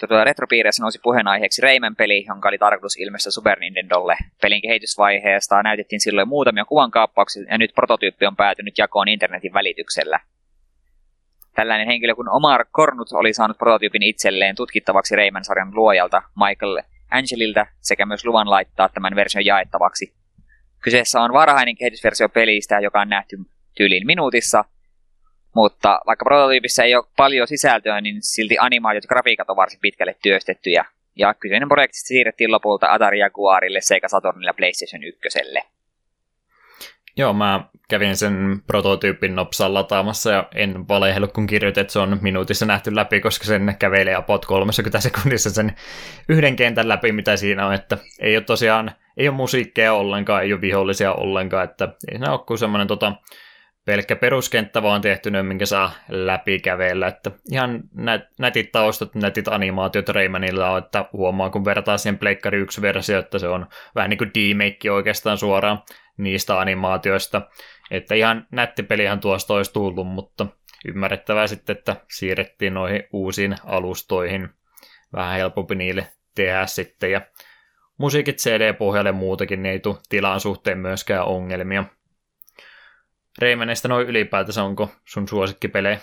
tuota, 0.00 0.24
retropiireissä 0.24 0.82
nousi 0.82 0.98
puheenaiheeksi 1.02 1.62
Rayman 1.62 1.96
peli, 1.96 2.24
jonka 2.28 2.48
oli 2.48 2.58
tarkoitus 2.58 2.96
ilmestyä 2.96 3.30
Super 3.30 3.58
Nintendolle. 3.58 4.16
Pelin 4.42 4.62
kehitysvaiheesta 4.62 5.62
näytettiin 5.62 6.00
silloin 6.00 6.28
muutamia 6.28 6.64
kuvankaappauksia, 6.64 7.42
ja 7.50 7.58
nyt 7.58 7.74
prototyyppi 7.74 8.26
on 8.26 8.36
päätynyt 8.36 8.78
jakoon 8.78 9.08
internetin 9.08 9.52
välityksellä. 9.52 10.20
Tällainen 11.54 11.86
henkilö 11.86 12.14
kuin 12.14 12.28
Omar 12.28 12.64
Kornut 12.70 13.12
oli 13.12 13.32
saanut 13.32 13.58
prototyypin 13.58 14.02
itselleen 14.02 14.56
tutkittavaksi 14.56 15.16
Rayman-sarjan 15.16 15.74
luojalta 15.74 16.22
Michael 16.46 16.82
Angelilta 17.10 17.66
sekä 17.80 18.06
myös 18.06 18.26
luvan 18.26 18.50
laittaa 18.50 18.88
tämän 18.88 19.16
version 19.16 19.44
jaettavaksi. 19.44 20.14
Kyseessä 20.82 21.20
on 21.20 21.32
varhainen 21.32 21.76
kehitysversio 21.76 22.28
pelistä, 22.28 22.80
joka 22.80 23.00
on 23.00 23.08
nähty 23.08 23.36
tyyliin 23.76 24.06
minuutissa, 24.06 24.64
mutta 25.56 26.00
vaikka 26.06 26.24
prototyypissä 26.24 26.84
ei 26.84 26.94
ole 26.94 27.04
paljon 27.16 27.48
sisältöä, 27.48 28.00
niin 28.00 28.16
silti 28.20 28.56
animaatiot 28.60 29.04
ja 29.04 29.08
grafiikat 29.08 29.50
on 29.50 29.56
varsin 29.56 29.80
pitkälle 29.82 30.16
työstettyjä. 30.22 30.84
Ja 31.16 31.34
kyseinen 31.34 31.68
projekti 31.68 31.98
siirrettiin 31.98 32.52
lopulta 32.52 32.92
Atari 32.92 33.18
Jaguarille, 33.18 33.80
Sega 33.80 34.08
Saturnille 34.08 34.48
ja 34.48 34.54
PlayStation 34.54 35.04
1. 35.04 35.20
Joo, 37.16 37.32
mä 37.32 37.64
kävin 37.88 38.16
sen 38.16 38.62
prototyypin 38.66 39.34
nopsaan 39.34 39.74
lataamassa 39.74 40.30
ja 40.30 40.48
en 40.54 40.88
valehdellut, 40.88 41.32
kun 41.32 41.46
kirjoitin, 41.46 41.80
että 41.80 41.92
se 41.92 41.98
on 41.98 42.18
minuutissa 42.22 42.66
nähty 42.66 42.94
läpi, 42.94 43.20
koska 43.20 43.44
sen 43.44 43.76
kävelee 43.78 44.14
about 44.14 44.46
30 44.46 45.00
sekunnissa 45.00 45.50
sen 45.50 45.76
yhden 46.28 46.56
kentän 46.56 46.88
läpi, 46.88 47.12
mitä 47.12 47.36
siinä 47.36 47.66
on, 47.66 47.74
että 47.74 47.98
ei 48.20 48.36
ole 48.36 48.44
tosiaan, 48.44 48.90
ei 49.16 49.28
ole 49.28 49.36
musiikkeja 49.36 49.92
ollenkaan, 49.92 50.42
ei 50.42 50.52
ole 50.52 50.60
vihollisia 50.60 51.12
ollenkaan, 51.12 51.64
että 51.64 51.88
ei 52.12 52.18
se 52.18 52.30
ole 52.30 52.40
kuin 52.46 52.58
semmoinen 52.58 52.86
tota, 52.86 53.12
pelkkä 53.86 54.16
peruskenttä 54.16 54.82
vaan 54.82 55.00
tehty, 55.00 55.30
minkä 55.42 55.66
saa 55.66 55.92
läpikävellä. 56.08 57.06
Että 57.06 57.30
ihan 57.52 57.82
nät, 57.94 58.22
nätit 58.38 58.72
taustat, 58.72 59.14
nätit 59.14 59.48
animaatiot 59.48 60.08
Raymanilla 60.08 60.70
on, 60.70 60.78
että 60.78 61.04
huomaa 61.12 61.50
kun 61.50 61.64
vertaa 61.64 61.98
siihen 61.98 62.18
Pleikkari 62.18 62.58
1 62.58 62.82
versio, 62.82 63.18
että 63.18 63.38
se 63.38 63.48
on 63.48 63.66
vähän 63.94 64.10
niin 64.10 64.18
kuin 64.18 64.30
D-make 64.34 64.90
oikeastaan 64.90 65.38
suoraan 65.38 65.82
niistä 66.16 66.60
animaatioista. 66.60 67.42
Että 67.90 68.14
ihan 68.14 68.46
nätti 68.50 68.82
pelihan 68.82 69.20
tuosta 69.20 69.54
olisi 69.54 69.72
tullut, 69.72 70.06
mutta 70.06 70.46
ymmärrettävää 70.88 71.46
sitten, 71.46 71.76
että 71.76 71.96
siirrettiin 72.10 72.74
noihin 72.74 73.02
uusiin 73.12 73.56
alustoihin. 73.64 74.48
Vähän 75.12 75.36
helpompi 75.36 75.74
niille 75.74 76.08
tehdä 76.34 76.66
sitten. 76.66 77.10
Ja 77.10 77.20
musiikit 77.98 78.36
CD-pohjalle 78.36 79.12
muutakin, 79.12 79.62
niin 79.62 79.72
ei 79.72 79.80
tule 79.80 79.96
tilan 80.08 80.40
suhteen 80.40 80.78
myöskään 80.78 81.24
ongelmia. 81.24 81.84
Reimeneistä 83.38 83.88
noin 83.88 84.06
ylipäätänsä 84.06 84.62
onko 84.62 84.90
sun 85.04 85.28
suosikkipelejä? 85.28 85.98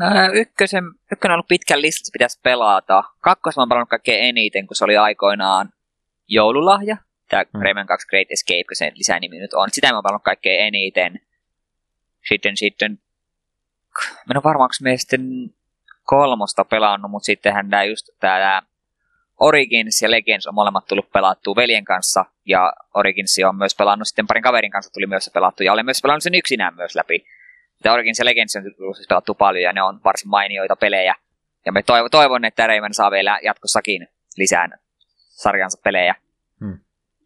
Ää, 0.00 0.28
ykkösen, 0.28 0.84
ykkönen 1.12 1.32
on 1.32 1.36
ollut 1.36 1.48
pitkän 1.48 1.82
listassa, 1.82 2.12
pitäisi 2.12 2.40
pelata. 2.42 3.02
Kakkosen 3.20 3.62
on 3.62 3.68
pelannut 3.68 3.88
kaikkein 3.88 4.24
eniten, 4.24 4.66
kun 4.66 4.76
se 4.76 4.84
oli 4.84 4.96
aikoinaan 4.96 5.72
joululahja. 6.28 6.96
Tämä 7.28 7.44
hmm. 7.52 7.62
Rayman 7.62 7.86
2 7.86 8.06
Great 8.06 8.26
Escape, 8.30 8.64
kun 8.64 8.76
se 8.76 8.92
lisänimi 8.94 9.38
nyt 9.38 9.54
on. 9.54 9.68
Sitä 9.72 9.88
mä 9.88 9.94
oon 9.94 10.02
pelannut 10.02 10.24
kaikkein 10.24 10.66
eniten. 10.66 11.20
Sitten, 12.28 12.56
sitten, 12.56 12.98
mä 14.10 14.30
en 14.30 14.36
ole 14.36 14.44
varmaan, 14.44 14.64
onko 14.64 14.74
me 14.80 14.96
sitten 14.96 15.50
kolmosta 16.02 16.64
pelannut, 16.64 17.10
mutta 17.10 17.26
sittenhän 17.26 17.70
tämä 17.70 17.84
just 17.84 18.08
tämä 18.20 18.62
Origins 19.40 20.02
ja 20.02 20.10
Legends 20.10 20.46
on 20.46 20.54
molemmat 20.54 20.86
tullut 20.86 21.12
pelattua 21.12 21.56
veljen 21.56 21.84
kanssa, 21.84 22.24
ja 22.44 22.72
Origins 22.94 23.36
on 23.48 23.56
myös 23.56 23.74
pelannut 23.74 24.08
sitten 24.08 24.26
parin 24.26 24.42
kaverin 24.42 24.70
kanssa 24.70 24.92
tuli 24.92 25.06
myös 25.06 25.30
pelattu, 25.34 25.62
ja 25.62 25.72
olen 25.72 25.84
myös 25.84 26.02
pelannut 26.02 26.22
sen 26.22 26.34
yksinään 26.34 26.74
myös 26.74 26.94
läpi. 26.94 27.26
Ja 27.84 27.92
Origins 27.92 28.18
ja 28.18 28.24
Legends 28.24 28.56
on 28.56 28.62
tullut 28.76 28.96
siis 28.96 29.08
pelattu 29.08 29.34
paljon, 29.34 29.62
ja 29.62 29.72
ne 29.72 29.82
on 29.82 30.00
varsin 30.04 30.28
mainioita 30.28 30.76
pelejä. 30.76 31.14
Ja 31.66 31.72
me 31.72 31.82
toivon, 31.82 32.10
toivon 32.10 32.44
että 32.44 32.66
Rayman 32.66 32.94
saa 32.94 33.10
vielä 33.10 33.38
jatkossakin 33.42 34.08
lisää 34.36 34.68
sarjansa 35.28 35.80
pelejä. 35.84 36.14
Hmm. 36.60 36.78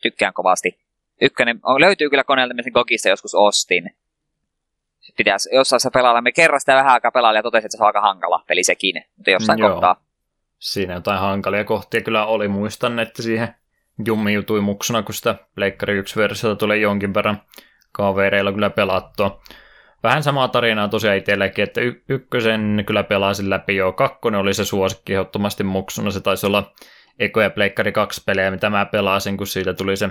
Tykkään 0.02 0.34
kovasti. 0.34 0.78
Ykkönen 1.20 1.60
on, 1.62 1.80
löytyy 1.80 2.10
kyllä 2.10 2.24
koneelta, 2.24 2.54
mitä 2.54 2.70
Gogista 2.70 3.08
joskus 3.08 3.34
ostin. 3.34 3.96
Pitäisi 5.16 5.48
jossain 5.54 5.80
se 5.80 5.90
pelailla. 5.90 6.20
Me 6.20 6.32
kerran 6.32 6.60
sitä 6.60 6.74
vähän 6.74 6.92
aikaa 6.92 7.10
pelailla 7.10 7.38
ja 7.38 7.42
totesin, 7.42 7.66
että 7.66 7.76
se 7.76 7.82
on 7.82 7.86
aika 7.86 8.00
hankala 8.00 8.44
peli 8.46 8.64
sekin. 8.64 9.04
Mutta 9.16 9.30
jossain 9.30 9.60
mm, 9.60 9.66
kohtaa 9.66 10.07
siinä 10.58 10.94
jotain 10.94 11.20
hankalia 11.20 11.64
kohtia 11.64 12.00
kyllä 12.00 12.26
oli. 12.26 12.48
Muistan, 12.48 12.98
että 12.98 13.22
siihen 13.22 13.54
jummi 14.06 14.32
jutui 14.32 14.60
muksuna, 14.60 15.02
kun 15.02 15.14
sitä 15.14 15.34
Pleikkari 15.54 16.00
1-versiota 16.00 16.56
tuli 16.56 16.80
jonkin 16.80 17.14
verran 17.14 17.42
kavereilla 17.92 18.52
kyllä 18.52 18.70
pelattua. 18.70 19.40
Vähän 20.02 20.22
samaa 20.22 20.48
tarinaa 20.48 20.88
tosiaan 20.88 21.16
itselläkin, 21.16 21.62
että 21.62 21.80
y- 21.80 22.02
ykkösen 22.08 22.82
kyllä 22.86 23.02
pelasin 23.02 23.50
läpi 23.50 23.76
jo. 23.76 23.92
Kakkonen 23.92 24.40
oli 24.40 24.54
se 24.54 24.64
suosikki 24.64 25.12
ehdottomasti 25.12 25.64
muksuna. 25.64 26.10
Se 26.10 26.20
taisi 26.20 26.46
olla 26.46 26.72
Eko 27.18 27.40
ja 27.40 27.50
Pleikkari 27.50 27.92
2 27.92 28.22
pelejä, 28.26 28.50
mitä 28.50 28.70
mä 28.70 28.86
pelasin, 28.86 29.36
kun 29.36 29.46
siitä 29.46 29.74
tuli 29.74 29.96
se 29.96 30.08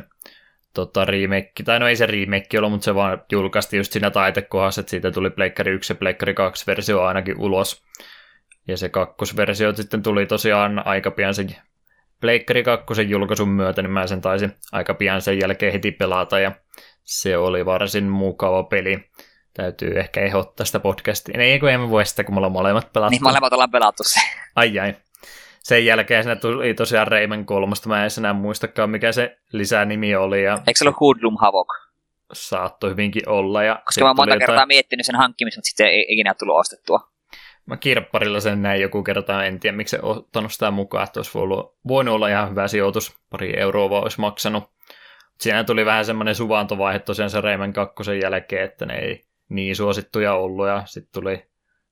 tota, 0.74 1.06
remake, 1.06 1.52
tai 1.66 1.80
no 1.80 1.88
ei 1.88 1.96
se 1.96 2.06
remake 2.06 2.58
ollut, 2.58 2.72
mutta 2.72 2.86
se 2.86 2.96
vaan 2.96 3.22
julkaistiin 3.32 3.78
just 3.78 3.92
siinä 3.92 4.12
taitekohdassa, 4.12 4.82
että 4.82 4.90
siitä 4.90 5.12
tuli 5.12 5.30
Pleikkari 5.30 5.72
1 5.72 5.94
ja 5.94 5.96
Pleikkari 5.96 6.34
2 6.34 6.68
versio 6.68 7.04
ainakin 7.04 7.40
ulos. 7.40 7.84
Ja 8.68 8.78
se 8.78 8.90
kakkosversio 8.90 9.74
sitten 9.74 10.04
tuli 10.04 10.26
tosiaan 10.26 10.88
aika 10.88 11.12
pian 11.12 11.34
sen 11.34 11.56
Pleikkari 12.22 12.64
2 12.64 13.10
julkaisun 13.10 13.50
myötä, 13.50 13.82
niin 13.82 13.92
mä 13.92 14.08
sen 14.08 14.22
taisin 14.22 14.56
aika 14.72 14.94
pian 14.94 15.22
sen 15.22 15.40
jälkeen 15.40 15.74
heti 15.74 15.92
pelata, 15.92 16.40
ja 16.40 16.52
se 17.04 17.38
oli 17.38 17.66
varsin 17.66 18.04
mukava 18.04 18.64
peli. 18.64 19.10
Täytyy 19.54 20.00
ehkä 20.00 20.22
ehdottaa 20.22 20.66
sitä 20.66 20.80
podcastia. 20.80 21.42
Ei, 21.42 21.60
kun 21.60 21.70
emme 21.70 21.90
voi 21.90 22.06
sitä, 22.06 22.24
kun 22.24 22.36
me 22.36 22.38
ollaan 22.38 22.52
molemmat 22.52 22.94
pelattu. 22.94 23.12
Niin, 23.12 23.24
molemmat 23.24 23.54
ollaan 23.54 23.72
pelattu 23.72 24.04
se. 24.04 24.20
Ai 24.56 24.80
ai. 24.80 24.94
Sen 25.60 25.86
jälkeen 25.86 26.24
siinä 26.24 26.36
tuli 26.36 26.74
tosiaan 26.74 27.08
Rayman 27.08 27.46
kolmosta. 27.46 27.90
Mä 27.90 28.06
en 28.06 28.12
enää 28.18 28.34
muistakaan, 28.34 28.90
mikä 28.90 29.12
se 29.12 29.38
lisänimi 29.52 30.16
oli. 30.16 30.44
Ja 30.44 30.54
Eikö 30.54 30.78
se 30.78 30.84
ollut 30.84 31.00
Hoodlum 31.00 31.38
Havok? 31.42 31.68
Saattoi 32.34 32.90
hyvinkin 32.90 33.30
olla. 33.30 33.64
Ja 33.64 33.82
Koska 33.86 34.02
mä 34.02 34.10
oon 34.10 34.16
monta 34.16 34.38
kertaa 34.38 34.56
jotain... 34.56 34.68
miettinyt 34.68 35.06
sen 35.06 35.16
hankkimista, 35.16 35.58
mutta 35.58 35.68
sitten 35.68 35.88
ei 35.88 36.06
ikinä 36.10 36.34
tullut 36.34 36.60
ostettua. 36.60 37.00
Mä 37.68 37.78
kirpparilla 37.78 38.40
sen 38.40 38.62
näin 38.62 38.82
joku 38.82 39.04
kerta, 39.04 39.46
en 39.46 39.60
tiedä 39.60 39.78
miksi 39.78 39.98
se 39.98 40.00
ottanut 40.02 40.54
sitä 40.54 40.72
mukaan, 40.72 41.04
että 41.04 41.20
olisi 41.20 41.32
voinut, 41.34 41.78
voinut 41.88 42.16
olla 42.16 42.28
ihan 42.28 42.50
hyvä 42.50 42.68
sijoitus, 42.68 43.18
pari 43.30 43.60
euroa 43.60 43.90
vaan 43.90 44.04
olisi 44.04 44.22
maksanut. 44.22 44.64
Siinä 45.40 45.64
tuli 45.64 45.86
vähän 45.86 46.06
semmoinen 46.06 46.36
suvantovaihe 46.36 47.00
tosiaan 47.00 47.30
se 47.30 47.42
Rayman 47.42 47.74
2 47.74 48.20
jälkeen, 48.24 48.66
että 48.66 48.86
ne 48.86 48.98
ei 48.98 49.26
niin 49.50 49.76
suosittuja 49.76 50.34
ollut, 50.34 50.68
ja 50.68 50.84
sitten 50.86 51.22
tuli 51.22 51.46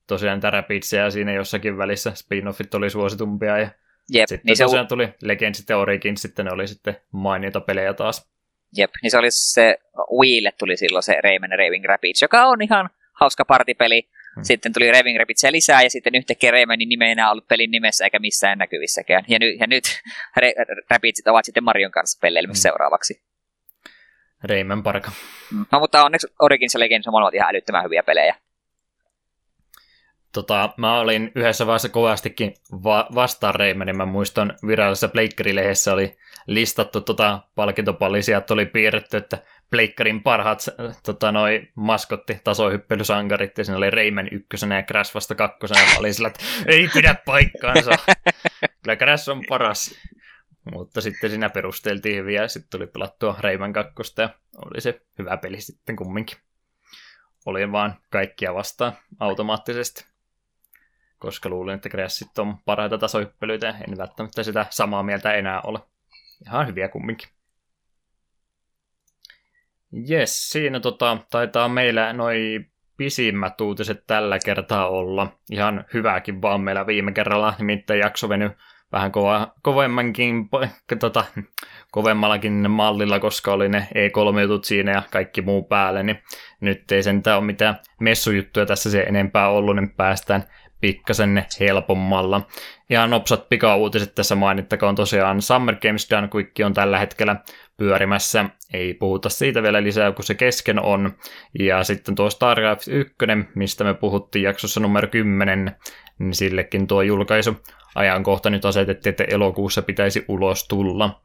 tosiaan 0.08 0.40
täräpitsejä 0.40 1.10
siinä 1.10 1.34
jossakin 1.34 1.78
välissä, 1.78 2.10
spin-offit 2.10 2.78
oli 2.78 2.90
suositumpia, 2.90 3.58
ja 3.58 3.70
Jep, 4.10 4.28
sitten 4.28 4.46
niin 4.46 4.58
tosiaan 4.58 4.86
se... 4.86 4.90
tuli 4.90 5.10
Legends 5.22 5.64
ja 5.70 5.78
Origins, 5.78 6.22
sitten 6.22 6.46
ne 6.46 6.52
oli 6.52 6.68
sitten 6.68 6.98
mainita 7.12 7.62
pelejä 7.62 7.94
taas. 7.94 8.30
Jep, 8.78 8.92
niin 9.02 9.12
se 9.12 9.18
oli 9.18 9.32
se, 9.32 9.78
Wiille 10.20 10.52
tuli 10.52 10.78
silloin 10.78 11.04
se 11.04 11.22
Rayman 11.24 11.50
Raving 11.50 11.86
Rapids, 11.86 12.22
joka 12.22 12.46
on 12.46 12.62
ihan 12.62 12.90
hauska 13.14 13.46
partipeli, 13.46 14.10
Hmm. 14.36 14.44
Sitten 14.44 14.74
tuli 14.74 14.92
Raving 14.92 15.20
Rabbids 15.20 15.44
lisää 15.52 15.82
ja 15.82 15.90
sitten 15.90 16.16
yhtäkkiä 16.16 16.52
Raymanin 16.52 16.90
nime 16.90 17.06
ei 17.06 17.12
enää 17.12 17.32
ollut 17.32 17.48
pelin 17.48 17.72
nimessä 17.72 18.06
eikä 18.06 18.20
missään 18.20 18.58
näkyvissäkään. 18.58 19.24
Ja, 19.28 19.40
ny, 19.40 19.52
ja 19.52 19.68
nyt 19.68 19.84
Rabbitsit 20.92 21.28
ovat 21.28 21.46
sitten 21.46 21.64
Marion 21.64 21.92
kanssa 21.92 22.20
pelleilemässä 22.22 22.70
hmm. 22.70 22.74
seuraavaksi. 22.74 23.22
Rayman 24.44 24.84
parka. 24.84 25.12
Mm. 25.52 25.66
No 25.72 25.80
mutta 25.80 26.06
onneksi 26.06 26.28
Origins 26.40 26.74
ja 26.74 26.80
Legends 26.80 27.08
on 27.08 27.12
molemmat 27.12 27.34
ihan 27.34 27.50
älyttömän 27.50 27.84
hyviä 27.84 28.04
pelejä. 28.04 28.36
Tota, 30.34 30.74
mä 30.78 31.00
olin 31.00 31.32
yhdessä 31.36 31.68
vaiheessa 31.68 31.90
kovastikin 31.90 32.54
va- 32.84 33.08
vastaan 33.16 33.56
Raymanin. 33.56 33.98
Mä 33.98 34.06
muistan 34.06 34.58
virallisessa 34.68 35.08
Pleikkari-lehdessä 35.08 35.94
oli 35.94 36.18
listattu 36.48 37.02
tota 37.02 37.40
palkintopallisia, 37.56 38.38
että 38.38 38.54
oli 38.54 38.66
piirretty, 38.66 39.18
että 39.18 39.38
Pleikkarin 39.70 40.24
parhaat 40.24 40.60
tota, 41.06 41.32
noi 41.32 41.68
maskotti 41.76 42.40
tasohyppelysankarit, 42.44 43.58
ja 43.58 43.64
siinä 43.64 43.78
oli 43.78 43.90
Rayman 43.90 44.28
ykkösenä 44.32 44.76
ja 44.76 44.84
Crash 44.84 45.16
vasta 45.16 45.36
kakkosena, 45.36 45.80
ja 45.82 46.00
oli 46.00 46.14
sillä, 46.14 46.28
että 46.28 46.44
ei 46.68 46.90
pidä 46.94 47.16
paikkaansa. 47.26 47.92
Kyllä 48.84 48.96
Crash 48.96 49.30
on 49.30 49.44
paras. 49.50 49.96
Mutta 50.74 51.02
sitten 51.02 51.30
siinä 51.30 51.50
perusteltiin 51.50 52.18
hyviä, 52.18 52.42
ja 52.42 52.48
sitten 52.48 52.80
tuli 52.80 52.88
pelattua 52.88 53.36
Rayman 53.40 53.74
kakkosta, 53.74 54.22
ja 54.22 54.30
oli 54.66 54.82
se 54.82 55.02
hyvä 55.20 55.38
peli 55.38 55.62
sitten 55.62 55.96
kumminkin. 55.96 56.38
Oli 57.46 57.72
vaan 57.72 57.96
kaikkia 58.12 58.54
vastaan 58.54 58.94
automaattisesti 59.20 60.06
koska 61.26 61.50
luulin, 61.50 61.76
että 61.76 61.90
Crashit 61.90 62.38
on 62.38 62.58
parhaita 62.66 62.98
tasohyppelyitä, 62.98 63.70
en 63.70 63.98
välttämättä 63.98 64.44
sitä 64.44 64.66
samaa 64.70 65.04
mieltä 65.04 65.34
enää 65.34 65.62
ole. 65.62 65.80
Ihan 66.48 66.68
hyviä 66.68 66.88
kumminkin. 66.88 67.30
Jes, 70.08 70.50
siinä 70.50 70.80
tota, 70.80 71.18
taitaa 71.32 71.70
meillä 71.70 72.14
noin 72.14 72.72
pisimmät 72.98 73.62
uutiset 73.62 74.04
tällä 74.08 74.40
kertaa 74.46 74.90
olla. 74.90 75.28
Ihan 75.52 75.86
hyväkin 75.94 76.42
vaan 76.42 76.62
meillä 76.62 76.88
viime 76.88 77.12
kerralla, 77.12 77.54
nimittäin 77.60 78.00
jakso 78.00 78.30
veny 78.30 78.52
vähän 78.92 79.12
kova, 79.12 79.54
kovemmankin, 79.62 80.50
tota, 81.00 81.26
kovemmallakin 81.92 82.72
mallilla, 82.72 83.20
koska 83.20 83.54
oli 83.54 83.70
ne 83.70 83.88
E3-jutut 83.96 84.66
siinä 84.66 84.92
ja 84.92 85.02
kaikki 85.12 85.42
muu 85.42 85.64
päälle, 85.64 86.04
niin 86.04 86.20
nyt 86.62 86.92
ei 86.92 87.04
sentään 87.04 87.38
ole 87.38 87.46
mitään 87.46 87.80
messujuttuja 88.00 88.66
tässä 88.66 88.92
se 88.92 89.02
enempää 89.02 89.50
ollut, 89.50 89.76
niin 89.76 89.96
päästään 89.96 90.44
pikkasen 90.86 91.46
helpommalla. 91.60 92.42
Ja 92.90 93.08
nopsat 93.08 93.50
pikauutiset 93.50 94.16
tässä 94.16 94.36
mainittakoon 94.36 94.96
tosiaan 94.96 95.42
Summer 95.42 95.76
Games 95.76 96.10
Done 96.10 96.30
Quick 96.36 96.52
on 96.66 96.74
tällä 96.74 97.00
hetkellä 97.00 97.36
pyörimässä. 97.78 98.46
Ei 98.74 98.94
puhuta 98.94 99.30
siitä 99.30 99.64
vielä 99.64 99.84
lisää, 99.84 100.12
kun 100.12 100.26
se 100.26 100.34
kesken 100.34 100.80
on. 100.80 101.14
Ja 101.60 101.84
sitten 101.84 102.16
tuo 102.16 102.30
StarCraft 102.30 102.88
1, 102.88 103.16
mistä 103.56 103.84
me 103.84 103.94
puhuttiin 103.94 104.44
jaksossa 104.44 104.80
numero 104.80 105.08
10, 105.08 105.76
niin 106.20 106.34
sillekin 106.34 106.88
tuo 106.88 107.02
julkaisu 107.02 107.58
ajankohta 107.96 108.50
nyt 108.50 108.66
asetettiin, 108.66 109.12
että 109.12 109.24
elokuussa 109.24 109.82
pitäisi 109.82 110.26
ulos 110.28 110.68
tulla. 110.68 111.22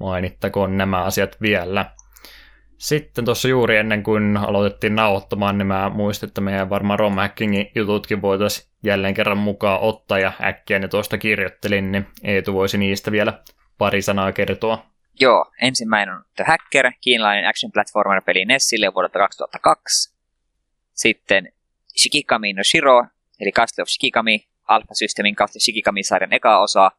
Mainittakoon 0.00 0.76
nämä 0.76 1.04
asiat 1.04 1.36
vielä. 1.40 1.86
Sitten 2.82 3.24
tuossa 3.24 3.48
juuri 3.48 3.76
ennen 3.76 4.02
kuin 4.02 4.36
aloitettiin 4.36 4.94
nauhoittamaan, 4.94 5.58
niin 5.58 5.66
mä 5.66 5.90
muistin, 5.94 6.28
että 6.28 6.40
meidän 6.40 6.70
varmaan 6.70 6.98
Rom 6.98 7.14
Hackingin 7.14 7.70
jututkin 7.74 8.22
voitaisiin 8.22 8.68
jälleen 8.82 9.14
kerran 9.14 9.38
mukaan 9.38 9.80
ottaa 9.80 10.18
ja 10.18 10.32
äkkiä 10.44 10.78
ne 10.78 10.88
tuosta 10.88 11.18
kirjoittelin, 11.18 11.92
niin 11.92 12.06
Eetu 12.22 12.52
voisi 12.52 12.78
niistä 12.78 13.12
vielä 13.12 13.42
pari 13.78 14.02
sanaa 14.02 14.32
kertoa. 14.32 14.86
Joo, 15.20 15.52
ensimmäinen 15.60 16.14
on 16.14 16.24
The 16.36 16.44
Hacker, 16.44 16.92
kiinalainen 17.00 17.48
action 17.48 17.72
platformer-peli 17.72 18.44
Nessille 18.44 18.94
vuodelta 18.94 19.18
2002. 19.18 20.14
Sitten 20.94 21.52
Shikikami 22.02 22.52
no 22.52 22.62
Shiro, 22.64 23.06
eli 23.40 23.52
Castle 23.52 23.82
of 23.82 23.88
Shikikami, 23.88 24.48
Alpha 24.68 24.94
Systemin 24.94 25.36
Castle 25.36 25.60
Shikikami-sarjan 25.60 26.32
eka 26.32 26.58
osa, 26.58 26.90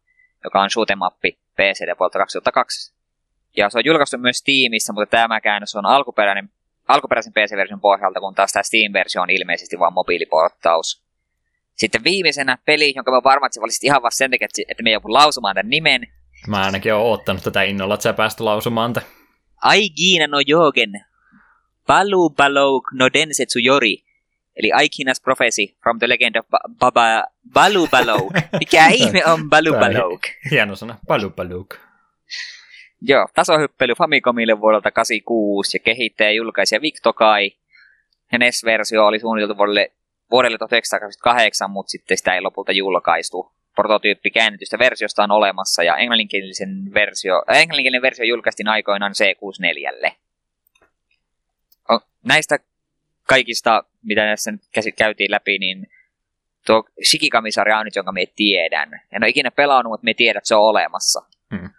joka 0.43 0.61
on 0.61 0.69
shoot'em-appi 0.69 1.37
PCD 1.55 1.95
vuodelta 1.99 2.19
2002. 2.19 2.92
Ja 3.57 3.69
se 3.69 3.77
on 3.77 3.85
julkaistu 3.85 4.17
myös 4.17 4.37
Steamissa, 4.37 4.93
mutta 4.93 5.17
tämä 5.17 5.41
käännös 5.41 5.75
on 5.75 5.85
alkuperäinen 5.85 6.49
alkuperäisen 6.87 7.33
PC-version 7.33 7.81
pohjalta, 7.81 8.19
kun 8.19 8.35
taas 8.35 8.51
tämä 8.51 8.63
Steam-versio 8.63 9.21
on 9.21 9.29
ilmeisesti 9.29 9.79
vain 9.79 9.93
mobiiliporttaus. 9.93 11.03
Sitten 11.75 12.03
viimeisenä 12.03 12.57
peli, 12.65 12.93
jonka 12.95 13.11
mä 13.11 13.21
varmaan, 13.23 13.47
että 13.47 13.61
valitsit 13.61 13.83
ihan 13.83 14.01
vasta 14.01 14.17
sen 14.17 14.31
takia, 14.31 14.47
että 14.67 14.83
me 14.83 14.91
joku 14.91 15.13
lausumaan 15.13 15.55
tämän 15.55 15.69
nimen. 15.69 16.07
Mä 16.47 16.61
ainakin 16.65 16.93
oon 16.93 17.13
ottanut 17.13 17.43
tätä 17.43 17.63
innolla, 17.63 17.93
että 17.93 18.03
sä 18.03 18.13
pääst 18.13 18.39
lausumaan 18.39 18.93
tämän. 18.93 19.09
Aigina 19.61 20.27
no 20.27 20.39
Jogen. 20.47 20.91
Balu 21.87 22.29
Balou 22.29 22.81
no 22.93 23.09
Densetsu 23.13 23.59
Yori. 23.59 24.03
Eli 24.55 24.71
Aikinas 24.71 25.21
Prophecy 25.21 25.67
from 25.83 25.99
the 25.99 26.09
Legend 26.09 26.35
of 26.35 26.45
ba- 26.45 26.75
Baba 26.79 27.23
Balu 27.53 27.87
Balou. 27.87 28.31
Mikä 28.59 28.87
ihme 28.99 29.25
on 29.25 29.49
Balu 29.49 29.73
Balou? 29.73 30.19
Hieno 30.51 30.75
sana, 30.75 30.97
Balu 31.07 31.29
Balou. 31.29 31.67
Joo, 33.07 33.27
tasohyppely 33.35 33.93
Famicomille 33.97 34.61
vuodelta 34.61 34.91
86 34.91 35.77
ja 35.77 35.79
kehittäjä 35.83 36.31
julkaisija 36.31 36.81
Victokai. 36.81 37.51
Ja 38.31 38.39
NES-versio 38.39 39.05
oli 39.05 39.19
suunniteltu 39.19 39.57
vuodelle, 39.57 39.91
vuodelle 40.31 40.57
1988, 40.57 41.71
mutta 41.71 41.89
sitten 41.89 42.17
sitä 42.17 42.35
ei 42.35 42.41
lopulta 42.41 42.71
julkaistu. 42.71 43.51
Prototyyppi 43.75 44.31
käännetystä 44.31 44.79
versiosta 44.79 45.23
on 45.23 45.31
olemassa 45.31 45.83
ja 45.83 45.97
englanninkielisen 45.97 46.93
versio, 46.93 47.43
äh, 47.51 47.57
englanninkielinen 47.57 48.01
versio 48.01 48.25
julkaistiin 48.25 48.67
aikoinaan 48.67 49.11
C64. 49.11 50.11
Näistä 52.23 52.59
kaikista, 53.27 53.83
mitä 54.03 54.21
tässä 54.25 54.51
nyt 54.51 54.61
käytiin 54.97 55.31
läpi, 55.31 55.57
niin 55.57 55.87
tuo 56.65 56.83
Shikikamisarja 57.09 57.77
on 57.77 57.85
nyt, 57.85 57.95
jonka 57.95 58.11
me 58.11 58.25
tiedän. 58.35 59.01
En 59.11 59.23
ole 59.23 59.29
ikinä 59.29 59.51
pelannut, 59.51 59.91
mutta 59.91 60.05
me 60.05 60.13
tiedät, 60.13 60.37
että 60.37 60.47
se 60.47 60.55
on 60.55 60.61
olemassa. 60.61 61.21
Hmm. 61.55 61.69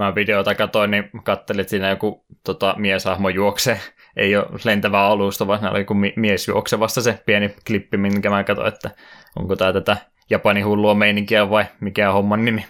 Mä 0.00 0.14
videota 0.14 0.54
katoin, 0.54 0.90
niin 0.90 1.10
kattelin, 1.24 1.60
että 1.60 1.70
siinä 1.70 1.88
joku 1.88 2.24
tota, 2.44 2.74
mieshahmo 2.78 3.28
juoksee. 3.28 3.80
Ei 4.16 4.36
ole 4.36 4.46
lentävää 4.64 5.06
alusta, 5.06 5.46
vaan 5.46 5.70
oli 5.70 5.78
joku 5.78 5.94
mies 6.16 6.48
juoksevasta 6.48 7.02
se 7.02 7.22
pieni 7.26 7.54
klippi, 7.66 7.96
minkä 7.96 8.30
mä 8.30 8.44
katsoin, 8.44 8.68
että 8.68 8.90
onko 9.36 9.56
tämä 9.56 9.72
tätä 9.72 9.96
Japanin 10.30 10.66
hullua 10.66 10.94
meininkiä 10.94 11.50
vai 11.50 11.64
mikä 11.80 12.08
on 12.08 12.14
homman 12.14 12.44
nimi. 12.44 12.66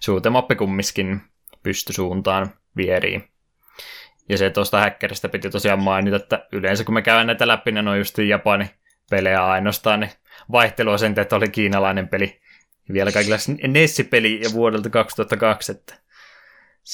Suutemappi 0.00 0.54
kummiskin 0.56 1.20
pystysuuntaan 1.62 2.52
vieriin. 2.76 3.24
Ja 4.28 4.38
se 4.38 4.50
tuosta 4.50 4.80
häkkäristä 4.80 5.28
piti 5.28 5.50
tosiaan 5.50 5.82
mainita, 5.82 6.16
että 6.16 6.46
yleensä 6.52 6.84
kun 6.84 6.94
me 6.94 7.02
käydään 7.02 7.26
näitä 7.26 7.48
läpi, 7.48 7.72
ne 7.72 7.90
on 7.90 7.98
just 7.98 8.18
Japanin 8.18 8.70
pelejä 9.10 9.46
ainoastaan, 9.46 10.00
niin 10.00 10.12
vaihtelua 10.52 10.98
sen, 10.98 11.14
että 11.18 11.36
oli 11.36 11.48
kiinalainen 11.48 12.08
peli. 12.08 12.40
Vielä 12.92 13.12
kaikilla 13.12 13.36
Nessi-peli 13.68 14.40
vuodelta 14.52 14.90
2002, 14.90 15.72
että 15.72 16.07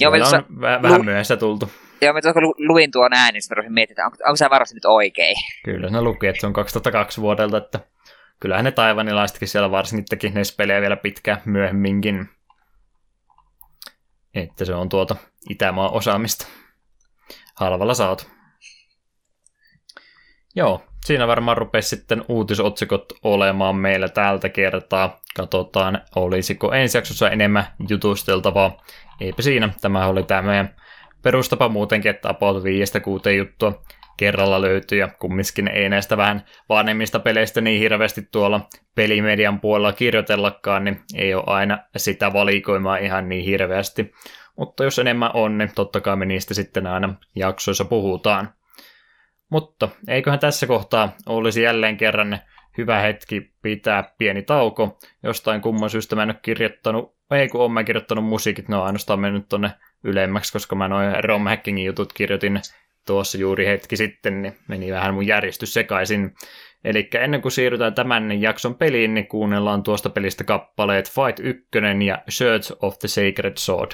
Joo, 0.01 0.13
on 0.13 0.19
tuossa, 0.19 0.39
väh- 0.39 0.83
vähän 0.83 0.99
lu- 0.99 1.05
myöhässä 1.05 1.37
tultu. 1.37 1.71
Joo, 2.03 2.13
mä 2.13 2.21
tuossa 2.21 2.41
lu- 2.41 2.55
luin 2.59 2.91
tuon 2.91 3.13
ääni, 3.13 3.33
niin 3.33 3.43
sitten 3.43 3.73
miettiä, 3.73 3.93
että 3.93 4.05
onko, 4.05 4.17
onko 4.27 4.37
se 4.37 4.51
varasti 4.51 4.75
nyt 4.75 4.85
oikein. 4.85 5.37
Kyllä, 5.65 5.91
ne 5.91 6.01
luki, 6.03 6.27
että 6.27 6.41
se 6.41 6.47
on 6.47 6.53
2002 6.53 7.21
vuodelta, 7.21 7.57
että 7.57 7.81
kyllähän 8.41 8.65
ne 8.65 8.71
taivanilaisetkin 8.73 9.49
siellä 9.49 9.71
varsinkin 9.71 10.05
teki 10.11 10.31
NES-pelejä 10.31 10.81
vielä 10.81 10.97
pitkään 10.97 11.43
myöhemminkin. 11.45 12.29
Että 14.35 14.65
se 14.65 14.75
on 14.75 14.89
tuota 14.89 15.17
Itämaan 15.51 15.93
osaamista 15.93 16.47
halvalla 17.57 17.95
saatu. 17.95 18.25
Joo, 20.57 20.85
siinä 21.05 21.27
varmaan 21.27 21.57
rupesi 21.57 21.89
sitten 21.89 22.25
uutisotsikot 22.29 23.13
olemaan 23.23 23.77
meillä 23.77 24.09
tältä 24.09 24.49
kertaa. 24.49 25.21
Katsotaan, 25.37 26.01
olisiko 26.17 26.73
ensi 26.73 26.99
jaksossa 26.99 27.31
enemmän 27.31 27.67
jutusteltavaa. 27.89 28.83
Eipä 29.21 29.43
siinä, 29.43 29.69
tämä 29.81 30.07
oli 30.07 30.23
tämä 30.23 30.43
meidän 30.43 30.75
perustapa 31.23 31.69
muutenkin, 31.69 32.11
että 32.11 32.29
about 32.29 32.63
5-6 32.63 33.31
juttua 33.37 33.83
kerralla 34.17 34.61
löytyy, 34.61 34.99
ja 34.99 35.09
kumminkin 35.09 35.69
ei 35.69 35.89
näistä 35.89 36.17
vähän 36.17 36.45
vanhemmista 36.69 37.19
peleistä 37.21 37.61
niin 37.61 37.81
hirveästi 37.81 38.29
tuolla 38.33 38.61
pelimedian 38.95 39.61
puolella 39.61 39.93
kirjoitellakaan, 39.93 40.85
niin 40.85 41.01
ei 41.15 41.35
ole 41.35 41.45
aina 41.47 41.79
sitä 41.97 42.33
valikoimaa 42.33 42.97
ihan 42.97 43.29
niin 43.29 43.45
hirveästi. 43.45 44.13
Mutta 44.57 44.85
jos 44.85 44.99
enemmän 44.99 45.31
on, 45.35 45.59
niin 45.59 45.71
totta 45.75 46.01
kai 46.01 46.17
me 46.17 46.27
niistä 46.27 46.55
sitten 46.55 46.87
aina 46.87 47.15
jaksoissa 47.35 47.85
puhutaan. 47.85 48.49
Mutta 49.55 49.89
eiköhän 50.09 50.39
tässä 50.39 50.67
kohtaa 50.67 51.17
olisi 51.27 51.63
jälleen 51.63 51.97
kerran 51.97 52.39
hyvä 52.79 53.01
hetki 53.01 53.53
pitää 53.63 54.15
pieni 54.19 54.43
tauko. 54.43 54.99
Jostain 55.23 55.61
kumman 55.61 55.91
syystä 55.91 56.17
mä 56.17 56.23
en 56.23 56.31
ole 56.31 56.37
kirjoittanut, 56.43 57.17
ei 57.31 57.49
kun 57.49 57.61
olen 57.61 57.85
kirjoittanut 57.85 58.25
musiikit, 58.25 58.69
ne 58.69 58.77
on 58.77 58.85
ainoastaan 58.85 59.21
mennyt 59.21 59.49
tonne 59.49 59.71
ylemmäksi, 60.05 60.53
koska 60.53 60.77
mä 60.77 60.89
noin 60.89 61.25
ROM 61.25 61.45
hackingin 61.45 61.85
jutut 61.85 62.13
kirjoitin 62.13 62.61
tuossa 63.07 63.39
juuri 63.39 63.67
hetki 63.67 63.97
sitten, 63.97 64.43
niin 64.43 64.57
meni 64.69 64.93
vähän 64.93 65.15
mun 65.15 65.27
järjestys 65.27 65.75
sekaisin. 65.75 66.35
Eli 66.85 67.09
ennen 67.15 67.43
kuin 67.43 67.53
siirrytään 67.53 67.95
tämän 67.95 68.43
jakson 68.43 68.75
peliin, 68.75 69.15
niin 69.15 69.29
kuunnellaan 69.29 69.83
tuosta 69.83 70.11
pelistä 70.11 70.45
kappaleet 70.45 71.11
Fight 71.11 71.41
1 71.41 71.69
ja 72.07 72.23
Search 72.29 72.77
of 72.83 72.99
the 72.99 73.09
Sacred 73.09 73.55
Sword. 73.59 73.93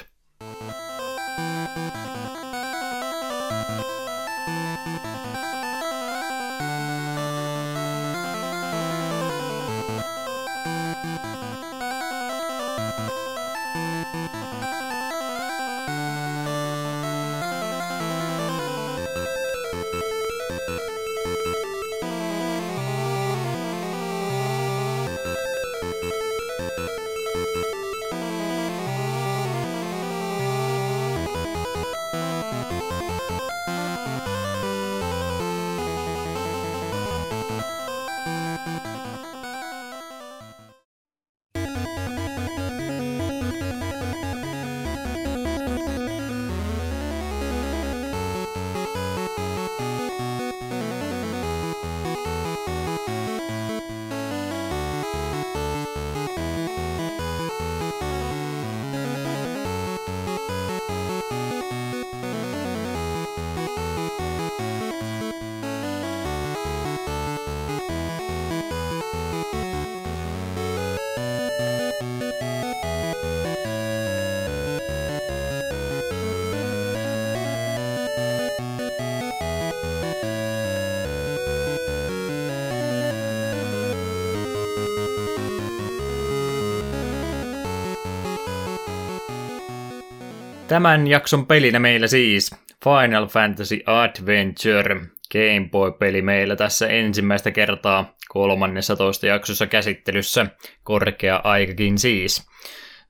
Tämän 90.71 91.07
jakson 91.07 91.45
pelinä 91.45 91.79
meillä 91.79 92.07
siis 92.07 92.55
Final 92.83 93.27
Fantasy 93.27 93.79
Adventure 93.85 94.95
Game 95.31 95.69
Boy-peli 95.71 96.21
meillä 96.21 96.55
tässä 96.55 96.87
ensimmäistä 96.87 97.51
kertaa 97.51 98.13
13 98.29 99.27
jaksossa 99.27 99.67
käsittelyssä, 99.67 100.45
korkea 100.83 101.41
aikakin 101.43 101.97
siis. 101.97 102.47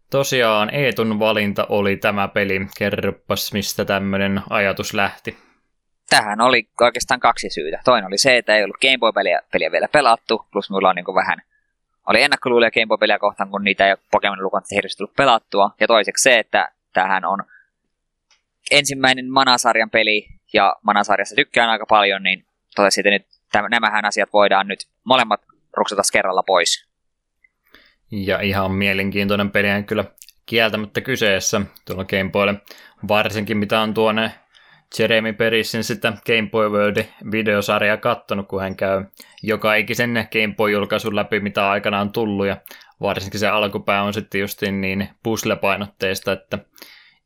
Tosiaan 0.10 0.76
Eetun 0.76 1.20
valinta 1.20 1.66
oli 1.70 1.98
tämä 1.98 2.28
peli. 2.28 2.62
Kerropas, 2.78 3.54
mistä 3.54 3.86
tämmöinen 3.86 4.42
ajatus 4.50 4.94
lähti. 4.94 5.38
Tähän 6.10 6.42
oli 6.42 6.68
oikeastaan 6.82 7.20
kaksi 7.20 7.50
syytä. 7.50 7.80
Toinen 7.86 8.08
oli 8.08 8.18
se, 8.18 8.38
että 8.38 8.56
ei 8.56 8.64
ollut 8.64 8.82
Game 8.82 8.98
Boy-peliä 8.98 9.42
peliä 9.52 9.72
vielä 9.72 9.88
pelattu, 9.88 10.46
plus 10.52 10.70
mulla 10.70 10.90
on 10.90 10.96
niin 10.96 11.06
vähän 11.06 11.42
oli 12.08 12.22
ennakkoluulia 12.22 12.72
Game 12.72 12.88
Boy-peliä 12.88 13.20
kohtaan, 13.20 13.50
kun 13.50 13.64
niitä 13.64 13.86
ei 13.86 13.92
ole 13.92 14.00
Pokemon 14.12 14.38
hirveästi 14.72 14.98
tullut 14.98 15.16
pelattua. 15.16 15.72
Ja 15.80 15.88
toiseksi 15.88 16.24
se, 16.24 16.40
että 16.40 16.72
tähän 16.94 17.26
on 17.26 17.44
ensimmäinen 18.72 19.32
Manasarjan 19.32 19.90
peli, 19.90 20.28
ja 20.54 20.76
Manasarjassa 20.82 21.36
tykkään 21.36 21.70
aika 21.70 21.86
paljon, 21.86 22.24
niin 22.24 22.46
totesin, 22.76 23.08
että 23.08 23.10
nyt 23.10 23.26
täm, 23.52 23.66
nämähän 23.72 24.06
asiat 24.06 24.30
voidaan 24.34 24.68
nyt 24.68 24.88
molemmat 25.04 25.42
ruksata 25.74 26.02
kerralla 26.14 26.44
pois. 26.44 26.92
Ja 28.12 28.40
ihan 28.40 28.72
mielenkiintoinen 28.72 29.52
peli 29.52 29.84
kyllä 29.88 30.06
kieltämättä 30.46 31.02
kyseessä 31.02 31.62
tuolla 31.86 32.06
Game 32.06 32.30
Boylle. 32.30 32.54
Varsinkin 33.08 33.58
mitä 33.58 33.82
on 33.82 33.94
tuonne 33.94 34.32
Jeremy 35.00 35.34
Perissin 35.34 35.84
sitä 35.84 36.14
Game 36.26 36.50
Boy 36.52 36.70
World 36.70 37.06
videosarjaa 37.32 37.98
kattonut, 37.98 38.48
kun 38.48 38.62
hän 38.62 38.76
käy 38.76 39.06
joka 39.44 39.76
ikisen 39.76 40.28
Game 40.32 40.56
Boy-julkaisun 40.56 41.16
läpi, 41.16 41.40
mitä 41.40 41.70
aikana 41.70 42.00
on 42.00 42.12
tullut, 42.12 42.48
ja 42.48 42.58
varsinkin 43.02 43.40
se 43.40 43.48
alkupää 43.48 44.04
on 44.04 44.14
sitten 44.14 44.42
justiin 44.42 44.82
niin 44.82 45.10
puzzle-painotteista, 45.24 46.32
että 46.32 46.60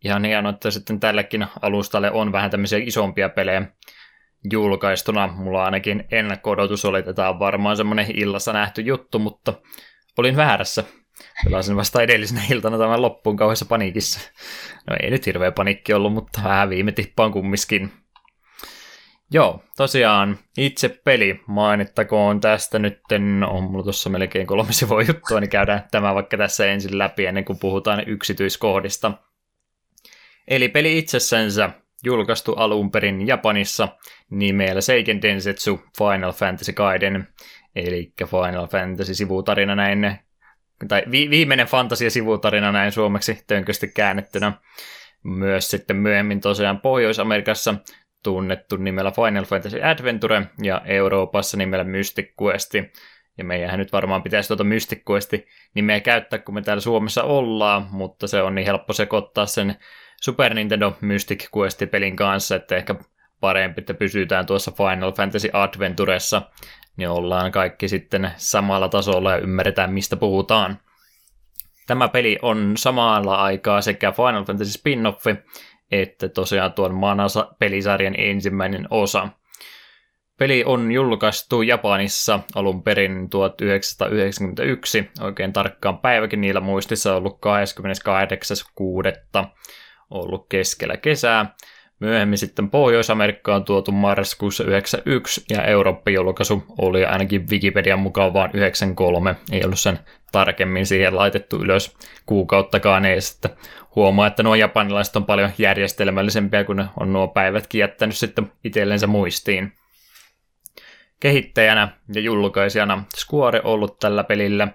ihan 0.04 0.26
hienoa, 0.26 0.50
että 0.50 0.72
sitten 0.72 1.00
tällekin 1.00 1.48
alustalle 1.62 2.12
on 2.12 2.32
vähän 2.32 2.52
tämmöisiä 2.52 2.80
isompia 2.84 3.30
pelejä 3.30 3.62
julkaistuna. 4.52 5.28
Mulla 5.28 5.66
ainakin 5.66 6.04
ennakko-odotus 6.12 6.86
oli, 6.86 7.00
että 7.00 7.14
tämä 7.14 7.30
on 7.30 7.40
varmaan 7.40 7.78
semmoinen 7.78 8.06
illassa 8.14 8.54
nähty 8.54 8.82
juttu, 8.82 9.20
mutta 9.20 9.54
olin 10.18 10.36
väärässä. 10.36 10.84
Pelasin 11.44 11.76
vasta 11.76 12.02
edellisenä 12.02 12.42
iltana 12.52 12.78
tämän 12.78 13.02
loppuun 13.02 13.36
kauheassa 13.36 13.66
paniikissa. 13.66 14.20
No 14.90 14.96
ei 15.04 15.10
nyt 15.10 15.26
hirveä 15.26 15.52
panikki 15.52 15.94
ollut, 15.94 16.14
mutta 16.14 16.42
vähän 16.44 16.70
viime 16.70 16.92
tippaan 16.92 17.32
kummiskin. 17.32 17.92
Joo, 19.32 19.64
tosiaan 19.78 20.40
itse 20.58 20.90
peli 20.90 21.40
mainittakoon 21.48 22.40
tästä 22.40 22.80
nyt, 22.80 23.00
on 23.48 23.64
mulla 23.64 23.84
tuossa 23.84 24.10
melkein 24.10 24.48
kolme 24.48 24.74
sivua 24.74 25.02
juttua, 25.02 25.40
niin 25.40 25.50
käydään 25.50 25.88
tämä 25.92 26.16
vaikka 26.16 26.38
tässä 26.38 26.66
ensin 26.66 26.98
läpi 26.98 27.26
ennen 27.26 27.46
kuin 27.46 27.60
puhutaan 27.60 28.04
yksityiskohdista. 28.08 29.12
Eli 30.48 30.70
peli 30.70 30.98
itsessänsä 30.98 31.70
julkaistu 32.04 32.54
alun 32.54 32.92
perin 32.92 33.28
Japanissa 33.28 33.88
nimellä 34.30 34.82
Seiken 34.82 35.22
Densetsu 35.22 35.80
Final 35.98 36.32
Fantasy 36.32 36.74
Gaiden, 36.74 37.28
eli 37.76 38.14
Final 38.26 38.68
Fantasy-sivutarina 38.68 39.76
näin, 39.76 40.20
tai 40.88 41.03
vi- 41.11 41.30
viimeinen 41.30 41.68
fantasia-sivutarina 41.68 42.72
näin 42.72 42.91
suomeksi 42.91 43.43
tönkösti 43.47 43.88
käännettynä. 43.88 44.53
Myös 45.23 45.69
sitten 45.72 45.95
myöhemmin 45.95 46.41
tosiaan 46.41 46.81
Pohjois-Amerikassa 46.81 47.76
tunnettu 48.23 48.77
nimellä 48.77 49.11
Final 49.11 49.45
Fantasy 49.45 49.84
Adventure 49.84 50.45
ja 50.64 50.81
Euroopassa 50.85 51.57
nimellä 51.57 51.84
Mystic 51.84 52.34
Quest. 52.41 52.73
Ja 53.38 53.43
meidän 53.43 53.80
nyt 53.80 53.91
varmaan 53.91 54.23
pitäisi 54.23 54.47
tuota 54.47 54.64
Mystic 54.64 55.02
Quest 55.11 55.34
nimeä 55.73 55.99
käyttää, 55.99 56.39
kun 56.39 56.56
me 56.56 56.61
täällä 56.61 56.81
Suomessa 56.81 57.23
ollaan, 57.23 57.88
mutta 57.91 58.27
se 58.27 58.41
on 58.41 58.56
niin 58.56 58.65
helppo 58.65 58.93
sekoittaa 58.93 59.45
sen 59.45 59.76
Super 60.22 60.53
Nintendo 60.53 60.97
Mystic 61.02 61.49
Quest-pelin 61.57 62.15
kanssa, 62.15 62.56
että 62.56 62.76
ehkä 62.76 62.95
parempi, 63.39 63.81
että 63.81 63.93
pysytään 63.93 64.45
tuossa 64.45 64.72
Final 64.72 65.11
Fantasy 65.11 65.49
Adventuressa, 65.53 66.41
niin 66.98 67.10
ollaan 67.10 67.52
kaikki 67.52 67.88
sitten 67.88 68.32
samalla 68.38 68.90
tasolla 68.90 69.32
ja 69.32 69.38
ymmärretään, 69.38 69.94
mistä 69.94 70.16
puhutaan. 70.16 70.80
Tämä 71.88 72.08
peli 72.08 72.40
on 72.42 72.74
samalla 72.78 73.36
aikaa 73.36 73.82
sekä 73.82 74.12
Final 74.12 74.46
Fantasy 74.46 74.80
spin-offi, 74.80 75.36
että 75.92 76.30
tosiaan 76.30 76.74
tuon 76.74 76.94
Manasa-pelisarjan 76.94 78.16
ensimmäinen 78.18 78.88
osa. 78.90 79.30
Peli 80.38 80.64
on 80.66 80.92
julkaistu 80.92 81.62
Japanissa 81.62 82.40
alun 82.56 82.84
perin 82.84 83.30
1991, 83.30 85.10
oikein 85.22 85.54
tarkkaan 85.54 85.98
päiväkin 85.98 86.42
niillä 86.42 86.60
muistissa 86.60 87.16
ollut 87.16 87.40
28.6. 89.42 89.48
ollut 90.10 90.46
keskellä 90.50 90.98
kesää. 90.98 91.56
Myöhemmin 92.00 92.38
sitten 92.38 92.70
Pohjois-Amerikkaan 92.70 93.64
tuotu 93.66 93.92
marraskuussa 93.92 94.64
91 94.64 95.46
ja 95.50 95.64
Eurooppa-julkaisu 95.64 96.64
oli 96.78 97.06
ainakin 97.06 97.50
Wikipedian 97.50 98.00
mukaan 98.00 98.34
vain 98.34 98.52
93. 98.54 99.36
Ei 99.52 99.66
ollut 99.66 99.80
sen 99.80 100.00
tarkemmin 100.32 100.86
siihen 100.86 101.16
laitettu 101.16 101.58
ylös 101.58 101.98
kuukauttakaan 102.26 103.06
edes, 103.06 103.32
että 103.32 103.50
huomaa, 103.96 104.28
että 104.28 104.44
nuo 104.44 104.56
japanilaiset 104.56 105.16
on 105.16 105.26
paljon 105.26 105.50
järjestelmällisempiä, 105.58 106.64
kun 106.64 106.76
ne 106.76 106.86
on 107.00 107.14
nuo 107.14 107.28
päivätkin 107.28 107.80
jättänyt 107.80 108.18
sitten 108.18 108.52
itsellensä 108.64 109.08
muistiin. 109.08 109.74
Kehittäjänä 111.20 111.88
ja 112.14 112.22
julkaisijana 112.22 113.04
Square 113.18 113.62
ollut 113.64 114.00
tällä 114.00 114.24
pelillä, 114.24 114.68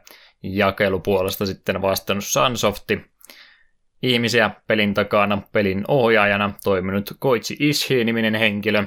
jakelupuolesta 0.43 1.47
sitten 1.47 1.83
vastannut 1.83 2.25
Sunsofti, 2.25 3.05
ihmisiä 4.03 4.51
pelin 4.67 4.95
takana 4.95 5.43
pelin 5.53 5.85
ohjaajana 5.89 6.53
toiminut 6.65 7.13
Koichi 7.19 7.57
Ishii-niminen 7.61 8.35
henkilö, 8.35 8.85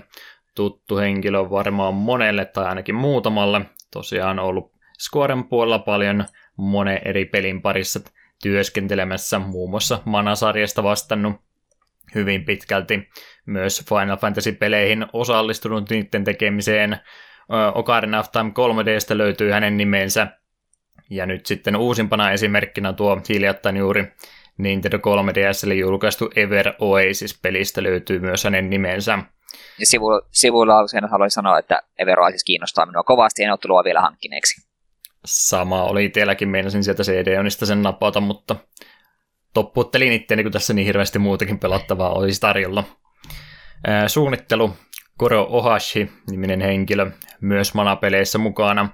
tuttu 0.55 0.97
henkilö 0.97 1.49
varmaan 1.49 1.93
monelle 1.93 2.45
tai 2.45 2.65
ainakin 2.65 2.95
muutamalle, 2.95 3.61
tosiaan 3.91 4.39
ollut 4.39 4.73
Squaren 4.99 5.43
puolella 5.43 5.79
paljon 5.79 6.25
monen 6.57 7.01
eri 7.05 7.25
pelin 7.25 7.61
parissa 7.61 7.99
työskentelemässä, 8.43 9.39
muun 9.39 9.69
muassa 9.69 9.99
Manasarjasta 10.05 10.83
vastannut 10.83 11.35
hyvin 12.15 12.45
pitkälti 12.45 13.09
myös 13.45 13.85
Final 13.89 14.17
Fantasy-peleihin 14.17 15.05
osallistunut 15.13 15.89
niiden 15.89 16.23
tekemiseen. 16.23 16.97
Ocarina 17.75 18.19
of 18.19 18.31
Time 18.31 18.49
3Dstä 18.49 19.17
löytyy 19.17 19.51
hänen 19.51 19.77
nimensä, 19.77 20.27
ja 21.09 21.25
nyt 21.25 21.45
sitten 21.45 21.75
uusimpana 21.75 22.31
esimerkkinä 22.31 22.93
tuo 22.93 23.21
hiljattain 23.29 23.77
juuri 23.77 24.13
Nintendo 24.57 24.97
3DS 24.97 25.65
eli 25.65 25.79
julkaistu 25.79 26.29
Ever 26.35 26.73
Oasis-pelistä 26.79 27.83
löytyy 27.83 28.19
myös 28.19 28.43
hänen 28.43 28.69
nimensä. 28.69 29.19
Ja 29.79 29.85
sivu, 29.85 30.21
sivulla 30.31 30.87
sen 30.87 31.09
haluan 31.09 31.31
sanoa, 31.31 31.59
että 31.59 31.81
Ever 31.99 32.19
Oasis 32.19 32.43
kiinnostaa 32.43 32.85
minua 32.85 33.03
kovasti, 33.03 33.43
en 33.43 33.51
ole 33.51 33.57
tullut 33.57 33.85
vielä 33.85 34.01
hankkineeksi. 34.01 34.67
Sama 35.25 35.83
oli 35.83 36.05
itselläkin, 36.05 36.49
meinasin 36.49 36.83
sieltä 36.83 37.03
CD-onista 37.03 37.65
sen 37.65 37.81
napata, 37.81 38.19
mutta 38.19 38.55
toppuuttelin 39.53 40.13
itseäni, 40.13 40.43
kun 40.43 40.51
tässä 40.51 40.73
niin 40.73 40.85
hirveästi 40.85 41.19
muutakin 41.19 41.59
pelattavaa 41.59 42.13
olisi 42.13 42.41
tarjolla. 42.41 42.83
suunnittelu 44.07 44.73
Koro 45.17 45.47
Ohashi, 45.49 46.11
niminen 46.29 46.61
henkilö, 46.61 47.11
myös 47.41 47.73
manapeleissä 47.73 48.37
mukana. 48.37 48.89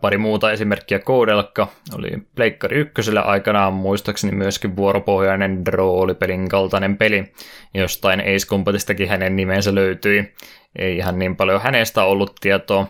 Pari 0.00 0.18
muuta 0.18 0.52
esimerkkiä 0.52 0.98
Koudelka 0.98 1.68
oli 1.94 2.10
Pleikkari 2.34 2.76
ykkösellä 2.78 3.20
aikanaan 3.20 3.72
muistaakseni 3.72 4.36
myöskin 4.36 4.76
vuoropohjainen 4.76 5.66
roolipelin 5.66 6.48
kaltainen 6.48 6.96
peli. 6.96 7.32
Jostain 7.74 8.20
Ace 8.20 8.46
Combat'istakin 8.46 9.08
hänen 9.08 9.36
nimensä 9.36 9.74
löytyi. 9.74 10.34
Ei 10.78 10.96
ihan 10.96 11.18
niin 11.18 11.36
paljon 11.36 11.60
hänestä 11.60 12.04
ollut 12.04 12.32
tietoa. 12.40 12.86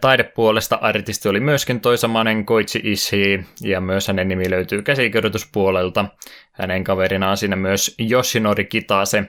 Taidepuolesta 0.00 0.78
artisti 0.80 1.28
oli 1.28 1.40
myöskin 1.40 1.80
toi 1.80 1.98
samanen 1.98 2.44
Koichi 2.44 2.80
Ishii, 2.84 3.44
ja 3.60 3.80
myös 3.80 4.08
hänen 4.08 4.28
nimi 4.28 4.50
löytyy 4.50 4.82
käsikirjoituspuolelta. 4.82 6.04
Hänen 6.52 6.84
kaverinaan 6.84 7.36
siinä 7.36 7.56
myös 7.56 7.96
Yoshinori 8.10 8.64
Kitase, 8.64 9.24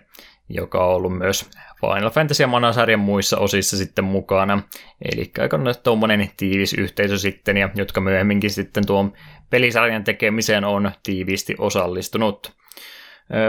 joka 0.49 0.85
on 0.85 0.95
ollut 0.95 1.17
myös 1.17 1.49
Final 1.83 2.09
Fantasy 2.09 2.45
Mana-sarjan 2.45 2.99
muissa 2.99 3.37
osissa 3.37 3.77
sitten 3.77 4.05
mukana. 4.05 4.63
Eli 5.11 5.31
aika 5.39 5.59
tuommoinen 5.83 6.29
tiivis 6.37 6.73
yhteisö 6.73 7.17
sitten, 7.17 7.57
ja 7.57 7.69
jotka 7.75 8.01
myöhemminkin 8.01 8.49
sitten 8.49 8.87
tuon 8.87 9.13
pelisarjan 9.49 10.03
tekemiseen 10.03 10.63
on 10.63 10.91
tiiviisti 11.03 11.55
osallistunut. 11.57 12.51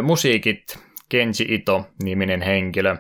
Musiikit, 0.03 0.79
Kenji 1.09 1.47
Ito, 1.49 1.87
niminen 2.03 2.43
henkilö, 2.43 2.97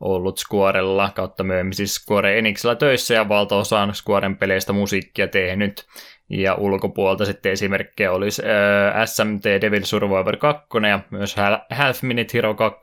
ollut 0.00 0.38
Squarella 0.38 1.10
kautta 1.14 1.44
myöhemmin 1.44 1.74
siis 1.74 1.94
Square 1.94 2.38
Enixillä 2.38 2.74
töissä 2.74 3.14
ja 3.14 3.28
valtaosaan 3.28 3.94
Squaren 3.94 4.36
peleistä 4.36 4.72
musiikkia 4.72 5.28
tehnyt. 5.28 5.86
Ja 6.30 6.54
ulkopuolta 6.54 7.24
sitten 7.24 7.52
esimerkkejä 7.52 8.12
olisi 8.12 8.42
äh, 8.42 9.06
SMT 9.06 9.44
Devil 9.60 9.84
Survivor 9.84 10.36
2 10.36 10.66
ja 10.88 11.00
myös 11.10 11.36
Half 11.70 12.02
Minute 12.02 12.38
Hero 12.38 12.54
2 12.54 12.80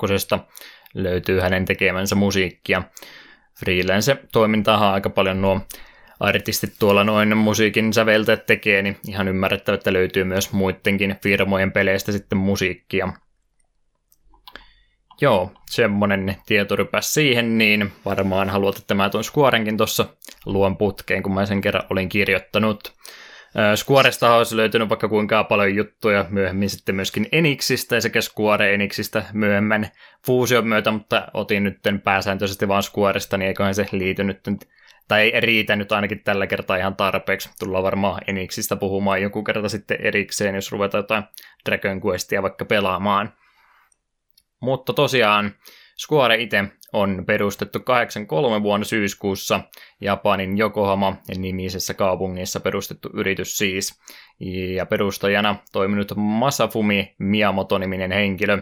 löytyy 0.96 1.40
hänen 1.40 1.66
tekemänsä 1.66 2.16
musiikkia. 2.16 2.84
Freelance-toimintaahan 3.60 4.94
aika 4.94 5.10
paljon 5.10 5.42
nuo 5.42 5.62
artistit 6.20 6.74
tuolla 6.80 7.04
noin 7.04 7.38
musiikin 7.38 7.94
säveltäjät 7.94 8.46
tekee, 8.46 8.82
niin 8.82 8.98
ihan 9.08 9.28
ymmärrettävä, 9.28 9.76
että 9.76 9.94
löytyy 9.94 10.24
myös 10.24 10.54
muidenkin 10.54 11.16
firmojen 11.24 11.72
peleistä 11.72 12.12
sitten 12.12 12.38
musiikkia. 12.38 13.14
Joo, 15.22 15.52
semmonen 15.70 16.36
tietorypäs 16.46 17.14
siihen, 17.14 17.58
niin 17.58 17.92
varmaan 18.06 18.50
haluat, 18.50 18.78
että 18.78 18.94
mä 18.94 19.10
tuon 19.10 19.24
Squarenkin 19.24 19.78
tuossa 19.78 20.06
luon 20.46 20.78
putkeen, 20.78 21.24
kun 21.24 21.34
mä 21.34 21.46
sen 21.46 21.62
kerran 21.62 21.84
olin 21.90 22.10
kirjoittanut. 22.10 22.94
Squaresta 23.76 24.36
olisi 24.36 24.58
löytynyt 24.58 24.90
vaikka 24.90 25.08
kuinka 25.08 25.44
paljon 25.44 25.76
juttuja 25.76 26.26
myöhemmin 26.30 26.70
sitten 26.70 26.96
myöskin 26.96 27.28
Enixistä 27.32 28.02
sekä 28.02 28.22
Square 28.22 28.74
Enixistä 28.74 29.26
myöhemmin 29.34 29.88
fuusion 30.26 30.68
myötä, 30.68 30.92
mutta 30.92 31.28
otin 31.34 31.64
nyt 31.64 31.80
pääsääntöisesti 32.04 32.68
vaan 32.68 32.84
Squaresta, 32.84 33.38
niin 33.38 33.48
eiköhän 33.48 33.76
se 33.76 33.86
liity 33.92 34.24
nyt, 34.24 34.40
tai 35.08 35.30
ei 35.30 35.42
riitä 35.42 35.76
nyt 35.76 35.92
ainakin 35.92 36.24
tällä 36.24 36.48
kertaa 36.48 36.78
ihan 36.78 36.96
tarpeeksi. 36.96 37.50
Tullaan 37.60 37.84
varmaan 37.84 38.22
Enixistä 38.28 38.76
puhumaan 38.76 39.22
joku 39.22 39.44
kerta 39.44 39.70
sitten 39.70 39.98
erikseen, 40.02 40.56
jos 40.56 40.72
ruvetaan 40.72 41.00
jotain 41.00 41.24
Dragon 41.66 42.02
Questia 42.02 42.42
vaikka 42.42 42.66
pelaamaan. 42.66 43.34
Mutta 44.62 44.94
tosiaan 44.94 45.56
Square 45.98 46.42
itse 46.42 46.64
on 46.94 47.24
perustettu 47.28 47.80
83 47.80 48.64
vuonna 48.64 48.84
syyskuussa 48.84 49.62
Japanin 50.02 50.60
Yokohama 50.60 51.16
nimisessä 51.38 51.94
kaupungissa 51.94 52.60
perustettu 52.60 53.10
yritys 53.14 53.58
siis. 53.58 54.02
Ja 54.76 54.86
perustajana 54.86 55.56
toiminut 55.72 56.12
Masafumi 56.16 57.16
Miyamoto-niminen 57.20 58.12
henkilö. 58.12 58.62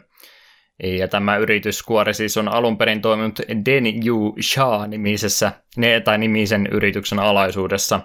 Ja 0.83 1.07
tämä 1.07 1.37
yritys 1.37 1.79
Square 1.79 2.13
siis 2.13 2.37
on 2.37 2.47
alun 2.47 2.77
perin 2.77 3.01
toiminut 3.01 3.39
Den 3.65 4.07
Yu 4.07 4.35
Sha-nimisessä, 4.41 5.51
ne, 5.77 5.99
tai 5.99 6.17
nimisen 6.17 6.67
yrityksen 6.71 7.19
alaisuudessa, 7.19 7.99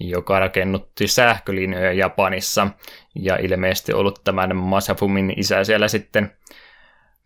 joka 0.00 0.40
rakennutti 0.40 1.08
sähkölinjoja 1.08 1.92
Japanissa, 1.92 2.68
ja 3.14 3.36
ilmeisesti 3.36 3.92
ollut 3.92 4.20
tämän 4.24 4.56
Masafumin 4.56 5.34
isä 5.36 5.64
siellä 5.64 5.88
sitten 5.88 6.32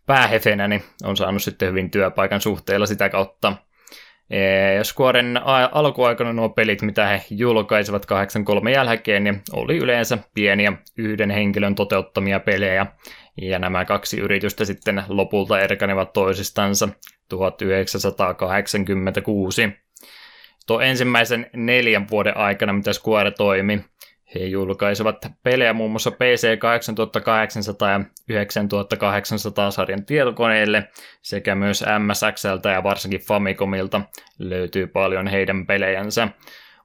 päähefenä, 0.07 0.67
niin 0.67 0.83
on 1.03 1.17
saanut 1.17 1.43
sitten 1.43 1.69
hyvin 1.69 1.91
työpaikan 1.91 2.41
suhteella 2.41 2.85
sitä 2.85 3.09
kautta. 3.09 3.53
Ja 4.77 4.83
Squaren 4.83 5.39
alkuaikana 5.71 6.33
nuo 6.33 6.49
pelit, 6.49 6.81
mitä 6.81 7.07
he 7.07 7.23
julkaisivat 7.29 8.05
83 8.05 8.71
jälkeen, 8.71 9.23
niin 9.23 9.41
oli 9.51 9.77
yleensä 9.77 10.17
pieniä 10.33 10.73
yhden 10.97 11.29
henkilön 11.29 11.75
toteuttamia 11.75 12.39
pelejä, 12.39 12.85
ja 13.41 13.59
nämä 13.59 13.85
kaksi 13.85 14.19
yritystä 14.19 14.65
sitten 14.65 15.03
lopulta 15.07 15.59
erkanivat 15.59 16.13
toisistansa 16.13 16.89
1986. 17.29 19.69
Tuo 20.67 20.81
ensimmäisen 20.81 21.49
neljän 21.53 22.07
vuoden 22.11 22.37
aikana, 22.37 22.73
mitä 22.73 22.93
Square 22.93 23.31
toimi, 23.31 23.85
he 24.35 24.39
julkaisivat 24.39 25.25
pelejä 25.43 25.73
muun 25.73 25.91
muassa 25.91 26.11
PC 26.11 26.59
8800 26.59 27.91
ja 27.91 28.01
9800 28.29 29.71
sarjan 29.71 30.05
tietokoneille 30.05 30.89
sekä 31.21 31.55
myös 31.55 31.83
MSXltä 31.99 32.69
ja 32.69 32.83
varsinkin 32.83 33.19
Famicomilta 33.19 34.01
löytyy 34.39 34.87
paljon 34.87 35.27
heidän 35.27 35.67
pelejänsä. 35.67 36.27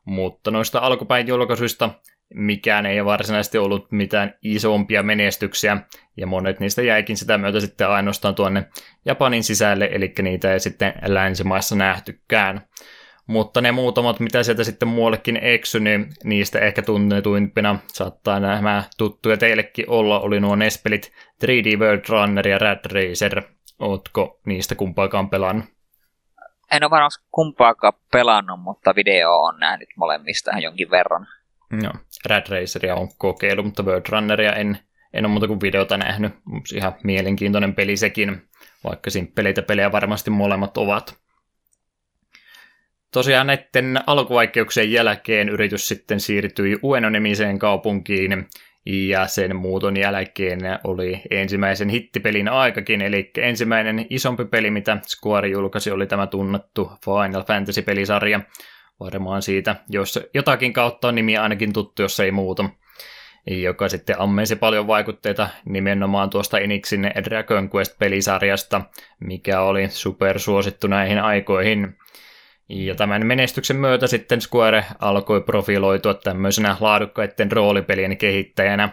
Mutta 0.04 0.50
noista 0.50 0.78
alkupäin 0.78 1.28
julkaisuista 1.28 1.90
mikään 2.34 2.86
ei 2.86 3.04
varsinaisesti 3.04 3.58
ollut 3.58 3.92
mitään 3.92 4.34
isompia 4.42 5.02
menestyksiä, 5.02 5.76
ja 6.16 6.26
monet 6.26 6.60
niistä 6.60 6.82
jäikin 6.82 7.16
sitä 7.16 7.38
myötä 7.38 7.60
sitten 7.60 7.88
ainoastaan 7.88 8.34
tuonne 8.34 8.68
Japanin 9.04 9.44
sisälle, 9.44 9.88
eli 9.92 10.12
niitä 10.22 10.52
ei 10.52 10.60
sitten 10.60 10.94
länsimaissa 11.06 11.76
nähtykään. 11.76 12.66
Mutta 13.32 13.60
ne 13.60 13.72
muutamat, 13.72 14.20
mitä 14.20 14.42
sieltä 14.42 14.64
sitten 14.64 14.88
muuallekin 14.88 15.38
eksy, 15.42 15.80
niin 15.80 16.06
niistä 16.24 16.58
ehkä 16.58 16.82
tunnetuimpina 16.82 17.78
saattaa 17.86 18.40
nämä 18.40 18.84
tuttuja 18.98 19.36
teillekin 19.36 19.90
olla, 19.90 20.20
oli 20.20 20.40
nuo 20.40 20.56
Nespelit 20.56 21.12
3D 21.44 21.78
World 21.78 22.02
Runner 22.08 22.48
ja 22.48 22.58
Rad 22.58 22.80
Racer. 22.92 23.42
Ootko 23.78 24.40
niistä 24.46 24.74
kumpaakaan 24.74 25.30
pelannut? 25.30 25.64
En 26.72 26.84
ole 26.84 26.90
varmasti 26.90 27.24
kumpaakaan 27.30 27.92
pelannut, 28.12 28.60
mutta 28.60 28.94
video 28.94 29.32
on 29.32 29.60
nähnyt 29.60 29.88
molemmista 29.96 30.58
jonkin 30.58 30.90
verran. 30.90 31.26
Joo, 31.82 31.92
Rad 32.26 32.46
Raceria 32.48 32.94
on 32.94 33.08
kokeillut, 33.18 33.66
mutta 33.66 33.82
World 33.82 34.06
Runneria 34.08 34.52
en, 34.52 34.78
en 35.12 35.24
ole 35.24 35.32
muuta 35.32 35.46
kuin 35.46 35.60
videota 35.60 35.96
nähnyt. 35.96 36.32
Ihan 36.74 36.94
mielenkiintoinen 37.02 37.74
peli 37.74 37.96
sekin, 37.96 38.48
vaikka 38.84 39.10
simppeleitä 39.10 39.62
pelejä 39.62 39.92
varmasti 39.92 40.30
molemmat 40.30 40.76
ovat. 40.76 41.22
Tosiaan 43.12 43.46
näiden 43.46 44.00
alkuvaikeuksien 44.06 44.92
jälkeen 44.92 45.48
yritys 45.48 45.88
sitten 45.88 46.20
siirtyi 46.20 46.78
Ueno-nimiseen 46.82 47.58
kaupunkiin, 47.58 48.46
ja 48.86 49.26
sen 49.26 49.56
muuton 49.56 49.96
jälkeen 49.96 50.60
oli 50.84 51.22
ensimmäisen 51.30 51.88
hittipelin 51.88 52.48
aikakin, 52.48 53.02
eli 53.02 53.30
ensimmäinen 53.38 54.06
isompi 54.10 54.44
peli, 54.44 54.70
mitä 54.70 54.98
Square 55.06 55.48
julkaisi, 55.48 55.90
oli 55.90 56.06
tämä 56.06 56.26
tunnettu 56.26 56.92
Final 57.04 57.42
Fantasy-pelisarja. 57.42 58.40
Varmaan 59.00 59.42
siitä, 59.42 59.76
jos 59.88 60.20
jotakin 60.34 60.72
kautta 60.72 61.08
on 61.08 61.14
nimi 61.14 61.36
ainakin 61.36 61.72
tuttu, 61.72 62.02
jos 62.02 62.20
ei 62.20 62.30
muuta 62.30 62.64
joka 63.46 63.88
sitten 63.88 64.20
ammensi 64.20 64.56
paljon 64.56 64.86
vaikutteita 64.86 65.48
nimenomaan 65.64 66.30
tuosta 66.30 66.58
Enixin 66.58 67.10
Dragon 67.24 67.70
Quest-pelisarjasta, 67.70 68.80
mikä 69.20 69.60
oli 69.60 69.88
supersuosittu 69.88 70.86
näihin 70.86 71.18
aikoihin. 71.18 71.96
Ja 72.68 72.94
tämän 72.94 73.26
menestyksen 73.26 73.76
myötä 73.76 74.06
sitten 74.06 74.40
Square 74.40 74.84
alkoi 74.98 75.40
profiloitua 75.40 76.14
tämmöisenä 76.14 76.76
laadukkaiden 76.80 77.52
roolipelien 77.52 78.16
kehittäjänä. 78.16 78.88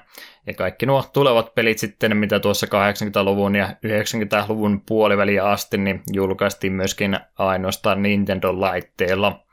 Ja 0.47 0.53
kaikki 0.53 0.85
nuo 0.85 1.03
tulevat 1.13 1.55
pelit 1.55 1.77
sitten, 1.77 2.17
mitä 2.17 2.39
tuossa 2.39 2.67
80-luvun 2.67 3.55
ja 3.55 3.67
90-luvun 3.67 4.81
puoliväliä 4.87 5.43
asti, 5.43 5.77
niin 5.77 6.01
julkaistiin 6.13 6.73
myöskin 6.73 7.19
ainoastaan 7.37 8.03
Nintendo-laitteella. 8.03 9.43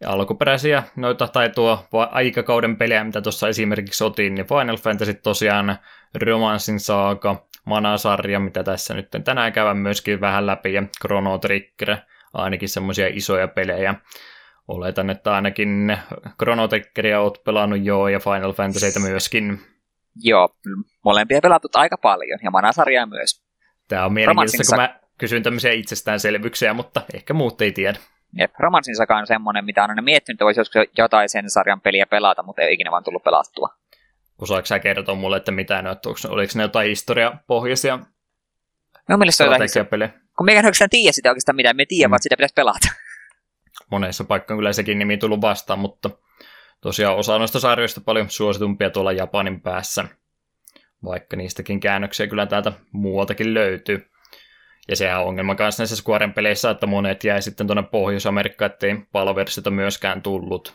Ja 0.00 0.10
alkuperäisiä 0.10 0.82
noita 0.96 1.28
tai 1.28 1.50
tuo 1.50 1.86
aikakauden 2.10 2.76
pelejä, 2.76 3.04
mitä 3.04 3.20
tuossa 3.20 3.48
esimerkiksi 3.48 4.04
otin, 4.04 4.34
niin 4.34 4.46
Final 4.46 4.76
Fantasy 4.76 5.14
tosiaan, 5.14 5.78
Romancin 6.22 6.80
saaka, 6.80 7.46
Manasarja, 7.64 8.40
mitä 8.40 8.62
tässä 8.62 8.94
nyt 8.94 9.08
tänään 9.24 9.52
käydään 9.52 9.76
myöskin 9.76 10.20
vähän 10.20 10.46
läpi, 10.46 10.72
ja 10.72 10.82
Chrono 11.02 11.38
Trigger– 11.38 11.96
ainakin 12.34 12.68
semmoisia 12.68 13.06
isoja 13.08 13.48
pelejä. 13.48 13.94
Oletan, 14.68 15.10
että 15.10 15.32
ainakin 15.32 15.98
Chrono 16.38 16.68
Triggeria 16.68 17.20
oot 17.20 17.44
pelannut 17.44 17.84
jo 17.84 18.08
ja 18.08 18.20
Final 18.20 18.52
Fantasyitä 18.52 19.00
myöskin. 19.00 19.60
Joo, 20.22 20.48
molempia 21.04 21.40
pelatut 21.42 21.76
aika 21.76 21.96
paljon 21.96 22.38
ja 22.42 22.50
Manasarjaa 22.50 23.06
myös. 23.06 23.42
Tämä 23.88 24.04
on 24.04 24.12
mielenkiintoista, 24.12 24.76
kun 24.76 24.82
mä 24.82 25.00
kysyn 25.18 25.42
tämmöisiä 25.42 25.72
itsestäänselvyyksiä, 25.72 26.74
mutta 26.74 27.02
ehkä 27.14 27.34
muut 27.34 27.60
ei 27.60 27.72
tiedä. 27.72 27.98
Jep, 28.38 28.52
Romancin 28.58 28.96
Saga 28.96 29.16
on 29.16 29.26
semmoinen, 29.26 29.64
mitä 29.64 29.84
on 29.84 29.90
aina 29.90 30.02
miettinyt, 30.02 30.36
että 30.36 30.44
voisi 30.44 30.60
joskus 30.60 30.82
jotain 30.98 31.28
sen 31.28 31.50
sarjan 31.50 31.80
peliä 31.80 32.06
pelata, 32.06 32.42
mutta 32.42 32.62
ei 32.62 32.74
ikinä 32.74 32.90
vaan 32.90 33.04
tullut 33.04 33.22
pelattua. 33.22 33.68
Osaatko 34.38 34.66
sä 34.66 34.78
kertoa 34.78 35.14
mulle, 35.14 35.36
että 35.36 35.52
mitä 35.52 35.82
ne 35.82 35.90
on, 35.90 35.96
oliko 36.28 36.52
ne 36.54 36.62
jotain 36.62 36.88
historiapohjaisia 36.88 37.98
Minun 39.08 39.18
mielestä 39.18 39.44
jotain 39.44 39.68
kun 40.40 40.44
meikä 40.44 40.58
oikeastaan 40.58 40.90
tiedä 40.90 41.12
sitä 41.12 41.28
oikeastaan 41.28 41.56
mitä, 41.56 41.74
me 41.74 41.86
tiedä, 41.86 42.08
mm. 42.08 42.10
vaan 42.10 42.22
sitä 42.22 42.36
pitäisi 42.36 42.54
pelata. 42.54 42.88
Monessa 43.90 44.24
paikkaan 44.24 44.58
kyllä 44.58 44.72
sekin 44.72 44.98
nimi 44.98 45.16
tullut 45.16 45.40
vastaan, 45.40 45.78
mutta 45.78 46.10
tosiaan 46.80 47.16
osa 47.16 47.38
noista 47.38 47.60
sarjoista 47.60 48.00
paljon 48.00 48.30
suositumpia 48.30 48.90
tuolla 48.90 49.12
Japanin 49.12 49.60
päässä, 49.60 50.04
vaikka 51.04 51.36
niistäkin 51.36 51.80
käännöksiä 51.80 52.26
kyllä 52.26 52.46
täältä 52.46 52.72
muualtakin 52.92 53.54
löytyy. 53.54 54.10
Ja 54.88 54.96
sehän 54.96 55.20
on 55.20 55.26
ongelma 55.26 55.54
kanssa 55.54 55.82
näissä 55.82 55.96
Squaren 55.96 56.34
peleissä, 56.34 56.70
että 56.70 56.86
monet 56.86 57.24
jäi 57.24 57.42
sitten 57.42 57.66
tuonne 57.66 57.82
Pohjois-Amerikkaan, 57.82 58.70
ettei 58.70 58.96
paloversiota 59.12 59.70
myöskään 59.70 60.22
tullut. 60.22 60.74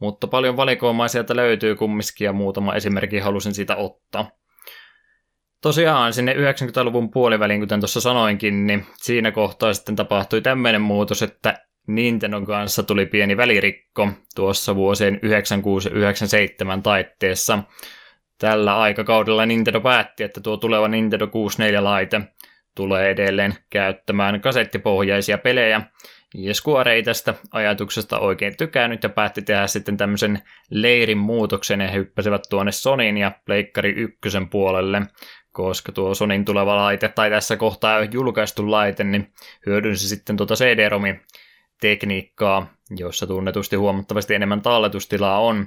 Mutta 0.00 0.26
paljon 0.26 0.56
valikoimaa 0.56 1.08
sieltä 1.08 1.36
löytyy 1.36 1.76
kumminkin 1.76 2.24
ja 2.24 2.32
muutama 2.32 2.74
esimerkki 2.74 3.18
halusin 3.18 3.54
siitä 3.54 3.76
ottaa. 3.76 4.30
Tosiaan 5.64 6.12
sinne 6.12 6.34
90-luvun 6.34 7.10
puoliväliin, 7.10 7.60
kuten 7.60 7.80
tuossa 7.80 8.00
sanoinkin, 8.00 8.66
niin 8.66 8.86
siinä 8.96 9.32
kohtaa 9.32 9.74
sitten 9.74 9.96
tapahtui 9.96 10.40
tämmöinen 10.40 10.82
muutos, 10.82 11.22
että 11.22 11.54
Nintendon 11.86 12.46
kanssa 12.46 12.82
tuli 12.82 13.06
pieni 13.06 13.36
välirikko 13.36 14.08
tuossa 14.34 14.74
vuosien 14.74 15.20
96-97 16.78 16.82
taitteessa. 16.82 17.58
Tällä 18.38 18.80
aikakaudella 18.80 19.46
Nintendo 19.46 19.80
päätti, 19.80 20.24
että 20.24 20.40
tuo 20.40 20.56
tuleva 20.56 20.88
Nintendo 20.88 21.26
64-laite 21.26 22.20
tulee 22.76 23.10
edelleen 23.10 23.54
käyttämään 23.70 24.40
kasettipohjaisia 24.40 25.38
pelejä, 25.38 25.80
ja 26.34 26.54
Square 26.54 26.92
ei 26.92 27.02
tästä 27.02 27.34
ajatuksesta 27.52 28.18
oikein 28.18 28.56
tykännyt 28.56 29.02
ja 29.02 29.08
päätti 29.08 29.42
tehdä 29.42 29.66
sitten 29.66 29.96
tämmöisen 29.96 30.42
leirin 30.70 31.18
muutoksen 31.18 31.80
ja 31.80 31.90
hyppäsivät 31.90 32.42
tuonne 32.50 32.72
Sonin 32.72 33.16
ja 33.16 33.32
Pleikkari 33.46 33.90
ykkösen 33.90 34.48
puolelle, 34.48 35.02
koska 35.54 35.92
tuo 35.92 36.14
Sonin 36.14 36.44
tuleva 36.44 36.76
laite, 36.76 37.08
tai 37.08 37.30
tässä 37.30 37.56
kohtaa 37.56 38.04
julkaistu 38.04 38.70
laite, 38.70 39.04
niin 39.04 39.32
hyödynsi 39.66 40.08
sitten 40.08 40.36
tuota 40.36 40.54
CD-romin 40.54 41.20
tekniikkaa, 41.80 42.66
jossa 42.96 43.26
tunnetusti 43.26 43.76
huomattavasti 43.76 44.34
enemmän 44.34 44.62
talletustilaa 44.62 45.40
on. 45.40 45.66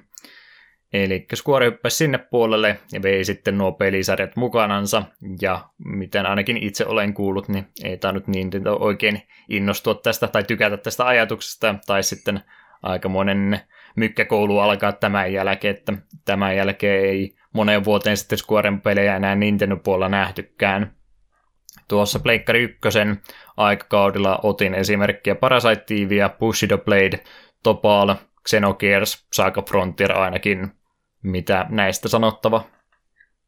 Eli 0.93 1.26
Square 1.35 1.65
hyppäsi 1.65 1.97
sinne 1.97 2.18
puolelle 2.18 2.80
ja 2.91 3.01
vei 3.01 3.26
sitten 3.26 3.57
nuo 3.57 3.72
pelisarjat 3.72 4.35
mukanansa, 4.35 5.03
ja 5.41 5.69
miten 5.77 6.26
ainakin 6.26 6.57
itse 6.57 6.85
olen 6.85 7.14
kuullut, 7.14 7.47
niin 7.47 7.68
ei 7.84 7.97
tainnut 7.97 8.27
niin 8.27 8.51
oikein 8.80 9.22
innostua 9.49 9.93
tästä 9.95 10.27
tai 10.27 10.43
tykätä 10.43 10.77
tästä 10.77 11.05
ajatuksesta, 11.05 11.76
tai 11.85 12.03
sitten 12.03 12.41
aikamoinen 12.84 13.59
mykkäkoulu 13.98 14.60
alkaa 14.60 14.91
tämän 14.91 15.34
jälkeen, 15.34 15.76
että 15.76 15.94
tämän 16.26 16.56
jälkeen 16.56 17.06
ei 17.06 17.36
moneen 17.53 17.86
vuoteen 17.86 18.18
sitten 18.18 18.38
Squaren 18.38 18.82
pelejä 18.82 19.15
enää 19.15 19.36
Nintendo-puolella 19.36 20.10
nähtykään. 20.10 20.95
Tuossa 21.88 22.19
Pleikkari 22.19 22.64
1 22.64 22.80
aikakaudella 23.57 24.40
otin 24.44 24.74
esimerkkiä 24.74 25.36
Parasite 25.36 25.95
Eveä, 25.95 26.30
Bushido 26.30 26.78
Blade, 26.78 27.19
Topal, 27.64 28.15
Xenogears, 28.48 29.28
Saga 29.34 29.61
Frontier 29.61 30.11
ainakin. 30.11 30.72
Mitä 31.24 31.65
näistä 31.69 32.07
sanottava? 32.07 32.64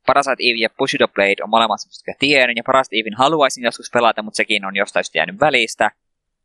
Parasite 0.06 0.44
Eve 0.44 0.60
ja 0.60 0.70
Bushido 0.78 1.08
Blade 1.08 1.44
on 1.44 1.50
molemmat 1.50 1.82
semmoista, 1.82 2.12
tiedän, 2.20 2.56
ja 2.56 2.64
Parasite 2.66 2.96
Evein 2.96 3.18
haluaisin 3.18 3.64
joskus 3.64 3.90
pelata, 3.94 4.24
mutta 4.24 4.38
sekin 4.38 4.66
on 4.66 4.76
jostain 4.76 5.06
jäänyt 5.16 5.40
välistä. 5.40 5.92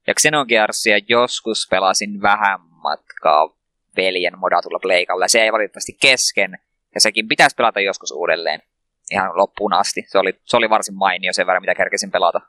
Ja 0.06 0.14
Xenogearsia 0.14 0.98
joskus 1.08 1.68
pelasin 1.70 2.22
vähän 2.22 2.60
matkaa 2.60 3.63
veljen 3.96 4.38
modatulla 4.38 4.78
pleikalla. 4.78 5.28
Se 5.28 5.42
ei 5.42 5.52
valitettavasti 5.52 5.96
kesken, 6.00 6.58
ja 6.94 7.00
sekin 7.00 7.28
pitäisi 7.28 7.56
pelata 7.56 7.80
joskus 7.80 8.10
uudelleen. 8.10 8.62
ihan 9.10 9.36
loppuun 9.36 9.72
asti. 9.72 10.04
Se 10.06 10.18
oli, 10.18 10.40
se 10.44 10.56
oli 10.56 10.70
varsin 10.70 10.94
mainio 10.94 11.32
sen 11.32 11.46
verran, 11.46 11.62
mitä 11.62 11.74
kerkesin 11.74 12.10
pelata. 12.10 12.40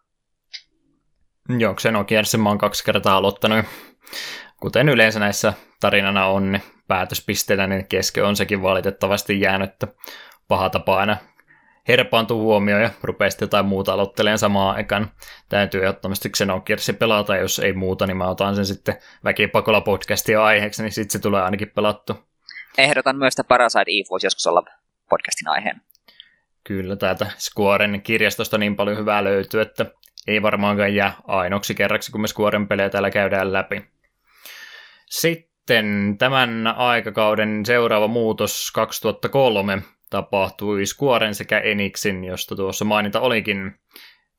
Joo, 1.57 1.73
Xenogearsin 1.73 2.39
mä 2.39 2.49
oon 2.49 2.57
kaksi 2.57 2.83
kertaa 2.83 3.17
aloittanut. 3.17 3.65
Kuten 4.61 4.89
yleensä 4.89 5.19
näissä 5.19 5.53
tarinana 5.79 6.27
on, 6.27 6.51
niin 6.51 6.63
päätöspisteellä 6.87 7.67
niin 7.67 7.87
kesken 7.87 8.25
on 8.25 8.35
sekin 8.35 8.61
valitettavasti 8.61 9.41
jäänyt, 9.41 9.71
että 9.71 9.87
paha 10.47 10.69
tapa 10.69 10.97
aina 10.97 11.17
herpaantuu 11.87 12.41
huomioon 12.41 12.81
ja 12.81 12.89
rupeaa 13.03 13.29
jotain 13.41 13.65
muuta 13.65 13.93
aloittelemaan 13.93 14.39
samaan 14.39 14.75
aikaan. 14.75 15.11
Täytyy 15.49 15.81
ehdottomasti 15.81 16.29
Xenogearsi 16.29 16.93
pelata, 16.93 17.37
jos 17.37 17.59
ei 17.59 17.73
muuta, 17.73 18.07
niin 18.07 18.17
mä 18.17 18.29
otan 18.29 18.55
sen 18.55 18.65
sitten 18.65 18.97
väkipakolla 19.23 19.81
podcastia 19.81 20.43
aiheeksi, 20.43 20.83
niin 20.83 20.91
sitten 20.91 21.11
se 21.11 21.19
tulee 21.19 21.41
ainakin 21.41 21.71
pelattu. 21.75 22.25
Ehdotan 22.77 23.17
myös, 23.17 23.33
että 23.33 23.43
Parasite 23.43 23.91
Eve 23.91 24.05
voisi 24.09 24.25
joskus 24.25 24.47
olla 24.47 24.63
podcastin 25.09 25.47
aiheen. 25.47 25.81
Kyllä, 26.63 26.95
täältä 26.95 27.27
Squaren 27.37 28.01
kirjastosta 28.01 28.57
niin 28.57 28.75
paljon 28.75 28.97
hyvää 28.97 29.23
löytyy, 29.23 29.61
että 29.61 29.85
ei 30.27 30.41
varmaankaan 30.41 30.95
jää 30.95 31.13
ainoksi 31.27 31.75
kerraksi, 31.75 32.11
kun 32.11 32.21
me 32.21 32.27
Squaren 32.27 32.67
pelejä 32.67 32.89
täällä 32.89 33.11
käydään 33.11 33.53
läpi. 33.53 33.85
Sitten 35.05 36.15
tämän 36.17 36.67
aikakauden 36.67 37.65
seuraava 37.65 38.07
muutos 38.07 38.71
2003 38.71 39.81
tapahtui 40.09 40.85
Squaren 40.85 41.35
sekä 41.35 41.59
Enixin, 41.59 42.23
josta 42.23 42.55
tuossa 42.55 42.85
mainita 42.85 43.19
olikin 43.19 43.79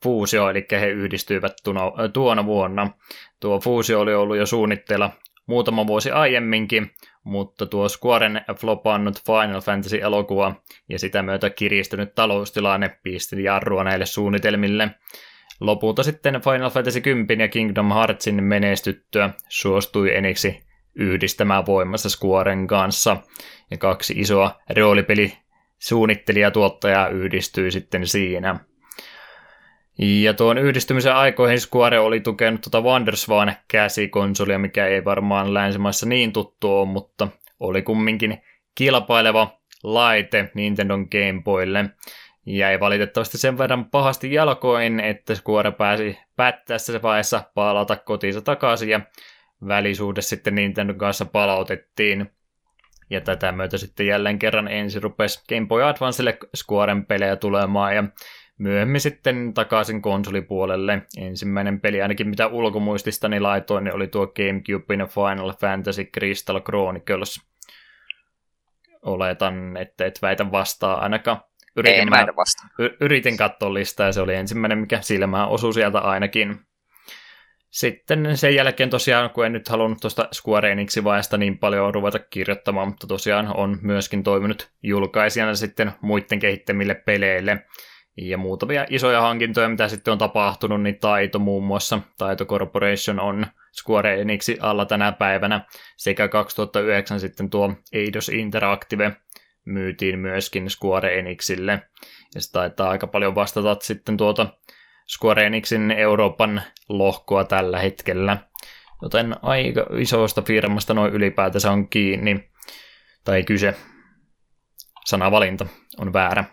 fuusio, 0.03 0.51
eli 0.51 0.67
he 0.71 0.87
yhdistyivät 0.87 1.53
tuona, 1.65 1.93
tuona 2.13 2.47
vuonna. 2.47 2.91
Tuo 3.41 3.61
fuusio 3.61 4.01
oli 4.01 4.15
ollut 4.15 4.37
jo 4.37 4.47
suunnitteilla 4.47 5.11
muutama 5.47 5.87
vuosi 5.87 6.11
aiemminkin, 6.11 6.91
mutta 7.25 7.67
tuo 7.67 7.89
Squaren 7.89 8.41
flopannut 8.61 9.23
Final 9.27 9.61
Fantasy-elokuva 9.61 10.55
ja 10.89 10.99
sitä 10.99 11.23
myötä 11.23 11.51
kiristynyt 11.51 12.15
taloustilanne 12.15 12.99
pisti 13.03 13.45
jarrua 13.45 13.85
näille 13.85 14.07
suunnitelmille. 14.07 14.91
Lopulta 15.61 16.03
sitten 16.03 16.41
Final 16.41 16.71
Fantasy 16.71 17.01
10 17.01 17.45
ja 17.45 17.49
Kingdom 17.49 17.93
Heartsin 17.93 18.45
menestyttyä 18.45 19.31
suostui 19.49 20.17
Eniksi 20.17 20.67
yhdistämään 20.95 21.67
voimassa 21.67 22.11
Squaren 22.11 22.67
kanssa, 22.67 23.17
ja 23.71 23.79
kaksi 23.79 24.15
isoa 24.17 24.61
roolipeli 24.77 25.33
suunnittelija-tuottajaa 25.78 27.09
yhdistyi 27.09 27.70
sitten 27.70 28.07
siinä. 28.07 28.61
Ja 29.98 30.35
tuon 30.35 30.59
yhdistymisen 30.59 31.15
aikoihin 31.15 31.61
Square 31.61 31.98
oli 31.98 32.20
tukenut 32.20 32.61
tuota 32.61 32.89
Wanderswan 32.89 33.55
käsikonsolia, 33.69 34.59
mikä 34.59 34.86
ei 34.86 35.05
varmaan 35.05 35.55
länsimaissa 35.55 36.07
niin 36.07 36.32
tuttu 36.32 36.73
ole, 36.78 36.89
mutta 36.89 37.28
oli 37.61 37.82
kumminkin 37.82 38.43
kilpaileva 38.74 39.61
laite 39.82 40.51
Nintendon 40.55 41.01
Game 41.11 41.43
Boylle. 41.44 41.85
Jäi 42.47 42.81
valitettavasti 42.81 43.39
sen 43.39 43.59
verran 43.59 43.85
pahasti 43.85 44.32
jalkoin, 44.32 45.01
että 45.01 45.35
Square 45.35 45.70
pääsi 45.73 46.19
päättäessä 46.36 47.03
vaiheessa 47.03 47.43
palata 47.55 47.97
kotiinsa 47.97 48.40
takaisin 48.40 48.89
ja 48.89 49.01
välisuhde 49.66 50.23
sitten 50.23 50.55
Nintendon 50.55 50.98
kanssa 50.98 51.24
palautettiin. 51.24 52.31
Ja 53.11 53.20
tätä 53.20 53.53
myötä 53.53 53.78
sitten 53.78 54.07
jälleen 54.07 54.39
kerran 54.39 54.69
ensin 54.69 55.03
rupesi 55.03 55.45
Game 55.49 55.66
Boy 55.66 55.83
Advancelle 55.83 56.39
Squaren 56.57 57.07
pelejä 57.07 57.37
tulemaan 57.37 57.95
ja 57.97 58.05
myöhemmin 58.59 59.01
sitten 59.01 59.55
takaisin 59.55 60.03
konsolipuolelle. 60.03 61.03
Ensimmäinen 61.19 61.81
peli 61.81 62.03
ainakin 62.03 62.28
mitä 62.28 62.47
ulkomuististani 62.47 63.41
laitoin, 63.41 63.85
niin 63.85 63.95
oli 63.95 64.09
tuo 64.09 64.27
GameCubein 64.27 65.01
Final 65.01 65.53
Fantasy 65.61 66.05
Crystal 66.05 66.61
Chronicles. 66.61 67.41
Oletan, 69.03 69.77
että 69.77 70.07
et 70.07 70.19
väitä 70.23 70.51
vastaa 70.53 71.01
ainakaan. 71.01 71.41
Yritin, 71.77 72.01
en 72.01 72.37
vastaan. 72.37 72.70
Yritin 73.01 73.37
katsoa 73.37 73.74
listaa 73.74 74.07
ja 74.07 74.12
se 74.12 74.20
oli 74.20 74.35
ensimmäinen, 74.35 74.78
mikä 74.78 75.01
silmään 75.01 75.49
osui 75.49 75.74
sieltä 75.74 75.99
ainakin. 75.99 76.61
Sitten 77.77 78.36
sen 78.36 78.55
jälkeen 78.55 78.90
tosiaan, 78.90 79.31
kun 79.31 79.47
en 79.47 79.53
nyt 79.53 79.69
halunnut 79.69 80.01
tuosta 80.01 80.28
Square 80.32 80.73
Enixin 80.73 81.05
vaiheesta 81.05 81.36
niin 81.36 81.59
paljon 81.59 81.94
ruveta 81.94 82.19
kirjoittamaan, 82.19 82.89
mutta 82.89 83.07
tosiaan 83.07 83.57
on 83.57 83.78
myöskin 83.82 84.23
toiminut 84.23 84.70
julkaisijana 84.82 85.55
sitten 85.55 85.93
muiden 86.01 86.39
kehittämille 86.39 86.94
peleille. 86.94 87.66
Ja 88.16 88.39
muutamia 88.39 88.86
isoja 88.90 89.20
hankintoja, 89.20 89.69
mitä 89.69 89.89
sitten 89.89 90.12
on 90.12 90.19
tapahtunut, 90.19 90.82
niin 90.82 90.98
Taito 90.98 91.39
muun 91.39 91.65
muassa, 91.65 92.01
Taito 92.19 92.47
Corporation 92.47 93.20
on 93.20 93.47
Square 93.81 94.20
Enixin 94.20 94.62
alla 94.62 94.86
tänä 94.86 95.12
päivänä, 95.12 95.66
sekä 95.97 96.28
2009 96.28 97.20
sitten 97.20 97.51
tuo 97.51 97.74
Eidos 97.93 98.28
Interactive 98.28 99.16
myytiin 99.65 100.19
myöskin 100.19 100.70
Square 100.70 101.19
Enixille, 101.19 101.82
ja 102.35 102.40
se 102.40 102.53
taitaa 102.53 102.90
aika 102.90 103.07
paljon 103.07 103.35
vastata 103.35 103.77
sitten 103.81 104.16
tuota 104.16 104.47
Square 105.07 105.47
Enixin 105.47 105.91
Euroopan 105.91 106.62
lohkoa 106.89 107.45
tällä 107.45 107.78
hetkellä, 107.78 108.37
joten 109.03 109.37
aika 109.43 109.87
isosta 109.99 110.43
firmasta 110.43 110.95
noin 110.95 111.12
ylipäätänsä 111.12 111.70
on 111.70 111.89
kiinni, 111.89 112.51
tai 113.24 113.43
kyse. 113.43 113.74
Sanavalinta 115.05 115.66
on 115.99 116.12
väärä. 116.12 116.45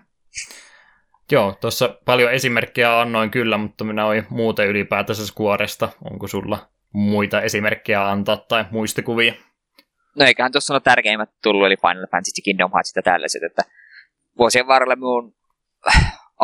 Joo, 1.31 1.57
tuossa 1.61 1.97
paljon 2.05 2.33
esimerkkejä 2.33 2.99
annoin 2.99 3.31
kyllä, 3.31 3.57
mutta 3.57 3.83
minä 3.83 4.05
olin 4.05 4.25
muuten 4.29 4.67
ylipäätänsä 4.67 5.27
Squaresta. 5.27 5.89
Onko 6.11 6.27
sulla 6.27 6.69
muita 6.93 7.41
esimerkkejä 7.41 8.09
antaa 8.09 8.37
tai 8.37 8.65
muistikuvia? 8.71 9.33
No 10.15 10.25
eiköhän 10.25 10.51
tuossa 10.51 10.73
ole 10.73 10.81
tärkeimmät 10.81 11.29
tullut, 11.43 11.65
eli 11.65 11.77
Final 11.77 12.07
Fantasy 12.11 12.41
Kingdom 12.43 12.71
Hearts 12.73 12.93
ja 12.95 13.01
tällaiset, 13.01 13.43
että 13.43 13.61
vuosien 14.37 14.67
varrella 14.67 14.95
minun 14.95 15.35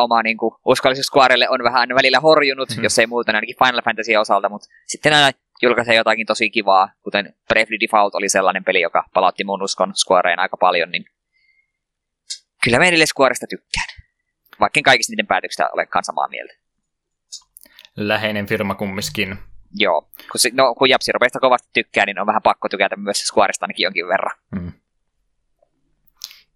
oma 0.02 0.22
niin 0.22 0.36
kuin, 0.36 0.54
uskollisuus 0.64 1.06
Squarelle 1.06 1.48
on 1.48 1.62
vähän 1.62 1.88
välillä 1.94 2.20
horjunut, 2.20 2.68
mm-hmm. 2.68 2.82
jos 2.82 2.98
ei 2.98 3.06
muuta 3.06 3.32
ainakin 3.32 3.56
Final 3.64 3.82
Fantasy 3.84 4.16
osalta, 4.16 4.48
mutta 4.48 4.68
sitten 4.86 5.12
aina 5.12 5.38
julkaisee 5.62 5.94
jotakin 5.94 6.26
tosi 6.26 6.50
kivaa, 6.50 6.88
kuten 7.02 7.34
Bravely 7.48 7.80
Default 7.80 8.14
oli 8.14 8.28
sellainen 8.28 8.64
peli, 8.64 8.80
joka 8.80 9.04
palautti 9.14 9.44
mun 9.44 9.62
uskon 9.62 9.92
Squareen 9.96 10.38
aika 10.38 10.56
paljon, 10.56 10.90
niin 10.90 11.04
kyllä 12.64 12.78
mä 12.78 12.84
edelleen 12.84 13.06
Squaresta 13.06 13.46
tykkään 13.46 14.00
vaikka 14.60 14.80
kaikista 14.84 15.12
niiden 15.12 15.26
päätöksistä 15.26 15.70
olekaan 15.72 16.04
samaa 16.04 16.28
mieltä. 16.28 16.54
Läheinen 17.96 18.46
firma 18.46 18.74
kummiskin. 18.74 19.38
Joo, 19.74 20.00
kun, 20.00 20.40
se, 20.40 20.50
no, 20.52 20.74
kun 20.74 20.88
Japsi 20.88 21.12
Ropeista 21.12 21.40
kovasti 21.40 21.68
tykkää, 21.72 22.06
niin 22.06 22.20
on 22.20 22.26
vähän 22.26 22.42
pakko 22.42 22.68
tykätä 22.68 22.96
myös 22.96 23.18
Squaresta 23.18 23.64
ainakin 23.64 23.84
jonkin 23.84 24.08
verran. 24.08 24.36
Hmm. 24.56 24.72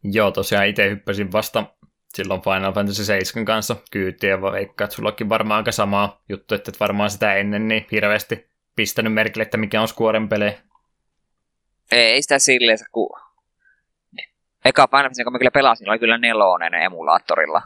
Joo, 0.03 0.31
tosiaan 0.31 0.67
itse 0.67 0.91
hyppäsin 0.91 1.33
vasta 1.33 1.74
silloin 2.15 2.43
Final 2.43 2.73
Fantasy 2.73 3.05
7 3.05 3.45
kanssa 3.45 3.77
kyytiä, 3.91 4.31
ja 4.31 4.41
vaikka 4.41 4.85
että 4.85 4.97
sullakin 4.97 5.29
varmaan 5.29 5.59
aika 5.59 5.73
sama 5.73 6.23
juttu, 6.29 6.55
että 6.55 6.71
et 6.71 6.81
varmaan 6.81 7.11
sitä 7.11 7.35
ennen 7.35 7.69
niin 7.69 7.87
hirveästi 7.93 8.51
pistänyt 8.77 9.13
merkille, 9.13 9.43
että 9.43 9.57
mikä 9.57 9.81
on 9.81 9.89
Squaren 9.89 10.29
pelejä. 10.29 10.59
Ei 11.93 12.23
sitä 12.23 12.39
silleen, 12.39 12.79
kun 12.93 13.11
eka 14.65 14.87
Final 14.87 15.03
Fantasy, 15.03 15.25
kun 15.25 15.33
mä 15.33 15.39
kyllä 15.39 15.51
pelasin, 15.51 15.91
oli 15.91 15.99
kyllä 15.99 16.19
nelonen 16.19 16.75
emulaattorilla. 16.75 17.63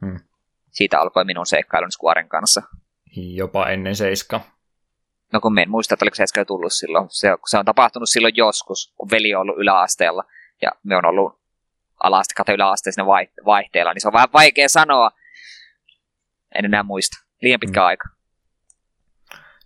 Hmm. 0.00 0.20
Siitä 0.70 1.00
alkoi 1.00 1.24
minun 1.24 1.46
seikkailun 1.46 1.92
Squaren 1.92 2.28
kanssa. 2.28 2.62
Jopa 3.16 3.68
ennen 3.68 3.96
seiska. 3.96 4.40
No 5.32 5.40
kun 5.40 5.58
en 5.58 5.70
muista, 5.70 5.94
että 5.94 6.04
oliko 6.04 6.14
seiska 6.14 6.40
jo 6.40 6.44
tullut 6.44 6.72
silloin. 6.72 7.06
Se, 7.10 7.28
se 7.46 7.58
on 7.58 7.64
tapahtunut 7.64 8.08
silloin 8.08 8.36
joskus, 8.36 8.94
kun 8.96 9.10
veli 9.10 9.34
on 9.34 9.40
ollut 9.40 9.58
yläasteella. 9.58 10.24
Ja 10.62 10.70
me 10.82 10.96
on 10.96 11.04
ollut 11.04 11.43
alaaste 12.02 12.34
kato 12.36 12.52
yläasteisena 12.52 13.06
vaihteella, 13.44 13.92
niin 13.92 14.00
se 14.00 14.08
on 14.08 14.12
vähän 14.12 14.32
vaikea 14.32 14.68
sanoa. 14.68 15.10
En 16.54 16.64
enää 16.64 16.82
muista. 16.82 17.16
Liian 17.42 17.60
pitkä 17.60 17.80
hmm. 17.80 17.86
aika. 17.86 18.08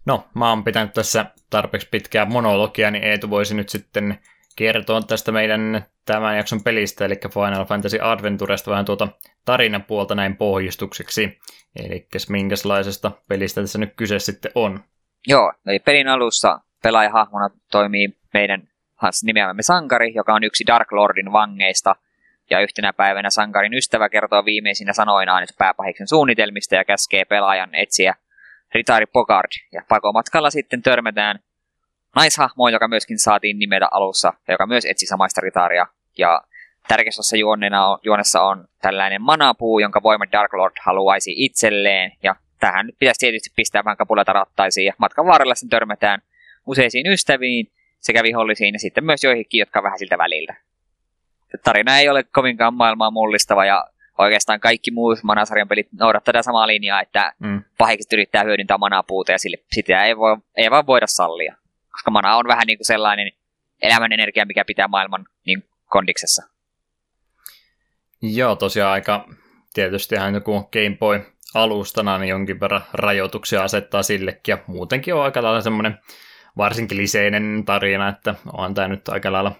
No, 0.07 0.29
mä 0.35 0.49
oon 0.49 0.65
pitänyt 0.65 0.93
tässä 0.93 1.27
tarpeeksi 1.51 1.89
pitkää 1.91 2.25
monologia, 2.25 2.91
niin 2.91 3.05
Eetu 3.05 3.31
voisi 3.31 3.55
nyt 3.55 3.69
sitten 3.69 4.19
kertoa 4.57 5.03
tästä 5.03 5.33
meidän 5.33 5.87
tämän 6.07 6.37
jakson 6.37 6.63
pelistä, 6.63 7.05
eli 7.05 7.15
Final 7.35 7.65
Fantasy 7.65 7.99
Adventuresta 8.03 8.71
vähän 8.71 8.85
tuota 8.85 9.09
tarinapuolta 9.45 10.15
näin 10.15 10.37
pohjustukseksi. 10.37 11.39
Eli 11.77 12.09
minkälaisesta 12.29 13.13
pelistä 13.29 13.61
tässä 13.61 13.79
nyt 13.79 13.95
kyse 13.97 14.19
sitten 14.19 14.53
on? 14.55 14.85
Joo, 15.27 15.53
eli 15.67 15.79
pelin 15.79 16.09
alussa 16.09 16.61
pelaajahahmona 16.83 17.51
toimii 17.71 18.19
meidän 18.35 18.69
nimeämme 19.23 19.63
Sankari, 19.63 20.15
joka 20.15 20.35
on 20.35 20.45
yksi 20.45 20.67
Dark 20.67 20.93
Lordin 20.93 21.33
vangeista, 21.33 21.97
ja 22.51 22.61
yhtenä 22.61 22.93
päivänä 22.93 23.31
Sankarin 23.31 23.75
ystävä 23.75 24.09
kertoo 24.09 24.45
viimeisinä 24.45 24.93
sanoinaan 24.93 25.43
että 25.43 25.55
pääpahiksen 25.59 26.09
suunnitelmista 26.09 26.75
ja 26.75 26.85
käskee 26.85 27.25
pelaajan 27.25 27.75
etsiä 27.75 28.15
Ritari 28.75 29.07
Pogard. 29.07 29.51
Ja 29.73 29.83
pakomatkalla 29.89 30.51
sitten 30.51 30.83
törmätään 30.83 31.39
naishahmoon, 32.16 32.73
joka 32.73 32.89
myöskin 32.89 33.19
saatiin 33.19 33.59
nimetä 33.59 33.89
alussa, 33.91 34.33
ja 34.49 34.55
joka 34.55 34.66
myös 34.66 34.85
etsi 34.85 35.07
samaista 35.07 35.41
ritaria. 35.41 35.87
Ja 36.19 36.43
tärkeässä 36.89 37.37
juonena 37.37 37.99
juonessa 38.03 38.43
on 38.43 38.69
tällainen 38.83 39.23
manapuu, 39.23 39.79
jonka 39.79 40.03
voima 40.03 40.25
Dark 40.33 40.55
Lord 40.55 40.75
haluaisi 40.81 41.33
itselleen. 41.37 42.12
Ja 42.23 42.37
tähän 42.61 42.87
nyt 42.87 42.99
pitäisi 42.99 43.20
tietysti 43.20 43.51
pistää 43.57 43.85
vähän 43.85 43.97
kapulata 43.97 44.33
rattaisiin. 44.33 44.87
Ja 44.87 44.93
matkan 44.99 45.27
varrella 45.27 45.55
sen 45.55 45.69
törmätään 45.69 46.23
useisiin 46.66 47.07
ystäviin 47.07 47.73
sekä 48.01 48.23
vihollisiin 48.23 48.75
ja 48.75 48.79
sitten 48.79 49.05
myös 49.05 49.25
joihinkin, 49.25 49.59
jotka 49.59 49.79
on 49.79 49.83
vähän 49.83 49.99
siltä 49.99 50.19
välillä. 50.19 50.55
Tarina 51.65 51.99
ei 51.99 52.09
ole 52.09 52.25
kovinkaan 52.25 52.75
maailmaa 52.75 53.11
mullistava 53.11 53.65
ja 53.65 53.85
oikeastaan 54.19 54.61
kaikki 54.61 54.91
muut 54.91 55.23
manasarjan 55.23 55.69
pelit 55.69 55.89
noudattaa 55.93 56.33
tätä 56.33 56.43
samaa 56.43 56.66
linjaa, 56.66 57.01
että 57.01 57.33
mm. 57.39 57.62
pahikset 57.79 58.12
yrittää 58.12 58.45
hyödyntää 58.45 58.79
manapuuta 58.79 59.33
ja 59.33 59.39
sille, 59.39 59.57
sitä 59.73 60.05
ei, 60.05 60.16
voi, 60.16 60.37
ei 60.57 60.70
vaan 60.70 60.87
voida 60.87 61.07
sallia. 61.07 61.57
Koska 61.93 62.11
mana 62.11 62.37
on 62.37 62.49
vähän 62.49 62.66
niin 62.66 62.79
kuin 62.79 62.87
sellainen 62.87 63.33
elämän 63.83 64.12
energia, 64.12 64.47
mikä 64.47 64.65
pitää 64.65 64.89
maailman 64.89 65.27
niin 65.47 65.65
kondiksessa. 65.87 66.43
Joo, 68.23 68.57
tosiaan 68.57 68.93
aika 68.93 69.29
tietysti 69.75 70.15
ihan 70.15 70.35
joku 70.35 70.69
Game 70.73 70.97
Boy 70.99 71.20
alustana, 71.55 72.19
niin 72.19 72.29
jonkin 72.29 72.61
verran 72.61 72.85
rajoituksia 72.93 73.62
asettaa 73.62 74.03
sillekin, 74.03 74.53
ja 74.53 74.59
muutenkin 74.66 75.15
on 75.15 75.25
aika 75.25 75.43
lailla 75.43 75.61
semmoinen 75.61 75.99
varsinkin 76.57 76.99
liseinen 76.99 77.62
tarina, 77.65 78.09
että 78.09 78.35
on 78.53 78.75
tämä 78.75 78.89
nyt 78.89 79.09
aika 79.09 79.33
lailla 79.33 79.53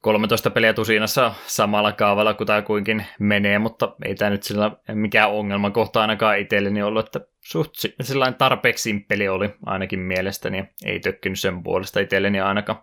13 0.00 0.50
peliä 0.50 0.72
tusinassa 0.72 1.34
samalla 1.46 1.92
kaavalla 1.92 2.34
kuin 2.34 2.46
tämä 2.46 2.62
kuinkin 2.62 3.06
menee, 3.18 3.58
mutta 3.58 3.94
ei 4.04 4.14
tämä 4.14 4.30
nyt 4.30 4.42
sillä 4.42 4.70
mikään 4.92 5.30
ongelma 5.30 5.70
kohta 5.70 6.00
ainakaan 6.00 6.38
itselleni 6.38 6.82
ollut, 6.82 7.06
että 7.06 7.20
suht 7.40 7.74
sellainen 8.00 8.38
tarpeeksi 8.38 8.82
simppeli 8.82 9.28
oli 9.28 9.50
ainakin 9.66 9.98
mielestäni, 9.98 10.64
ei 10.84 11.00
tökkinyt 11.00 11.40
sen 11.40 11.62
puolesta 11.62 12.00
itselleni 12.00 12.40
ainakaan. 12.40 12.82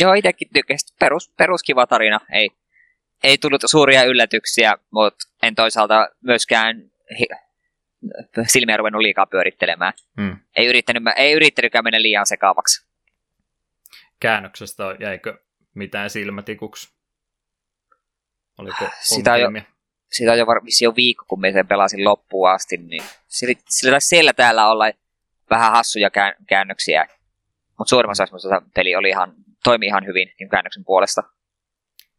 Joo, 0.00 0.14
itsekin 0.14 0.48
tykkäsin. 0.54 0.96
Perus, 0.98 1.30
peruskiva 1.36 1.86
tarina. 1.86 2.20
Ei, 2.32 2.50
ei 3.24 3.38
tullut 3.38 3.62
suuria 3.66 4.04
yllätyksiä, 4.04 4.76
mutta 4.90 5.28
en 5.42 5.54
toisaalta 5.54 6.08
myöskään 6.20 6.90
silmiä 8.46 8.76
ruvennut 8.76 9.02
liikaa 9.02 9.26
pyörittelemään. 9.26 9.92
Hmm. 10.20 10.36
Ei, 10.56 10.66
yrittänyt, 10.66 11.02
ei 11.16 11.32
yrittänytkään 11.32 11.84
mennä 11.84 12.02
liian 12.02 12.26
sekaavaksi. 12.26 12.86
Käännöksestä 14.20 14.84
jäikö 15.00 15.38
mitään 15.74 16.10
silmätikuksi? 16.10 16.92
Oliko 18.58 18.88
sitä 19.00 19.32
on, 19.32 19.40
jo, 19.40 19.48
sitä 20.12 20.32
on 20.32 20.38
jo 20.38 20.46
varmasti 20.46 20.84
jo 20.84 20.96
viikko, 20.96 21.24
kun 21.28 21.40
me 21.40 21.52
sen 21.52 21.66
pelasin 21.66 22.04
loppuun 22.04 22.50
asti, 22.50 22.76
niin 22.76 23.04
sillä, 23.26 23.54
sillä 23.68 24.00
siellä 24.00 24.32
täällä 24.32 24.70
olla 24.70 24.84
vähän 25.50 25.72
hassuja 25.72 26.10
käännöksiä. 26.48 27.06
Mutta 27.78 27.88
suurimmassa 27.88 28.24
osassa 28.32 28.62
peli 28.74 28.96
oli 28.96 29.08
ihan, 29.08 29.34
toimi 29.64 29.86
ihan 29.86 30.06
hyvin 30.06 30.32
niin 30.38 30.48
käännöksen 30.48 30.84
puolesta. 30.84 31.22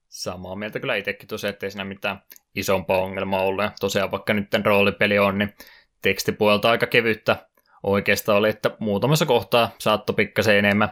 Samaa 0.07 0.55
mieltä 0.55 0.79
kyllä 0.79 0.95
itsekin 0.95 1.27
tosiaan, 1.27 1.53
ettei 1.53 1.71
siinä 1.71 1.85
mitään 1.85 2.21
isompaa 2.55 3.01
ongelmaa 3.01 3.43
ollut. 3.43 3.63
Ja 3.63 3.71
tosiaan 3.79 4.11
vaikka 4.11 4.33
nyt 4.33 4.47
roolipeli 4.63 5.19
on, 5.19 5.37
niin 5.37 5.53
tekstipuolta 6.01 6.71
aika 6.71 6.87
kevyttä 6.87 7.47
oikeastaan 7.83 8.37
oli, 8.37 8.49
että 8.49 8.71
muutamassa 8.79 9.25
kohtaa 9.25 9.69
saattoi 9.77 10.15
pikkasen 10.15 10.57
enemmän 10.57 10.89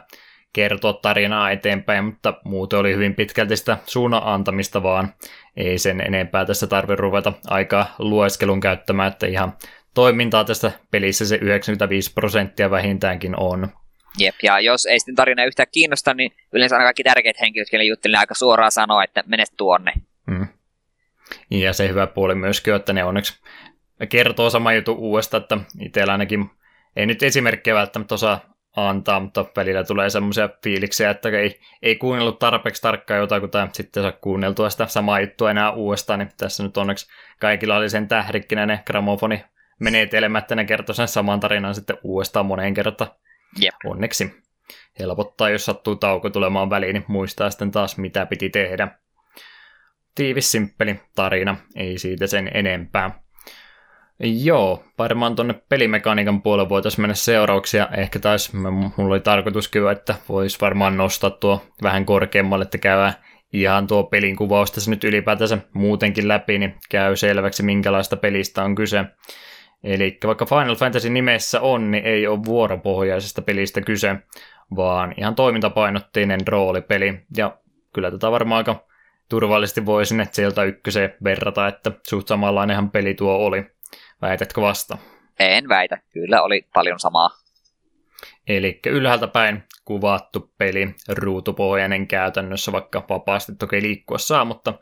kertoa 0.52 0.92
tarinaa 0.92 1.50
eteenpäin, 1.50 2.04
mutta 2.04 2.34
muuten 2.44 2.78
oli 2.78 2.94
hyvin 2.94 3.14
pitkälti 3.14 3.56
sitä 3.56 3.78
suunnan 3.86 4.22
antamista 4.24 4.82
vaan. 4.82 5.14
Ei 5.56 5.78
sen 5.78 6.00
enempää 6.00 6.44
tässä 6.44 6.66
tarvitse 6.66 7.00
ruveta 7.00 7.32
aikaa 7.46 7.94
lueskelun 7.98 8.60
käyttämään, 8.60 9.12
että 9.12 9.26
ihan 9.26 9.52
toimintaa 9.94 10.44
tästä 10.44 10.72
pelissä 10.90 11.26
se 11.26 11.36
95 11.36 12.12
prosenttia 12.12 12.70
vähintäänkin 12.70 13.40
on. 13.40 13.68
Jep, 14.18 14.34
ja 14.42 14.60
jos 14.60 14.86
ei 14.86 14.98
sitten 14.98 15.14
tarina 15.14 15.44
yhtään 15.44 15.66
kiinnosta, 15.72 16.14
niin 16.14 16.32
yleensä 16.52 16.76
aina 16.76 16.86
kaikki 16.86 17.02
tärkeät 17.02 17.40
henkilöt, 17.40 17.68
joille 17.72 17.84
juttelin 17.84 18.18
aika 18.18 18.34
suoraan 18.34 18.72
sanoa, 18.72 19.04
että 19.04 19.24
menet 19.26 19.52
tuonne. 19.56 19.92
Mm. 20.26 20.46
Ja 21.50 21.72
se 21.72 21.88
hyvä 21.88 22.06
puoli 22.06 22.34
myöskin, 22.34 22.74
että 22.74 22.92
ne 22.92 23.04
onneksi 23.04 23.42
kertoo 24.08 24.50
sama 24.50 24.72
juttu 24.72 24.92
uudestaan, 24.92 25.42
että 25.42 25.58
itsellä 25.80 26.12
ainakin 26.12 26.50
ei 26.96 27.06
nyt 27.06 27.22
esimerkkejä 27.22 27.74
välttämättä 27.74 28.14
osaa 28.14 28.51
antaa, 28.76 29.20
mutta 29.20 29.44
välillä 29.56 29.84
tulee 29.84 30.10
semmoisia 30.10 30.48
fiiliksiä, 30.64 31.10
että 31.10 31.28
ei, 31.28 31.60
ei 31.82 31.96
kuunnellut 31.96 32.38
tarpeeksi 32.38 32.82
tarkkaan 32.82 33.50
tämä 33.50 33.68
sitten 33.72 34.02
saa 34.02 34.12
kuunneltua 34.12 34.70
sitä 34.70 34.86
samaa 34.86 35.20
juttua 35.20 35.50
enää 35.50 35.70
uudestaan, 35.70 36.18
niin 36.18 36.30
tässä 36.36 36.62
nyt 36.62 36.76
onneksi 36.76 37.06
kaikilla 37.40 37.76
oli 37.76 37.90
sen 37.90 38.08
tährikkinäinen 38.08 38.80
gramofoni 38.86 39.44
menetelmättä, 39.80 40.54
ne 40.54 40.64
kertoi 40.64 40.94
sen 40.94 41.08
saman 41.08 41.40
tarinan 41.40 41.74
sitten 41.74 41.98
uudestaan 42.02 42.46
moneen 42.46 42.74
kertaan. 42.74 43.10
Yep. 43.62 43.74
Onneksi 43.84 44.42
helpottaa, 44.98 45.50
jos 45.50 45.64
sattuu 45.64 45.96
tauko 45.96 46.30
tulemaan 46.30 46.70
väliin, 46.70 46.94
niin 46.94 47.04
muistaa 47.08 47.50
sitten 47.50 47.70
taas, 47.70 47.98
mitä 47.98 48.26
piti 48.26 48.50
tehdä. 48.50 48.88
Tiivis, 50.14 50.52
simppeli 50.52 51.00
tarina, 51.14 51.56
ei 51.76 51.98
siitä 51.98 52.26
sen 52.26 52.50
enempää. 52.54 53.21
Joo, 54.20 54.84
varmaan 54.98 55.36
tuonne 55.36 55.54
pelimekaniikan 55.68 56.42
puolelle 56.42 56.68
voitaisiin 56.68 57.02
mennä 57.02 57.14
seurauksia. 57.14 57.88
Ehkä 57.96 58.18
taas 58.18 58.52
mulla 58.52 59.14
oli 59.14 59.20
tarkoitus 59.20 59.68
kyllä, 59.68 59.92
että 59.92 60.14
voisi 60.28 60.58
varmaan 60.60 60.96
nostaa 60.96 61.30
tuo 61.30 61.62
vähän 61.82 62.04
korkeammalle, 62.04 62.62
että 62.62 62.78
käydään 62.78 63.14
ihan 63.52 63.86
tuo 63.86 64.04
pelin 64.04 64.36
kuvaus 64.36 64.72
tässä 64.72 64.90
nyt 64.90 65.04
ylipäätänsä 65.04 65.58
muutenkin 65.72 66.28
läpi, 66.28 66.58
niin 66.58 66.74
käy 66.90 67.16
selväksi, 67.16 67.62
minkälaista 67.62 68.16
pelistä 68.16 68.64
on 68.64 68.74
kyse. 68.74 69.04
Eli 69.84 70.18
vaikka 70.26 70.46
Final 70.46 70.74
Fantasy 70.76 71.10
nimessä 71.10 71.60
on, 71.60 71.90
niin 71.90 72.04
ei 72.04 72.26
ole 72.26 72.44
vuoropohjaisesta 72.44 73.42
pelistä 73.42 73.80
kyse, 73.80 74.16
vaan 74.76 75.14
ihan 75.16 75.34
toimintapainotteinen 75.34 76.40
roolipeli. 76.48 77.20
Ja 77.36 77.56
kyllä 77.92 78.10
tätä 78.10 78.30
varmaan 78.30 78.58
aika 78.58 78.86
turvallisesti 79.28 79.86
voi 79.86 80.06
sinne 80.06 80.28
sieltä 80.32 80.64
ykköseen 80.64 81.14
verrata, 81.24 81.68
että 81.68 81.92
suht 82.08 82.28
samanlainenhan 82.28 82.90
peli 82.90 83.14
tuo 83.14 83.36
oli. 83.36 83.71
Väitätkö 84.22 84.60
vasta? 84.60 84.98
En 85.38 85.68
väitä, 85.68 85.98
kyllä 86.12 86.42
oli 86.42 86.68
paljon 86.74 87.00
samaa. 87.00 87.30
Eli 88.48 88.80
ylhäältä 88.86 89.28
päin 89.28 89.62
kuvattu 89.84 90.52
peli, 90.58 90.94
ruutupohjainen 91.08 92.06
käytännössä, 92.06 92.72
vaikka 92.72 93.04
vapaasti 93.08 93.52
toki 93.56 93.82
liikkua 93.82 94.18
saa, 94.18 94.44
mutta 94.44 94.74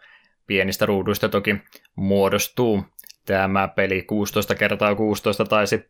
pienistä 0.46 0.86
ruuduista 0.86 1.28
toki 1.28 1.56
muodostuu 1.96 2.84
tämä 3.26 3.68
peli 3.68 4.02
16 4.02 4.54
kertaa 4.54 4.94
16 4.94 5.44
taisi 5.44 5.88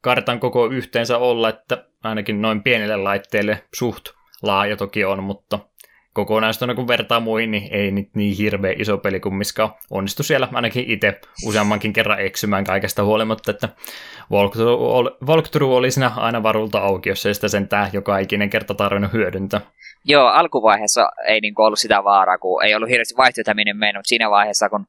kartan 0.00 0.40
koko 0.40 0.66
yhteensä 0.66 1.18
olla, 1.18 1.48
että 1.48 1.86
ainakin 2.04 2.42
noin 2.42 2.62
pienelle 2.62 2.96
laitteelle 2.96 3.64
suht 3.74 4.04
laaja 4.42 4.76
toki 4.76 5.04
on, 5.04 5.22
mutta 5.22 5.58
kokonaisuutena 6.12 6.74
kun 6.74 6.88
vertaa 6.88 7.20
muihin, 7.20 7.50
niin 7.50 7.74
ei 7.74 7.90
nyt 7.90 8.08
niin 8.14 8.36
hirveä 8.36 8.74
iso 8.78 8.98
peli 8.98 9.20
kummiskaan. 9.20 9.70
Onnistu 9.90 10.22
siellä 10.22 10.48
ainakin 10.52 10.90
itse 10.90 11.20
useammankin 11.46 11.92
kerran 11.92 12.20
eksymään 12.20 12.64
kaikesta 12.64 13.04
huolimatta, 13.04 13.50
että 13.50 13.68
walkthrough 15.26 15.74
oli 15.74 15.90
siinä 15.90 16.12
aina 16.16 16.42
varulta 16.42 16.78
auki, 16.78 17.08
jos 17.08 17.26
ei 17.26 17.34
sitä 17.34 17.48
sentään 17.48 17.90
joka 17.92 18.18
ikinen 18.18 18.50
kerta 18.50 18.74
tarvinnut 18.74 19.12
hyödyntää. 19.12 19.60
Joo, 20.04 20.26
alkuvaiheessa 20.26 21.08
ei 21.28 21.40
niin 21.40 21.54
ollut 21.56 21.78
sitä 21.78 22.04
vaaraa, 22.04 22.38
kun 22.38 22.64
ei 22.64 22.74
ollut 22.74 22.88
hirveästi 22.88 23.16
vaihtoehtoja 23.16 23.54
minne 23.54 23.72
mennyt. 23.72 24.06
Siinä 24.06 24.30
vaiheessa, 24.30 24.68
kun 24.68 24.86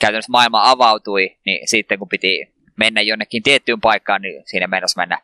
käytännössä 0.00 0.32
maailma 0.32 0.70
avautui, 0.70 1.36
niin 1.46 1.68
sitten 1.68 1.98
kun 1.98 2.08
piti 2.08 2.54
mennä 2.76 3.00
jonnekin 3.00 3.42
tiettyyn 3.42 3.80
paikkaan, 3.80 4.22
niin 4.22 4.42
siinä 4.46 4.66
mennessä 4.66 5.00
mennä, 5.00 5.18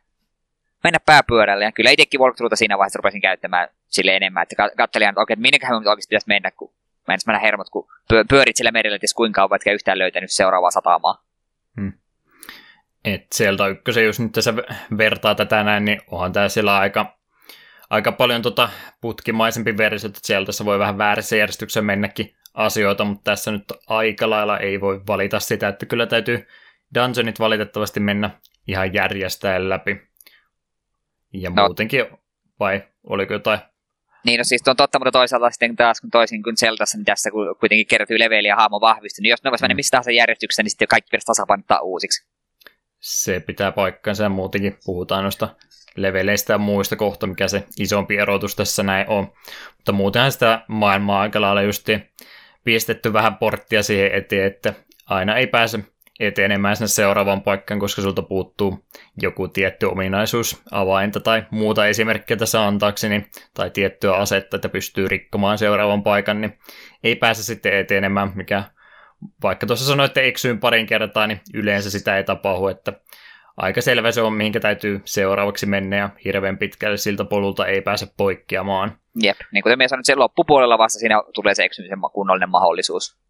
mennä 0.85 1.01
pääpyörälle. 1.07 1.65
Ja 1.65 1.73
kyllä 1.73 1.91
itsekin 1.91 2.21
walkthroughta 2.21 2.57
siinä 2.57 2.79
vaiheessa 2.79 2.97
rupesin 2.97 3.21
käyttämään 3.21 3.69
sille 3.87 4.17
enemmän, 4.17 4.43
että 4.43 4.71
katselin, 4.77 5.09
että 5.09 5.21
okei, 5.21 5.37
minnekähän 5.37 5.83
me 5.83 5.91
oikeasti 5.91 6.09
pitäisi 6.09 6.29
mennä, 6.29 6.51
kun 6.51 6.73
mä 7.09 7.15
en 7.15 7.21
mennä 7.27 7.41
hermot, 7.41 7.71
kun 7.71 7.89
pyörit 8.29 8.57
sillä 8.57 8.71
merellä, 8.71 8.97
että 8.97 9.07
kuinka 9.17 9.41
kauan, 9.41 9.57
etkä 9.57 9.73
yhtään 9.73 9.99
löytänyt 9.99 10.33
seuraavaa 10.33 10.71
satamaa. 10.71 11.25
Hmm. 11.81 11.93
Et 13.05 13.27
sieltä 13.33 13.67
ykkösen, 13.67 14.05
jos 14.05 14.21
nyt 14.21 14.33
tässä 14.33 14.55
vertaa 14.99 15.35
tätä 15.35 15.65
näin, 15.65 15.85
niin 15.85 16.01
onhan 16.11 16.33
tämä 16.33 16.49
siellä 16.49 16.79
aika, 16.79 17.19
aika 17.91 18.13
paljon 18.13 18.43
tota 18.43 18.69
putkimaisempi 19.01 19.77
versio, 19.77 20.09
että 20.09 20.21
sieltä 20.23 20.47
tässä 20.47 20.65
voi 20.65 20.79
vähän 20.79 20.99
väärässä 20.99 21.37
järjestyksessä 21.37 21.83
mennäkin 21.83 22.35
asioita, 22.55 23.05
mutta 23.05 23.31
tässä 23.31 23.51
nyt 23.51 23.65
aika 23.87 24.31
lailla 24.31 24.59
ei 24.59 24.81
voi 24.81 25.01
valita 25.07 25.41
sitä, 25.41 25.69
että 25.69 25.87
kyllä 25.87 26.07
täytyy 26.07 26.49
dungeonit 26.95 27.41
valitettavasti 27.41 28.01
mennä 28.01 28.31
ihan 28.67 28.95
järjestäen 28.95 29.69
läpi. 29.69 30.14
Ja 31.35 31.51
no. 31.51 31.67
muutenkin, 31.67 32.07
vai 32.61 32.83
oliko 33.05 33.33
jotain? 33.33 33.59
Niin, 34.25 34.39
no 34.39 34.45
siis 34.45 34.69
on 34.69 34.77
totta, 34.77 34.99
mutta 34.99 35.13
toisaalta 35.13 35.51
sitten 35.51 35.77
taas 35.77 36.01
kun 36.01 36.11
toisin 36.11 36.43
kuin 36.43 36.57
Zeldassa, 36.57 36.99
niin 36.99 37.05
tässä 37.05 37.31
kun 37.31 37.57
kuitenkin 37.61 37.87
kertyy 37.87 38.19
leveli 38.19 38.49
ja 38.49 38.57
haamo 38.57 38.81
vahvistuu, 38.81 39.23
niin 39.23 39.31
jos 39.31 39.45
ne 39.45 39.51
voisi 39.51 39.65
mennä 39.65 39.75
mm. 39.75 39.77
mistä 39.77 39.91
tahansa 39.91 40.11
järjestyksessä, 40.11 40.63
niin 40.63 40.71
sitten 40.71 40.89
kaikki 40.89 41.09
pitäisi 41.11 41.27
tasapainottaa 41.27 41.81
uusiksi. 41.81 42.27
Se 43.01 43.41
pitää 43.41 43.73
paikkansa 43.73 44.23
ja 44.23 44.29
muutenkin 44.29 44.79
puhutaan 44.85 45.23
noista 45.23 45.49
leveleistä 45.97 46.53
ja 46.53 46.59
muista 46.59 46.97
kohta, 46.97 47.27
mikä 47.27 47.49
se 47.49 47.65
isompi 47.79 48.17
erotus 48.17 48.57
tässä 48.57 48.83
näin 48.83 49.09
on. 49.09 49.33
Mutta 49.77 49.93
muutenhan 49.93 50.33
sitä 50.33 50.65
maailmaa 50.69 51.21
aika 51.21 51.41
lailla 51.41 51.63
justi 51.63 52.03
pistetty 52.65 53.13
vähän 53.13 53.37
porttia 53.37 53.83
siihen 53.83 54.13
eteen, 54.13 54.47
että 54.47 54.75
aina 55.07 55.37
ei 55.37 55.47
pääse 55.47 55.79
etenemään 56.21 56.77
sinne 56.77 56.89
seuraavaan 56.89 57.43
paikkaan, 57.43 57.81
koska 57.81 58.03
sulta 58.03 58.23
puuttuu 58.23 58.85
joku 59.23 59.49
tietty 59.49 59.87
ominaisuus, 59.87 60.63
avainta 60.71 61.21
tai 61.21 61.45
muuta 61.51 61.87
esimerkkiä 61.87 62.37
tässä 62.37 62.67
antaakseni, 62.67 63.27
tai 63.55 63.71
tiettyä 63.71 64.15
asetta, 64.15 64.57
että 64.57 64.69
pystyy 64.69 65.09
rikkomaan 65.09 65.59
seuraavan 65.59 66.03
paikan, 66.03 66.41
niin 66.41 66.59
ei 67.05 67.17
pääse 67.17 67.43
sitten 67.43 67.79
etenemään, 67.79 68.33
mikä 68.35 68.65
vaikka 69.43 69.67
tuossa 69.67 69.87
sanoit, 69.87 70.11
että 70.11 70.21
eksyyn 70.21 70.61
parin 70.61 70.87
kertaa, 70.87 71.27
niin 71.27 71.41
yleensä 71.55 71.91
sitä 71.91 72.17
ei 72.17 72.25
tapahdu, 72.25 72.69
että 72.69 72.93
aika 73.57 73.81
selvä 73.81 74.13
se 74.13 74.23
on, 74.23 74.33
mihinkä 74.33 74.61
täytyy 74.61 75.01
seuraavaksi 75.05 75.67
mennä, 75.67 75.97
ja 75.97 76.11
hirveän 76.25 76.59
pitkälle 76.59 76.97
siltä 76.97 77.25
polulta 77.25 77.67
ei 77.67 77.83
pääse 77.83 78.07
poikkeamaan. 78.17 78.99
Jep, 79.23 79.37
niin 79.53 79.63
kuten 79.63 79.79
minä 79.79 79.89
sanoin, 79.89 80.05
sen 80.05 80.19
loppupuolella 80.19 80.79
vasta 80.79 80.99
siinä 80.99 81.23
tulee 81.35 81.55
se 81.55 81.65
eksymisen 81.65 81.99
kunnollinen 82.13 82.51
mahdollisuus. 82.51 83.24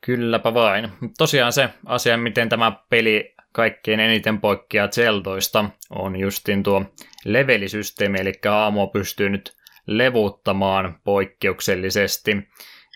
Kylläpä 0.00 0.54
vain. 0.54 0.88
Tosiaan 1.18 1.52
se 1.52 1.68
asia, 1.86 2.16
miten 2.16 2.48
tämä 2.48 2.72
peli 2.90 3.34
kaikkein 3.52 4.00
eniten 4.00 4.40
poikkeaa 4.40 4.88
Zeldoista, 4.88 5.64
on 5.90 6.16
justin 6.16 6.62
tuo 6.62 6.84
levelisysteemi, 7.24 8.20
eli 8.20 8.32
aamu 8.50 8.86
pystyy 8.86 9.30
nyt 9.30 9.52
levuttamaan 9.86 11.00
poikkeuksellisesti. 11.04 12.36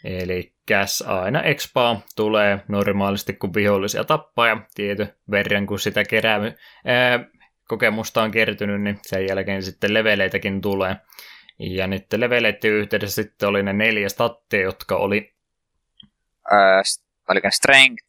Eli 0.05 0.55
aina 1.07 1.43
expaa 1.43 2.01
tulee 2.17 2.61
normaalisti, 2.69 3.33
kun 3.33 3.55
vihollisia 3.55 4.05
tappaa 4.05 4.49
ja 4.49 4.57
tietty 4.75 5.09
verran, 5.31 5.67
kun 5.67 5.79
sitä 5.79 6.05
kerää, 6.05 6.41
ää, 6.85 7.25
kokemusta 7.69 8.23
on 8.23 8.31
kertynyt, 8.31 8.83
niin 8.83 8.99
sen 9.03 9.27
jälkeen 9.27 9.63
sitten 9.63 9.95
leveleitäkin 9.95 10.61
tulee. 10.61 10.97
Ja 11.59 11.87
nyt 11.87 12.07
leveleiden 12.17 12.71
yhteydessä 12.71 13.23
sitten 13.23 13.49
oli 13.49 13.63
ne 13.63 13.73
neljä 13.73 14.09
stattia, 14.09 14.61
jotka 14.61 14.97
oli... 14.97 15.34
Öö, 16.53 16.83
oliko 17.29 17.49
strength, 17.51 18.05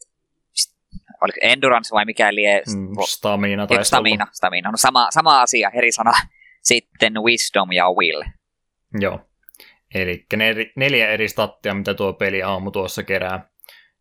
oliko 1.21 1.37
endurance 1.41 1.95
vai 1.95 2.05
mikä 2.05 2.35
lie? 2.35 2.61
Mm, 2.75 2.87
stamina 3.07 3.67
tai 3.67 3.85
stamina, 3.85 4.27
stamina. 4.31 4.71
No 4.71 4.77
sama, 4.77 5.07
sama 5.11 5.41
asia, 5.41 5.71
eri 5.73 5.91
sana. 5.91 6.11
Sitten 6.63 7.13
wisdom 7.13 7.71
ja 7.71 7.85
will. 7.91 8.23
Joo. 8.99 9.19
Eli 9.95 10.25
neljä 10.75 11.09
eri 11.09 11.27
stattia, 11.27 11.73
mitä 11.73 11.93
tuo 11.93 12.13
peli 12.13 12.43
aamu 12.43 12.71
tuossa 12.71 13.03
kerää. 13.03 13.49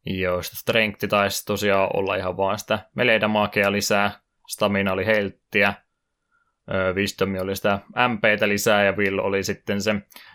Joista 0.06 0.56
strength 0.56 1.08
taisi 1.08 1.44
tosiaan 1.44 1.90
olla 1.94 2.16
ihan 2.16 2.36
vaan 2.36 2.58
sitä 2.58 2.78
meledamagea 2.94 3.72
lisää, 3.72 4.10
stamina 4.48 4.92
oli 4.92 5.06
helttiä, 5.06 5.74
Wisdom 6.94 7.34
oli 7.40 7.56
sitä 7.56 7.78
MPtä 8.08 8.48
lisää 8.48 8.84
ja 8.84 8.92
Will 8.92 9.18
oli 9.18 9.42
sitten 9.42 9.82
se 9.82 9.94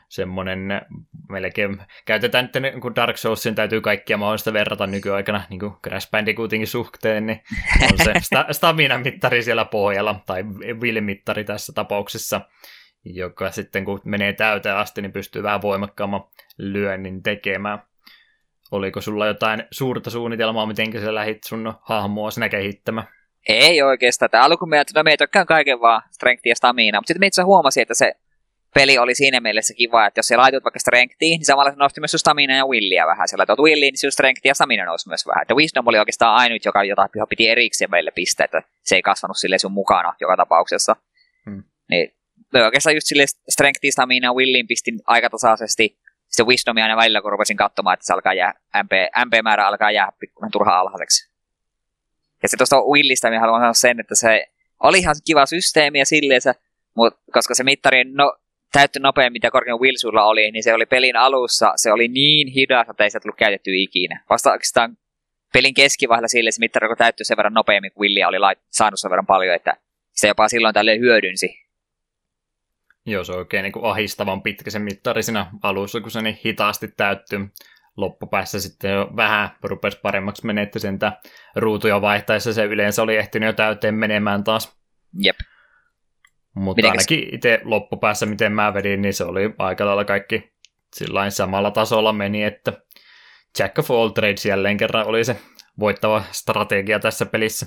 semmoinen 0.10 0.82
melkein, 1.30 1.82
käytetään 2.06 2.50
nyt 2.54 2.64
niin 2.64 2.82
kun 2.82 2.96
Dark 2.96 3.18
Soulsin 3.18 3.56
täytyy 3.56 3.82
kaikkia 3.82 4.18
mahdollista 4.18 4.54
verrata 4.54 4.88
nykyaikana 4.88 5.44
niin 5.50 5.60
kuin 5.60 5.74
Crash 5.84 6.12
Bandicootinkin 6.12 6.68
suhteen, 6.68 7.26
niin 7.26 7.42
on 7.92 7.98
se 7.98 8.14
sta- 8.28 8.54
stamina-mittari 8.54 9.44
siellä 9.44 9.66
pohjalla, 9.66 10.20
tai 10.26 10.44
Will-mittari 10.74 11.44
tässä 11.44 11.74
tapauksessa, 11.74 12.42
joka 13.06 13.52
sitten 13.52 13.86
kun 13.86 14.02
menee 14.06 14.34
täyteen 14.34 14.76
asti, 14.76 15.02
niin 15.02 15.12
pystyy 15.12 15.44
vähän 15.44 15.62
voimakkaamman 15.62 16.24
lyönnin 16.58 17.24
tekemään. 17.24 17.84
Oliko 18.72 19.02
sulla 19.02 19.28
jotain 19.28 19.64
suurta 19.72 20.10
suunnitelmaa, 20.10 20.66
miten 20.66 21.02
sä 21.02 21.16
lähit 21.16 21.44
sun 21.44 21.74
hahmoa 21.82 22.32
sinä 22.32 22.50
kehittämään? 22.50 23.08
Ei 23.50 23.82
oikeastaan. 23.82 24.28
Että 24.28 24.42
alkuun 24.42 24.70
me 24.70 24.84
no 24.96 25.04
me 25.04 25.18
tykkään 25.18 25.46
kaiken 25.46 25.82
vaan 25.82 26.02
strength 26.12 26.48
ja 26.48 26.56
stamina, 26.56 27.00
mutta 27.00 27.08
sitten 27.08 27.20
me 27.20 27.28
itse 27.28 27.42
huomasin, 27.42 27.82
että 27.82 27.94
se 27.94 28.14
peli 28.74 28.98
oli 28.98 29.16
siinä 29.16 29.40
mielessä 29.40 29.74
kiva, 29.74 30.08
että 30.08 30.20
jos 30.20 30.28
se 30.28 30.38
laitut 30.38 30.64
vaikka 30.64 30.80
strengthiin, 30.80 31.38
niin 31.38 31.46
samalla 31.46 31.72
se 31.72 31.78
nosti 31.78 32.02
myös 32.02 32.12
stamina 32.18 32.56
ja 32.56 32.66
willia 32.66 33.08
vähän. 33.08 33.28
Sä 33.28 33.38
laitat 33.38 33.60
williin, 33.60 33.94
niin 34.02 34.12
strength 34.12 34.42
ja 34.46 34.56
stamina 34.56 34.86
nousi 34.86 35.08
myös 35.08 35.28
vähän. 35.28 35.42
Että 35.42 35.56
wisdom 35.56 35.88
oli 35.88 36.00
oikeastaan 36.00 36.36
ainut, 36.36 36.66
joka 36.66 36.84
jota 36.84 37.10
piti 37.30 37.50
erikseen 37.50 37.92
meille 37.92 38.12
pistää, 38.12 38.46
että 38.46 38.62
se 38.84 38.96
ei 38.96 39.02
kasvanut 39.02 39.38
sille 39.38 39.58
sun 39.58 39.72
mukana 39.72 40.14
joka 40.22 40.38
tapauksessa. 40.38 40.96
Hmm. 41.46 41.64
Niin 41.90 42.14
me 42.54 42.64
oikeastaan 42.64 42.96
just 42.96 43.08
sille 43.08 43.26
strength, 43.50 43.80
stamina 43.92 44.28
ja 44.28 44.34
williin 44.34 44.68
pistin 44.68 45.00
aika 45.08 45.30
tasaisesti. 45.30 45.98
Sitten 46.28 46.48
wisdomia 46.48 46.84
aina 46.84 46.98
välillä, 46.98 47.22
kun 47.22 47.32
rupesin 47.32 47.58
katsomaan, 47.58 47.94
että 47.94 48.06
se 48.06 48.14
alkaa 48.14 48.34
jää, 48.34 48.54
MP, 48.84 48.92
MP-määrä 49.26 49.68
alkaa 49.68 49.92
jäädä 49.92 50.12
pikkuinen 50.20 50.52
turhaan 50.52 50.80
alhaiseksi. 50.80 51.30
Ja 52.44 52.50
se 52.50 52.58
tuosta 52.58 52.82
Willistä 52.82 53.30
minä 53.30 53.40
haluan 53.40 53.62
sanoa 53.62 53.74
sen, 53.74 54.00
että 54.00 54.16
se 54.16 54.48
oli 54.80 55.00
ihan 55.00 55.16
kiva 55.26 55.46
systeemi 55.46 56.00
ja 56.00 56.06
silleensä, 56.06 56.56
mutta 56.96 57.20
koska 57.32 57.56
se 57.56 57.64
mittari 57.64 58.04
no, 58.04 58.38
täytty 58.72 59.00
nopeammin, 59.00 59.34
mitä 59.34 59.52
korkein 59.52 59.80
Will 59.80 59.98
sulla 59.98 60.24
oli, 60.24 60.52
niin 60.52 60.64
se 60.64 60.74
oli 60.74 60.86
pelin 60.86 61.16
alussa, 61.16 61.74
se 61.76 61.92
oli 61.92 62.08
niin 62.08 62.48
hidas, 62.48 62.90
että 62.90 63.04
ei 63.04 63.10
se 63.10 63.20
tullut 63.20 63.38
käytetty 63.38 63.72
ikinä. 63.76 64.24
Vasta 64.30 64.52
oikeastaan 64.52 64.98
pelin 65.54 65.74
keskivaiheella 65.74 66.28
sille 66.28 66.52
se 66.52 66.60
mittari 66.60 66.96
täyttyi 66.98 67.26
sen 67.26 67.38
verran 67.38 67.54
nopeammin, 67.54 67.92
kuin 67.92 68.02
Willia 68.02 68.28
oli 68.28 68.38
lait- 68.38 68.62
saanut 68.70 69.00
sen 69.00 69.12
verran 69.12 69.26
paljon, 69.26 69.56
että 69.56 69.78
se 70.12 70.28
jopa 70.28 70.48
silloin 70.48 70.74
tälle 70.74 71.00
hyödynsi. 71.00 71.70
Joo, 73.06 73.24
se 73.24 73.32
on 73.32 73.38
oikein 73.38 73.64
niin 73.64 73.72
kuin 73.72 73.86
ahistavan 73.86 74.42
pitkä 74.42 74.72
se 74.72 74.80
mittari 74.80 75.24
siinä 75.24 75.46
alussa, 75.64 76.02
kun 76.02 76.12
se 76.12 76.22
niin 76.22 76.40
hitaasti 76.46 76.88
täyttyy 76.98 77.40
loppupäässä 77.98 78.60
sitten 78.60 78.92
jo 78.92 79.10
vähän 79.16 79.50
rupesi 79.64 80.00
paremmaksi 80.02 80.46
menee, 80.46 80.64
että 80.64 80.80
sentä 80.80 81.12
ruutuja 81.56 82.02
vaihtaessa 82.02 82.54
se 82.54 82.66
yleensä 82.66 83.02
oli 83.02 83.16
ehtinyt 83.16 83.48
jo 83.48 83.54
täyteen 83.54 83.96
menemään 83.96 84.44
taas. 84.44 84.80
Jep. 85.24 85.36
Mutta 86.60 86.80
Mitenkäs? 86.80 87.06
ainakin 87.10 87.36
itse 87.36 87.62
loppupäässä, 87.64 88.26
miten 88.26 88.52
mä 88.52 88.74
vedin, 88.74 89.02
niin 89.02 89.14
se 89.14 89.24
oli 89.24 89.54
aika 89.58 89.86
lailla 89.86 90.06
kaikki 90.06 90.54
sillain 90.96 91.32
samalla 91.32 91.72
tasolla 91.72 92.14
meni, 92.14 92.44
että 92.44 92.74
Jack 93.60 93.80
of 93.80 93.92
all 93.92 94.10
trades 94.10 94.46
jälleen 94.46 94.78
kerran 94.78 95.08
oli 95.08 95.24
se 95.24 95.36
voittava 95.80 96.24
strategia 96.32 97.00
tässä 97.00 97.26
pelissä. 97.26 97.66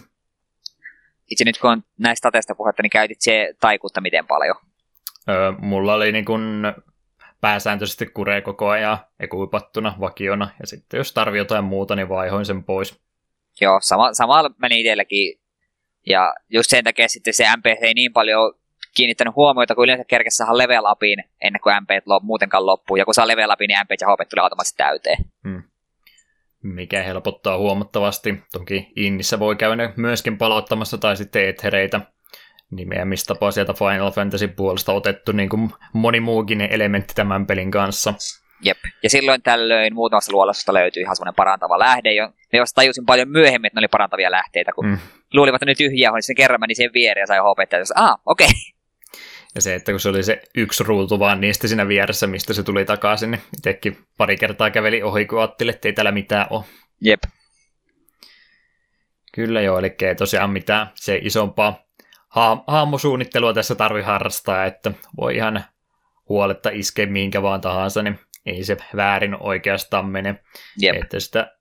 Itse 1.30 1.44
nyt 1.44 1.58
kun 1.58 1.70
on 1.70 1.82
näistä 1.98 2.18
stateista 2.18 2.54
puhetta, 2.54 2.82
niin 2.82 2.90
käytit 2.90 3.20
se 3.20 3.54
taikuutta 3.60 4.00
miten 4.00 4.26
paljon? 4.26 4.56
Öö, 5.28 5.52
mulla 5.58 5.94
oli 5.94 6.12
niin 6.12 6.24
kun 6.24 6.62
pääsääntöisesti 7.40 8.06
kuree 8.06 8.40
koko 8.40 8.68
ajan 8.68 8.98
ekuipattuna 9.20 9.94
vakiona, 10.00 10.48
ja 10.60 10.66
sitten 10.66 10.98
jos 10.98 11.12
tarvii 11.12 11.38
jotain 11.38 11.64
muuta, 11.64 11.96
niin 11.96 12.08
vaihoin 12.08 12.46
sen 12.46 12.64
pois. 12.64 13.00
Joo, 13.60 13.78
sama, 13.82 14.14
sama 14.14 14.50
meni 14.58 14.80
itselläkin, 14.80 15.40
ja 16.06 16.34
just 16.50 16.70
sen 16.70 16.84
takia 16.84 17.08
sitten 17.08 17.34
se 17.34 17.44
MP 17.56 17.66
ei 17.66 17.94
niin 17.94 18.12
paljon 18.12 18.61
kiinnittänyt 18.94 19.36
huomiota, 19.36 19.74
kun 19.74 19.84
yleensä 19.84 20.04
kerkesi 20.04 20.36
saada 20.36 20.58
level 20.58 20.84
upiin 20.92 21.24
ennen 21.40 21.60
kuin 21.60 21.74
MP 21.82 21.90
muutenkaan 22.22 22.66
loppuu, 22.66 22.96
ja 22.96 23.04
kun 23.04 23.14
saa 23.14 23.28
level 23.28 23.50
upiin, 23.52 23.68
niin 23.68 23.78
MP 23.84 23.90
ja 24.00 24.06
HP 24.06 24.28
tulee 24.30 24.42
automaattisesti 24.42 24.76
täyteen. 24.76 25.18
Hmm. 25.48 25.62
Mikä 26.62 27.02
helpottaa 27.02 27.58
huomattavasti. 27.58 28.34
Toki 28.52 28.92
Innissä 28.96 29.38
voi 29.38 29.56
käydä 29.56 29.92
myöskin 29.96 30.38
palauttamassa 30.38 30.98
tai 30.98 31.16
sitten 31.16 31.48
ethereitä 31.48 32.00
nimeämistapa 32.70 33.50
sieltä 33.50 33.72
Final 33.72 34.10
Fantasy 34.10 34.48
puolesta 34.48 34.92
otettu 34.92 35.32
niin 35.32 35.48
kuin 35.48 35.70
moni 35.92 36.20
muukin 36.20 36.60
elementti 36.60 37.14
tämän 37.14 37.46
pelin 37.46 37.70
kanssa. 37.70 38.14
Jep. 38.64 38.78
Ja 39.02 39.10
silloin 39.10 39.42
tällöin 39.42 39.94
muutamasta 39.94 40.32
luolasta 40.32 40.74
löytyi 40.74 41.02
ihan 41.02 41.16
semmoinen 41.16 41.34
parantava 41.34 41.78
lähde, 41.78 42.12
jo, 42.12 42.32
josta 42.52 42.74
tajusin 42.74 43.06
paljon 43.06 43.28
myöhemmin, 43.28 43.66
että 43.66 43.76
ne 43.76 43.80
oli 43.80 43.88
parantavia 43.88 44.30
lähteitä, 44.30 44.72
kun 44.72 44.86
mm. 44.86 44.98
luulivat, 45.32 45.56
että 45.56 45.66
ne 45.66 45.74
tyhjiä 45.74 46.12
on, 46.12 46.22
sen 46.22 46.36
kerran 46.36 46.60
meni 46.60 46.74
siihen 46.74 46.92
viereen 46.94 47.22
ja 47.22 47.26
sai 47.26 47.38
HP, 47.38 47.72
ja 47.72 47.78
ah, 47.94 48.18
okei. 48.26 48.46
Okay. 48.46 48.81
Ja 49.54 49.60
se, 49.60 49.74
että 49.74 49.92
kun 49.92 50.00
se 50.00 50.08
oli 50.08 50.22
se 50.22 50.42
yksi 50.54 50.84
ruutu 50.84 51.18
vaan 51.18 51.40
niistä 51.40 51.68
siinä 51.68 51.88
vieressä, 51.88 52.26
mistä 52.26 52.52
se 52.52 52.62
tuli 52.62 52.84
takaisin, 52.84 53.30
niin 53.30 53.42
itsekin 53.56 53.98
pari 54.18 54.36
kertaa 54.36 54.70
käveli 54.70 55.02
ohi, 55.02 55.26
kun 55.26 55.38
ajattelin, 55.38 55.74
että 55.74 55.88
ei 55.88 55.92
täällä 55.92 56.12
mitään 56.12 56.46
ole. 56.50 56.64
Jep. 57.00 57.22
Kyllä 59.34 59.60
joo, 59.60 59.78
eli 59.78 59.94
ei 60.02 60.14
tosiaan 60.14 60.50
mitään 60.50 60.90
se 60.94 61.20
isompaa 61.22 61.84
ha- 62.28 62.64
hahmosuunnittelua 62.66 63.54
tässä 63.54 63.74
tarvii 63.74 64.02
harrastaa, 64.02 64.64
että 64.64 64.92
voi 65.16 65.36
ihan 65.36 65.64
huoletta 66.28 66.70
iskeä 66.72 67.06
minkä 67.06 67.42
vaan 67.42 67.60
tahansa, 67.60 68.02
niin 68.02 68.18
ei 68.46 68.64
se 68.64 68.76
väärin 68.96 69.36
oikeastaan 69.40 70.06
mene. 70.06 70.38
Jep. 70.80 70.96
Että 70.96 71.20
sitä 71.20 71.56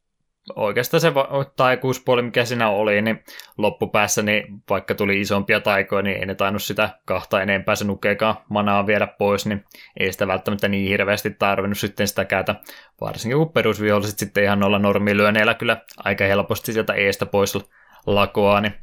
oikeastaan 0.55 1.01
se 1.01 1.11
taikuuspuoli, 1.55 2.21
mikä 2.21 2.45
siinä 2.45 2.69
oli, 2.69 3.01
niin 3.01 3.23
loppupäässä, 3.57 4.21
niin 4.21 4.45
vaikka 4.69 4.95
tuli 4.95 5.21
isompia 5.21 5.59
taikoja, 5.59 6.01
niin 6.01 6.17
ei 6.17 6.25
ne 6.25 6.35
tainnut 6.35 6.63
sitä 6.63 6.89
kahta 7.05 7.41
enempää 7.41 7.75
se 7.75 7.85
nukeekaan 7.85 8.35
manaa 8.49 8.87
viedä 8.87 9.07
pois, 9.07 9.45
niin 9.45 9.65
ei 9.99 10.11
sitä 10.11 10.27
välttämättä 10.27 10.67
niin 10.67 10.87
hirveästi 10.87 11.29
tarvinnut 11.29 11.77
sitten 11.77 12.07
sitä 12.07 12.25
käytä, 12.25 12.55
varsinkin 13.01 13.37
kun 13.37 13.53
perusviholliset 13.53 14.19
sitten 14.19 14.43
ihan 14.43 14.59
noilla 14.59 14.79
normilyöneillä 14.79 15.53
kyllä 15.53 15.81
aika 15.97 16.23
helposti 16.23 16.73
sieltä 16.73 16.93
eestä 16.93 17.25
pois 17.25 17.57
lakoa, 18.05 18.61
niin 18.61 18.73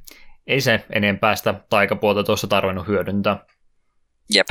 ei 0.47 0.61
se 0.61 0.85
enempää 0.93 1.37
sitä 1.37 1.55
taikapuolta 1.71 2.25
tuossa 2.25 2.47
tarvinnut 2.47 2.87
hyödyntää. 2.87 3.45
Jep. 4.35 4.47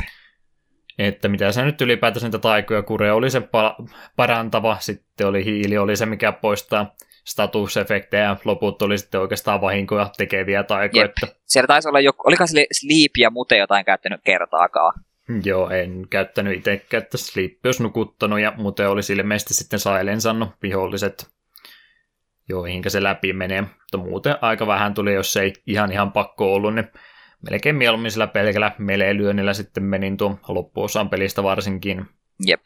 Että 0.98 1.28
mitä 1.28 1.52
se 1.52 1.64
nyt 1.64 1.80
ylipäätänsä 1.80 2.26
niitä 2.26 2.38
taikoja 2.38 2.82
kure 2.82 3.12
oli 3.12 3.30
se 3.30 3.38
pa- 3.38 3.88
parantava, 4.16 4.76
sitten 4.80 5.26
oli 5.26 5.44
hiili, 5.44 5.78
oli 5.78 5.96
se 5.96 6.06
mikä 6.06 6.32
poistaa 6.32 6.94
statusefektejä 7.24 8.22
ja 8.22 8.36
loput 8.44 8.82
oli 8.82 8.98
sitten 8.98 9.20
oikeastaan 9.20 9.60
vahinkoja 9.60 10.10
tekeviä 10.16 10.62
taikoja. 10.62 11.02
Jep. 11.02 11.10
Että... 11.22 11.36
Siellä 11.44 11.66
taisi 11.66 11.88
olla 11.88 12.00
joku, 12.00 12.22
oliko 12.26 12.44
Sleep 12.72 13.12
ja 13.18 13.30
Mute 13.30 13.56
jotain 13.56 13.84
käyttänyt 13.84 14.20
kertaakaan? 14.24 14.92
Joo, 15.44 15.70
en 15.70 16.08
käyttänyt 16.10 16.56
itsekään, 16.56 17.02
että 17.02 17.18
Sleep 17.18 17.52
olisi 17.64 17.82
nukuttanut 17.82 18.40
ja 18.40 18.52
Mute 18.56 18.86
olisi 18.86 19.12
ilmeisesti 19.12 19.54
sitten 19.54 19.78
sailensannut 19.78 20.48
viholliset 20.62 21.26
joihin 22.48 22.82
se 22.88 23.02
läpi 23.02 23.32
menee. 23.32 23.60
Mutta 23.60 23.98
muuten 23.98 24.36
aika 24.40 24.66
vähän 24.66 24.94
tuli, 24.94 25.14
jos 25.14 25.36
ei 25.36 25.52
ihan 25.66 25.92
ihan 25.92 26.12
pakko 26.12 26.54
ollut, 26.54 26.74
niin 26.74 26.90
melkein 27.50 27.76
mieluummin 27.76 28.10
sillä 28.10 28.26
pelkällä 28.26 28.72
meleilyönnillä 28.78 29.54
sitten 29.54 29.82
menin 29.82 30.16
tuon 30.16 30.40
loppuosan 30.48 31.10
pelistä 31.10 31.42
varsinkin. 31.42 32.06
Jep. 32.46 32.60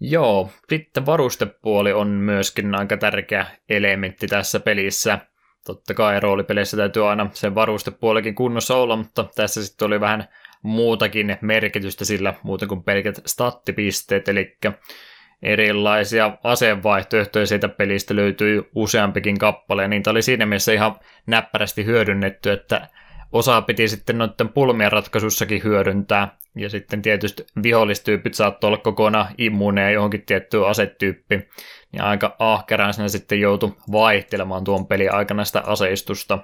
Joo, 0.00 0.50
sitten 0.68 1.06
varustepuoli 1.06 1.92
on 1.92 2.08
myöskin 2.08 2.74
aika 2.74 2.96
tärkeä 2.96 3.46
elementti 3.68 4.26
tässä 4.26 4.60
pelissä. 4.60 5.18
Totta 5.66 5.94
kai 5.94 6.20
roolipeleissä 6.20 6.76
täytyy 6.76 7.08
aina 7.08 7.30
sen 7.32 7.54
varustepuolikin 7.54 8.34
kunnossa 8.34 8.76
olla, 8.76 8.96
mutta 8.96 9.24
tässä 9.34 9.64
sitten 9.64 9.86
oli 9.86 10.00
vähän 10.00 10.28
muutakin 10.62 11.36
merkitystä 11.40 12.04
sillä 12.04 12.34
muuten 12.42 12.68
kuin 12.68 12.82
pelkät 12.82 13.20
stattipisteet, 13.26 14.28
eli 14.28 14.56
erilaisia 15.42 16.32
asevaihtoehtoja 16.44 17.46
siitä 17.46 17.68
pelistä 17.68 18.16
löytyi 18.16 18.68
useampikin 18.74 19.38
kappale, 19.38 19.82
ja 19.82 19.88
niitä 19.88 20.10
oli 20.10 20.22
siinä 20.22 20.46
mielessä 20.46 20.72
ihan 20.72 20.96
näppärästi 21.26 21.84
hyödynnetty, 21.84 22.50
että 22.50 22.88
osaa 23.32 23.62
piti 23.62 23.88
sitten 23.88 24.18
noiden 24.18 24.48
pulmien 24.48 24.92
ratkaisussakin 24.92 25.64
hyödyntää, 25.64 26.36
ja 26.56 26.70
sitten 26.70 27.02
tietysti 27.02 27.46
vihollistyypit 27.62 28.34
saattoi 28.34 28.68
olla 28.68 28.78
kokonaan 28.78 29.26
immuuneja 29.38 29.90
johonkin 29.90 30.26
tiettyyn 30.26 30.66
asetyyppiin, 30.66 31.48
ja 31.92 32.04
aika 32.04 32.36
ahkeraan 32.38 32.94
sinne 32.94 33.08
sitten 33.08 33.40
joutui 33.40 33.76
vaihtelemaan 33.92 34.64
tuon 34.64 34.86
pelin 34.86 35.14
aikana 35.14 35.44
sitä 35.44 35.62
aseistusta. 35.66 36.38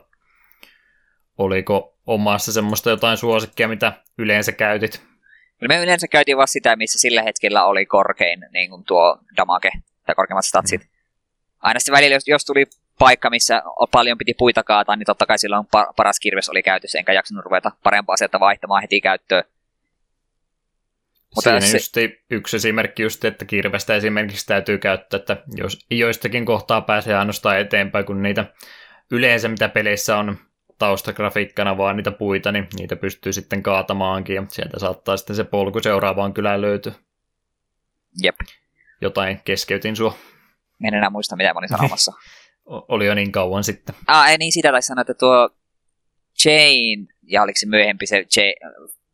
Oliko 1.39 1.99
omassa 2.07 2.53
semmoista 2.53 2.91
jotain 2.91 3.17
suosikkia, 3.17 3.69
mitä 3.69 3.93
yleensä 4.19 4.53
käytit? 4.53 5.14
Kyllä 5.59 5.75
me 5.75 5.83
yleensä 5.83 6.09
käytiin 6.09 6.37
vaan 6.37 6.49
sitä, 6.49 6.77
missä 6.77 6.99
sillä 6.99 7.23
hetkellä 7.23 7.65
oli 7.65 7.87
korkein 7.87 8.47
niin 8.53 8.71
kuin 8.71 8.85
tuo 8.85 9.19
damage 9.37 9.71
tai 10.07 10.15
korkeimmat 10.15 10.45
statsit. 10.45 10.81
Mm. 10.81 10.89
Aina 11.61 11.81
sitten 11.81 11.93
välillä, 11.93 12.17
jos, 12.17 12.29
jos 12.29 12.45
tuli 12.45 12.67
paikka, 12.99 13.31
missä 13.31 13.63
paljon 13.91 14.19
piti 14.19 14.35
puita 14.39 14.63
kaataa, 14.63 14.97
niin 14.97 15.07
totta 15.07 15.27
kai 15.27 15.39
silloin 15.39 15.67
paras 15.97 16.21
kirves 16.21 16.49
oli 16.49 16.63
käytössä, 16.63 16.99
enkä 16.99 17.13
jaksanut 17.13 17.45
ruveta 17.45 17.71
parempaa 17.83 18.17
sieltä 18.17 18.41
vaihtamaan 18.41 18.83
heti 18.83 19.01
käyttöön. 19.01 19.45
Mutta 21.35 21.61
Siinä 21.61 21.81
se... 21.81 22.19
yksi 22.31 22.57
esimerkki 22.57 23.03
just, 23.03 23.25
että 23.25 23.45
kirvestä 23.45 23.95
esimerkiksi 23.95 24.47
täytyy 24.47 24.79
käyttää, 24.79 25.19
että 25.19 25.37
jos 25.57 25.87
joistakin 25.91 26.45
kohtaa 26.45 26.81
pääsee 26.81 27.15
ainoastaan 27.15 27.61
eteenpäin, 27.61 28.05
kun 28.05 28.23
niitä 28.23 28.45
yleensä 29.11 29.49
mitä 29.49 29.69
peleissä 29.69 30.17
on 30.17 30.39
taustagrafiikkana 30.79 31.79
vaan 31.79 31.97
niitä 31.97 32.11
puita, 32.11 32.53
niin 32.53 32.69
niitä 32.79 32.97
pystyy 32.97 33.33
sitten 33.33 33.63
kaatamaankin 33.63 34.37
ja 34.37 34.47
sieltä 34.49 34.79
saattaa 34.79 35.17
sitten 35.17 35.37
se 35.37 35.45
polku 35.45 35.81
seuraavaan 35.81 36.35
kylään 36.35 36.61
löytyä. 36.61 36.93
Jep. 38.23 38.37
Jotain 39.01 39.41
keskeytin 39.45 39.97
sua. 39.97 40.15
En 40.85 40.95
enää 40.95 41.11
muista, 41.11 41.37
mitä 41.37 41.55
mä 41.55 41.59
olin 41.59 41.69
sanomassa. 41.69 42.13
oli 42.67 43.07
jo 43.07 43.15
niin 43.15 43.33
kauan 43.33 43.65
sitten. 43.65 43.95
Ah, 44.07 44.31
ei 44.31 44.39
niin, 44.39 44.53
sitä 44.53 44.71
taisi 44.71 44.87
sanoa, 44.87 45.01
että 45.01 45.15
tuo 45.15 45.51
Chain, 46.43 47.09
ja 47.23 47.43
oliko 47.43 47.57
se 47.57 47.67
myöhempi 47.67 48.07
se 48.07 48.25
Chain, 48.25 48.55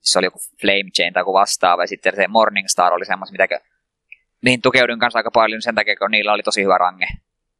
se 0.01 0.19
oli 0.19 0.27
joku 0.27 0.39
Flame 0.61 0.91
Chain 0.97 1.13
tai 1.13 1.21
joku 1.21 1.33
vastaava, 1.33 1.83
ja 1.83 1.87
sitten 1.87 2.17
se 2.17 2.29
Morning 2.29 2.69
Star 2.69 2.93
oli 2.93 3.05
semmoista, 3.05 3.33
mitä 3.33 3.61
niihin 4.43 4.63
tukeudun 4.63 4.99
kanssa 4.99 5.19
aika 5.19 5.31
paljon 5.31 5.63
sen 5.63 5.75
takia, 5.75 5.97
kun 5.97 6.11
niillä 6.11 6.33
oli 6.33 6.43
tosi 6.43 6.63
hyvä 6.63 6.79
range. 6.79 7.07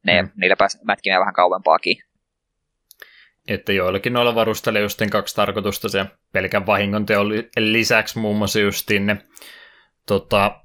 Ne, 0.03 0.21
mm. 0.21 0.29
Niillä 0.35 0.55
pääsi 0.55 0.77
mätkimään 0.83 1.19
vähän 1.19 1.33
kauempaakin. 1.33 1.97
Että 3.47 3.73
joillakin 3.73 4.13
noilla 4.13 4.35
varustella 4.35 4.79
justin 4.79 5.09
kaksi 5.09 5.35
tarkoitusta 5.35 5.89
se 5.89 6.05
pelkän 6.31 6.65
vahingon 6.65 7.05
teon 7.05 7.29
lisäksi 7.57 8.19
muun 8.19 8.37
muassa 8.37 8.59
justiin 8.59 9.05
ne 9.05 9.17
tota, 10.07 10.61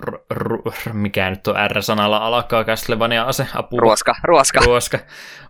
r- 0.00 0.18
r- 0.34 0.92
mikä 0.92 1.30
nyt 1.30 1.46
on 1.46 1.54
R-sanalla 1.68 2.16
alkaa 2.16 2.64
Castlevania 2.64 3.24
ase, 3.24 3.46
apua. 3.54 3.80
Ruoska, 3.80 4.14
ruoska. 4.24 4.60
Ruoska. 4.64 4.98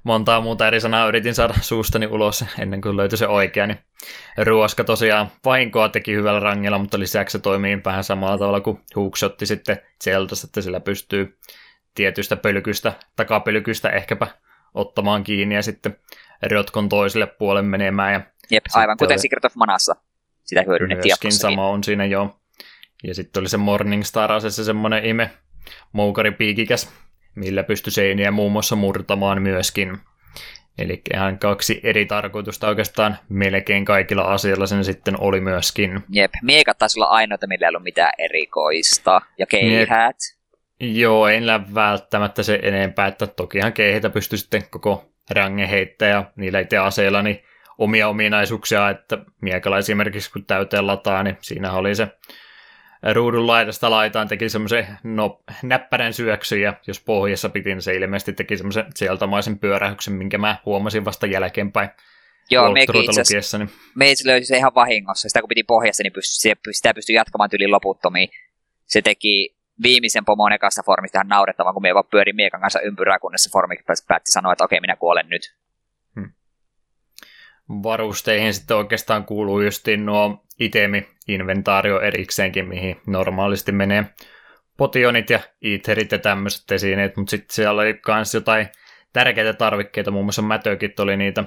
Montaa 0.04 0.40
muuta 0.40 0.66
eri 0.66 0.80
sanaa 0.80 1.08
yritin 1.08 1.34
saada 1.34 1.54
suustani 1.60 2.06
ulos 2.06 2.44
ennen 2.58 2.80
kuin 2.80 2.96
löytyi 2.96 3.18
se 3.18 3.28
oikea. 3.28 3.66
Niin 3.66 3.78
ruoska 4.38 4.84
tosiaan 4.84 5.30
vahinkoa 5.44 5.88
teki 5.88 6.14
hyvällä 6.14 6.40
rangella, 6.40 6.78
mutta 6.78 6.98
lisäksi 6.98 7.32
se 7.32 7.38
toimii 7.38 7.80
vähän 7.84 8.04
samalla 8.04 8.38
tavalla 8.38 8.60
kuin 8.60 8.80
Hookshotti 8.96 9.46
sitten 9.46 9.78
Zeldas, 10.04 10.44
että 10.44 10.60
sillä 10.60 10.80
pystyy 10.80 11.38
tietystä 11.94 12.36
pölkystä, 12.36 12.92
takapölkystä 13.16 13.90
ehkäpä 13.90 14.26
ottamaan 14.76 15.24
kiinni 15.24 15.54
ja 15.54 15.62
sitten 15.62 15.96
rotkon 16.50 16.88
toiselle 16.88 17.26
puolelle 17.26 17.68
menemään. 17.68 18.12
Ja 18.12 18.20
Jep, 18.50 18.64
aivan 18.74 18.96
kuten 18.96 19.18
Secret 19.18 19.44
of 19.44 19.54
Manassa 19.54 19.96
sitä 20.44 20.64
hyödynnettiin 20.66 21.10
Myöskin 21.10 21.32
sama 21.32 21.68
on 21.68 21.84
siinä 21.84 22.04
jo. 22.04 22.40
Ja 23.04 23.14
sitten 23.14 23.40
oli 23.40 23.48
se 23.48 23.56
Morningstar 23.56 24.32
asessa 24.32 24.64
semmoinen 24.64 25.04
ime 25.04 25.30
moukaripiikikäs, 25.92 26.92
millä 27.34 27.62
pystyi 27.62 27.92
seiniä 27.92 28.30
muun 28.30 28.52
muassa 28.52 28.76
murtamaan 28.76 29.42
myöskin. 29.42 29.98
Eli 30.78 31.02
ihan 31.14 31.38
kaksi 31.38 31.80
eri 31.82 32.06
tarkoitusta 32.06 32.68
oikeastaan 32.68 33.18
melkein 33.28 33.84
kaikilla 33.84 34.22
asioilla 34.22 34.66
sen 34.66 34.84
sitten 34.84 35.20
oli 35.20 35.40
myöskin. 35.40 36.00
Jep, 36.10 36.32
miekat 36.42 36.78
taisi 36.78 37.00
olla 37.00 37.08
ainoita, 37.08 37.46
millä 37.46 37.66
ei 37.66 37.68
ollut 37.68 37.82
mitään 37.82 38.12
erikoista. 38.18 39.20
Ja 39.38 39.46
keihäät. 39.46 40.16
Joo, 40.80 41.28
en 41.28 41.46
lähde 41.46 41.74
välttämättä 41.74 42.42
se 42.42 42.58
enempää, 42.62 43.06
että 43.06 43.26
tokihan 43.26 43.72
keihitä 43.72 44.10
pystyy 44.10 44.38
sitten 44.38 44.62
koko 44.70 45.12
range 45.30 45.70
heittämään 45.70 46.14
ja 46.14 46.30
niillä 46.36 46.60
itse 46.60 46.78
aseilla 46.78 47.22
niin 47.22 47.42
omia 47.78 48.08
ominaisuuksia, 48.08 48.90
että 48.90 49.18
miekalla 49.40 49.78
esimerkiksi 49.78 50.30
kun 50.30 50.44
täyteen 50.44 50.86
lataa, 50.86 51.22
niin 51.22 51.38
siinä 51.40 51.72
oli 51.72 51.94
se 51.94 52.08
ruudun 53.12 53.46
laidasta 53.46 53.90
laitaan 53.90 54.28
teki 54.28 54.48
semmoisen 54.48 54.86
no, 55.02 55.42
näppärän 55.62 56.12
syöksyn 56.12 56.60
ja 56.60 56.74
jos 56.86 57.00
pohjassa 57.00 57.48
piti, 57.48 57.68
niin 57.68 57.82
se 57.82 57.94
ilmeisesti 57.94 58.32
teki 58.32 58.56
semmoisen 58.56 58.84
sieltämaisen 58.94 59.58
pyörähyksen, 59.58 60.14
minkä 60.14 60.38
mä 60.38 60.56
huomasin 60.64 61.04
vasta 61.04 61.26
jälkeenpäin. 61.26 61.88
Joo, 62.50 62.72
mekin 62.72 62.96
itse 62.96 63.58
niin... 63.58 63.68
löysi 64.24 64.46
se 64.46 64.56
ihan 64.56 64.74
vahingossa. 64.74 65.28
Sitä 65.28 65.40
kun 65.40 65.48
piti 65.48 65.62
pohjassa, 65.62 66.02
niin 66.02 66.12
pystyi, 66.12 66.54
sitä 66.70 66.94
pystyi 66.94 67.16
jatkamaan 67.16 67.50
tyli 67.50 67.68
loputtomiin. 67.68 68.28
Se 68.86 69.02
teki 69.02 69.56
viimeisen 69.82 70.24
pomon 70.24 70.52
ekasta 70.52 70.82
formista 70.82 71.18
ihan 71.18 71.28
naurettavan, 71.28 71.74
kun 71.74 71.82
me 71.82 71.94
vaan 71.94 72.04
pyörin 72.10 72.36
miekan 72.36 72.60
kanssa 72.60 72.80
ympyrää, 72.80 73.18
kunnes 73.18 73.42
se 73.42 73.50
formi 73.50 73.76
päätti 74.08 74.32
sanoa, 74.32 74.52
että 74.52 74.64
okei, 74.64 74.80
minä 74.80 74.96
kuolen 74.96 75.28
nyt. 75.28 75.56
Hmm. 76.14 76.32
Varusteihin 77.82 78.54
sitten 78.54 78.76
oikeastaan 78.76 79.24
kuuluu 79.24 79.60
justiin 79.60 80.06
nuo 80.06 80.44
itemi-inventaario 80.60 82.00
erikseenkin, 82.00 82.68
mihin 82.68 83.00
normaalisti 83.06 83.72
menee 83.72 84.04
potionit 84.76 85.30
ja 85.30 85.40
iterit 85.60 86.12
ja 86.12 86.18
tämmöiset 86.18 86.70
esineet, 86.72 87.16
mutta 87.16 87.30
sitten 87.30 87.54
siellä 87.54 87.82
oli 87.82 88.00
myös 88.06 88.34
jotain 88.34 88.68
tärkeitä 89.12 89.52
tarvikkeita, 89.52 90.10
muun 90.10 90.24
muassa 90.24 90.42
mätökit 90.42 91.00
oli 91.00 91.16
niitä 91.16 91.44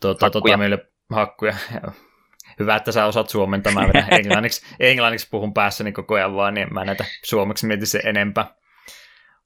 tuota, 0.00 0.30
tuota, 0.30 0.56
meille 0.56 0.86
hakkuja. 1.10 1.54
Hyvä, 2.58 2.76
että 2.76 2.92
sä 2.92 3.06
osaat 3.06 3.28
suomenta, 3.28 3.70
mä 3.70 3.88
vedän 3.88 4.12
englanniksi, 4.18 4.66
englanniksi 4.80 5.28
puhun 5.30 5.54
päässäni 5.54 5.92
koko 5.92 6.14
ajan 6.14 6.34
vaan, 6.34 6.54
niin 6.54 6.74
mä 6.74 6.84
näitä 6.84 7.04
suomeksi 7.24 7.66
mietin 7.66 7.86
se 7.86 8.00
enempää. 8.04 8.54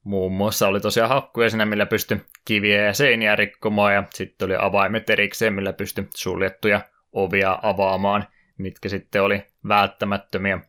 Muun 0.03 0.31
muassa 0.31 0.67
oli 0.67 0.79
tosiaan 0.79 1.09
hakkuja 1.09 1.49
siinä, 1.49 1.65
millä 1.65 1.85
pystyi 1.85 2.21
kiviä 2.45 2.83
ja 2.83 2.93
seiniä 2.93 3.35
rikkomaan, 3.35 3.93
ja 3.93 4.03
sitten 4.13 4.45
oli 4.45 4.55
avaimet 4.59 5.09
erikseen, 5.09 5.53
millä 5.53 5.73
pystyi 5.73 6.07
suljettuja 6.15 6.81
ovia 7.13 7.59
avaamaan, 7.61 8.27
mitkä 8.57 8.89
sitten 8.89 9.23
oli 9.23 9.43
välttämättömiä. 9.67 10.59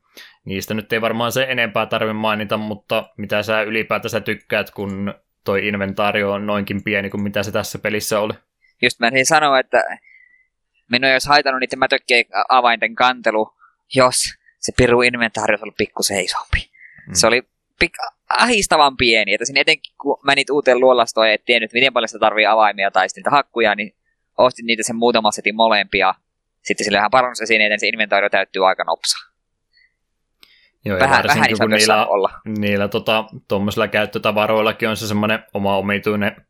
Niistä 0.44 0.74
nyt 0.74 0.93
ei 0.93 1.01
varmaan 1.01 1.32
se 1.32 1.47
enempää 1.48 1.86
tarvitse 1.86 2.12
mainita, 2.12 2.56
mutta 2.56 3.09
mitä 3.16 3.43
sä 3.43 3.62
ylipäätänsä 3.62 4.20
tykkäät, 4.20 4.70
kun 4.70 5.15
toi 5.44 5.69
inventaario 5.69 6.32
on 6.32 6.47
noinkin 6.47 6.85
pieni 6.85 7.10
kuin 7.10 7.23
mitä 7.23 7.43
se 7.43 7.52
tässä 7.52 7.78
pelissä 7.78 8.20
oli? 8.20 8.32
Just 8.82 9.01
mä 9.01 9.10
sanoa, 9.24 9.59
että 9.59 9.85
minun 10.90 11.09
ei 11.09 11.15
olisi 11.15 11.28
haitannut 11.28 11.60
niiden 11.60 11.78
mätökkien 11.78 12.24
avainten 12.48 12.94
kantelu, 12.94 13.55
jos 13.94 14.24
se 14.59 14.73
piru 14.77 15.02
inventaari 15.02 15.52
olisi 15.52 15.65
ollut 15.65 15.77
pikkusen 15.77 16.24
isompi. 16.24 16.70
Mm. 17.06 17.15
Se 17.15 17.27
oli 17.27 17.43
pik- 17.85 18.15
ahistavan 18.28 18.97
pieni, 18.97 19.35
että 19.35 19.44
siinä 19.44 19.60
etenkin 19.60 19.94
kun 20.01 20.20
menit 20.24 20.51
uuteen 20.51 20.81
luolastoon 20.81 21.27
ja 21.27 21.35
et 21.35 21.44
tiennyt, 21.44 21.73
miten 21.73 21.93
paljon 21.93 22.09
sitä 22.09 22.19
tarvii 22.19 22.47
avaimia 22.47 22.90
tai 22.90 23.09
sitten 23.09 23.32
hakkuja, 23.32 23.74
niin 23.74 23.94
ostin 24.39 24.66
niitä 24.66 24.82
sen 24.82 24.97
muutama 24.97 25.31
setin 25.31 25.56
molempia. 25.56 26.15
Sitten 26.62 26.85
sillä 26.85 26.98
ihan 26.98 27.10
parannusesineiden 27.10 27.81
se 27.81 27.89
inventaario 27.89 28.31
täyttyy 28.31 28.69
aika 28.69 28.85
nopsa. 28.85 29.28
Joo, 30.85 30.98
vähän, 30.98 31.24
vähän 31.28 31.48
kun 31.59 31.70
niillä, 31.70 32.06
olla. 32.06 32.31
niillä 32.59 32.89
tota, 32.89 33.24
käyttötavaroillakin 33.90 34.89
on 34.89 34.97
se 34.97 35.06
semmoinen 35.06 35.39
oma 35.55 35.77
omituinen 35.77 36.47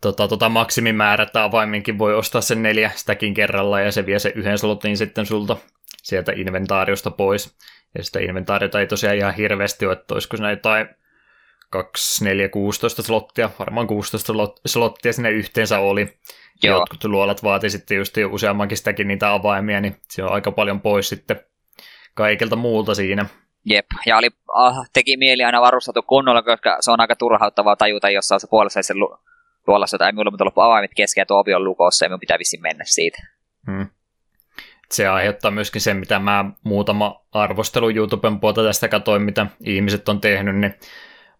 tota, 0.00 0.28
tota 0.28 0.48
maksimimäärä, 0.48 1.22
että 1.22 1.44
avaiminkin 1.44 1.98
voi 1.98 2.14
ostaa 2.14 2.40
sen 2.40 2.62
neljä 2.62 2.90
stäkin 2.94 3.34
kerralla 3.34 3.80
ja 3.80 3.92
se 3.92 4.06
vie 4.06 4.18
se 4.18 4.32
yhden 4.34 4.58
slotin 4.58 4.96
sitten 4.96 5.26
sulta 5.26 5.56
sieltä 6.02 6.32
inventaariosta 6.36 7.10
pois. 7.10 7.56
Ja 7.98 8.04
sitä 8.04 8.20
inventaariota 8.20 8.80
ei 8.80 8.86
tosiaan 8.86 9.16
ihan 9.16 9.34
hirveästi 9.34 9.86
ole, 9.86 9.92
että 9.92 10.14
olisiko 10.14 10.36
siinä 10.36 10.50
jotain 10.50 10.88
2, 11.70 12.24
4, 12.24 12.48
16 12.48 13.02
slottia, 13.02 13.50
varmaan 13.58 13.86
16 13.86 14.32
slottia 14.66 15.12
sinne 15.12 15.30
yhteensä 15.30 15.78
oli. 15.78 16.18
Joo. 16.62 16.78
Jotkut 16.78 17.04
luolat 17.04 17.42
vaati 17.42 17.70
sitten 17.70 17.96
just 17.96 18.14
useammankin 18.30 18.78
sitäkin 18.78 19.08
niitä 19.08 19.32
avaimia, 19.32 19.80
niin 19.80 19.96
se 20.08 20.24
on 20.24 20.32
aika 20.32 20.52
paljon 20.52 20.80
pois 20.80 21.08
sitten 21.08 21.40
kaikilta 22.14 22.56
muulta 22.56 22.94
siinä. 22.94 23.26
Jep, 23.64 23.86
ja 24.06 24.16
oli, 24.16 24.28
ah, 24.54 24.76
teki 24.92 25.16
mieli 25.16 25.44
aina 25.44 25.60
varustettu 25.60 26.02
kunnolla, 26.02 26.42
koska 26.42 26.76
se 26.80 26.90
on 26.90 27.00
aika 27.00 27.16
turhauttavaa 27.16 27.76
tajuta, 27.76 28.10
jos 28.10 28.32
on 28.32 28.40
se 28.40 28.46
puolessa 28.50 28.82
se 28.82 28.94
luolassa 29.66 29.98
tai 29.98 30.12
minulla 30.12 30.30
on 30.40 30.46
loppu 30.46 30.60
avaimet 30.60 30.90
kesken 30.96 31.22
ja 31.22 31.26
tuo 31.26 31.38
ovi 31.38 31.54
on 31.54 31.64
lukossa 31.64 32.04
ja 32.04 32.08
minun 32.08 32.20
pitää 32.20 32.38
vissiin 32.38 32.62
mennä 32.62 32.84
siitä. 32.86 33.18
Hmm. 33.66 33.86
Se 34.90 35.08
aiheuttaa 35.08 35.50
myöskin 35.50 35.80
sen, 35.80 35.96
mitä 35.96 36.18
mä 36.18 36.44
muutama 36.64 37.24
arvostelu 37.32 37.90
YouTuben 37.90 38.40
puolta 38.40 38.62
tästä 38.62 38.88
katoin, 38.88 39.22
mitä 39.22 39.46
ihmiset 39.64 40.08
on 40.08 40.20
tehnyt, 40.20 40.56
niin 40.56 40.74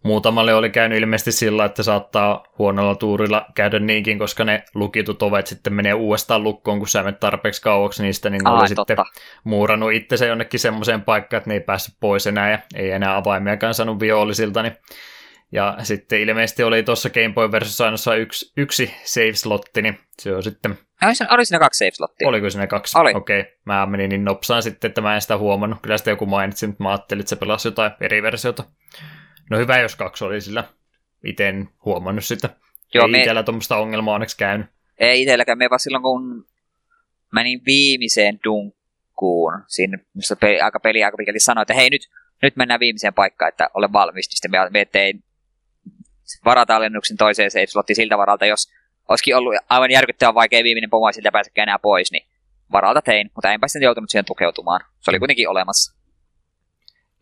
muutamalle 0.03 0.53
oli 0.53 0.69
käynyt 0.69 0.99
ilmeisesti 0.99 1.31
sillä, 1.31 1.65
että 1.65 1.83
saattaa 1.83 2.43
huonolla 2.57 2.95
tuurilla 2.95 3.45
käydä 3.55 3.79
niinkin, 3.79 4.19
koska 4.19 4.45
ne 4.45 4.63
lukitut 4.75 5.23
ovet 5.23 5.47
sitten 5.47 5.73
menee 5.73 5.93
uudestaan 5.93 6.43
lukkoon, 6.43 6.79
kun 6.79 6.87
sä 6.87 7.03
menet 7.03 7.19
tarpeeksi 7.19 7.61
kauaksi 7.61 8.03
niistä, 8.03 8.29
niin 8.29 8.43
ne 8.43 8.49
Ai, 8.49 8.59
oli 8.59 8.75
totta. 8.75 8.95
sitten 9.03 9.21
muurannut 9.43 9.93
itsensä 9.93 10.25
jonnekin 10.25 10.59
semmoiseen 10.59 11.01
paikkaan, 11.01 11.37
että 11.37 11.49
ne 11.49 11.53
ei 11.53 11.59
päässyt 11.59 11.95
pois 11.99 12.27
enää 12.27 12.51
ja 12.51 12.59
ei 12.75 12.91
enää 12.91 13.17
avaimiakaan 13.17 13.73
saanut 13.73 13.99
vihollisilta, 13.99 14.63
niin 14.63 14.77
ja 15.51 15.77
sitten 15.83 16.19
ilmeisesti 16.19 16.63
oli 16.63 16.83
tuossa 16.83 17.09
Game 17.09 17.33
Boy 17.33 17.51
versiossa 17.51 17.85
ainoastaan 17.85 18.19
yksi, 18.19 18.51
yksi 18.57 18.93
save-slotti, 19.03 19.81
niin 19.81 19.99
se 20.19 20.35
on 20.35 20.43
sitten, 20.43 20.77
Oli 21.03 21.15
siinä, 21.15 21.33
oli 21.33 21.45
siinä 21.45 21.59
kaksi 21.59 21.77
save 21.77 21.91
slottia. 21.91 22.27
oliko 22.27 22.49
siinä 22.49 22.67
kaksi? 22.67 22.97
Oli. 22.97 23.13
Okei, 23.13 23.39
okay. 23.39 23.53
mä 23.65 23.85
menin 23.85 24.09
niin 24.09 24.25
nopsaan 24.25 24.63
sitten, 24.63 24.89
että 24.89 25.01
mä 25.01 25.15
en 25.15 25.21
sitä 25.21 25.37
huomannut. 25.37 25.79
Kyllä 25.81 25.97
sitä 25.97 26.09
joku 26.09 26.25
mainitsi, 26.25 26.67
mutta 26.67 26.83
mä 26.83 26.89
ajattelin, 26.89 27.19
että 27.19 27.29
se 27.29 27.35
pelasi 27.35 27.67
jotain 27.67 27.91
eri 28.01 28.23
versiota. 28.23 28.63
No 29.49 29.57
hyvä, 29.57 29.79
jos 29.79 29.95
kaksi 29.95 30.23
oli 30.23 30.41
sillä. 30.41 30.63
Itse 31.25 31.49
en 31.49 31.69
huomannut 31.85 32.25
sitä. 32.25 32.49
Joo, 32.93 33.05
ei 33.05 33.11
me- 33.11 33.17
itsellä 33.17 33.43
tuommoista 33.43 33.77
ongelmaa 33.77 34.13
onneksi 34.13 34.37
käynyt. 34.37 34.67
Ei 34.99 35.21
itselläkään, 35.21 35.57
me 35.57 35.69
vaan 35.69 35.79
silloin 35.79 36.03
kun 36.03 36.45
menin 37.31 37.61
viimeiseen 37.65 38.39
dunkkuun, 38.43 39.53
siinä 39.67 39.97
missä 40.13 40.35
peli, 40.35 40.61
aika 40.61 40.79
peli 40.79 41.03
aika 41.03 41.17
pitkälti 41.17 41.39
sanoi, 41.39 41.61
että 41.61 41.73
hei 41.73 41.89
nyt, 41.89 42.09
nyt 42.41 42.55
mennään 42.55 42.79
viimeiseen 42.79 43.13
paikkaan, 43.13 43.49
että 43.49 43.69
ole 43.73 43.93
valmis, 43.93 44.27
niin 44.27 44.35
sitten 44.35 44.51
me, 44.51 44.69
me 44.69 44.85
tein 44.85 45.23
varata 46.45 46.75
alennuksen 46.75 47.17
toiseen 47.17 47.51
save 47.51 47.67
slottiin 47.67 47.95
siltä 47.95 48.17
varalta, 48.17 48.45
jos 48.45 48.71
olisikin 49.09 49.35
ollut 49.35 49.53
aivan 49.69 49.91
järkyttävän 49.91 50.35
vaikea 50.35 50.63
viimeinen 50.63 50.89
pomo 50.89 51.09
ja 51.09 51.13
siltä 51.13 51.31
pääsekään 51.31 51.69
enää 51.69 51.79
pois, 51.79 52.11
niin 52.11 52.27
varalta 52.71 53.01
tein, 53.01 53.31
mutta 53.35 53.51
enpä 53.51 53.67
sitten 53.67 53.85
joutunut 53.85 54.09
siihen 54.09 54.25
tukeutumaan. 54.25 54.81
Se 54.99 55.11
oli 55.11 55.19
kuitenkin 55.19 55.49
olemassa. 55.49 56.01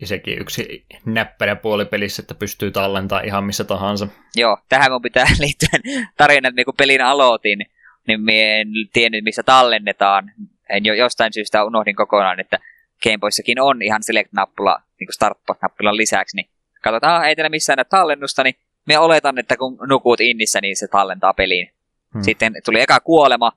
Ja 0.02 0.07
sekin 0.07 0.41
yksi 0.41 0.86
näppärä 1.06 1.56
puoli 1.56 1.86
pelissä, 1.86 2.22
että 2.22 2.36
pystyy 2.36 2.72
tallentamaan 2.72 3.26
ihan 3.26 3.44
missä 3.44 3.64
tahansa. 3.64 4.07
Joo, 4.36 4.57
tähän 4.69 4.91
mun 4.91 5.02
pitää 5.02 5.26
liittyä 5.40 5.69
tarina, 6.18 6.49
että 6.49 6.65
kun 6.65 6.73
pelin 6.77 7.02
aloitin, 7.02 7.60
niin 8.07 8.22
me 8.22 8.61
en 8.61 8.68
tiennyt, 8.94 9.23
missä 9.23 9.44
tallennetaan. 9.44 10.31
En 10.69 10.86
jo 10.86 10.94
jostain 10.94 11.34
syystä 11.34 11.64
unohdin 11.64 11.95
kokonaan, 11.95 12.40
että 12.40 12.60
Gameboyssakin 13.03 13.60
on 13.61 13.81
ihan 13.81 14.03
select-nappula 14.03 14.81
niin 14.99 15.14
start-nappulan 15.14 15.98
lisäksi. 15.98 16.36
Niin 16.36 16.49
katsotaan, 16.84 17.26
ei 17.26 17.36
teillä 17.36 17.49
missään 17.49 17.77
näy 17.77 17.86
tallennusta, 17.86 18.44
niin 18.44 18.56
me 18.90 18.98
oletan, 18.99 19.38
että 19.38 19.57
kun 19.57 19.78
nukut 19.88 20.20
innissä, 20.20 20.61
niin 20.61 20.76
se 20.78 20.88
tallentaa 20.88 21.34
peliin. 21.34 21.74
Hmm. 22.14 22.22
Sitten 22.24 22.53
tuli 22.66 22.82
eka 22.82 22.99
kuolema, 22.99 23.52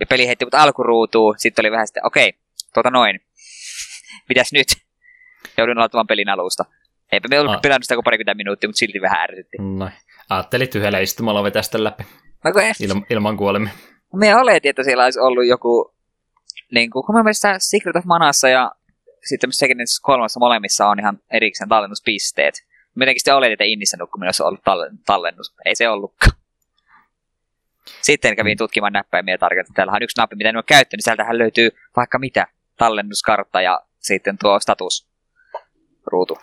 ja 0.00 0.06
peli 0.06 0.26
heitti 0.26 0.44
mut 0.44 0.54
alkuruutuun. 0.54 1.34
Sitten 1.38 1.62
oli 1.62 1.70
vähän 1.70 1.86
sitten, 1.86 2.06
okei, 2.06 2.32
tuota 2.74 2.90
noin. 2.90 3.20
Mitäs 4.28 4.52
nyt? 4.52 4.68
Joudun 5.58 5.78
aloittamaan 5.78 6.06
pelin 6.06 6.28
alusta. 6.28 6.64
Eipä 7.12 7.28
me 7.28 7.40
ollut 7.40 7.54
Ah. 7.54 7.60
pelannut 7.62 7.84
sitä 7.84 7.94
kuin 7.94 8.04
parikymmentä 8.04 8.34
minuuttia, 8.36 8.68
mutta 8.68 8.78
silti 8.78 9.00
vähän 9.00 9.20
ärsytti. 9.20 9.56
Noin. 9.60 9.92
Ajattelit 10.30 10.74
yhdellä 10.74 10.98
istumalla 10.98 11.42
vetästä 11.42 11.84
läpi 11.84 12.04
No 12.44 12.52
kun 12.52 12.62
ei- 12.62 12.72
ilman, 13.10 13.36
kuolemia. 13.36 13.72
Me 14.14 14.36
oletin, 14.36 14.70
että 14.70 14.82
siellä 14.82 15.04
olisi 15.04 15.20
ollut 15.20 15.46
joku, 15.46 15.94
niin 16.74 16.90
kuin, 16.90 17.04
kun 17.06 17.14
mä 17.14 17.22
mielestä 17.22 17.54
Secret 17.58 17.96
of 17.96 18.04
Manassa 18.04 18.48
ja 18.48 18.72
sitten 19.24 19.52
Second 19.52 19.80
kolmassa 20.02 20.40
molemmissa 20.40 20.88
on 20.88 20.98
ihan 21.00 21.18
erikseen 21.30 21.68
tallennuspisteet. 21.68 22.65
Jotenkin 22.96 23.20
sitten 23.20 23.34
oletin, 23.34 23.52
että 23.52 23.64
Innissä 23.64 23.96
nukkuminen 23.96 24.28
olisi 24.28 24.42
ollut 24.42 24.64
tallen- 24.64 24.98
tallennus. 25.06 25.54
Ei 25.64 25.74
se 25.74 25.88
ollutkaan. 25.88 26.32
Sitten 28.02 28.36
kävin 28.36 28.58
tutkimaan 28.58 28.92
näppäimiä 28.92 29.34
että 29.34 29.72
täällä 29.74 29.92
on 29.92 30.02
yksi 30.02 30.20
nappi, 30.20 30.36
mitä 30.36 30.48
en 30.48 30.56
ole 30.56 30.64
käyttänyt. 30.66 31.04
Sieltähän 31.04 31.38
löytyy 31.38 31.70
vaikka 31.96 32.18
mitä. 32.18 32.46
Tallennuskartta 32.76 33.60
ja 33.60 33.80
sitten 33.98 34.38
tuo 34.38 34.60
status 34.60 35.08
ruutu. 36.06 36.38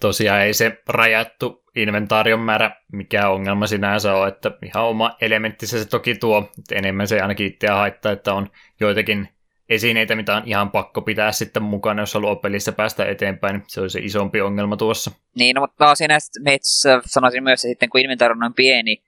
Tosiaan 0.00 0.40
ei 0.40 0.54
se 0.54 0.82
rajattu 0.88 1.64
inventaarion 1.76 2.40
määrä 2.40 2.70
mikä 2.92 3.28
ongelma 3.28 3.66
sinänsä 3.66 4.14
on, 4.14 4.28
että 4.28 4.50
ihan 4.66 4.84
oma 4.84 5.16
elementtinsä 5.20 5.78
se 5.78 5.88
toki 5.88 6.14
tuo, 6.14 6.50
että 6.58 6.74
enemmän 6.74 7.08
se 7.08 7.20
ainakin 7.20 7.46
itseä 7.46 7.74
haittaa, 7.74 8.12
että 8.12 8.34
on 8.34 8.50
joitakin 8.80 9.28
esineitä, 9.70 10.16
mitä 10.16 10.36
on 10.36 10.42
ihan 10.46 10.70
pakko 10.70 11.02
pitää 11.02 11.32
sitten 11.32 11.62
mukana, 11.62 12.02
jos 12.02 12.14
haluaa 12.14 12.36
pelissä 12.36 12.72
päästä 12.72 13.06
eteenpäin, 13.06 13.62
se 13.66 13.80
on 13.80 13.90
se 13.90 14.00
isompi 14.00 14.40
ongelma 14.40 14.76
tuossa. 14.76 15.10
Niin, 15.34 15.54
no, 15.54 15.60
mutta 15.60 15.86
no, 15.86 15.94
siinä 15.94 16.18
meissä 16.40 17.00
sanoisin 17.06 17.42
myös, 17.42 17.64
että 17.64 17.68
sitten 17.68 17.90
kun 17.90 18.00
inventaari 18.00 18.34
on 18.44 18.54
pieni, 18.54 19.02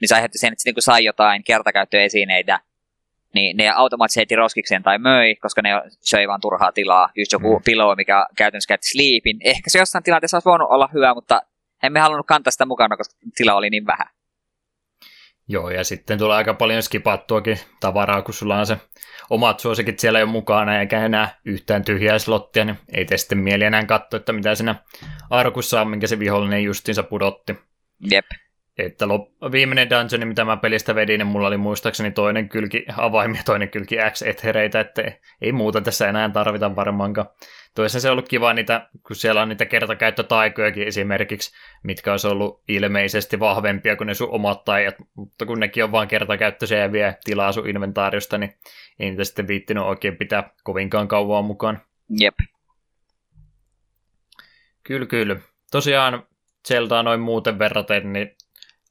niin 0.00 0.08
se 0.08 0.14
aiheutti 0.14 0.38
sen, 0.38 0.52
että 0.52 0.60
sitten 0.60 0.74
kun 0.74 0.82
sai 0.82 1.04
jotain 1.04 1.44
kertakäyttöesineitä, 1.44 2.60
niin 3.34 3.56
ne 3.56 3.70
automaattisesti 3.70 4.36
roskikseen 4.36 4.82
tai 4.82 4.98
möi, 4.98 5.36
koska 5.36 5.62
ne 5.62 5.70
söi 6.00 6.28
vaan 6.28 6.40
turhaa 6.40 6.72
tilaa. 6.72 7.10
Just 7.16 7.32
joku 7.32 7.58
mm. 7.58 7.62
pilo, 7.64 7.96
mikä 7.96 8.26
käytännössä 8.36 8.68
käytti 8.68 8.88
sleepin. 8.88 9.36
Ehkä 9.44 9.70
se 9.70 9.78
jossain 9.78 10.04
tilanteessa 10.04 10.36
olisi 10.36 10.48
voinut 10.48 10.68
olla 10.70 10.88
hyvä, 10.94 11.14
mutta 11.14 11.42
emme 11.82 12.00
halunnut 12.00 12.26
kantaa 12.26 12.50
sitä 12.50 12.66
mukana, 12.66 12.96
koska 12.96 13.14
tila 13.36 13.54
oli 13.54 13.70
niin 13.70 13.86
vähän. 13.86 14.06
Joo, 15.48 15.70
ja 15.70 15.84
sitten 15.84 16.18
tulee 16.18 16.36
aika 16.36 16.54
paljon 16.54 16.82
skipattuakin 16.82 17.58
tavaraa, 17.80 18.22
kun 18.22 18.34
sulla 18.34 18.58
on 18.58 18.66
se 18.66 18.76
omat 19.30 19.60
suosikit 19.60 19.98
siellä 19.98 20.18
jo 20.18 20.26
mukana, 20.26 20.80
eikä 20.80 21.04
enää 21.04 21.38
yhtään 21.44 21.84
tyhjää 21.84 22.18
slottia, 22.18 22.64
niin 22.64 22.78
ei 22.92 23.04
tee 23.04 23.18
sitten 23.18 23.38
mieli 23.38 23.64
enää 23.64 23.84
katsoa, 23.84 24.18
että 24.18 24.32
mitä 24.32 24.54
siinä 24.54 24.74
arkussa 25.30 25.80
on, 25.80 25.88
minkä 25.88 26.06
se 26.06 26.18
vihollinen 26.18 26.64
justiinsa 26.64 27.02
pudotti. 27.02 27.58
Jep. 28.10 28.24
Että 28.78 29.04
lop- 29.04 29.52
viimeinen 29.52 29.90
dungeon, 29.90 30.28
mitä 30.28 30.44
mä 30.44 30.56
pelistä 30.56 30.94
vedin, 30.94 31.18
niin 31.18 31.26
mulla 31.26 31.46
oli 31.48 31.56
muistaakseni 31.56 32.10
toinen 32.10 32.48
kylki 32.48 32.86
avaimia, 32.96 33.42
toinen 33.44 33.70
kylki 33.70 33.96
X-ethereitä, 34.10 34.80
että 34.80 35.02
ei 35.40 35.52
muuta 35.52 35.80
tässä 35.80 36.08
enää 36.08 36.28
tarvita 36.28 36.76
varmaankaan. 36.76 37.28
Toisaalta 37.78 38.02
se 38.02 38.08
on 38.08 38.12
ollut 38.12 38.28
kiva 38.28 38.54
niitä, 38.54 38.88
kun 39.06 39.16
siellä 39.16 39.42
on 39.42 39.48
niitä 39.48 39.66
kertakäyttötaikojakin 39.66 40.88
esimerkiksi, 40.88 41.52
mitkä 41.82 42.10
olisi 42.10 42.28
ollut 42.28 42.62
ilmeisesti 42.68 43.40
vahvempia 43.40 43.96
kuin 43.96 44.06
ne 44.06 44.14
sun 44.14 44.30
omat 44.30 44.64
taijat, 44.64 44.94
mutta 45.14 45.46
kun 45.46 45.60
nekin 45.60 45.84
on 45.84 45.92
vaan 45.92 46.08
kertakäyttöisiä 46.08 46.78
ja 46.78 46.92
vie 46.92 47.16
tilaa 47.24 47.52
sun 47.52 47.68
inventaariosta, 47.68 48.38
niin 48.38 48.54
ei 48.98 49.10
niitä 49.10 49.24
sitten 49.24 49.48
viittinyt 49.48 49.84
oikein 49.84 50.16
pitää 50.16 50.50
kovinkaan 50.64 51.08
kauan 51.08 51.44
mukaan. 51.44 51.82
Jep. 52.20 52.34
Kyllä, 54.82 55.06
kyllä. 55.06 55.36
Tosiaan 55.70 56.26
Zeldaa 56.68 57.02
noin 57.02 57.20
muuten 57.20 57.58
verraten, 57.58 58.12
niin 58.12 58.36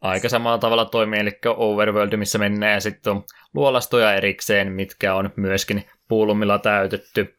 aika 0.02 0.30
samalla 0.30 0.58
tavalla 0.58 0.86
toimii, 0.86 1.20
eli 1.20 1.40
Overworld, 1.46 2.18
missä 2.18 2.38
mennään, 2.38 2.74
ja 2.74 2.82
sitten 2.82 3.14
on 3.14 3.24
luolastoja 3.54 4.14
erikseen, 4.14 4.72
mitkä 4.72 5.16
on 5.16 5.30
myöskin 5.36 5.86
pulmilla 6.08 6.60
täytetty. 6.60 7.36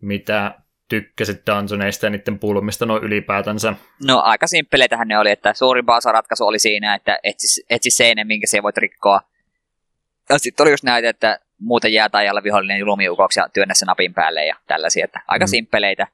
Mitä 0.00 0.65
tykkäsit 0.88 1.42
dungeoneista 1.46 2.06
ja 2.06 2.10
niiden 2.10 2.38
pulmista 2.38 2.86
noin 2.86 3.04
ylipäätänsä? 3.04 3.74
No 4.04 4.20
aika 4.20 4.46
simppeleitähän 4.46 5.08
ne 5.08 5.18
oli, 5.18 5.30
että 5.30 5.52
osa 5.96 6.12
ratkaisu 6.12 6.46
oli 6.46 6.58
siinä, 6.58 6.94
että 6.94 7.18
etsi, 7.22 7.64
etsi 7.70 7.90
seinän, 7.90 8.26
minkä 8.26 8.46
se 8.46 8.62
voit 8.62 8.76
rikkoa. 8.76 9.20
Ja 10.28 10.38
sitten 10.38 10.64
oli 10.64 10.70
just 10.70 10.84
näitä, 10.84 11.08
että 11.08 11.38
muuten 11.58 11.92
jää 11.92 12.08
tajalla 12.08 12.42
vihollinen 12.42 12.86
lumiukoksi 12.86 13.40
ja 13.40 13.48
työnnä 13.48 13.74
se 13.74 13.84
napin 13.84 14.14
päälle 14.14 14.46
ja 14.46 14.56
tällaisia, 14.66 15.04
että 15.04 15.20
aika 15.28 15.44
mm. 15.44 15.48
simppeleitä. 15.48 16.06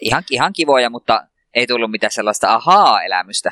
Ihan, 0.00 0.22
ihan 0.30 0.52
kivoja, 0.52 0.90
mutta 0.90 1.26
ei 1.54 1.66
tullut 1.66 1.90
mitään 1.90 2.10
sellaista 2.10 2.54
ahaa-elämystä. 2.54 3.50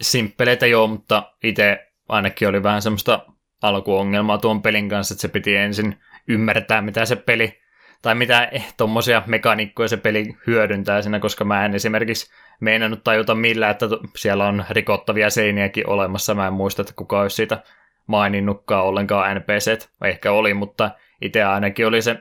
Simppeleitä 0.00 0.66
joo, 0.66 0.86
mutta 0.86 1.32
itse 1.42 1.86
ainakin 2.08 2.48
oli 2.48 2.62
vähän 2.62 2.82
semmoista 2.82 3.26
alkuongelmaa 3.62 4.38
tuon 4.38 4.62
pelin 4.62 4.88
kanssa, 4.88 5.14
että 5.14 5.22
se 5.22 5.28
piti 5.28 5.56
ensin 5.56 6.00
ymmärtää, 6.28 6.82
mitä 6.82 7.04
se 7.04 7.16
peli, 7.16 7.60
tai 8.02 8.14
mitä 8.14 8.44
eh, 8.52 8.74
tuommoisia 8.76 9.22
mekaniikkoja 9.26 9.88
se 9.88 9.96
peli 9.96 10.36
hyödyntää 10.46 11.02
siinä, 11.02 11.20
koska 11.20 11.44
mä 11.44 11.64
en 11.64 11.74
esimerkiksi 11.74 12.30
meinannut 12.60 13.04
tajuta 13.04 13.34
millään, 13.34 13.70
että 13.70 13.86
siellä 14.16 14.46
on 14.46 14.64
rikottavia 14.70 15.30
seiniäkin 15.30 15.88
olemassa. 15.88 16.34
Mä 16.34 16.46
en 16.46 16.52
muista, 16.52 16.82
että 16.82 16.94
kuka 16.96 17.20
olisi 17.20 17.36
siitä 17.36 17.62
maininnutkaan 18.06 18.84
ollenkaan 18.84 19.36
NPCt. 19.36 19.90
Ehkä 20.04 20.32
oli, 20.32 20.54
mutta 20.54 20.90
itse 21.22 21.44
ainakin 21.44 21.86
oli 21.86 22.02
se 22.02 22.16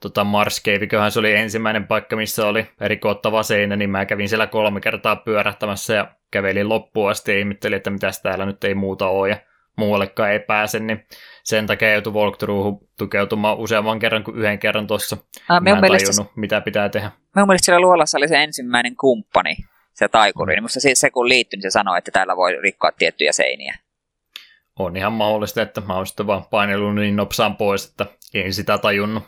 tota 0.00 0.24
Mars 0.24 0.62
Caveköhän 0.62 1.10
se 1.10 1.18
oli 1.18 1.34
ensimmäinen 1.34 1.86
paikka, 1.86 2.16
missä 2.16 2.46
oli 2.46 2.66
rikottava 2.80 3.42
seinä, 3.42 3.76
niin 3.76 3.90
mä 3.90 4.06
kävin 4.06 4.28
siellä 4.28 4.46
kolme 4.46 4.80
kertaa 4.80 5.16
pyörähtämässä 5.16 5.94
ja 5.94 6.08
kävelin 6.30 6.68
loppuun 6.68 7.10
asti 7.10 7.32
ja 7.32 7.38
ihmettelin, 7.38 7.76
että 7.76 7.90
mitäs 7.90 8.22
täällä 8.22 8.46
nyt 8.46 8.64
ei 8.64 8.74
muuta 8.74 9.08
ole 9.08 9.28
ja 9.28 9.36
muuallekaan 9.76 10.30
ei 10.30 10.40
pääse, 10.40 10.78
niin 10.80 11.06
sen 11.44 11.66
takia 11.66 11.92
joutui 11.92 12.12
walkthroughun 12.12 12.88
tukeutumaan 12.98 13.58
useamman 13.58 13.98
kerran 13.98 14.24
kuin 14.24 14.36
yhden 14.38 14.58
kerran 14.58 14.86
tuossa. 14.86 15.16
Ah, 15.48 15.62
Mä 15.62 15.70
en 15.70 15.80
mielestä, 15.80 16.10
tajunnut, 16.12 16.36
mitä 16.36 16.60
pitää 16.60 16.88
tehdä. 16.88 17.10
minun 17.34 17.48
mielestä 17.48 17.64
siellä 17.64 17.80
luolassa 17.80 18.18
oli 18.18 18.28
se 18.28 18.42
ensimmäinen 18.42 18.96
kumppani, 18.96 19.56
se 19.94 20.08
taikuri. 20.08 20.54
Niin 20.54 20.62
musta 20.64 20.80
se, 20.80 20.94
se 20.94 21.10
kun 21.10 21.28
liittyi, 21.28 21.56
niin 21.56 21.62
se 21.62 21.70
sanoi, 21.70 21.98
että 21.98 22.10
täällä 22.10 22.36
voi 22.36 22.56
rikkoa 22.62 22.92
tiettyjä 22.92 23.32
seiniä. 23.32 23.78
On 24.78 24.96
ihan 24.96 25.12
mahdollista, 25.12 25.62
että 25.62 25.80
mä 25.80 25.94
oon 25.96 26.06
sitten 26.06 26.26
vaan 26.26 26.44
painellut 26.50 26.94
niin 26.94 27.16
nopsaan 27.16 27.56
pois, 27.56 27.88
että 27.90 28.06
en 28.34 28.54
sitä 28.54 28.78
tajunnut. 28.78 29.22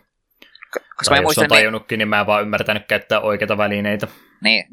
Koska 0.96 1.04
Tai 1.04 1.14
mä 1.14 1.16
jos 1.16 1.22
muistan, 1.22 1.42
on 1.44 1.48
niin, 1.48 1.58
tajunnutkin, 1.58 1.98
niin 1.98 2.08
mä 2.08 2.20
en 2.20 2.26
vaan 2.26 2.42
ymmärtänyt 2.42 2.86
käyttää 2.88 3.20
oikeita 3.20 3.58
välineitä. 3.58 4.08
niin, 4.40 4.64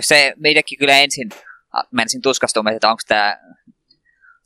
se 0.00 0.32
meidänkin 0.36 0.78
kyllä 0.78 0.98
ensin 0.98 1.28
a, 1.72 1.82
menisin 1.92 2.22
tuskastumaan, 2.22 2.74
että 2.76 2.90
onko 2.90 3.02
tämä 3.08 3.38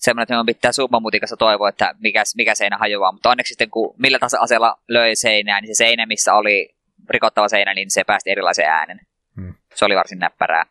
semmoinen, 0.04 0.22
että 0.22 0.34
minun 0.34 0.46
pitää 0.46 0.72
submamutikassa 0.72 1.36
toivoa, 1.36 1.68
että 1.68 1.94
mikä, 1.98 2.22
mikä 2.36 2.54
seinä 2.54 2.78
hajoaa. 2.78 3.12
Mutta 3.12 3.30
onneksi 3.30 3.48
sitten, 3.48 3.70
kun 3.70 3.94
millä 3.98 4.18
tahansa 4.18 4.38
aseella 4.40 4.80
löi 4.88 5.16
seinää, 5.16 5.60
niin 5.60 5.76
se 5.76 5.78
seinä, 5.78 6.06
missä 6.06 6.34
oli 6.34 6.74
rikottava 7.10 7.48
seinä, 7.48 7.74
niin 7.74 7.90
se 7.90 8.04
päästi 8.04 8.30
erilaisen 8.30 8.66
äänen. 8.66 9.00
Hmm. 9.36 9.54
Se 9.74 9.84
oli 9.84 9.96
varsin 9.96 10.18
näppärää. 10.18 10.66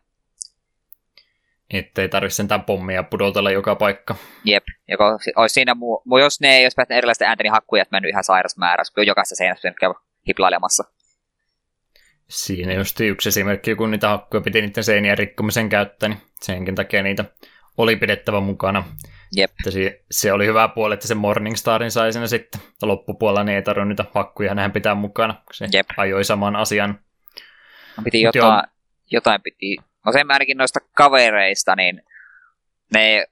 Että 1.70 2.02
ei 2.02 2.08
tarvitse 2.08 2.36
sentään 2.36 2.64
pommia 2.64 3.02
pudotella 3.02 3.50
joka 3.50 3.76
paikka. 3.76 4.16
Jep, 4.44 4.64
joko 4.88 5.04
olisi 5.36 5.52
siinä 5.52 5.74
muu, 5.74 6.02
jos 6.20 6.40
ne 6.40 6.56
ei 6.56 6.64
olisi 6.64 6.74
päästä 6.74 6.94
erilaisten 6.94 7.28
ääntäni 7.28 7.48
hakkuja, 7.48 7.84
mennyt 7.90 8.10
ihan 8.10 8.24
sairas 8.24 8.56
määrä, 8.56 8.82
kun 8.94 9.06
jokaisessa 9.06 9.36
seinässä 9.36 9.72
käy 9.80 9.92
hiplailemassa. 10.28 10.84
Siinä 12.28 12.72
just 12.72 13.00
yksi 13.00 13.28
esimerkki, 13.28 13.74
kun 13.74 13.90
niitä 13.90 14.08
hakkuja 14.08 14.40
piti 14.40 14.60
niiden 14.60 14.84
seinien 14.84 15.18
rikkomisen 15.18 15.68
käyttää, 15.68 16.08
niin 16.08 16.22
senkin 16.42 16.74
takia 16.74 17.02
niitä 17.02 17.24
oli 17.76 17.96
pidettävä 17.96 18.40
mukana. 18.40 18.84
Jep. 19.36 19.50
Se, 19.68 20.02
se, 20.10 20.32
oli 20.32 20.46
hyvä 20.46 20.68
puoli, 20.68 20.94
että 20.94 21.08
se 21.08 21.14
Morningstarin 21.14 21.90
sai 21.90 22.12
sinne 22.12 22.28
sitten. 22.28 22.60
Loppupuolella 22.82 23.44
niin 23.44 23.56
ei 23.56 23.62
tarvinnut 23.62 23.88
niitä 23.88 24.04
hakkuja 24.14 24.54
näin 24.54 24.72
pitää 24.72 24.94
mukana, 24.94 25.34
kun 25.34 25.54
se 25.54 25.68
Jep. 25.72 25.86
ajoi 25.96 26.24
saman 26.24 26.56
asian. 26.56 26.98
No 27.96 28.02
piti 28.04 28.20
jotain, 28.20 28.62
jotain 29.10 29.42
piti 29.42 29.76
No 30.06 30.12
sen 30.12 30.30
ainakin 30.30 30.56
noista 30.56 30.80
kavereista, 30.94 31.76
niin 31.76 32.02
ne 32.94 33.26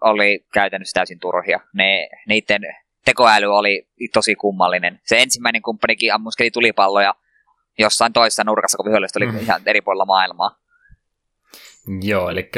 oli 0.00 0.46
käytännössä 0.52 0.94
täysin 0.94 1.18
turhia. 1.18 1.60
Ne, 1.72 2.08
niiden 2.26 2.62
tekoäly 3.04 3.46
oli 3.46 3.88
tosi 4.12 4.34
kummallinen. 4.34 5.00
Se 5.04 5.22
ensimmäinen 5.22 5.62
kumppanikin 5.62 6.14
ammuskeli 6.14 6.50
tulipalloja 6.50 7.14
jossain 7.78 8.12
toisessa 8.12 8.44
nurkassa, 8.44 8.76
kun 8.76 8.86
viholliset 8.86 9.16
oli 9.16 9.26
mm. 9.26 9.38
ihan 9.38 9.60
eri 9.66 9.80
puolilla 9.80 10.04
maailmaa. 10.04 10.58
Joo, 12.02 12.30
eli 12.30 12.50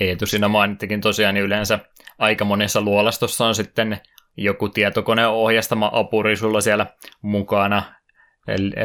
Eetu 0.00 0.26
siinä 0.26 0.48
mainittikin 0.48 1.00
tosiaan, 1.00 1.34
niin 1.34 1.44
yleensä 1.44 1.78
aika 2.22 2.44
monessa 2.44 2.80
luolastossa 2.80 3.46
on 3.46 3.54
sitten 3.54 4.00
joku 4.36 4.68
tietokone 4.68 5.26
ohjastama 5.26 5.90
apuri 5.92 6.36
sulla 6.36 6.60
siellä 6.60 6.86
mukana, 7.22 7.82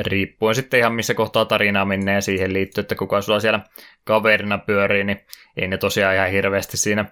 riippuen 0.01 0.55
sitten 0.55 0.79
ihan 0.79 0.93
missä 0.93 1.13
kohtaa 1.13 1.45
tarinaa 1.45 1.85
menee 1.85 2.21
siihen 2.21 2.53
liittyy, 2.53 2.81
että 2.81 2.95
kuka 2.95 3.21
sulla 3.21 3.39
siellä 3.39 3.59
kaverina 4.03 4.57
pyörii, 4.57 5.03
niin 5.03 5.19
ei 5.57 5.67
ne 5.67 5.77
tosiaan 5.77 6.15
ihan 6.15 6.31
hirveästi 6.31 6.77
siinä, 6.77 7.05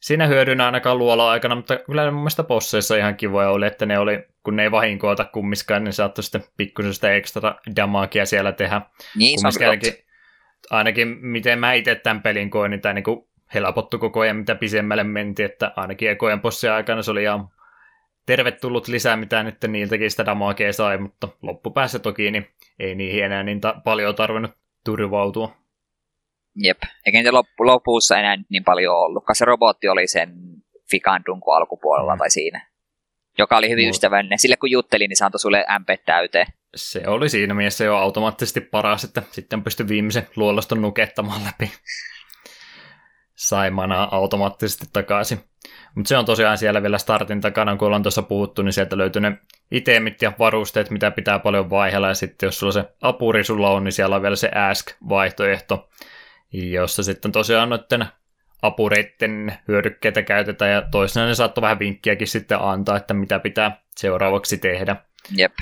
siinä 0.00 0.26
hyödynä 0.26 0.66
ainakaan 0.66 0.98
luola 0.98 1.30
aikana, 1.30 1.54
mutta 1.54 1.76
kyllä 1.76 2.10
mun 2.10 2.20
mielestä 2.20 2.42
posseissa 2.42 2.96
ihan 2.96 3.16
kivoja 3.16 3.50
oli, 3.50 3.66
että 3.66 3.86
ne 3.86 3.98
oli, 3.98 4.24
kun 4.42 4.56
ne 4.56 4.62
ei 4.62 4.70
vahinkoota 4.70 5.24
kummiskaan, 5.24 5.84
niin 5.84 5.92
saattoi 5.92 6.22
sitten 6.24 6.44
pikkusen 6.56 6.94
sitä 6.94 7.14
ekstra 7.14 7.54
damaakia 7.76 8.26
siellä 8.26 8.52
tehdä. 8.52 8.80
Niin, 9.16 9.38
ainakin, 9.46 9.94
ainakin 10.70 11.08
miten 11.08 11.58
mä 11.58 11.72
itse 11.72 11.94
tämän 11.94 12.22
pelin 12.22 12.50
koin, 12.50 12.70
niin 12.70 12.80
tämä 12.80 12.92
niin 12.92 13.04
helpottu 13.54 13.98
koko 13.98 14.20
ajan, 14.20 14.36
mitä 14.36 14.54
pisemmälle 14.54 15.04
mentiin, 15.04 15.46
että 15.46 15.72
ainakin 15.76 16.10
ekojen 16.10 16.40
possia 16.40 16.74
aikana 16.74 17.02
se 17.02 17.10
oli 17.10 17.22
ihan 17.22 17.48
tervetullut 18.26 18.88
lisää, 18.88 19.16
mitä 19.16 19.42
nyt 19.42 19.56
niiltäkin 19.68 20.10
sitä 20.10 20.26
damagea 20.26 20.72
sai, 20.72 20.98
mutta 20.98 21.28
loppupäässä 21.42 21.98
toki 21.98 22.30
niin 22.30 22.48
ei 22.78 22.94
niihin 22.94 23.24
enää 23.24 23.42
niin 23.42 23.60
ta- 23.60 23.80
paljon 23.84 24.14
tarvinnut 24.14 24.52
turvautua. 24.84 25.56
Jep, 26.56 26.78
eikä 27.06 27.18
niitä 27.18 27.30
loppu- 27.30 27.66
lopussa 27.66 28.18
enää 28.18 28.36
niin 28.48 28.64
paljon 28.64 28.96
ollut. 28.96 29.24
Se 29.32 29.44
robotti 29.44 29.88
oli 29.88 30.06
sen 30.06 30.34
fikandun 30.90 31.40
kuin 31.40 31.56
alkupuolella 31.56 32.14
mm. 32.14 32.18
tai 32.18 32.30
siinä, 32.30 32.70
joka 33.38 33.56
oli 33.56 33.70
hyvin 33.70 33.86
Mut... 33.86 33.94
ystävällinen. 33.94 34.38
Sille 34.38 34.56
kun 34.56 34.70
juttelin, 34.70 35.08
niin 35.08 35.16
se 35.16 35.24
antoi 35.24 35.40
sulle 35.40 35.64
MP 35.78 36.04
täyteen. 36.06 36.46
Se 36.74 37.02
oli 37.06 37.28
siinä 37.28 37.54
mielessä 37.54 37.84
jo 37.84 37.96
automaattisesti 37.96 38.60
paras, 38.60 39.04
että 39.04 39.22
sitten 39.30 39.64
pystyi 39.64 39.88
viimeisen 39.88 40.26
luolaston 40.36 40.82
nukettamaan 40.82 41.44
läpi. 41.44 41.72
Sai 43.34 43.70
manaa 43.70 44.16
automaattisesti 44.16 44.86
takaisin. 44.92 45.40
Mutta 45.94 46.08
se 46.08 46.16
on 46.16 46.24
tosiaan 46.24 46.58
siellä 46.58 46.82
vielä 46.82 46.98
startin 46.98 47.40
takana, 47.40 47.76
kun 47.76 47.86
ollaan 47.86 48.02
tuossa 48.02 48.22
puhuttu, 48.22 48.62
niin 48.62 48.72
sieltä 48.72 48.98
löytyy 48.98 49.22
ne 49.22 49.38
itemit 49.70 50.22
ja 50.22 50.32
varusteet, 50.38 50.90
mitä 50.90 51.10
pitää 51.10 51.38
paljon 51.38 51.70
vaihella, 51.70 52.08
ja 52.08 52.14
sitten 52.14 52.46
jos 52.46 52.58
sulla 52.58 52.72
se 52.72 52.84
apuri 53.00 53.44
sulla 53.44 53.70
on, 53.70 53.84
niin 53.84 53.92
siellä 53.92 54.16
on 54.16 54.22
vielä 54.22 54.36
se 54.36 54.50
Ask-vaihtoehto, 54.54 55.88
jossa 56.52 57.02
sitten 57.02 57.32
tosiaan 57.32 57.68
noiden 57.68 58.06
apureitten 58.62 59.58
hyödykkeitä 59.68 60.22
käytetään, 60.22 60.70
ja 60.70 60.82
toisena 60.90 61.26
ne 61.26 61.34
saattoi 61.34 61.62
vähän 61.62 61.78
vinkkiäkin 61.78 62.28
sitten 62.28 62.60
antaa, 62.60 62.96
että 62.96 63.14
mitä 63.14 63.38
pitää 63.38 63.82
seuraavaksi 63.96 64.58
tehdä. 64.58 64.96
Jep. 65.36 65.52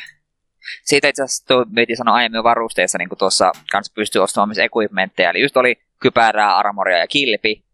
Siitä 0.84 1.08
itse 1.08 1.22
asiassa 1.22 1.54
mietin 1.70 1.96
sanoa 1.96 2.14
aiemmin 2.14 2.44
varusteissa, 2.44 2.98
niin 2.98 3.08
kuin 3.08 3.18
tuossa 3.18 3.52
kanssa 3.72 3.92
pystyy 3.94 4.22
ostamaan 4.22 4.48
myös 4.48 4.58
equipmentteja, 4.58 5.30
eli 5.30 5.40
just 5.40 5.56
oli 5.56 5.80
kypärää, 6.02 6.56
armoria 6.56 6.98
ja 6.98 7.06
kilpi, 7.06 7.64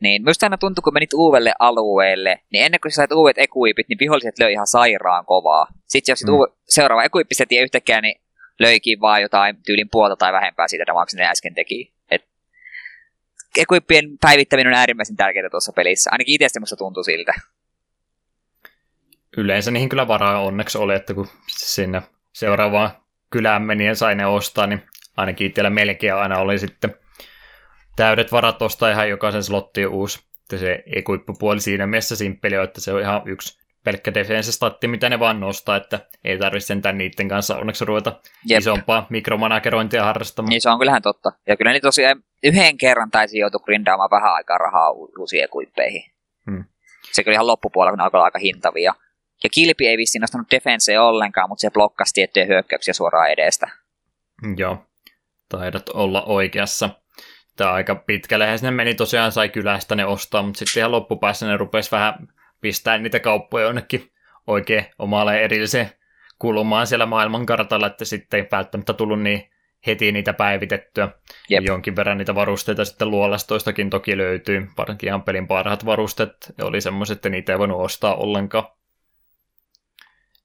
niin 0.00 0.22
myös 0.24 0.42
aina 0.42 0.58
tuntui, 0.58 0.82
kun 0.82 0.94
menit 0.94 1.12
uudelle 1.14 1.52
alueelle, 1.58 2.40
niin 2.52 2.64
ennen 2.64 2.80
kuin 2.80 2.92
sä 2.92 2.96
sait 2.96 3.12
uudet 3.12 3.38
ekuipit, 3.38 3.88
niin 3.88 3.98
viholliset 4.00 4.38
löi 4.38 4.52
ihan 4.52 4.66
sairaan 4.66 5.26
kovaa. 5.26 5.66
Sitten 5.86 6.12
jos 6.12 6.24
mm. 6.24 6.32
uu- 6.32 6.56
seuraava 6.68 7.04
ekuippi 7.04 7.34
se 7.34 7.46
tie 7.46 7.62
yhtäkkiä, 7.62 8.00
niin 8.00 8.20
löikin 8.58 9.00
vaan 9.00 9.22
jotain 9.22 9.56
tyylin 9.66 9.88
puolta 9.90 10.16
tai 10.16 10.32
vähempää 10.32 10.68
siitä 10.68 10.84
damaksi 10.86 11.16
ne 11.16 11.26
äsken 11.26 11.54
teki. 11.54 11.92
Et 12.10 12.22
ekuippien 13.58 14.18
päivittäminen 14.20 14.72
on 14.72 14.78
äärimmäisen 14.78 15.16
tärkeää 15.16 15.50
tuossa 15.50 15.72
pelissä. 15.72 16.10
Ainakin 16.12 16.34
itse 16.34 16.60
musta 16.60 16.76
tuntui 16.76 17.04
siltä. 17.04 17.32
Yleensä 19.36 19.70
niihin 19.70 19.88
kyllä 19.88 20.08
varaa 20.08 20.40
onneksi 20.40 20.78
oli, 20.78 20.94
että 20.94 21.14
kun 21.14 21.28
sinne 21.46 22.02
seuraavaan 22.32 22.90
kylään 23.30 23.62
meni 23.62 23.86
ja 23.86 23.94
sai 23.94 24.14
ne 24.14 24.26
ostaa, 24.26 24.66
niin 24.66 24.82
ainakin 25.16 25.46
itsellä 25.46 25.70
melkein 25.70 26.14
aina 26.14 26.38
oli 26.38 26.58
sitten 26.58 26.94
täydet 28.00 28.32
varat 28.32 28.62
ostaa 28.62 28.90
ihan 28.90 29.08
jokaisen 29.08 29.42
slottiin 29.42 29.88
uusi. 29.88 30.20
Ja 30.52 30.58
se 30.58 30.82
ekuippupuoli 30.96 31.60
siinä 31.60 31.86
mielessä 31.86 32.16
simppeli 32.16 32.58
on, 32.58 32.64
että 32.64 32.80
se 32.80 32.92
on 32.92 33.00
ihan 33.00 33.22
yksi 33.26 33.60
pelkkä 33.84 34.14
defense 34.14 34.52
statti, 34.52 34.88
mitä 34.88 35.08
ne 35.08 35.18
vaan 35.18 35.40
nostaa, 35.40 35.76
että 35.76 36.00
ei 36.24 36.38
tarvitse 36.38 36.66
sentään 36.66 36.98
niiden 36.98 37.28
kanssa 37.28 37.56
onneksi 37.56 37.84
ruveta 37.84 38.20
Jep. 38.44 38.58
isompaa 38.58 39.06
mikromanagerointia 39.10 40.04
harrastamaan. 40.04 40.50
Niin 40.50 40.60
se 40.60 40.70
on 40.70 40.78
kyllähän 40.78 41.02
totta. 41.02 41.32
Ja 41.46 41.56
kyllä 41.56 41.72
niin 41.72 41.82
tosiaan 41.82 42.22
yhden 42.42 42.78
kerran 42.78 43.10
taisi 43.10 43.38
joutua 43.38 43.60
grindaamaan 43.64 44.10
vähän 44.10 44.34
aikaa 44.34 44.58
rahaa 44.58 44.90
uusiin 44.90 45.44
ekuippeihin. 45.44 46.02
Hmm. 46.50 46.64
Se 47.12 47.24
kyllä 47.24 47.34
ihan 47.34 47.46
loppupuolella, 47.46 47.92
kun 47.96 48.00
alkoi 48.00 48.20
aika 48.20 48.38
hintavia. 48.38 48.94
Ja 49.44 49.50
kilpi 49.50 49.86
ei 49.86 49.96
vissiin 49.96 50.20
nostanut 50.20 50.50
defensea 50.50 51.02
ollenkaan, 51.02 51.48
mutta 51.48 51.60
se 51.60 51.70
blokkasi 51.70 52.14
tiettyjä 52.14 52.46
hyökkäyksiä 52.46 52.94
suoraan 52.94 53.30
edestä. 53.30 53.68
Joo, 54.56 54.84
taidat 55.48 55.88
olla 55.88 56.22
oikeassa 56.22 56.90
että 57.60 57.72
aika 57.72 57.94
pitkälle 57.94 58.58
sinne 58.58 58.70
meni 58.70 58.94
tosiaan, 58.94 59.32
sai 59.32 59.48
kylästä 59.48 59.94
ne 59.94 60.04
ostaa, 60.04 60.42
mutta 60.42 60.58
sitten 60.58 60.80
ihan 60.80 60.90
loppupäässä 60.90 61.46
ne 61.46 61.56
rupesi 61.56 61.90
vähän 61.90 62.28
pistää 62.60 62.98
niitä 62.98 63.20
kauppoja 63.20 63.64
jonnekin 63.64 64.12
oikein 64.46 64.86
omalle 64.98 65.40
erilliseen 65.40 65.90
kulmaan 66.38 66.86
siellä 66.86 67.06
maailmankartalla, 67.06 67.86
että 67.86 68.04
sitten 68.04 68.40
ei 68.40 68.48
välttämättä 68.52 68.92
tullut 68.92 69.22
niin 69.22 69.50
heti 69.86 70.12
niitä 70.12 70.32
päivitettyä. 70.32 71.08
Jep. 71.48 71.64
Jonkin 71.64 71.96
verran 71.96 72.18
niitä 72.18 72.34
varusteita 72.34 72.84
sitten 72.84 73.10
luolastoistakin 73.10 73.90
toki 73.90 74.16
löytyy, 74.16 74.68
varsinkin 74.78 75.06
ihan 75.06 75.22
pelin 75.22 75.46
parhaat 75.46 75.86
varusteet 75.86 76.54
oli 76.62 76.80
semmoiset, 76.80 77.16
että 77.16 77.28
niitä 77.28 77.52
ei 77.52 77.58
voinut 77.58 77.80
ostaa 77.80 78.14
ollenkaan. 78.14 78.64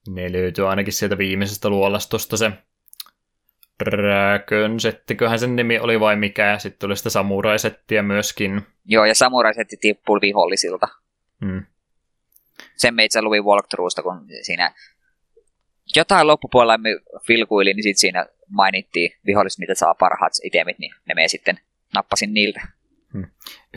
Ne 0.08 0.32
löytyy 0.32 0.70
ainakin 0.70 0.94
sieltä 0.94 1.18
viimeisestä 1.18 1.70
luolastosta 1.70 2.38
se 2.38 2.52
Dragon 3.86 4.80
settiköhän 4.80 5.40
sen 5.40 5.56
nimi 5.56 5.80
oli 5.80 6.00
vai 6.00 6.16
mikä, 6.16 6.46
ja 6.46 6.60
sitten 6.60 6.80
tuli 6.80 6.98
sitä 6.98 7.10
samurai-settiä 7.10 8.02
myöskin. 8.02 8.62
Joo, 8.86 9.06
ja 9.06 9.16
samurai-setti 9.16 9.78
tippui 9.78 10.22
vihollisilta. 10.22 10.88
Hmm. 11.46 11.66
Sen 12.76 12.96
me 12.96 13.06
itse 13.06 13.22
luvin 13.22 13.44
walkthroughsta, 13.44 14.04
kun 14.04 14.26
siinä 14.42 14.74
jotain 15.96 16.28
loppupuolella 16.28 16.78
me 16.78 16.90
filkuili, 17.28 17.74
niin 17.74 17.84
sitten 17.84 18.00
siinä 18.00 18.26
mainittiin 18.50 19.12
viholliset, 19.26 19.60
mitä 19.60 19.76
saa 19.76 19.96
parhaat 19.96 20.34
itemit, 20.44 20.80
niin 20.80 20.94
ne 21.08 21.14
me 21.16 21.28
sitten 21.28 21.60
nappasin 21.94 22.34
niiltä. 22.34 22.62
Hmm. 23.14 23.28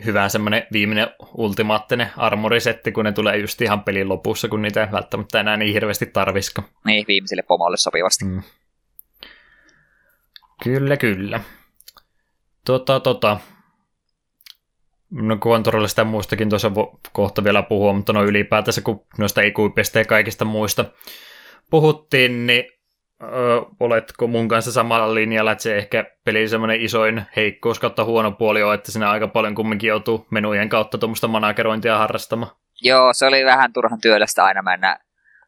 Hyvä 0.05 0.29
semmoinen 0.29 0.67
viimeinen 0.71 1.07
ultimaattinen 1.33 2.09
armorisetti, 2.17 2.91
kun 2.91 3.05
ne 3.05 3.11
tulee 3.11 3.37
just 3.37 3.61
ihan 3.61 3.83
pelin 3.83 4.09
lopussa, 4.09 4.47
kun 4.47 4.61
niitä 4.61 4.83
ei 4.83 4.91
välttämättä 4.91 5.39
enää 5.39 5.57
niin 5.57 5.73
hirveästi 5.73 6.05
tarviska. 6.05 6.63
Niin, 6.85 7.05
viimeiselle 7.07 7.43
pomolle 7.43 7.77
sopivasti. 7.77 8.25
Hmm. 8.25 8.41
Kyllä, 10.63 10.97
kyllä. 10.97 11.39
Tota, 12.65 12.99
tota. 12.99 13.39
No 15.11 15.37
kontrollista 15.37 16.01
ja 16.01 16.05
muistakin 16.05 16.49
tuossa 16.49 16.71
kohta 17.11 17.43
vielä 17.43 17.63
puhua, 17.63 17.93
mutta 17.93 18.13
no 18.13 18.23
ylipäätänsä 18.23 18.81
kun 18.81 19.05
noista 19.17 19.41
ikuipista 19.41 19.99
ja 19.99 20.05
kaikista 20.05 20.45
muista 20.45 20.85
puhuttiin, 21.69 22.47
niin 22.47 22.63
ö, 23.23 23.25
oletko 23.79 24.27
mun 24.27 24.47
kanssa 24.47 24.71
samalla 24.71 25.15
linjalla, 25.15 25.51
että 25.51 25.61
se 25.61 25.77
ehkä 25.77 26.05
peli 26.25 26.47
semmoinen 26.47 26.81
isoin 26.81 27.25
heikkous 27.35 27.79
kautta 27.79 28.03
huono 28.03 28.31
puoli 28.31 28.63
on, 28.63 28.73
että 28.73 28.91
sinä 28.91 29.09
aika 29.09 29.27
paljon 29.27 29.55
kumminkin 29.55 29.87
joutuu 29.87 30.27
menujen 30.31 30.69
kautta 30.69 30.97
tuommoista 30.97 31.27
managerointia 31.27 31.97
harrastamaan. 31.97 32.51
Joo, 32.81 33.13
se 33.13 33.25
oli 33.25 33.45
vähän 33.45 33.73
turhan 33.73 34.01
työlästä 34.01 34.45
aina 34.45 34.61
mennä 34.61 34.99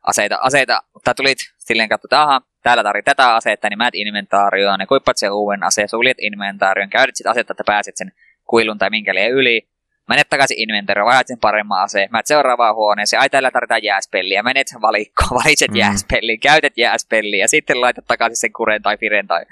aseita, 0.08 0.38
aseita, 0.42 0.82
tai 1.04 1.16
tulit 1.16 1.38
silleen 1.58 1.90
katsoa, 1.90 2.08
että 2.08 2.22
aha, 2.22 2.42
täällä 2.64 2.84
tarvii 2.84 3.04
tätä 3.04 3.36
asetta, 3.36 3.70
niin 3.70 3.78
määt 3.78 3.96
inventaarioon, 3.96 4.80
ne 4.80 4.86
kuippat 4.86 5.18
sen 5.18 5.32
uuden 5.32 5.64
aseen, 5.64 5.90
suljet 5.90 6.18
inventaarioon, 6.22 6.90
käydet 6.90 7.16
sitten 7.16 7.32
asetta, 7.32 7.54
että 7.54 7.64
pääset 7.66 7.98
sen 7.98 8.12
kuilun 8.46 8.78
tai 8.78 8.90
minkä 8.90 9.12
yli, 9.32 9.68
menet 10.10 10.30
takaisin 10.30 10.60
inventaarioon, 10.60 11.08
vaihdat 11.08 11.28
sen 11.28 11.40
paremman 11.40 11.84
aseen, 11.84 12.10
menet 12.12 12.26
seuraavaan 12.26 12.76
huoneeseen, 12.76 13.22
ai 13.22 13.30
täällä 13.30 13.52
tarvitaan 13.52 13.84
jääspelliä, 13.84 14.44
menet 14.44 14.68
valikkoon, 14.82 15.30
valitset 15.44 15.72
mm. 15.72 15.78
jääspelliä, 15.78 16.38
käytät 16.38 16.74
jääspelliä, 16.78 17.44
ja 17.44 17.48
sitten 17.48 17.82
laitat 17.82 18.06
takaisin 18.08 18.36
sen 18.36 18.54
kuren 18.54 18.82
tai 18.82 18.98
firen 18.98 19.28
tai... 19.28 19.46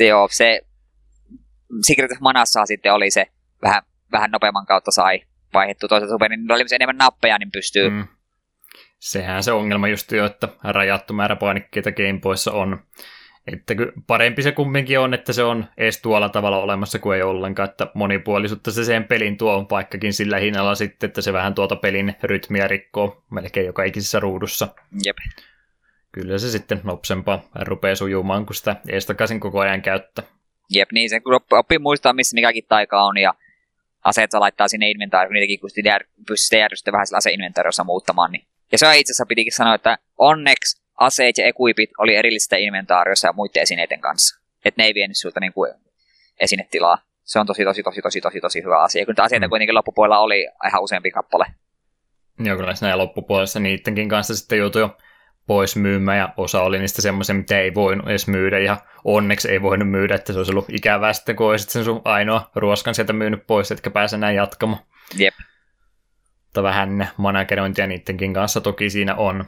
joo, 0.08 0.28
se 0.30 0.60
Secret 1.86 2.12
of 2.12 2.20
Manassa 2.20 2.66
sitten 2.66 2.92
oli 2.92 3.10
se 3.10 3.26
vähän, 3.62 3.82
vähän 4.12 4.30
nopeamman 4.30 4.66
kautta 4.66 4.90
sai 4.90 5.22
vaihdettu 5.54 5.88
toiselta 5.88 6.14
superin, 6.14 6.40
niin 6.40 6.52
oli 6.52 6.64
enemmän 6.72 6.96
nappeja, 6.96 7.38
niin 7.38 7.50
pystyy... 7.50 7.90
Mm. 7.90 8.08
Sehän 8.98 9.42
se 9.42 9.52
ongelma 9.52 9.88
just 9.88 10.12
jo, 10.12 10.26
että 10.26 10.48
rajattu 10.62 11.14
määrä 11.14 11.36
painikkeita 11.36 11.92
Gameboyssa 11.92 12.52
on. 12.52 12.78
Että 13.52 13.74
parempi 14.06 14.42
se 14.42 14.52
kumminkin 14.52 14.98
on, 14.98 15.14
että 15.14 15.32
se 15.32 15.42
on 15.42 15.64
edes 15.76 16.02
tuolla 16.02 16.28
tavalla 16.28 16.58
olemassa 16.58 16.98
kuin 16.98 17.16
ei 17.16 17.22
ollenkaan, 17.22 17.68
että 17.68 17.86
monipuolisuutta 17.94 18.70
se 18.70 18.84
sen 18.84 19.04
pelin 19.04 19.36
tuo, 19.36 19.66
vaikkakin 19.70 20.12
sillä 20.12 20.38
hinnalla 20.38 20.74
sitten, 20.74 21.08
että 21.08 21.22
se 21.22 21.32
vähän 21.32 21.54
tuota 21.54 21.76
pelin 21.76 22.16
rytmiä 22.22 22.68
rikkoo 22.68 23.24
melkein 23.30 23.66
joka 23.66 23.84
ikisessä 23.84 24.20
ruudussa. 24.20 24.68
Jep. 25.04 25.16
Kyllä 26.12 26.38
se 26.38 26.50
sitten 26.50 26.80
nopsempaa 26.84 27.48
rupeaa 27.60 27.94
sujumaan, 27.94 28.46
kun 28.46 28.54
sitä 28.54 28.76
ees 28.88 29.06
takaisin 29.06 29.40
koko 29.40 29.60
ajan 29.60 29.82
käyttää. 29.82 30.24
Jep, 30.70 30.92
niin 30.92 31.10
se 31.10 31.20
oppii 31.50 31.78
muistaa, 31.78 32.12
missä 32.12 32.34
mikäkin 32.34 32.64
taika 32.68 33.02
on 33.02 33.18
ja 33.18 33.34
aseet 34.04 34.30
saa 34.30 34.40
laittaa 34.40 34.68
sinne 34.68 34.90
inventaariin, 34.90 35.34
niitäkin 35.34 35.60
kun 35.60 35.70
pystyy 36.28 36.60
järjestä 36.60 36.92
vähän 36.92 37.06
sillä 37.06 37.16
aseinventaariossa 37.16 37.84
muuttamaan. 37.84 38.32
Niin. 38.32 38.46
Ja 38.72 38.78
se 38.78 38.98
itse 38.98 39.10
asiassa 39.10 39.26
pitikin 39.26 39.52
sanoa, 39.52 39.74
että 39.74 39.98
onneksi 40.18 40.82
aseet 41.00 41.38
ja 41.38 41.46
equipit 41.46 41.90
oli 41.98 42.14
erillistä 42.14 42.56
inventaariossa 42.56 43.28
ja 43.28 43.32
muiden 43.32 43.62
esineiden 43.62 44.00
kanssa. 44.00 44.40
Että 44.64 44.82
ne 44.82 44.86
ei 44.86 44.94
vienyt 44.94 45.16
sulta 45.16 45.40
niin 45.40 45.52
kuin 45.52 45.74
esinetilaa. 46.40 46.98
Se 47.24 47.38
on 47.38 47.46
tosi, 47.46 47.64
tosi, 47.64 47.82
tosi, 47.82 48.02
tosi, 48.02 48.20
tosi, 48.20 48.40
tosi 48.40 48.62
hyvä 48.62 48.82
asia. 48.82 49.06
Kun 49.06 49.14
aseita 49.18 49.46
mm. 49.46 49.50
kuitenkin 49.50 49.74
loppupuolella 49.74 50.18
oli 50.18 50.48
ihan 50.68 50.82
useampi 50.82 51.10
kappale. 51.10 51.46
Joo, 52.38 52.56
kyllä 52.56 52.74
näin 52.80 52.98
loppupuolessa 52.98 53.60
niidenkin 53.60 54.08
kanssa 54.08 54.36
sitten 54.36 54.58
joutui 54.58 54.82
jo 54.82 54.96
pois 55.46 55.76
myymään 55.76 56.18
ja 56.18 56.28
osa 56.36 56.62
oli 56.62 56.78
niistä 56.78 57.02
semmoisia, 57.02 57.34
mitä 57.34 57.60
ei 57.60 57.74
voinut 57.74 58.08
edes 58.08 58.28
myydä 58.28 58.58
ja 58.58 58.76
onneksi 59.04 59.50
ei 59.50 59.62
voinut 59.62 59.90
myydä, 59.90 60.14
että 60.14 60.32
se 60.32 60.38
olisi 60.38 60.52
ollut 60.52 60.70
ikävää 60.70 61.12
sitten, 61.12 61.36
kun 61.36 61.46
olisit 61.46 61.70
sen 61.70 61.84
sun 61.84 62.02
ainoa 62.04 62.50
ruoskan 62.54 62.94
sieltä 62.94 63.12
myynyt 63.12 63.46
pois, 63.46 63.72
etkä 63.72 63.90
pääse 63.90 64.16
näin 64.16 64.36
jatkamaan. 64.36 64.82
Jep. 65.16 65.34
Mutta 66.58 66.68
vähän 66.68 67.08
managerointia 67.16 67.86
niidenkin 67.86 68.34
kanssa 68.34 68.60
toki 68.60 68.90
siinä 68.90 69.14
on. 69.14 69.44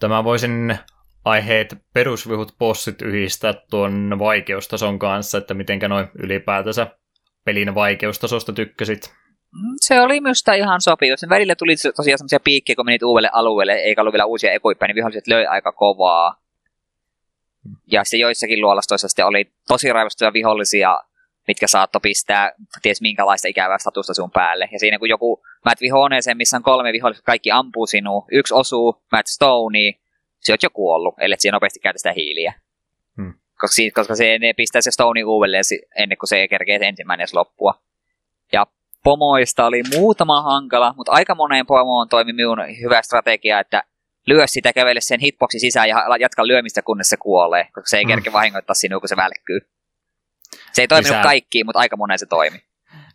Tämä 0.00 0.24
voisin 0.24 0.78
aiheet 1.24 1.74
perusvihut 1.94 2.54
bossit 2.58 3.02
yhdistää 3.02 3.54
tuon 3.70 4.16
vaikeustason 4.18 4.98
kanssa, 4.98 5.38
että 5.38 5.54
mitenkä 5.54 5.88
noin 5.88 6.08
ylipäätänsä 6.18 6.86
pelin 7.44 7.74
vaikeustasosta 7.74 8.52
tykkäsit. 8.52 9.14
Se 9.76 10.00
oli 10.00 10.20
minusta 10.20 10.54
ihan 10.54 10.80
sopiva. 10.80 11.16
Sen 11.16 11.28
välillä 11.28 11.54
tuli 11.54 11.74
tosiaan 11.96 12.18
semmoisia 12.18 12.40
piikkejä, 12.40 12.76
kun 12.76 12.84
menit 12.84 13.02
uudelle 13.02 13.30
alueelle, 13.32 13.72
eikä 13.72 14.00
ollut 14.00 14.12
vielä 14.12 14.24
uusia 14.24 14.52
ekuippäjä, 14.52 14.88
niin 14.88 14.96
viholliset 14.96 15.26
löi 15.26 15.46
aika 15.46 15.72
kovaa. 15.72 16.36
Ja 17.92 18.04
se 18.04 18.16
joissakin 18.16 18.60
luolastoissa 18.60 19.08
sitten 19.08 19.26
oli 19.26 19.52
tosi 19.68 19.92
raivostuja 19.92 20.32
vihollisia, 20.32 21.00
mitkä 21.48 21.66
saatto 21.66 22.00
pistää 22.00 22.52
ties 22.82 23.00
minkälaista 23.00 23.48
ikävää 23.48 23.78
statusta 23.78 24.14
sun 24.14 24.30
päälle. 24.30 24.68
Ja 24.72 24.78
siinä 24.78 24.98
kun 24.98 25.08
joku, 25.08 25.42
mä 25.64 25.72
et 25.72 25.80
vihoneeseen, 25.80 26.36
missä 26.36 26.56
on 26.56 26.62
kolme 26.62 26.92
vihollista, 26.92 27.22
kaikki 27.22 27.50
ampuu 27.50 27.86
sinua, 27.86 28.26
yksi 28.32 28.54
osuu, 28.54 29.02
mä 29.12 29.20
et 29.20 29.26
Stoney, 29.26 29.92
se 30.40 30.52
oot 30.52 30.62
jo 30.62 30.70
kuollut, 30.70 31.14
ellei 31.20 31.40
siinä 31.40 31.56
nopeasti 31.56 31.80
käytä 31.80 31.98
sitä 31.98 32.12
hiiliä. 32.12 32.54
Hmm. 33.16 33.34
Koska, 33.60 33.74
siitä, 33.74 34.00
koska 34.00 34.14
se, 34.14 34.38
ne 34.38 34.52
pistää 34.52 34.80
se 34.82 34.90
Stoney 34.90 35.24
uudelleen 35.24 35.64
ennen 35.96 36.18
kuin 36.18 36.28
se 36.28 36.48
kerkee 36.48 36.78
ensimmäinen 36.82 37.26
loppua. 37.32 37.74
Ja 38.52 38.66
pomoista 39.04 39.66
oli 39.66 39.82
muutama 39.96 40.42
hankala, 40.42 40.94
mutta 40.96 41.12
aika 41.12 41.34
moneen 41.34 41.66
pomoon 41.66 42.08
toimi 42.08 42.32
minun 42.32 42.58
hyvä 42.82 43.02
strategia, 43.02 43.60
että 43.60 43.82
lyö 44.26 44.46
sitä, 44.46 44.72
kävele 44.72 45.00
sen 45.00 45.20
hitboxi 45.20 45.58
sisään 45.58 45.88
ja 45.88 46.16
jatka 46.20 46.46
lyömistä, 46.46 46.82
kunnes 46.82 47.08
se 47.08 47.16
kuolee, 47.16 47.64
koska 47.64 47.86
se 47.86 47.98
ei 47.98 48.04
mm. 48.04 48.08
kerke 48.08 48.32
vahingoittaa 48.32 48.74
sinua, 48.74 49.00
kun 49.00 49.08
se 49.08 49.16
välkkyy. 49.16 49.60
Se 50.72 50.82
ei 50.82 50.88
toiminut 50.88 51.10
Lisää... 51.10 51.22
kaikkiin, 51.22 51.66
mutta 51.66 51.78
aika 51.78 51.96
moneen 51.96 52.18
se 52.18 52.26
toimi. 52.26 52.58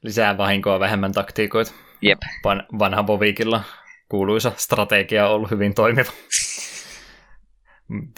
Lisää 0.02 0.38
vahinkoa, 0.38 0.80
vähemmän 0.80 1.12
taktiikoita. 1.12 1.72
Jep. 2.02 2.20
Van, 2.44 2.64
vanha 2.80 3.08
Vovikilla 3.08 3.64
kuuluisa 4.10 4.52
strategia 4.58 5.28
on 5.28 5.36
ollut 5.36 5.52
hyvin 5.52 5.74
toimiva. 5.74 6.12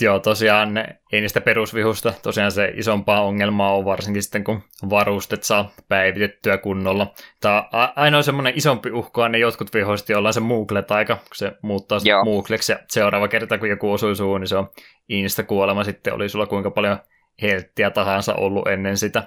Joo, 0.01 0.19
tosiaan 0.19 0.77
ei 1.11 1.21
niistä 1.21 1.41
perusvihusta. 1.41 2.13
Tosiaan 2.23 2.51
se 2.51 2.71
isompaa 2.75 3.21
ongelmaa 3.21 3.75
on 3.75 3.85
varsinkin 3.85 4.23
sitten, 4.23 4.43
kun 4.43 4.63
varustet 4.89 5.43
saa 5.43 5.71
päivitettyä 5.87 6.57
kunnolla. 6.57 7.13
Tämä 7.41 7.69
ainoa 7.95 8.21
semmoinen 8.21 8.53
isompi 8.55 8.91
uhka 8.91 9.25
on 9.25 9.31
ne 9.31 9.37
jotkut 9.37 9.73
vihoista, 9.73 10.11
joilla 10.11 10.29
on 10.29 10.33
se 10.33 10.39
Moogle-taika, 10.39 11.15
kun 11.15 11.35
se 11.35 11.51
muuttaa 11.61 11.99
Moogleksi. 12.23 12.71
Ja 12.71 12.79
seuraava 12.89 13.27
kerta, 13.27 13.57
kun 13.57 13.69
joku 13.69 13.91
osuu 13.91 14.15
suun, 14.15 14.41
niin 14.41 14.47
se 14.47 14.57
on 14.57 14.69
insta-kuolema. 15.09 15.83
Sitten 15.83 16.13
oli 16.13 16.29
sulla 16.29 16.45
kuinka 16.45 16.71
paljon 16.71 16.97
helttiä 17.41 17.89
tahansa 17.89 18.35
ollut 18.35 18.67
ennen 18.67 18.97
sitä 18.97 19.23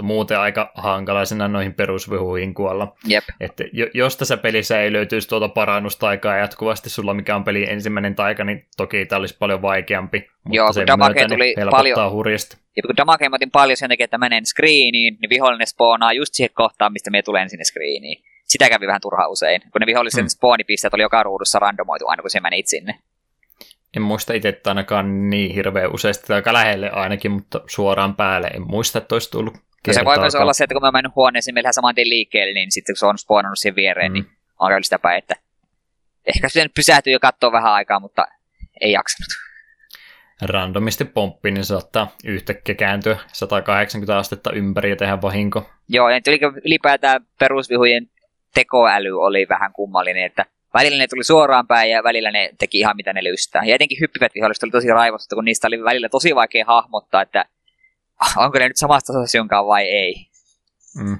mutta 0.00 0.14
muuten 0.14 0.38
aika 0.38 0.72
hankalaisena 0.74 1.48
noihin 1.48 1.74
perusvihuihin 1.74 2.54
kuolla. 2.54 2.96
Jep. 3.06 3.24
Että 3.40 3.64
jos 3.94 4.16
tässä 4.16 4.36
pelissä 4.36 4.80
ei 4.80 4.92
löytyisi 4.92 5.28
tuota 5.28 5.48
parannustaikaa 5.48 6.36
jatkuvasti 6.36 6.90
sulla, 6.90 7.14
mikä 7.14 7.36
on 7.36 7.44
peli 7.44 7.70
ensimmäinen 7.70 8.14
taika, 8.14 8.44
niin 8.44 8.66
toki 8.76 9.06
tämä 9.06 9.18
olisi 9.18 9.36
paljon 9.38 9.62
vaikeampi. 9.62 10.18
Mutta 10.44 10.56
Joo, 10.56 10.72
kun 10.72 10.86
damage 10.86 11.28
tuli 11.28 11.54
paljon, 11.70 12.12
hurjasti. 12.12 12.56
Ja 12.76 12.82
kun 12.82 12.96
damage 12.96 13.28
otin 13.32 13.50
paljon 13.50 13.76
sen 13.76 13.88
takia, 13.88 14.04
että 14.04 14.18
menen 14.18 14.46
screeniin, 14.46 15.18
niin 15.20 15.30
vihollinen 15.30 15.66
spoonaa 15.66 16.12
just 16.12 16.34
siihen 16.34 16.54
kohtaan, 16.54 16.92
mistä 16.92 17.10
me 17.10 17.22
tulee 17.22 17.48
sinne 17.48 17.64
screeniin. 17.64 18.22
Sitä 18.44 18.68
kävi 18.68 18.86
vähän 18.86 19.00
turhaa 19.00 19.28
usein, 19.28 19.60
kun 19.60 19.80
ne 19.80 19.86
vihollisen 19.86 20.24
hmm. 20.24 20.28
spoonipisteet 20.28 20.94
oli 20.94 21.02
joka 21.02 21.22
ruudussa 21.22 21.58
randomoitu 21.58 22.06
aina, 22.06 22.20
kun 22.20 22.30
se 22.30 22.40
meni 22.40 22.62
sinne. 22.66 22.94
En 23.96 24.02
muista 24.02 24.32
itse 24.32 24.60
ainakaan 24.66 25.30
niin 25.30 25.54
hirveän 25.54 25.94
useasti, 25.94 26.32
aika 26.32 26.52
lähelle 26.52 26.90
ainakin, 26.90 27.30
mutta 27.30 27.60
suoraan 27.66 28.16
päälle 28.16 28.46
en 28.46 28.62
muista, 28.62 28.98
että 28.98 29.14
olisi 29.14 29.30
tullut 29.30 29.54
No 29.86 29.92
se 29.92 30.04
voi 30.04 30.18
myös 30.18 30.34
olla 30.34 30.52
se, 30.52 30.64
että 30.64 30.74
kun 30.74 30.82
mä 30.82 30.90
mennyt 30.90 31.16
huoneeseen, 31.16 31.54
meillä 31.54 31.72
saman 31.72 31.94
tien 31.94 32.08
liikkeelle, 32.08 32.54
niin 32.54 32.72
sitten 32.72 32.92
kun 32.92 32.98
se 32.98 33.06
on 33.06 33.18
spawnannut 33.18 33.58
siihen 33.58 33.76
viereen, 33.76 34.12
niin 34.12 34.24
mm. 34.24 34.30
niin 34.30 34.38
on 34.58 34.70
käynyt 34.70 34.84
sitä 34.84 34.98
päin, 34.98 35.18
että 35.18 35.36
ehkä 36.26 36.48
se 36.48 36.62
nyt 36.62 36.74
pysähtyy 36.74 37.12
ja 37.12 37.18
katsoo 37.18 37.52
vähän 37.52 37.72
aikaa, 37.72 38.00
mutta 38.00 38.26
ei 38.80 38.92
jaksanut. 38.92 39.28
Randomisti 40.42 41.04
pomppi, 41.04 41.50
niin 41.50 41.64
saattaa 41.64 42.16
yhtäkkiä 42.24 42.74
kääntyä 42.74 43.18
180 43.32 44.18
astetta 44.18 44.52
ympäri 44.52 44.90
ja 44.90 44.96
tehdä 44.96 45.22
vahinko. 45.22 45.70
Joo, 45.88 46.08
ja 46.08 46.20
ylipäätään 46.64 47.26
perusvihujen 47.38 48.10
tekoäly 48.54 49.22
oli 49.22 49.46
vähän 49.48 49.72
kummallinen, 49.72 50.24
että 50.24 50.46
välillä 50.74 50.98
ne 50.98 51.06
tuli 51.08 51.24
suoraan 51.24 51.66
päin 51.66 51.90
ja 51.90 52.02
välillä 52.02 52.30
ne 52.30 52.50
teki 52.58 52.78
ihan 52.78 52.96
mitä 52.96 53.12
ne 53.12 53.24
lystää. 53.24 53.64
Ja 53.64 53.74
etenkin 53.74 54.00
hyppivät 54.00 54.34
viholliset 54.34 54.62
oli 54.62 54.70
tosi 54.70 54.88
raivosta, 54.88 55.34
kun 55.34 55.44
niistä 55.44 55.66
oli 55.66 55.84
välillä 55.84 56.08
tosi 56.08 56.34
vaikea 56.34 56.64
hahmottaa, 56.66 57.22
että 57.22 57.44
onko 58.36 58.58
ne 58.58 58.68
nyt 58.68 58.76
samasta 58.76 59.12
tasossa 59.12 59.66
vai 59.66 59.88
ei. 59.88 60.26
Mm. 60.96 61.18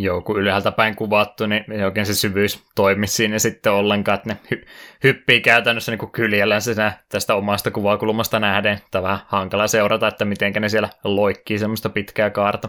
Joo, 0.00 0.20
kun 0.20 0.40
ylhäältä 0.40 0.72
päin 0.72 0.96
kuvattu, 0.96 1.46
niin 1.46 1.72
ei 1.72 1.84
oikein 1.84 2.06
se 2.06 2.14
syvyys 2.14 2.64
toimi 2.74 3.06
siinä 3.06 3.38
sitten 3.38 3.72
ollenkaan, 3.72 4.18
että 4.18 4.28
ne 4.28 4.38
hy- 4.54 4.66
hyppii 5.04 5.40
käytännössä 5.40 5.92
niin 5.92 6.10
kyljellään 6.10 6.62
tästä 7.08 7.34
omasta 7.34 7.70
kuvakulmasta 7.70 8.40
nähden. 8.40 8.78
Tämä 8.90 9.02
vähän 9.02 9.20
hankala 9.26 9.66
seurata, 9.66 10.08
että 10.08 10.24
miten 10.24 10.52
ne 10.52 10.68
siellä 10.68 10.88
loikkii 11.04 11.58
semmoista 11.58 11.88
pitkää 11.88 12.30
kaarta. 12.30 12.68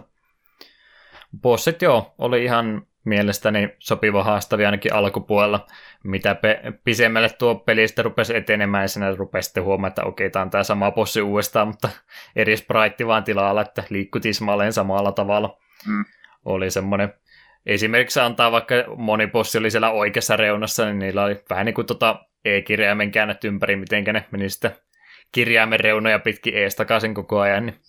Bossit 1.41 1.81
joo, 1.81 2.15
oli 2.17 2.43
ihan 2.43 2.87
mielestäni 3.05 3.69
sopiva 3.79 4.23
haastavia 4.23 4.67
ainakin 4.67 4.93
alkupuolella. 4.93 5.67
Mitä 6.03 6.35
pe- 6.35 6.61
pisemmälle 6.83 7.29
tuo 7.29 7.55
peli 7.55 7.87
sitten 7.87 8.05
rupesi 8.05 8.35
etenemään, 8.35 8.83
ja 8.83 8.87
sinä 8.87 9.15
rupesi 9.15 9.45
sitten 9.45 9.63
huomaamaan, 9.63 9.89
että 9.89 10.03
okei, 10.03 10.29
tämä 10.29 10.43
on 10.43 10.49
tämä 10.49 10.63
sama 10.63 10.91
bossi 10.91 11.21
uudestaan, 11.21 11.67
mutta 11.67 11.89
eri 12.35 12.57
sprite 12.57 13.07
vaan 13.07 13.23
tilalla, 13.23 13.61
että 13.61 13.83
liikkui 13.89 14.21
tismalleen 14.21 14.73
samalla 14.73 15.11
tavalla. 15.11 15.57
Mm. 15.87 16.05
Oli 16.45 16.71
semmoinen 16.71 17.13
Esimerkiksi 17.65 18.19
antaa 18.19 18.51
vaikka 18.51 18.75
moni 18.95 19.27
bossi 19.27 19.57
oli 19.57 19.71
siellä 19.71 19.91
oikeassa 19.91 20.37
reunassa, 20.37 20.85
niin 20.85 20.99
niillä 20.99 21.23
oli 21.23 21.43
vähän 21.49 21.65
niin 21.65 21.73
kuin 21.73 21.87
tota 21.87 22.25
e-kirjaimen 22.45 23.11
käännetty 23.11 23.47
ympäri, 23.47 23.75
miten 23.75 24.03
ne 24.03 24.25
meni 24.31 24.49
sitten 24.49 24.71
kirjaimen 25.31 25.79
reunoja 25.79 26.19
pitkin 26.19 26.57
ees 26.57 26.75
takaisin 26.75 27.13
koko 27.13 27.39
ajan, 27.39 27.65
niin 27.65 27.79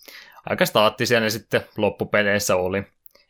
aika 0.49 0.65
staattisia 0.65 1.19
ne 1.19 1.29
sitten 1.29 1.61
loppupeleissä 1.77 2.55
oli 2.55 2.83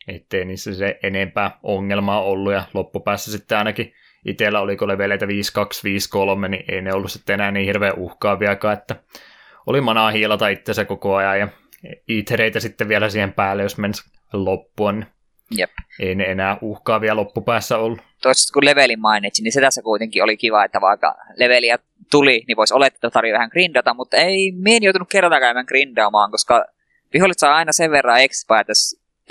ettei 0.07 0.45
niissä 0.45 0.73
se 0.73 0.99
enempää 1.03 1.59
ongelmaa 1.63 2.23
ollut, 2.23 2.53
ja 2.53 2.63
loppupäässä 2.73 3.31
sitten 3.31 3.57
ainakin 3.57 3.93
itsellä 4.25 4.59
oliko 4.59 4.87
leveleitä 4.87 5.27
5253, 5.27 6.49
niin 6.49 6.63
ei 6.67 6.81
ne 6.81 6.93
ollut 6.93 7.11
sitten 7.11 7.33
enää 7.33 7.51
niin 7.51 7.65
hirveän 7.65 7.97
uhkaaviakaan, 7.97 8.77
että 8.77 8.95
oli 9.67 9.81
manaa 9.81 10.11
hiilata 10.11 10.47
itsensä 10.47 10.85
koko 10.85 11.15
ajan, 11.15 11.39
ja 11.39 11.47
itereitä 12.07 12.59
sitten 12.59 12.89
vielä 12.89 13.09
siihen 13.09 13.33
päälle, 13.33 13.63
jos 13.63 13.77
menisi 13.77 14.03
loppua, 14.33 14.91
niin 14.91 15.05
Jep. 15.57 15.71
ei 15.99 16.15
ne 16.15 16.23
enää 16.23 16.57
uhkaavia 16.61 17.15
loppupäässä 17.15 17.77
ollut. 17.77 18.01
Tuossa 18.21 18.53
kun 18.53 18.65
levelin 18.65 18.99
mainitsin, 18.99 19.43
niin 19.43 19.51
se 19.51 19.61
tässä 19.61 19.81
kuitenkin 19.81 20.23
oli 20.23 20.37
kiva, 20.37 20.65
että 20.65 20.81
vaikka 20.81 21.15
leveliä 21.35 21.79
tuli, 22.11 22.43
niin 22.47 22.57
voisi 22.57 22.73
olettaa, 22.73 23.07
että 23.07 23.13
tarvii 23.13 23.33
vähän 23.33 23.49
grindata, 23.51 23.93
mutta 23.93 24.17
ei, 24.17 24.51
me 24.51 24.75
en 24.75 24.83
joutunut 24.83 25.09
käymään 25.09 25.65
grindaamaan, 25.67 26.31
koska 26.31 26.65
viholliset 27.13 27.39
saa 27.39 27.55
aina 27.55 27.71
sen 27.71 27.91
verran 27.91 28.21
expaa, 28.21 28.59
että 28.59 28.73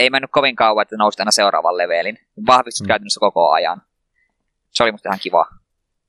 ei 0.01 0.10
mennyt 0.10 0.31
kovin 0.31 0.56
kauan, 0.56 0.82
että 0.82 0.97
nousit 0.97 1.20
aina 1.20 1.31
seuraavan 1.31 1.77
levelin. 1.77 2.18
Vahvistut 2.47 2.85
mm. 2.85 2.89
käytännössä 2.89 3.20
koko 3.20 3.51
ajan. 3.51 3.82
Se 4.70 4.82
oli 4.82 4.93
musta 4.93 5.09
ihan 5.09 5.20
kiva. 5.22 5.47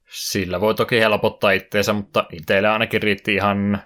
Sillä 0.09 0.61
voi 0.61 0.75
toki 0.75 0.99
helpottaa 0.99 1.51
itteensä, 1.51 1.93
mutta 1.93 2.25
itselle 2.31 2.69
ainakin 2.69 3.01
riitti 3.01 3.35
ihan 3.35 3.83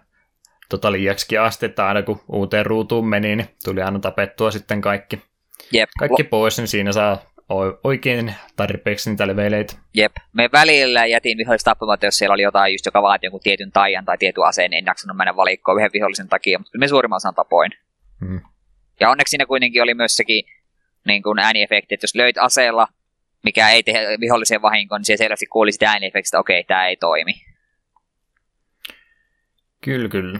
tota 0.69 0.91
liiaksikin 0.91 1.41
asti, 1.41 1.65
että 1.65 1.87
aina 1.87 2.03
kun 2.03 2.21
uuteen 2.31 2.65
ruutuun 2.65 3.07
meni, 3.07 3.35
niin 3.35 3.49
tuli 3.63 3.81
aina 3.81 3.99
tapettua 3.99 4.51
sitten 4.51 4.81
kaikki, 4.81 5.21
Jep. 5.71 5.89
kaikki 5.99 6.23
pois, 6.23 6.57
niin 6.57 6.67
siinä 6.67 6.91
saa 6.91 7.17
oikein 7.83 8.35
tarpeeksi 8.55 9.09
niitä 9.09 9.27
leveleitä. 9.27 9.75
Jep. 9.93 10.11
Me 10.33 10.49
välillä 10.51 11.05
jätin 11.05 11.37
vihollista 11.37 11.71
tappamatta, 11.71 12.05
jos 12.05 12.17
siellä 12.17 12.33
oli 12.33 12.41
jotain, 12.41 12.73
just 12.73 12.85
joka 12.85 13.01
vaati 13.01 13.25
jonkun 13.25 13.41
tietyn 13.43 13.71
taian 13.71 14.05
tai 14.05 14.17
tietyn 14.17 14.43
aseen, 14.43 14.71
niin 14.71 14.77
en 14.77 14.85
jaksanut 14.85 15.17
mennä 15.17 15.35
valikkoon 15.35 15.77
yhden 15.77 15.91
vihollisen 15.93 16.29
takia, 16.29 16.59
mutta 16.59 16.77
me 16.77 16.87
suurimman 16.87 17.17
osan 17.17 17.35
tapoin. 17.35 17.71
Hmm. 18.25 18.41
Ja 18.99 19.09
onneksi 19.09 19.31
siinä 19.31 19.45
kuitenkin 19.45 19.83
oli 19.83 19.93
myös 19.93 20.15
sekin 20.15 20.45
niin 21.05 21.23
kuin 21.23 21.39
ääniefekti, 21.39 21.95
että 21.95 22.03
jos 22.03 22.15
löit 22.15 22.37
aseella, 22.37 22.87
mikä 23.43 23.69
ei 23.69 23.83
tee 23.83 24.17
vihollisen 24.19 24.61
vahinkoa, 24.61 24.97
niin 24.97 25.05
se 25.05 25.17
selvästi 25.17 25.45
kuuli 25.45 25.71
sitä 25.71 25.89
ääniefektistä, 25.89 26.37
että 26.37 26.39
okei, 26.39 26.63
tämä 26.63 26.87
ei 26.87 26.95
toimi. 26.97 27.33
Kyllä, 29.81 30.09
kyllä. 30.09 30.39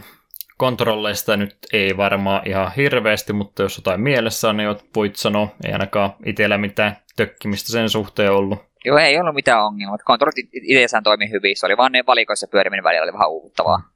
Kontrolleista 0.58 1.36
nyt 1.36 1.56
ei 1.72 1.96
varmaan 1.96 2.48
ihan 2.48 2.72
hirveästi, 2.76 3.32
mutta 3.32 3.62
jos 3.62 3.76
jotain 3.76 4.00
mielessä 4.00 4.48
on, 4.48 4.56
niin 4.56 4.76
voit 4.96 5.16
sanoa, 5.16 5.48
ei 5.64 5.72
ainakaan 5.72 6.14
itsellä 6.24 6.58
mitään 6.58 6.96
tökkimistä 7.16 7.72
sen 7.72 7.90
suhteen 7.90 8.32
ollut. 8.32 8.58
Joo, 8.84 8.98
ei 8.98 9.20
ollut 9.20 9.34
mitään 9.34 9.64
ongelmaa. 9.64 9.98
Kontrollit 9.98 10.48
itsessään 10.52 11.02
toimi 11.02 11.30
hyvin, 11.30 11.56
se 11.56 11.66
oli 11.66 11.76
vaan 11.76 11.92
ne 11.92 12.04
valikoissa 12.06 12.48
pyöriminen 12.48 12.84
välillä 12.84 13.04
oli 13.04 13.12
vähän 13.12 13.30
uuvuttavaa. 13.30 13.95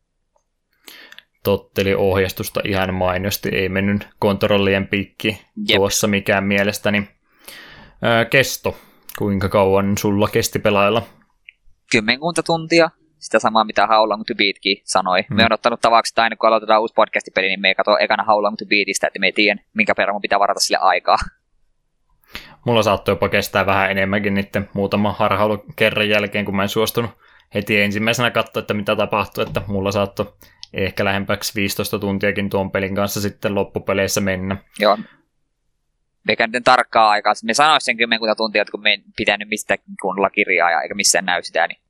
Totteli 1.45 1.95
ohjeistusta 1.95 2.61
ihan 2.65 2.95
mainiosti, 2.95 3.49
ei 3.53 3.69
mennyt 3.69 4.09
kontrollien 4.19 4.89
pikki 4.89 5.41
Jep. 5.69 5.77
tuossa 5.77 6.07
mikään 6.07 6.45
mielestäni. 6.45 7.09
Öö, 8.05 8.25
kesto, 8.25 8.77
kuinka 9.19 9.49
kauan 9.49 9.99
sulla 9.99 10.29
kesti 10.29 10.59
pelailla? 10.59 11.03
Kymmenkunta 11.93 12.43
tuntia, 12.43 12.91
sitä 13.19 13.39
samaa 13.39 13.65
mitä 13.65 13.87
How 13.87 14.09
Long 14.09 14.23
to 14.27 14.35
Beatkin 14.35 14.77
sanoi. 14.85 15.23
Hmm. 15.23 15.37
Me 15.37 15.45
on 15.45 15.53
ottanut 15.53 15.81
tavaksi, 15.81 16.13
että 16.13 16.23
aina 16.23 16.37
kun 16.37 16.49
aloitetaan 16.49 16.81
uusi 16.81 16.95
podcastipeli, 16.95 17.49
niin 17.49 17.61
me 17.61 17.69
ei 17.69 17.75
katso 17.75 17.99
ekana 17.99 18.25
How 18.25 18.43
Long 18.43 18.57
to 18.57 18.65
Beatistä, 18.67 19.07
että 19.07 19.19
me 19.19 19.27
ei 19.27 19.33
tiedä, 19.33 19.61
minkä 19.75 19.95
verran 19.97 20.15
mun 20.15 20.23
pitää 20.23 20.41
varata 20.41 20.61
sille 20.61 20.79
aikaa. 20.81 21.17
Mulla 22.65 22.83
saattoi 22.83 23.13
jopa 23.13 23.29
kestää 23.29 23.67
vähän 23.67 23.91
enemmänkin 23.91 24.35
niiden 24.35 24.69
muutama 24.73 25.13
harhailu 25.13 25.65
kerran 25.77 26.09
jälkeen, 26.09 26.45
kun 26.45 26.57
mä 26.57 26.63
en 26.63 26.69
suostunut 26.69 27.11
heti 27.55 27.81
ensimmäisenä 27.81 28.31
katsoa, 28.31 28.61
että 28.61 28.75
mitä 28.75 28.97
tapahtuu, 28.97 29.45
että 29.45 29.63
mulla 29.67 29.93
saattoi 29.93 30.33
ehkä 30.73 31.05
lähempäksi 31.05 31.53
15 31.55 31.99
tuntiakin 31.99 32.51
tuon 32.51 32.71
pelin 32.71 32.95
kanssa 32.95 33.21
sitten 33.21 33.55
loppupeleissä 33.55 34.21
mennä. 34.21 34.57
Joo. 34.79 34.99
Eikä 36.29 36.47
nyt 36.47 36.65
tarkkaa 36.65 37.11
aikaa. 37.11 37.33
Me 37.45 37.55
sanoisin 37.55 37.85
sen 37.85 37.97
kymmenkunta 37.97 38.35
tuntia, 38.35 38.63
että 38.63 38.73
kun 38.73 38.83
me 38.83 38.91
ei 38.91 39.03
pitänyt 39.17 39.49
mistään 39.49 39.79
kunnolla 40.03 40.31
kirjaa 40.31 40.71
ja 40.71 40.83
eikä 40.83 40.95
missään 40.95 41.25
näy 41.25 41.43
sitä, 41.43 41.67
niin 41.67 41.81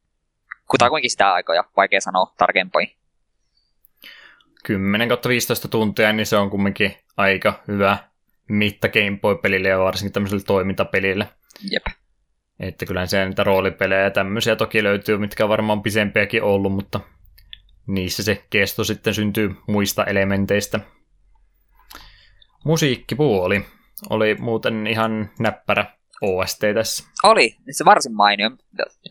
kutakuinkin 0.71 1.11
sitä 1.11 1.33
aikoja, 1.33 1.65
vaikea 1.77 2.01
sanoa 2.01 2.35
tarkempaa. 2.39 2.83
10 4.65 5.09
15 5.29 5.69
tuntia, 5.69 6.13
niin 6.13 6.27
se 6.27 6.37
on 6.37 6.51
kumminkin 6.51 6.97
aika 7.17 7.63
hyvä 7.69 7.99
mitta 8.49 8.89
Game 8.89 9.19
Boy-pelille 9.21 9.69
ja 9.69 9.79
varsinkin 9.79 10.13
tämmöiselle 10.13 10.45
toimintapelille. 10.47 11.29
Jep. 11.71 11.87
Että 12.61 12.87
kyllä 12.87 13.07
siellä 13.07 13.29
niitä 13.29 13.45
roolipelejä 13.45 14.03
ja 14.03 14.11
tämmöisiä 14.11 14.57
toki 14.57 14.83
löytyy, 14.83 15.19
mitkä 15.19 15.45
on 15.45 15.49
varmaan 15.51 15.83
pisempiäkin 15.83 16.43
ollut, 16.43 16.73
mutta 16.73 17.01
niissä 17.95 18.23
se 18.23 18.45
kesto 18.51 18.85
sitten 18.85 19.15
syntyy 19.15 19.55
muista 19.67 20.05
elementeistä. 20.05 20.81
Musiikkipuoli 22.65 23.67
oli 24.11 24.35
muuten 24.35 24.87
ihan 24.87 25.31
näppärä 25.39 25.87
OST 26.21 26.61
tässä. 26.75 27.05
Oli, 27.23 27.57
se 27.71 27.85
varsin 27.85 28.15
mainio. 28.15 28.51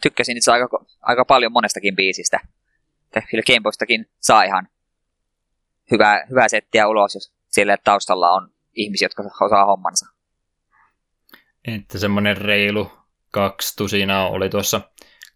Tykkäsin 0.02 0.38
itse 0.38 0.52
aika, 0.52 0.86
aika 1.02 1.26
paljon 1.26 1.52
monestakin 1.52 1.96
biisistä. 1.96 2.40
Kyllä 3.32 3.44
Gameboystakin 3.48 4.06
saa 4.20 4.44
ihan 4.44 4.68
hyvää, 5.92 6.26
hyvää 6.30 6.48
settiä 6.48 6.88
ulos, 6.88 7.16
jos 7.16 7.34
siellä 7.48 7.78
taustalla 7.84 8.32
on 8.32 8.52
ihmisiä, 8.74 9.06
jotka 9.06 9.24
osaa 9.46 9.66
hommansa. 9.66 10.06
Että 11.68 12.00
semmoinen 12.00 12.38
reilu 12.38 12.92
kaksi 13.32 13.76
tusinaa 13.78 14.30
oli 14.30 14.50
tuossa 14.50 14.82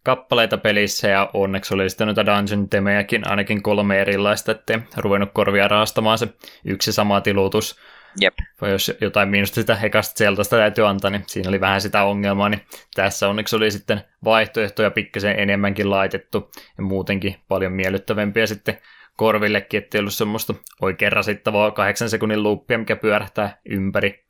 kappaleita 0.04 0.58
pelissä 0.58 1.08
ja 1.08 1.30
onneksi 1.34 1.74
oli 1.74 1.90
sitten 1.90 2.06
noita 2.06 2.26
dungeon 2.26 2.68
temejäkin 2.68 3.28
ainakin 3.28 3.62
kolme 3.62 4.00
erilaista, 4.00 4.52
ettei 4.52 4.78
ruvennut 4.96 5.30
korvia 5.32 5.68
raastamaan 5.68 6.18
se 6.18 6.28
yksi 6.64 6.92
sama 6.92 7.20
tilutus. 7.20 7.78
Jep. 8.20 8.34
Vai 8.60 8.70
jos 8.70 8.92
jotain 9.00 9.28
miinusta 9.28 9.54
sitä 9.54 9.74
hekasta 9.74 10.18
Zeltasta 10.18 10.56
täytyy 10.56 10.88
antaa, 10.88 11.10
niin 11.10 11.24
siinä 11.26 11.48
oli 11.48 11.60
vähän 11.60 11.80
sitä 11.80 12.04
ongelmaa, 12.04 12.48
niin 12.48 12.60
tässä 12.94 13.28
onneksi 13.28 13.56
oli 13.56 13.70
sitten 13.70 14.00
vaihtoehtoja 14.24 14.90
pikkasen 14.90 15.38
enemmänkin 15.38 15.90
laitettu 15.90 16.50
ja 16.78 16.84
muutenkin 16.84 17.36
paljon 17.48 17.72
miellyttävämpiä 17.72 18.46
sitten 18.46 18.78
korvillekin, 19.16 19.78
ettei 19.82 19.98
ollut 19.98 20.14
semmoista 20.14 20.54
oikein 20.80 21.12
rasittavaa 21.12 21.70
kahdeksan 21.70 22.10
sekunnin 22.10 22.42
luuppia, 22.42 22.78
mikä 22.78 22.96
pyörähtää 22.96 23.58
ympäri. 23.68 24.24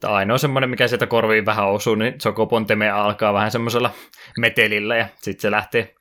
Tämä 0.00 0.14
ainoa 0.14 0.38
semmoinen, 0.38 0.70
mikä 0.70 0.88
sieltä 0.88 1.06
korviin 1.06 1.46
vähän 1.46 1.68
osuu, 1.68 1.94
niin 1.94 2.18
Chocobon 2.18 2.66
teme 2.66 2.90
alkaa 2.90 3.34
vähän 3.34 3.50
semmoisella 3.50 3.90
metelillä 4.38 4.96
ja 4.96 5.08
sitten 5.22 5.42
se 5.42 5.50
lähtee 5.50 5.94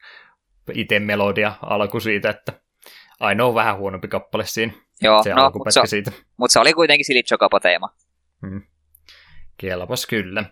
itse 0.73 0.99
melodia 0.99 1.53
alku 1.61 1.99
siitä, 1.99 2.29
että 2.29 2.53
ainoa 3.19 3.53
vähän 3.53 3.77
huonompi 3.77 4.07
kappale 4.07 4.45
siinä, 4.45 4.73
Joo, 5.01 5.23
se 5.23 5.33
no, 5.33 5.51
mutta 5.53 5.71
se, 5.71 5.81
siitä. 5.85 6.11
mut 6.37 6.51
se 6.51 6.59
oli 6.59 6.73
kuitenkin 6.73 7.05
Silly 7.05 7.23
Chocobo-teema. 7.23 7.89
Kelpas 9.57 10.05
kyllä. 10.05 10.43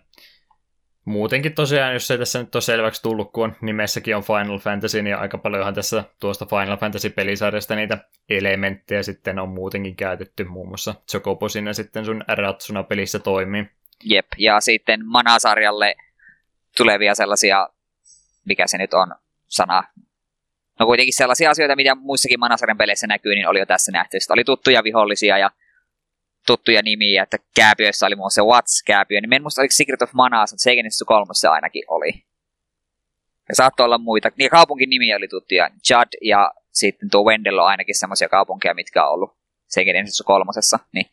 Muutenkin 1.04 1.54
tosiaan, 1.54 1.92
jos 1.92 2.10
ei 2.10 2.18
tässä 2.18 2.38
nyt 2.38 2.54
ole 2.54 2.62
selväksi 2.62 3.02
tullut, 3.02 3.32
kun 3.32 3.44
on 3.44 3.56
nimessäkin 3.60 4.16
on 4.16 4.22
Final 4.22 4.58
Fantasy, 4.58 5.02
niin 5.02 5.16
aika 5.16 5.38
paljonhan 5.38 5.74
tässä 5.74 6.04
tuosta 6.20 6.46
Final 6.46 6.76
Fantasy-pelisarjasta 6.76 7.76
niitä 7.76 7.98
elementtejä 8.28 9.02
sitten 9.02 9.38
on 9.38 9.48
muutenkin 9.48 9.96
käytetty, 9.96 10.44
muun 10.44 10.68
muassa 10.68 10.94
Chocobo 11.10 11.48
siinä 11.48 11.72
sitten 11.72 12.04
sun 12.04 12.24
Ratsuna-pelissä 12.28 13.18
toimii. 13.18 13.64
Jep, 14.04 14.26
ja 14.38 14.60
sitten 14.60 15.06
Manasarjalle 15.06 15.94
tulevia 16.76 17.14
sellaisia, 17.14 17.68
mikä 18.44 18.66
se 18.66 18.78
nyt 18.78 18.94
on 18.94 19.14
sana, 19.46 19.82
no 20.80 20.86
kuitenkin 20.86 21.14
sellaisia 21.14 21.50
asioita, 21.50 21.76
mitä 21.76 21.94
muissakin 21.94 22.40
Manasarjan 22.40 22.78
peleissä 22.78 23.06
näkyy, 23.06 23.34
niin 23.34 23.48
oli 23.48 23.58
jo 23.58 23.66
tässä 23.66 23.92
nähty. 23.92 24.20
Sitten 24.20 24.34
oli 24.34 24.44
tuttuja 24.44 24.84
vihollisia 24.84 25.38
ja 25.38 25.50
tuttuja 26.46 26.82
nimiä, 26.82 27.22
että 27.22 27.38
kääpiöissä 27.56 28.06
oli 28.06 28.14
muun 28.14 28.24
muassa 28.24 28.42
Watts-kääpiö, 28.42 29.20
niin 29.20 29.34
en 29.34 29.42
muista 29.42 29.60
oliko 29.60 29.72
Secret 29.72 30.02
of 30.02 30.12
Mana, 30.12 30.40
mutta 30.40 30.56
Seigenissu 30.56 31.04
kolmossa 31.04 31.52
ainakin 31.52 31.84
oli. 31.88 32.24
Ja 33.48 33.54
saattoi 33.54 33.84
olla 33.84 33.98
muita, 33.98 34.30
ja 34.38 34.50
kaupunkin 34.50 34.90
nimiä 34.90 35.16
oli 35.16 35.28
tuttuja, 35.28 35.70
Judd 35.90 36.12
ja 36.22 36.54
sitten 36.72 37.10
tuo 37.10 37.24
Wendell 37.24 37.58
on 37.58 37.66
ainakin 37.66 37.98
semmoisia 37.98 38.28
kaupunkeja, 38.28 38.74
mitkä 38.74 39.06
on 39.06 39.12
ollut 39.12 39.36
Seigenissu 39.66 40.24
kolmosessa, 40.24 40.78
niin 40.92 41.06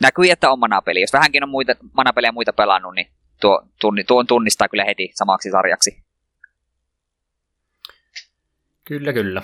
näkyy, 0.00 0.30
että 0.30 0.50
on 0.50 0.58
manapeli. 0.58 1.00
Jos 1.00 1.12
vähänkin 1.12 1.42
on 1.42 1.48
muita, 1.48 1.72
manapelejä 1.92 2.32
muita 2.32 2.52
pelannut, 2.52 2.94
niin 2.94 3.06
tuo, 3.40 3.62
tunni, 3.80 4.04
tuon 4.04 4.26
tunnistaa 4.26 4.68
kyllä 4.68 4.84
heti 4.84 5.10
samaksi 5.14 5.50
sarjaksi. 5.50 6.04
Kyllä, 8.84 9.12
kyllä. 9.12 9.42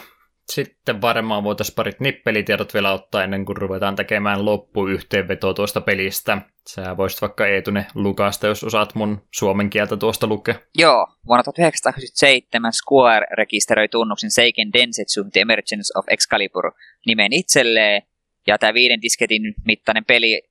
Sitten 0.53 1.01
varmaan 1.01 1.45
voitaisiin 1.45 1.75
parit 1.75 2.01
nippelitiedot 2.01 2.75
vielä 2.75 2.93
ottaa 2.93 3.25
ennen 3.25 3.45
kuin 3.45 3.57
ruvetaan 3.57 3.97
tekemään 3.97 4.45
loppuyhteenvetoa 4.45 5.55
tuosta 5.55 5.81
pelistä. 5.81 6.39
Sä 6.69 6.97
voisit 6.97 7.21
vaikka 7.21 7.47
Eetune 7.47 7.87
lukasta, 7.95 8.47
jos 8.47 8.65
osaat 8.65 8.95
mun 8.95 9.23
suomen 9.35 9.71
kieltä 9.71 9.97
tuosta 9.97 10.27
lukea. 10.27 10.55
Joo, 10.79 11.07
vuonna 11.27 11.43
1997 11.43 12.73
Square 12.73 13.27
rekisteröi 13.37 13.89
tunnuksen 13.89 14.31
Seiken 14.31 14.73
Densetsu 14.73 15.25
The 15.33 15.41
Emergence 15.41 15.99
of 15.99 16.05
Excalibur 16.09 16.73
nimen 17.07 17.33
itselleen, 17.33 18.03
ja 18.47 18.59
tämä 18.59 18.75
viiden 18.75 19.03
disketin 19.03 19.55
mittainen 19.65 20.05
peli 20.05 20.43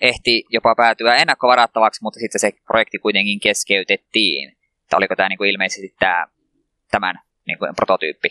ehti 0.00 0.44
jopa 0.50 0.74
päätyä 0.74 1.14
ennakkovarattavaksi, 1.14 2.02
mutta 2.02 2.20
sitten 2.20 2.40
se 2.40 2.52
projekti 2.66 2.98
kuitenkin 2.98 3.40
keskeytettiin. 3.40 4.48
Että 4.82 4.96
oliko 4.96 5.16
tämä 5.16 5.28
niinku 5.28 5.44
ilmeisesti 5.44 5.94
tämä, 5.98 6.26
tämän 6.90 7.20
niinku 7.46 7.66
prototyyppi. 7.76 8.28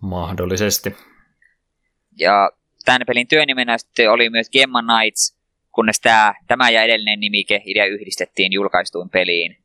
Mahdollisesti. 0.00 0.96
Ja 2.18 2.50
tämän 2.84 3.02
pelin 3.06 3.28
työnimenä 3.28 3.78
sitten 3.78 4.10
oli 4.10 4.30
myös 4.30 4.50
Gemma 4.50 4.82
Knights, 4.82 5.38
kunnes 5.72 6.00
tämä, 6.00 6.34
tämä 6.46 6.70
ja 6.70 6.82
edellinen 6.82 7.20
nimike 7.20 7.62
idea 7.64 7.86
yhdistettiin 7.86 8.52
julkaistuun 8.52 9.10
peliin. 9.10 9.56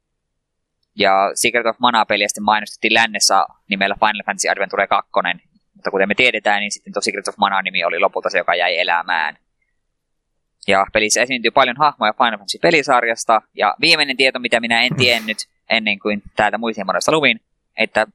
Ja 0.96 1.32
Secret 1.34 1.66
of 1.66 1.80
Mana-peliä 1.80 2.28
sitten 2.28 2.44
mainostettiin 2.44 2.94
lännessä 2.94 3.46
nimellä 3.70 3.96
Final 3.96 4.24
Fantasy 4.26 4.50
Adventure 4.50 4.88
2, 4.88 5.12
mutta 5.76 5.92
kuten 5.92 6.08
me 6.08 6.16
tiedetään, 6.16 6.60
niin 6.60 6.72
sitten 6.72 6.94
tuo 6.94 7.02
Secret 7.02 7.28
of 7.28 7.38
Mana-nimi 7.38 7.84
oli 7.84 8.00
lopulta 8.00 8.30
se, 8.30 8.38
joka 8.38 8.56
jäi 8.56 8.80
elämään. 8.80 9.38
Ja 10.68 10.86
pelissä 10.94 11.22
esiintyy 11.22 11.52
paljon 11.52 11.78
hahmoja 11.78 12.14
Final 12.14 12.38
Fantasy-pelisarjasta, 12.38 13.42
ja 13.54 13.76
viimeinen 13.82 14.18
tieto, 14.18 14.40
mitä 14.40 14.60
minä 14.60 14.84
en 14.84 14.96
tiennyt 14.96 15.38
ennen 15.70 16.00
kuin 16.00 16.22
täältä 16.36 16.58
muistiinpanoista 16.58 17.12
luvin, 17.12 17.42
että 17.78 18.08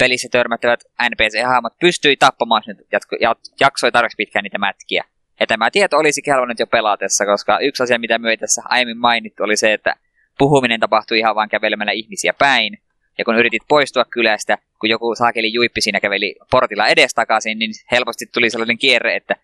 pelissä 0.00 0.28
törmättävät 0.30 0.84
NPC-hahmot 1.02 1.78
pystyi 1.80 2.16
tappamaan, 2.16 2.62
ne 2.66 2.74
jatko, 2.92 3.16
jaksoi 3.60 3.92
tarpeeksi 3.92 4.16
pitkään 4.16 4.42
niitä 4.42 4.58
mätkiä. 4.58 5.04
Ja 5.40 5.46
tämä 5.46 5.70
tieto 5.70 5.98
olisi 5.98 6.22
kelvannut 6.22 6.58
jo 6.58 6.66
pelatessa, 6.66 7.26
koska 7.26 7.58
yksi 7.58 7.82
asia, 7.82 7.98
mitä 7.98 8.18
myö 8.18 8.36
tässä 8.36 8.62
aiemmin 8.64 8.98
mainittu, 8.98 9.42
oli 9.42 9.56
se, 9.56 9.72
että 9.72 9.96
puhuminen 10.38 10.80
tapahtui 10.80 11.18
ihan 11.18 11.34
vain 11.34 11.50
kävelemällä 11.50 11.92
ihmisiä 11.92 12.32
päin. 12.32 12.78
ja 13.18 13.24
kun 13.24 13.38
yritit 13.38 13.62
poistua 13.68 14.04
kylästä, 14.04 14.58
kun 14.80 14.90
joku 14.90 15.14
saakeli 15.14 15.52
juippi 15.52 15.80
siinä 15.80 16.00
käveli 16.00 16.36
portilla 16.50 16.86
edestakaisin, 16.86 17.58
niin 17.58 17.72
helposti 17.90 18.26
tuli 18.26 18.50
sellainen 18.50 18.78
kierre, 18.78 19.16
että 19.16 19.36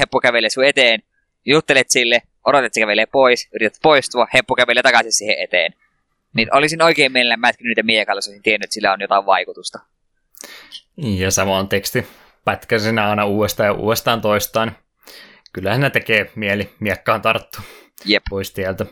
heppu 0.00 0.20
kävelee 0.20 0.50
sun 0.50 0.64
eteen, 0.64 1.02
juttelet 1.46 1.90
sille, 1.90 2.22
odotat, 2.44 2.64
että 2.64 2.74
se 2.74 2.80
kävelee 2.80 3.06
pois, 3.06 3.48
yrität 3.54 3.78
poistua, 3.82 4.26
heppu 4.34 4.54
kävelee 4.54 4.82
takaisin 4.82 5.12
siihen 5.12 5.38
eteen. 5.38 5.74
Niin 6.34 6.54
olisin 6.54 6.82
oikein 6.82 7.12
mielellään 7.12 7.40
mätkinyt 7.40 7.68
niitä 7.70 7.82
miekalla, 7.82 8.18
jos 8.18 8.28
olisin 8.28 8.42
tiennyt, 8.42 8.64
että 8.64 8.74
sillä 8.74 8.92
on 8.92 9.00
jotain 9.00 9.26
vaikutusta. 9.26 9.78
Ja 10.96 11.30
samoin 11.30 11.68
teksti 11.68 12.06
pätkä 12.44 12.78
sinä 12.78 13.08
aina 13.08 13.24
uudestaan 13.24 13.66
ja 13.66 13.72
uudestaan 13.72 14.20
toistaan. 14.20 14.76
Kyllähän 15.52 15.80
ne 15.80 15.90
tekee 15.90 16.30
mieli 16.34 16.74
miekkaan 16.80 17.22
tarttu 17.22 17.58
Jep. 18.04 18.22
pois 18.30 18.52
tieltä. 18.52 18.86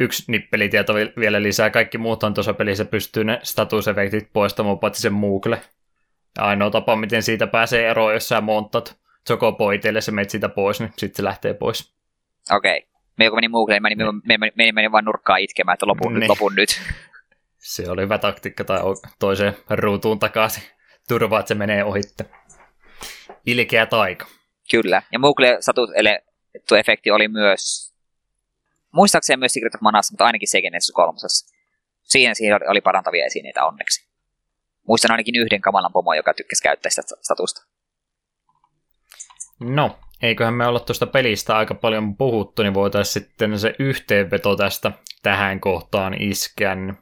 Yksi 0.00 0.24
nippelitieto 0.28 0.94
vielä 0.94 1.42
lisää. 1.42 1.70
Kaikki 1.70 1.98
muuthan 1.98 2.34
tuossa 2.34 2.54
pelissä 2.54 2.84
pystyy 2.84 3.24
ne 3.24 3.40
statusefektit 3.42 4.32
poistamaan, 4.32 4.78
paitsi 4.78 5.02
sen. 5.02 5.14
Ja 6.36 6.44
ainoa 6.44 6.70
tapa, 6.70 6.96
miten 6.96 7.22
siitä 7.22 7.46
pääsee 7.46 7.90
eroon, 7.90 8.14
jos 8.14 8.28
sä 8.28 8.40
montat 8.40 8.98
Chocopoiteille, 9.28 10.00
se 10.00 10.12
menet 10.12 10.30
siitä 10.30 10.48
pois, 10.48 10.80
niin 10.80 10.92
sitten 10.98 11.16
se 11.16 11.24
lähtee 11.24 11.54
pois. 11.54 11.94
Okei. 12.50 12.78
Okay. 12.78 12.91
Me 13.18 13.28
kun 13.28 13.36
meni 13.36 13.48
Moogleen, 13.48 13.82
meni, 13.82 13.96
meni, 14.24 14.52
meni, 14.56 14.72
meni, 14.72 14.92
vaan 14.92 15.04
nurkkaan 15.04 15.40
itkemään, 15.40 15.74
että 15.74 15.86
lopun, 15.86 16.14
niin. 16.14 16.28
lopun 16.28 16.54
nyt. 16.54 16.80
Se 17.58 17.90
oli 17.90 18.02
hyvä 18.02 18.18
taktiikka 18.18 18.64
tai 18.64 18.80
toiseen 19.18 19.56
ruutuun 19.70 20.18
takaisin. 20.18 20.62
Turvaa, 21.08 21.40
että 21.40 21.48
se 21.48 21.54
menee 21.54 21.84
ohitte. 21.84 22.24
Ilkeä 23.46 23.86
taika. 23.86 24.26
Kyllä. 24.70 25.02
Ja 25.12 25.18
Moogle 25.18 25.56
satut 25.60 25.90
efekti 26.78 27.10
oli 27.10 27.28
myös, 27.28 27.94
muistaakseni 28.92 29.36
myös 29.36 29.52
Secret 29.52 29.74
of 29.74 29.80
Manassa, 29.80 30.12
mutta 30.12 30.24
ainakin 30.24 30.48
Segenessus 30.48 30.94
kolmosessa. 30.94 31.54
Siinä, 32.02 32.34
siinä 32.34 32.58
oli 32.68 32.80
parantavia 32.80 33.26
esineitä 33.26 33.64
onneksi. 33.64 34.08
Muistan 34.88 35.10
ainakin 35.10 35.36
yhden 35.36 35.60
kamalan 35.60 35.92
pomo, 35.92 36.14
joka 36.14 36.34
tykkäsi 36.34 36.62
käyttää 36.62 36.90
sitä 36.90 37.02
statusta. 37.20 37.66
No, 39.60 39.98
eiköhän 40.22 40.54
me 40.54 40.66
olla 40.66 40.80
tuosta 40.80 41.06
pelistä 41.06 41.56
aika 41.56 41.74
paljon 41.74 42.16
puhuttu, 42.16 42.62
niin 42.62 42.74
voitaisiin 42.74 43.24
sitten 43.24 43.58
se 43.58 43.74
yhteenveto 43.78 44.56
tästä 44.56 44.92
tähän 45.22 45.60
kohtaan 45.60 46.22
iskän. 46.22 46.98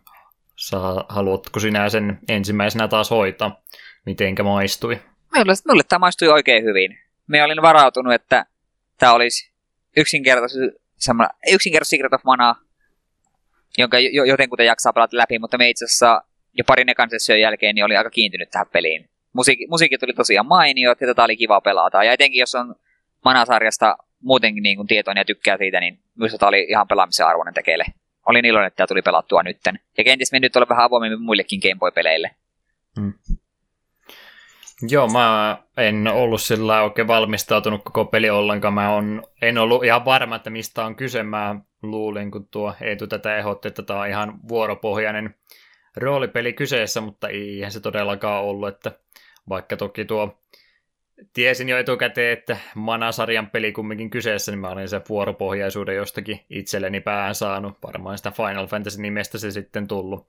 Saa, 0.56 1.04
haluatko 1.08 1.60
sinä 1.60 1.88
sen 1.88 2.18
ensimmäisenä 2.28 2.88
taas 2.88 3.10
hoitaa? 3.10 3.60
Mitenkä 4.06 4.42
maistui? 4.42 5.00
Minulle, 5.32 5.52
minulle 5.64 5.82
tämä 5.88 5.98
maistui 5.98 6.28
oikein 6.28 6.64
hyvin. 6.64 6.98
Me 7.26 7.44
olin 7.44 7.62
varautunut, 7.62 8.12
että 8.12 8.46
tämä 8.98 9.12
olisi 9.12 9.50
yksinkertaisesti 9.96 10.80
yksinkertaisesti 11.52 11.96
Secret 11.96 12.12
of 12.12 12.24
Mana, 12.24 12.56
jonka 13.78 13.98
jotenkuten 13.98 14.66
jaksaa 14.66 14.92
pelata 14.92 15.16
läpi, 15.16 15.38
mutta 15.38 15.58
me 15.58 15.68
itse 15.70 15.84
asiassa 15.84 16.22
jo 16.52 16.64
parin 16.64 16.88
ekan 16.88 17.10
session 17.10 17.40
jälkeen 17.40 17.74
niin 17.74 17.84
oli 17.84 17.96
aika 17.96 18.10
kiintynyt 18.10 18.50
tähän 18.50 18.66
peliin. 18.72 19.08
Musiikki, 19.32 19.66
musiikki 19.66 19.98
tuli 19.98 20.12
tosiaan 20.12 20.46
mainiot 20.46 21.00
ja 21.00 21.06
tätä 21.06 21.24
oli 21.24 21.36
kiva 21.36 21.60
pelata. 21.60 22.04
Ja 22.04 22.12
etenkin 22.12 22.40
jos 22.40 22.54
on 22.54 22.74
Manasarjasta 23.24 23.96
muutenkin 24.22 24.62
niin 24.62 24.86
tietoinen 24.86 25.20
ja 25.20 25.24
tykkää 25.24 25.56
siitä, 25.56 25.80
niin 25.80 25.98
myös 26.18 26.36
tämä 26.38 26.48
oli 26.48 26.66
ihan 26.68 26.88
pelaamisen 26.88 27.26
arvoinen 27.26 27.54
tekele. 27.54 27.84
Olin 28.26 28.44
iloinen, 28.44 28.66
että 28.66 28.76
tämä 28.76 28.86
tuli 28.86 29.02
pelattua 29.02 29.42
nytten. 29.42 29.80
Ja 29.98 30.04
kenties 30.04 30.32
me 30.32 30.40
nyt 30.40 30.56
ole 30.56 30.66
vähän 30.68 30.84
avoimemmin 30.84 31.22
muillekin 31.22 31.60
Game 31.62 31.78
Boy-peleille. 31.78 32.30
Hmm. 33.00 33.12
Joo, 34.88 35.08
mä 35.08 35.58
en 35.76 36.08
ollut 36.08 36.42
sillä 36.42 36.82
oikein 36.82 37.08
valmistautunut 37.08 37.84
koko 37.84 38.04
peli 38.04 38.30
ollenkaan. 38.30 38.74
Mä 38.74 38.94
on, 38.94 39.22
en 39.42 39.58
ollut 39.58 39.84
ihan 39.84 40.04
varma, 40.04 40.36
että 40.36 40.50
mistä 40.50 40.84
on 40.84 40.96
kyse. 40.96 41.22
Mä 41.22 41.56
luulin, 41.82 42.30
kun 42.30 42.48
tuo 42.50 42.74
Eetu 42.80 43.06
tätä 43.06 43.36
ehdotti, 43.36 43.68
että 43.68 43.82
tämä 43.82 44.00
on 44.00 44.08
ihan 44.08 44.48
vuoropohjainen 44.48 45.34
roolipeli 45.96 46.52
kyseessä, 46.52 47.00
mutta 47.00 47.28
eihän 47.28 47.72
se 47.72 47.80
todellakaan 47.80 48.44
ollut, 48.44 48.68
että 48.68 48.92
vaikka 49.48 49.76
toki 49.76 50.04
tuo 50.04 50.42
tiesin 51.32 51.68
jo 51.68 51.78
etukäteen, 51.78 52.38
että 52.38 52.56
Manasarjan 52.74 53.50
peli 53.50 53.72
kumminkin 53.72 54.10
kyseessä, 54.10 54.52
niin 54.52 54.58
mä 54.58 54.68
olin 54.68 54.88
se 54.88 55.00
vuoropohjaisuuden 55.08 55.96
jostakin 55.96 56.40
itselleni 56.50 57.00
päähän 57.00 57.34
saanut. 57.34 57.78
Varmaan 57.82 58.18
sitä 58.18 58.30
Final 58.30 58.66
Fantasy-nimestä 58.66 59.38
se 59.38 59.50
sitten 59.50 59.88
tullut. 59.88 60.26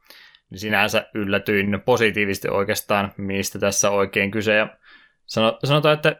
Niin 0.49 0.59
sinänsä 0.59 1.07
yllätyin 1.13 1.81
positiivisesti 1.85 2.47
oikeastaan, 2.49 3.13
mistä 3.18 3.59
tässä 3.59 3.89
oikein 3.89 4.31
kyse. 4.31 4.55
Ja 4.55 4.68
sanotaan, 5.63 5.93
että 5.93 6.15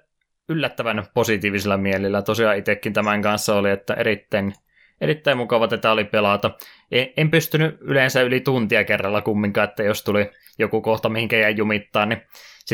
yllättävän 0.50 1.04
positiivisella 1.14 1.78
mielellä. 1.78 2.22
Tosiaan 2.22 2.58
itsekin 2.58 2.94
tämän 2.94 3.22
kanssa 3.22 3.56
oli, 3.56 3.70
että 3.70 3.94
erittäin, 3.94 4.54
erittäin 5.02 5.38
mukava 5.38 5.68
tätä 5.68 5.92
oli 5.92 6.04
pelata. 6.04 6.52
En, 6.92 7.14
en 7.18 7.32
pystynyt 7.32 7.78
yleensä 7.82 8.22
yli 8.22 8.40
tuntia 8.40 8.84
kerralla 8.84 9.22
kumminkaan, 9.22 9.70
että 9.70 9.84
jos 9.84 10.04
tuli 10.04 10.32
joku 10.60 10.82
kohta, 10.82 11.10
mihinkä 11.10 11.38
jäi 11.38 11.56
jumittaa, 11.58 12.06
niin 12.06 12.22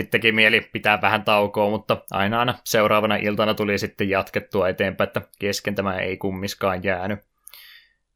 sittenkin 0.02 0.36
mieli 0.36 0.62
pitää 0.62 1.02
vähän 1.02 1.24
taukoa, 1.24 1.70
mutta 1.70 2.04
aina 2.12 2.40
aina 2.40 2.54
seuraavana 2.64 3.16
iltana 3.16 3.54
tuli 3.54 3.80
sitten 3.80 4.10
jatkettua 4.10 4.70
eteenpäin, 4.70 5.08
että 5.08 5.22
kesken 5.40 5.76
tämä 5.76 5.98
ei 6.00 6.18
kummiskaan 6.18 6.84
jäänyt. 6.84 7.20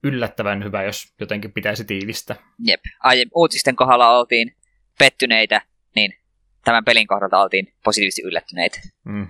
Yllättävän 0.03 0.63
hyvä, 0.63 0.83
jos 0.83 1.13
jotenkin 1.19 1.51
pitäisi 1.51 1.85
tiivistä. 1.85 2.35
Jep, 2.65 2.79
Ai, 3.03 3.25
uutisten 3.35 3.75
kohdalla 3.75 4.19
oltiin 4.19 4.55
pettyneitä, 4.99 5.61
niin 5.95 6.13
tämän 6.63 6.85
pelin 6.85 7.07
kohdalta 7.07 7.41
oltiin 7.41 7.73
positiivisesti 7.83 8.21
yllättyneitä. 8.21 8.79
Mm. 9.03 9.27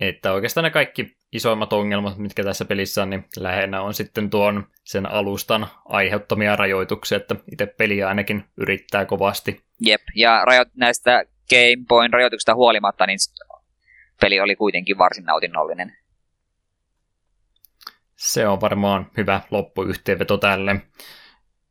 Että 0.00 0.32
oikeastaan 0.32 0.64
ne 0.64 0.70
kaikki 0.70 1.17
isoimmat 1.32 1.72
ongelmat, 1.72 2.18
mitkä 2.18 2.44
tässä 2.44 2.64
pelissä 2.64 3.02
on, 3.02 3.10
niin 3.10 3.24
lähinnä 3.36 3.82
on 3.82 3.94
sitten 3.94 4.30
tuon 4.30 4.66
sen 4.84 5.06
alustan 5.06 5.66
aiheuttamia 5.84 6.56
rajoituksia, 6.56 7.16
että 7.16 7.36
itse 7.52 7.66
peli 7.66 8.02
ainakin 8.02 8.44
yrittää 8.56 9.04
kovasti. 9.04 9.64
Jep, 9.80 10.02
ja 10.14 10.44
rajo- 10.44 10.70
näistä 10.74 11.24
Game 11.50 11.84
Boyn 11.88 12.12
rajoituksista 12.12 12.54
huolimatta, 12.54 13.06
niin 13.06 13.18
peli 14.20 14.40
oli 14.40 14.56
kuitenkin 14.56 14.98
varsin 14.98 15.24
nautinnollinen. 15.24 15.96
Se 18.16 18.48
on 18.48 18.60
varmaan 18.60 19.10
hyvä 19.16 19.40
loppuyhteenveto 19.50 20.36
tälle. 20.36 20.76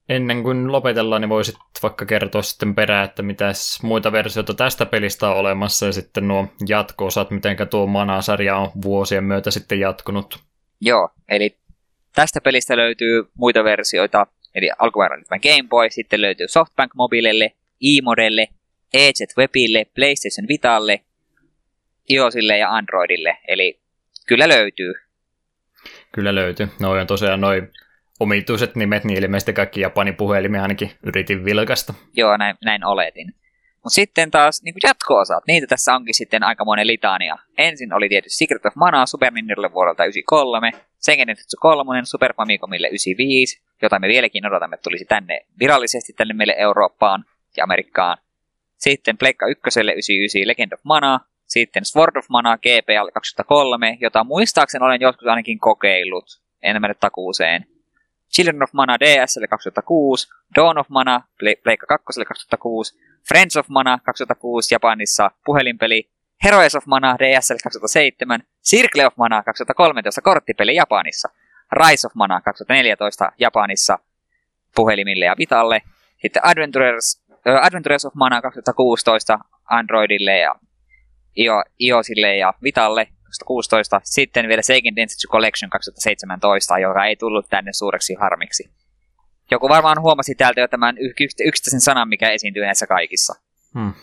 Ennen 0.10 0.44
kuin 0.44 0.72
lopetellaan, 0.72 1.22
niin 1.22 1.30
voisit 1.30 1.56
vaikka 1.84 2.06
kertoa 2.06 2.42
sitten 2.42 2.76
perään, 2.76 3.06
että 3.06 3.22
mitä 3.24 3.52
muita 3.84 4.12
versioita 4.12 4.54
tästä 4.54 4.86
pelistä 4.86 5.30
on 5.30 5.38
olemassa 5.38 5.86
ja 5.86 5.92
sitten 5.92 6.28
nuo 6.28 6.48
jatko-osat, 6.68 7.32
miten 7.32 7.58
tuo 7.70 7.88
Mana-sarja 7.88 8.58
on 8.58 8.72
vuosien 8.82 9.24
myötä 9.24 9.52
sitten 9.52 9.80
jatkunut. 9.80 10.40
Joo, 10.82 11.10
eli 11.30 11.58
tästä 12.16 12.42
pelistä 12.42 12.78
löytyy 12.78 13.24
muita 13.38 13.64
versioita, 13.64 14.28
eli 14.56 14.70
alkuperäinen 14.80 15.26
Game 15.30 15.70
Boy, 15.70 15.90
sitten 15.90 16.22
löytyy 16.22 16.48
Softbank 16.48 16.94
Mobilelle, 16.96 17.54
e-modelle, 17.82 18.48
EZ 18.94 19.38
Webille, 19.38 19.86
PlayStation 19.96 20.48
Vitalle, 20.48 21.02
iOSille 22.10 22.58
ja 22.58 22.72
Androidille, 22.72 23.38
eli 23.48 23.80
kyllä 24.28 24.50
löytyy. 24.50 24.94
Kyllä 26.12 26.36
löytyy. 26.36 26.68
Noin 26.80 27.02
on 27.02 27.08
tosiaan 27.08 27.42
noin 27.42 27.72
omituiset 28.20 28.76
nimet, 28.76 29.04
niin 29.04 29.24
ilmeisesti 29.24 29.54
kaikki 29.54 29.82
Japanin 29.82 30.16
puhelimia 30.16 30.62
ainakin 30.62 30.92
yritin 31.04 31.46
vilkasta. 31.46 31.94
Joo, 32.14 32.38
näin, 32.38 32.56
näin 32.66 32.86
oletin. 32.86 33.34
Mutta 33.74 33.96
sitten 33.96 34.32
taas 34.32 34.64
niin 34.64 34.76
jatko-osat, 34.84 35.44
niitä 35.48 35.68
tässä 35.68 35.94
onkin 35.96 36.14
sitten 36.14 36.44
aikamoinen 36.44 36.88
litania. 36.88 37.38
Ensin 37.58 37.94
oli 37.94 38.10
tietysti 38.10 38.38
Secret 38.38 38.66
of 38.66 38.76
Mana 38.76 39.06
Super 39.06 39.34
Nintendolle 39.34 39.74
vuodelta 39.74 40.04
93, 40.04 40.72
Sengen 41.00 41.28
Tetsu 41.28 41.58
3 41.60 42.02
Super 42.04 42.34
Famicomille 42.34 42.88
95, 42.88 43.62
jota 43.82 44.00
me 44.00 44.08
vieläkin 44.08 44.46
odotamme, 44.46 44.78
tulisi 44.78 45.06
tänne 45.06 45.46
virallisesti 45.60 46.14
tänne 46.14 46.34
meille 46.34 46.56
Eurooppaan 46.58 47.26
ja 47.58 47.64
Amerikkaan. 47.64 48.18
Sitten 48.78 49.18
Pleikka 49.18 49.48
1 49.48 49.60
99 49.80 50.48
Legend 50.48 50.72
of 50.74 50.80
Mana, 50.84 51.20
sitten 51.46 51.86
Sword 51.86 52.16
of 52.16 52.26
Mana 52.30 52.58
GPL 52.58 53.10
2003, 53.14 53.98
jota 54.02 54.24
muistaakseni 54.24 54.86
olen 54.86 55.02
joskus 55.02 55.28
ainakin 55.28 55.60
kokeillut, 55.60 56.42
en 56.64 56.82
mene 56.82 56.94
takuuseen. 56.94 57.66
Children 58.36 58.64
of 58.64 58.70
Mana 58.74 58.98
DSL 58.98 59.48
2006, 59.50 60.34
Dawn 60.56 60.78
of 60.78 60.90
Mana 60.90 61.22
Pleikka 61.64 61.98
2 61.98 62.04
2006, 62.26 62.98
Friends 63.28 63.58
of 63.58 63.68
Mana 63.70 63.98
2006 63.98 64.72
Japanissa 64.72 65.32
puhelinpeli, 65.46 66.10
Heroes 66.44 66.76
of 66.76 66.86
Mana 66.86 67.16
DSL 67.20 67.58
2007, 67.64 68.40
Circle 68.64 69.06
of 69.06 69.14
Mana 69.18 69.44
2013 69.44 70.24
korttipeli 70.24 70.76
Japanissa, 70.76 71.30
Rise 71.72 72.08
of 72.08 72.16
Mana 72.16 72.42
2014 72.42 73.32
Japanissa 73.40 74.00
puhelimille 74.76 75.26
ja 75.26 75.36
Vitalle, 75.38 75.82
sitten 76.22 76.46
Adventures, 76.46 77.24
uh, 77.32 77.66
Adventures 77.66 78.06
of 78.06 78.14
Mana 78.14 78.42
2016 78.42 79.40
Androidille 79.70 80.38
ja 80.38 80.56
iOSille 81.80 82.38
ja 82.38 82.54
Vitalle, 82.64 83.08
2016. 83.28 84.02
Sitten 84.04 84.48
vielä 84.48 84.62
Seiken 84.62 84.96
Densetsu 84.96 85.28
Collection 85.28 85.70
2017, 85.70 86.80
joka 86.80 87.06
ei 87.06 87.16
tullut 87.16 87.50
tänne 87.50 87.74
suureksi 87.74 88.14
harmiksi. 88.14 88.70
Joku 89.52 89.70
varmaan 89.70 90.02
huomasi 90.02 90.36
täältä 90.36 90.62
jo 90.62 90.68
tämän 90.68 90.96
yksittäisen 91.46 91.82
sanan, 91.82 92.10
mikä 92.10 92.30
esiintyy 92.30 92.66
näissä 92.66 92.88
kaikissa. 92.88 93.34
Hmm. 93.74 93.94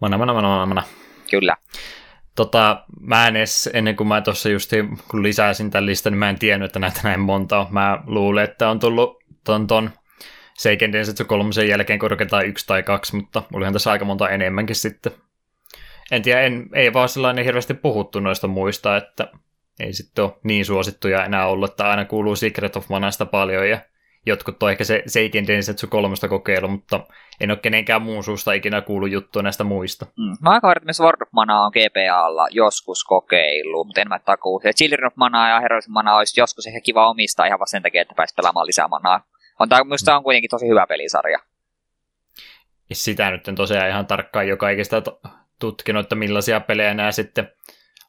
Mana, 0.00 0.18
mana, 0.18 0.34
mana, 0.34 0.66
mana. 0.66 0.82
Kyllä. 1.30 1.56
Tota, 2.36 2.84
mä 3.00 3.28
en 3.28 3.36
edes, 3.36 3.70
ennen 3.72 3.96
kuin 3.96 4.06
mä 4.08 4.20
tuossa 4.20 4.48
just 4.48 4.70
kun 5.10 5.22
lisäsin 5.22 5.70
tämän 5.70 5.86
listan, 5.86 6.12
niin 6.12 6.18
mä 6.18 6.30
en 6.30 6.38
tiennyt, 6.38 6.66
että 6.66 6.78
näitä 6.78 7.00
näin 7.04 7.20
monta 7.20 7.58
on. 7.58 7.66
Mä 7.70 8.02
luulen, 8.06 8.44
että 8.44 8.70
on 8.70 8.78
tullut 8.78 9.24
ton, 9.44 9.66
ton 9.66 9.90
Seiken 10.58 10.92
Densetsu 10.92 11.24
kolmosen 11.24 11.68
jälkeen 11.68 11.98
korkeintaan 11.98 12.46
yksi 12.46 12.66
tai 12.66 12.82
kaksi, 12.82 13.16
mutta 13.16 13.42
olihan 13.52 13.72
tässä 13.72 13.90
aika 13.90 14.04
monta 14.04 14.28
enemmänkin 14.28 14.76
sitten. 14.76 15.12
En 16.10 16.22
tiedä, 16.22 16.40
en, 16.40 16.68
ei 16.72 16.92
vaan 16.92 17.08
sellainen 17.08 17.44
hirveästi 17.44 17.74
puhuttu 17.74 18.20
noista 18.20 18.48
muista, 18.48 18.96
että 18.96 19.28
ei 19.80 19.92
sitten 19.92 20.24
ole 20.24 20.32
niin 20.44 20.64
suosittuja 20.64 21.24
enää 21.24 21.46
ollut, 21.46 21.70
että 21.70 21.90
aina 21.90 22.04
kuuluu 22.04 22.36
Secret 22.36 22.76
of 22.76 22.88
Manasta 22.88 23.26
paljon 23.26 23.68
ja 23.68 23.78
jotkut 24.26 24.62
on 24.62 24.70
ehkä 24.70 24.84
se 24.84 25.02
Seiken 25.06 25.46
Densetsu 25.46 25.86
kolmosta 25.86 26.28
kokeilu, 26.28 26.68
mutta 26.68 27.00
en 27.40 27.50
ole 27.50 27.58
kenenkään 27.58 28.02
muun 28.02 28.24
suusta 28.24 28.52
ikinä 28.52 28.80
kuullut 28.80 29.10
juttua 29.10 29.42
näistä 29.42 29.64
muista. 29.64 30.06
Mm. 30.16 30.36
Mä 30.40 30.50
aika 30.50 30.68
varma, 30.68 30.82
että 30.82 30.92
Sword 30.92 31.22
of 31.22 31.28
Mana 31.32 31.64
on 31.64 31.72
GPAlla 31.74 32.46
joskus 32.50 33.04
kokeilu, 33.04 33.84
mutta 33.84 34.00
en 34.00 34.08
mä 34.08 34.18
takuu. 34.18 34.60
Ja 34.64 34.72
Children 34.72 35.06
of 35.06 35.16
Mana 35.16 35.50
ja 35.50 35.60
Heroes 35.60 35.84
of 35.84 35.92
Mana 35.92 36.16
olisi 36.16 36.40
joskus 36.40 36.66
ehkä 36.66 36.80
kiva 36.80 37.10
omistaa 37.10 37.46
ihan 37.46 37.58
vaan 37.58 37.68
sen 37.68 37.82
takia, 37.82 38.02
että 38.02 38.14
pääsi 38.14 38.34
pelaamaan 38.34 38.66
lisää 38.66 38.88
manaa. 38.88 39.20
On, 39.58 39.68
tämä, 39.68 39.84
minusta 39.84 40.16
on 40.16 40.22
kuitenkin 40.22 40.50
tosi 40.50 40.68
hyvä 40.68 40.86
pelisarja. 40.86 41.38
Ja 42.90 42.96
sitä 42.96 43.30
nyt 43.30 43.48
en 43.48 43.54
tosiaan 43.54 43.88
ihan 43.88 44.06
tarkkaan 44.06 44.48
joka 44.48 44.70
ikistä 44.70 45.02
tutkinut, 45.58 46.02
että 46.02 46.14
millaisia 46.14 46.60
pelejä 46.60 46.94
nämä 46.94 47.12
sitten 47.12 47.48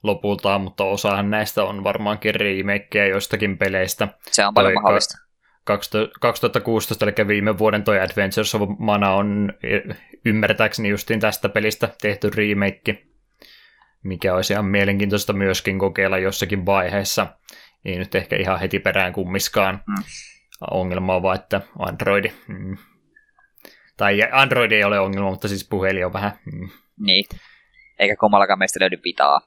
lopulta, 0.03 0.59
mutta 0.59 0.83
osahan 0.83 1.29
näistä 1.29 1.63
on 1.63 1.83
varmaankin 1.83 2.35
remakeja 2.35 3.07
joistakin 3.07 3.57
peleistä. 3.57 4.07
Se 4.31 4.45
on 4.45 4.53
paljon 4.53 4.73
mahdollista. 4.73 5.17
2016, 6.19 7.05
eli 7.05 7.27
viime 7.27 7.57
vuoden 7.57 7.83
toi 7.83 7.99
Adventures 7.99 8.55
of 8.55 8.69
Mana 8.79 9.13
on 9.13 9.53
ymmärtääkseni 10.25 10.89
justiin 10.89 11.19
tästä 11.19 11.49
pelistä 11.49 11.89
tehty 12.01 12.29
remake, 12.35 13.05
mikä 14.03 14.35
olisi 14.35 14.53
ihan 14.53 14.65
mielenkiintoista 14.65 15.33
myöskin 15.33 15.79
kokeilla 15.79 16.17
jossakin 16.17 16.65
vaiheessa. 16.65 17.27
Ei 17.85 17.97
nyt 17.97 18.15
ehkä 18.15 18.35
ihan 18.35 18.59
heti 18.59 18.79
perään 18.79 19.13
kummiskaan. 19.13 19.83
Mm. 19.87 20.03
Ongelma 20.71 21.15
on 21.15 21.21
vaan, 21.21 21.39
että 21.39 21.61
Androidi... 21.79 22.31
Mm. 22.47 22.77
Tai 23.97 24.19
Android 24.31 24.71
ei 24.71 24.83
ole 24.83 24.99
ongelma, 24.99 25.29
mutta 25.29 25.47
siis 25.47 25.67
puhelin 25.69 26.05
on 26.05 26.13
vähän... 26.13 26.31
Mm. 26.53 26.69
Niin. 26.99 27.25
Eikä 27.99 28.15
kummallakaan 28.15 28.59
meistä 28.59 28.79
löydy 28.79 28.99
vitaa. 29.03 29.41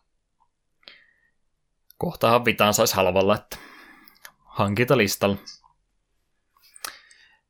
Kohtahan 1.98 2.44
vitaan 2.44 2.74
saisi 2.74 2.96
halvalla, 2.96 3.34
että 3.34 3.56
listalla. 4.96 5.36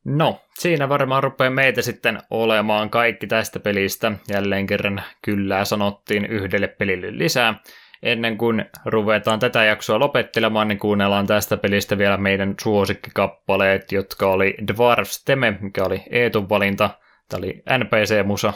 No, 0.05 0.41
siinä 0.59 0.89
varmaan 0.89 1.23
rupeaa 1.23 1.51
meitä 1.51 1.83
sitten 1.83 2.19
olemaan 2.31 2.91
kaikki 2.91 3.27
tästä 3.27 3.61
pelistä. 3.61 4.13
Jälleen 4.29 4.67
kerran 4.67 5.03
kyllä 5.23 5.65
sanottiin 5.65 6.27
yhdelle 6.27 6.69
pelille 6.69 7.19
lisää. 7.19 7.55
Ennen 8.03 8.39
kuin 8.39 8.65
ruvetaan 8.85 9.39
tätä 9.39 9.65
jaksoa 9.65 9.99
lopettelemaan, 9.99 10.69
niin 10.69 10.79
kuunnellaan 10.79 11.27
tästä 11.27 11.57
pelistä 11.57 11.99
vielä 11.99 12.17
meidän 12.17 12.55
suosikkikappaleet, 12.61 13.93
jotka 13.93 14.27
oli 14.27 14.55
Dwarfs 14.67 15.25
Teme, 15.25 15.59
mikä 15.61 15.85
oli 15.85 16.03
Eetun 16.11 16.49
valinta. 16.49 16.91
Tämä 17.29 17.39
oli 17.39 17.63
NPC-musa, 17.79 18.53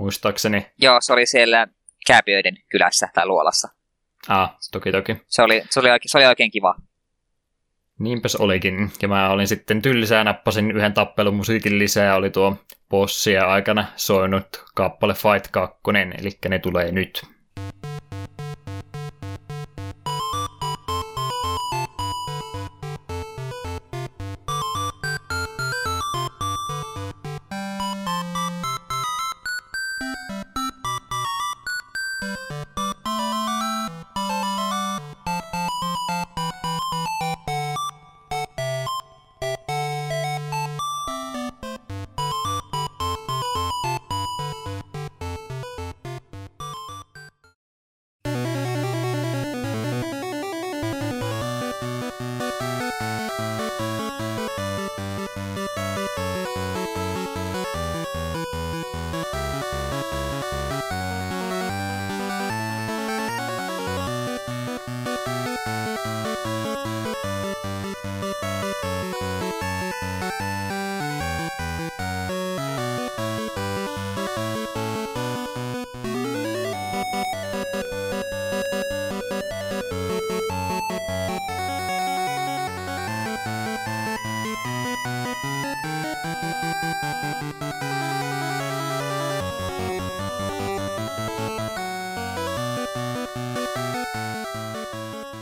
muistaakseni. 0.00 0.66
Joo, 0.78 1.00
se 1.00 1.12
oli 1.12 1.26
siellä 1.26 1.66
Kääpiöiden 2.06 2.56
kylässä 2.68 3.08
tai 3.14 3.26
luolassa. 3.26 3.68
Ah, 4.28 4.56
toki 4.72 4.92
toki. 4.92 5.16
Se 5.26 5.42
oli, 5.42 5.62
se 5.70 5.80
oli, 5.80 5.88
se 6.06 6.18
oli 6.18 6.26
oikein 6.26 6.50
kiva. 6.50 6.74
Niinpäs 7.98 8.36
olikin. 8.36 8.90
Ja 9.02 9.08
mä 9.08 9.30
olin 9.30 9.48
sitten 9.48 9.82
tylsää, 9.82 10.24
nappasin 10.24 10.70
yhden 10.70 10.92
tappelun 10.92 11.34
musiikin 11.34 11.78
lisää, 11.78 12.16
oli 12.16 12.30
tuo 12.30 12.56
bossia 12.88 13.44
aikana 13.46 13.84
soinut 13.96 14.64
kappale 14.74 15.14
Fight 15.14 15.50
2, 15.50 15.80
eli 16.18 16.30
ne 16.48 16.58
tulee 16.58 16.92
nyt. 16.92 17.26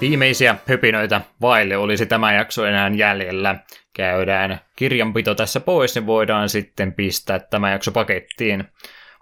Viimeisiä 0.01 0.57
höpinöitä 0.69 1.21
vaille 1.41 1.77
olisi 1.77 2.07
tämä 2.07 2.33
jakso 2.33 2.67
enää 2.67 2.91
jäljellä. 2.95 3.57
Käydään 3.97 4.61
kirjanpito 4.77 5.35
tässä 5.35 5.61
pois, 5.61 5.95
niin 5.95 6.07
voidaan 6.07 6.49
sitten 6.49 6.93
pistää 6.93 7.39
tämä 7.39 7.71
jakso 7.71 7.93
pakettiin. 7.93 8.65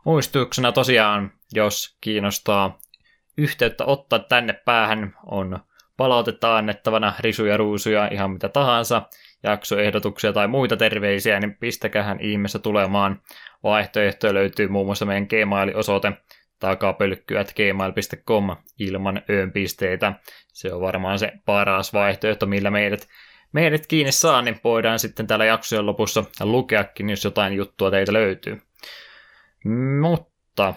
Muistutuksena 0.05 0.73
tosiaan, 0.73 1.33
jos 1.53 1.99
kiinnostaa 2.01 2.79
yhteyttä 3.39 3.85
ottaa 3.85 4.19
tänne 4.19 4.53
päähän, 4.53 5.15
on 5.27 5.59
palautetta 5.97 6.57
annettavana, 6.57 7.13
risuja, 7.21 7.57
ruusuja, 7.57 8.09
ihan 8.09 8.31
mitä 8.31 8.49
tahansa, 8.49 9.03
jaksoehdotuksia 9.43 10.33
tai 10.33 10.49
muita 10.49 10.77
terveisiä, 10.77 11.41
niin 11.41 11.57
pistäkähän 11.57 12.21
ihmeessä 12.21 12.59
tulemaan. 12.59 13.21
Vaihtoehtoja 13.63 14.35
löytyy 14.35 14.69
muun 14.69 14.87
muassa 14.87 15.05
meidän 15.05 15.27
Gmail-osoite 15.31 16.13
takapölkkyät.gmail.com 16.59 18.57
ilman 18.79 19.23
öönpisteitä. 19.31 20.13
Se 20.53 20.73
on 20.73 20.81
varmaan 20.81 21.19
se 21.19 21.33
paras 21.45 21.93
vaihtoehto, 21.93 22.47
millä 22.47 22.71
meidät, 22.71 23.09
meidät 23.53 23.87
kiinni 23.87 24.13
saa, 24.13 24.43
niin 24.43 24.61
voidaan 24.65 24.99
sitten 24.99 25.27
täällä 25.27 25.45
jaksojen 25.45 25.87
lopussa 25.87 26.25
lukeakin, 26.41 27.11
jos 27.11 27.25
jotain 27.25 27.53
juttua 27.53 27.91
teitä 27.91 28.13
löytyy. 28.13 28.63
Mutta 30.01 30.75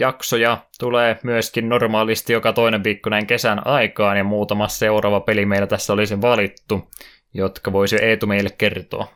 jaksoja 0.00 0.58
tulee 0.78 1.18
myöskin 1.22 1.68
normaalisti 1.68 2.32
joka 2.32 2.52
toinen 2.52 2.84
viikko 2.84 3.10
näin 3.10 3.26
kesän 3.26 3.66
aikaan, 3.66 4.16
ja 4.16 4.24
muutama 4.24 4.68
seuraava 4.68 5.20
peli 5.20 5.46
meillä 5.46 5.66
tässä 5.66 5.92
olisi 5.92 6.20
valittu, 6.20 6.90
jotka 7.36 7.72
voisi 7.72 7.96
Eetu 8.04 8.26
meille 8.26 8.50
kertoa. 8.50 9.08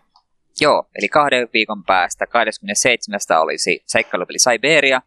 Joo, 0.61 0.89
eli 0.95 1.09
kahden 1.09 1.49
viikon 1.53 1.85
päästä 1.85 2.27
27. 2.27 3.21
olisi 3.41 3.83
seikkailupeli 3.87 4.39
Siberia, 4.39 5.03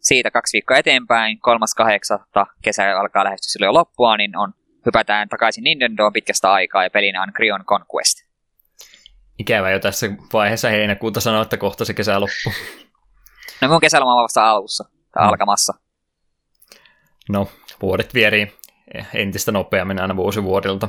siitä 0.00 0.30
kaksi 0.30 0.52
viikkoa 0.52 0.76
eteenpäin, 0.76 1.40
kolmas 1.40 1.74
kahdeksatta 1.74 2.46
kesä 2.62 2.98
alkaa 3.00 3.24
lähestyä 3.24 3.48
silloin 3.48 3.74
loppua, 3.74 4.16
niin 4.16 4.36
on, 4.36 4.54
hypätään 4.86 5.28
takaisin 5.28 5.64
Nintendoon 5.64 6.12
pitkästä 6.12 6.52
aikaa 6.52 6.84
ja 6.84 6.90
pelinä 6.90 7.22
on 7.22 7.32
Creon 7.32 7.64
Conquest. 7.64 8.18
Ikävä 9.38 9.70
jo 9.70 9.78
tässä 9.78 10.10
vaiheessa 10.32 10.68
heinäkuuta 10.68 11.20
sanoa, 11.20 11.42
että 11.42 11.56
kohta 11.56 11.84
se 11.84 11.94
kesä 11.94 12.20
loppu. 12.20 12.52
No 13.60 13.68
mun 13.68 13.80
kesäloma 13.80 14.14
on 14.14 14.22
vasta 14.22 14.50
alussa, 14.50 14.84
tai 14.84 15.24
no. 15.24 15.30
alkamassa. 15.30 15.74
No, 17.28 17.48
vuodet 17.82 18.14
vierii 18.14 18.52
entistä 19.14 19.52
nopeammin 19.52 20.00
aina 20.00 20.16
vuosi 20.16 20.42
vuodelta. 20.42 20.88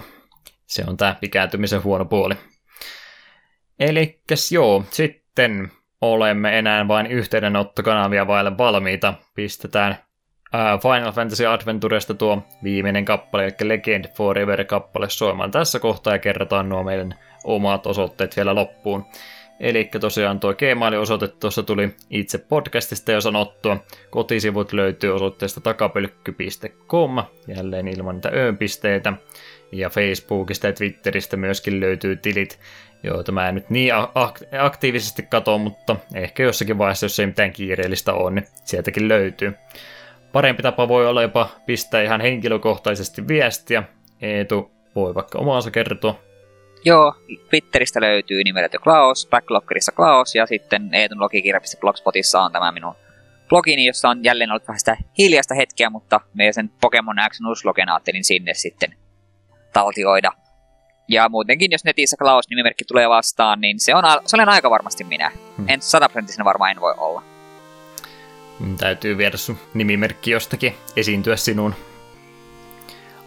Se 0.69 0.83
on 0.87 0.97
tämä 0.97 1.15
ikääntymisen 1.21 1.83
huono 1.83 2.05
puoli. 2.05 2.35
Eli 3.79 4.21
joo, 4.51 4.83
sitten 4.91 5.71
olemme 6.01 6.59
enää 6.59 6.87
vain 6.87 7.07
yhteydenottokanavia 7.07 8.27
vaille 8.27 8.57
valmiita. 8.57 9.13
Pistetään 9.35 9.97
Final 10.81 11.11
Fantasy 11.11 11.45
Adventuresta 11.45 12.13
tuo 12.13 12.43
viimeinen 12.63 13.05
kappale, 13.05 13.45
eli 13.45 13.69
Legend 13.69 14.05
Forever-kappale 14.15 15.09
soimaan 15.09 15.51
tässä 15.51 15.79
kohtaa 15.79 16.13
ja 16.13 16.19
kerrotaan 16.19 16.69
nuo 16.69 16.83
meidän 16.83 17.15
omat 17.43 17.87
osoitteet 17.87 18.35
vielä 18.35 18.55
loppuun. 18.55 19.05
Eli 19.59 19.89
tosiaan 19.99 20.39
tuo 20.39 20.53
Gmail-osoite 20.53 21.27
tuossa 21.27 21.63
tuli 21.63 21.95
itse 22.09 22.37
podcastista 22.37 23.11
jo 23.11 23.21
sanottua. 23.21 23.77
Kotisivut 24.09 24.73
löytyy 24.73 25.15
osoitteesta 25.15 25.61
takapölkky.com, 25.61 27.23
jälleen 27.47 27.87
ilman 27.87 28.15
niitä 28.15 28.29
öönpisteitä. 28.33 29.13
Ja 29.71 29.89
Facebookista 29.89 30.67
ja 30.67 30.73
Twitteristä 30.73 31.37
myöskin 31.37 31.79
löytyy 31.79 32.15
tilit, 32.15 32.59
joita 33.03 33.31
mä 33.31 33.49
en 33.49 33.55
nyt 33.55 33.69
niin 33.69 33.93
aktiivisesti 34.59 35.23
katso, 35.23 35.57
mutta 35.57 35.95
ehkä 36.15 36.43
jossakin 36.43 36.77
vaiheessa, 36.77 37.05
jos 37.05 37.19
ei 37.19 37.25
mitään 37.25 37.53
kiireellistä 37.53 38.13
ole, 38.13 38.31
niin 38.31 38.47
sieltäkin 38.65 39.07
löytyy. 39.07 39.53
Parempi 40.31 40.63
tapa 40.63 40.87
voi 40.87 41.07
olla 41.07 41.21
jopa 41.21 41.49
pistää 41.65 42.01
ihan 42.01 42.21
henkilökohtaisesti 42.21 43.27
viestiä. 43.27 43.83
Eetu 44.21 44.71
voi 44.95 45.15
vaikka 45.15 45.39
omaansa 45.39 45.71
kertoa. 45.71 46.19
Joo, 46.85 47.13
Twitteristä 47.49 48.01
löytyy 48.01 48.43
nimeltä 48.43 48.77
Klaus, 48.77 49.27
Backloggerissa 49.29 49.91
Klaus 49.91 50.35
ja 50.35 50.45
sitten 50.45 50.93
eetunlogikirja.blogspotissa 50.93 52.41
on 52.41 52.51
tämä 52.51 52.71
minun 52.71 52.95
blogini, 53.49 53.85
jossa 53.85 54.09
on 54.09 54.23
jälleen 54.23 54.51
ollut 54.51 54.67
vähän 54.67 54.79
sitä 54.79 54.97
hiljaista 55.17 55.55
hetkeä, 55.55 55.89
mutta 55.89 56.21
me 56.33 56.53
sen 56.53 56.71
Pokemon 56.81 57.15
X 57.29 57.41
Nuzlogen 57.41 57.89
ajattelin 57.89 58.23
sinne 58.23 58.53
sitten 58.53 58.95
taltioida. 59.73 60.31
Ja 61.07 61.29
muutenkin, 61.29 61.71
jos 61.71 61.83
netissä 61.83 62.17
Klaus-nimimerkki 62.17 62.85
tulee 62.87 63.09
vastaan, 63.09 63.61
niin 63.61 63.79
se, 63.79 63.95
on, 63.95 64.03
se 64.25 64.35
olen 64.35 64.49
aika 64.49 64.69
varmasti 64.69 65.03
minä. 65.03 65.31
Hmm. 65.57 65.69
En 65.69 65.81
sataprosenttisena 65.81 66.45
varmaan 66.45 66.71
en 66.71 66.81
voi 66.81 66.93
olla. 66.97 67.23
Mm, 68.59 68.77
täytyy 68.77 69.17
viedä 69.17 69.37
sun 69.37 69.57
nimimerkki 69.73 70.31
jostakin 70.31 70.75
esiintyä 70.95 71.35
sinun. 71.35 71.75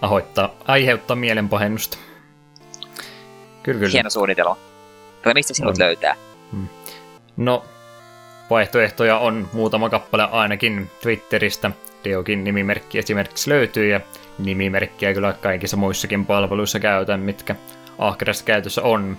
Ahoittaa, 0.03 0.51
aiheuttaa 0.65 1.17
mielenpahennusta. 1.17 1.99
Kyllä, 3.63 3.79
kyllä. 3.79 3.93
Hieno 3.93 4.11
suunnitelma. 4.11 4.57
Tai 5.23 5.35
mistä 5.35 5.55
sinut 5.55 5.75
on. 5.75 5.85
löytää? 5.85 6.17
Hmm. 6.53 6.69
No, 7.37 7.65
vaihtoehtoja 8.51 9.19
on 9.19 9.49
muutama 9.53 9.91
kappale 9.91 10.29
ainakin 10.31 10.91
Twitteristä. 11.03 11.71
Deokin 12.05 12.45
nimimerkki 12.45 12.99
esimerkiksi 12.99 13.51
löytyy 13.51 13.89
ja 13.89 14.01
nimimerkkiä 14.39 15.15
kyllä 15.15 15.33
kaikissa 15.33 15.77
muissakin 15.77 16.27
palveluissa 16.27 16.81
käytän, 16.81 17.21
mitkä 17.21 17.55
ahkerassa 17.99 18.45
käytössä 18.45 18.83
on. 18.83 19.19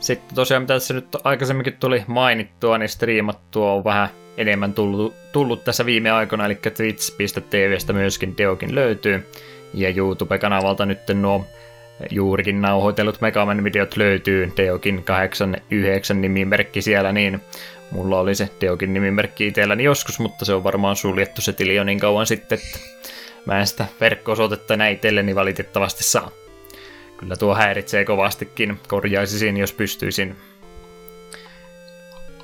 Sitten 0.00 0.34
tosiaan, 0.34 0.62
mitä 0.62 0.74
tässä 0.74 0.94
nyt 0.94 1.16
aikaisemminkin 1.24 1.76
tuli 1.80 2.04
mainittua, 2.06 2.78
niin 2.78 2.88
striimattua 2.88 3.72
on 3.72 3.84
vähän 3.84 4.08
enemmän 4.36 4.72
tullut, 4.72 5.14
tullut 5.32 5.64
tässä 5.64 5.86
viime 5.86 6.10
aikoina, 6.10 6.46
eli 6.46 6.54
twitch.tvstä 6.54 7.92
myöskin 7.92 8.34
Deokin 8.38 8.74
löytyy. 8.74 9.26
Ja 9.74 9.88
YouTube-kanavalta 9.96 10.86
nyt 10.86 10.98
nuo 11.14 11.46
juurikin 12.10 12.62
nauhoitellut 12.62 13.20
Megaman-videot 13.20 13.96
löytyy, 13.96 14.52
Deokin 14.56 15.04
89 15.04 16.20
nimimerkki 16.20 16.82
siellä, 16.82 17.12
niin 17.12 17.40
mulla 17.94 18.20
oli 18.20 18.34
se 18.34 18.48
Deokin 18.60 18.94
nimimerkki 18.94 19.46
itselläni 19.46 19.84
joskus, 19.84 20.18
mutta 20.18 20.44
se 20.44 20.54
on 20.54 20.64
varmaan 20.64 20.96
suljettu 20.96 21.40
se 21.40 21.52
tili 21.52 21.74
jo 21.74 21.84
niin 21.84 22.00
kauan 22.00 22.26
sitten, 22.26 22.58
että 22.58 22.78
mä 23.44 23.60
en 23.60 23.66
sitä 23.66 23.86
verkko-osoitetta 24.00 24.86
itselleni 24.86 25.34
valitettavasti 25.34 26.04
saa. 26.04 26.30
Kyllä 27.16 27.36
tuo 27.36 27.54
häiritsee 27.54 28.04
kovastikin, 28.04 28.80
korjaisisin 28.88 29.56
jos 29.56 29.72
pystyisin. 29.72 30.36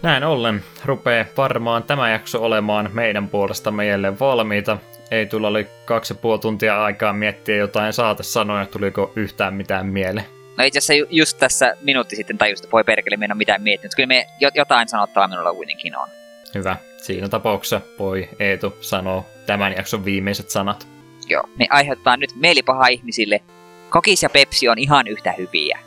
Näin 0.03 0.25
ollen 0.25 0.63
rupeaa 0.85 1.25
varmaan 1.37 1.83
tämä 1.83 2.11
jakso 2.11 2.43
olemaan 2.43 2.91
meidän 2.93 3.29
puolesta 3.29 3.71
meille 3.71 4.19
valmiita. 4.21 4.79
Ei 5.11 5.27
tulla 5.27 5.49
oli 5.49 5.67
kaksi 5.85 6.15
ja 6.15 6.19
puoli 6.23 6.39
tuntia 6.39 6.85
aikaa 6.85 7.13
miettiä 7.13 7.57
jotain 7.57 7.93
saatesanoja, 7.93 8.67
tuliko 8.67 9.13
yhtään 9.17 9.55
mitään 9.55 9.87
mieleen. 9.87 10.40
No 10.59 10.65
itse 10.65 10.79
asiassa 10.79 11.07
just 11.11 11.39
tässä 11.39 11.77
minuutti 11.81 12.17
sitten 12.17 12.39
tajusta, 12.39 12.67
että 12.67 12.73
voi 12.73 12.85
perkele, 12.85 13.17
me 13.17 13.25
en 13.25 13.33
ole 13.33 13.39
mitään 13.39 13.63
miettinyt. 13.63 13.95
Kyllä 13.95 14.07
me 14.07 14.27
jotain 14.55 14.89
sanottavaa 14.89 15.29
minulla 15.29 15.55
kuitenkin 15.55 15.97
on. 15.97 16.09
Hyvä. 16.55 16.77
Siinä 16.97 17.29
tapauksessa 17.29 17.81
voi 17.99 18.29
Eetu 18.39 18.77
sanoa 18.81 19.27
tämän 19.47 19.73
jakson 19.77 20.05
viimeiset 20.05 20.51
sanat. 20.51 20.87
Joo, 21.29 21.43
me 21.59 21.67
aiheuttaa 21.71 22.17
nyt 22.17 22.31
mielipaha 22.35 22.87
ihmisille. 22.87 23.41
Kokis 23.91 24.23
ja 24.23 24.31
Pepsi 24.31 24.69
on 24.69 24.79
ihan 24.79 25.07
yhtä 25.07 25.33
hyviä. 25.33 25.79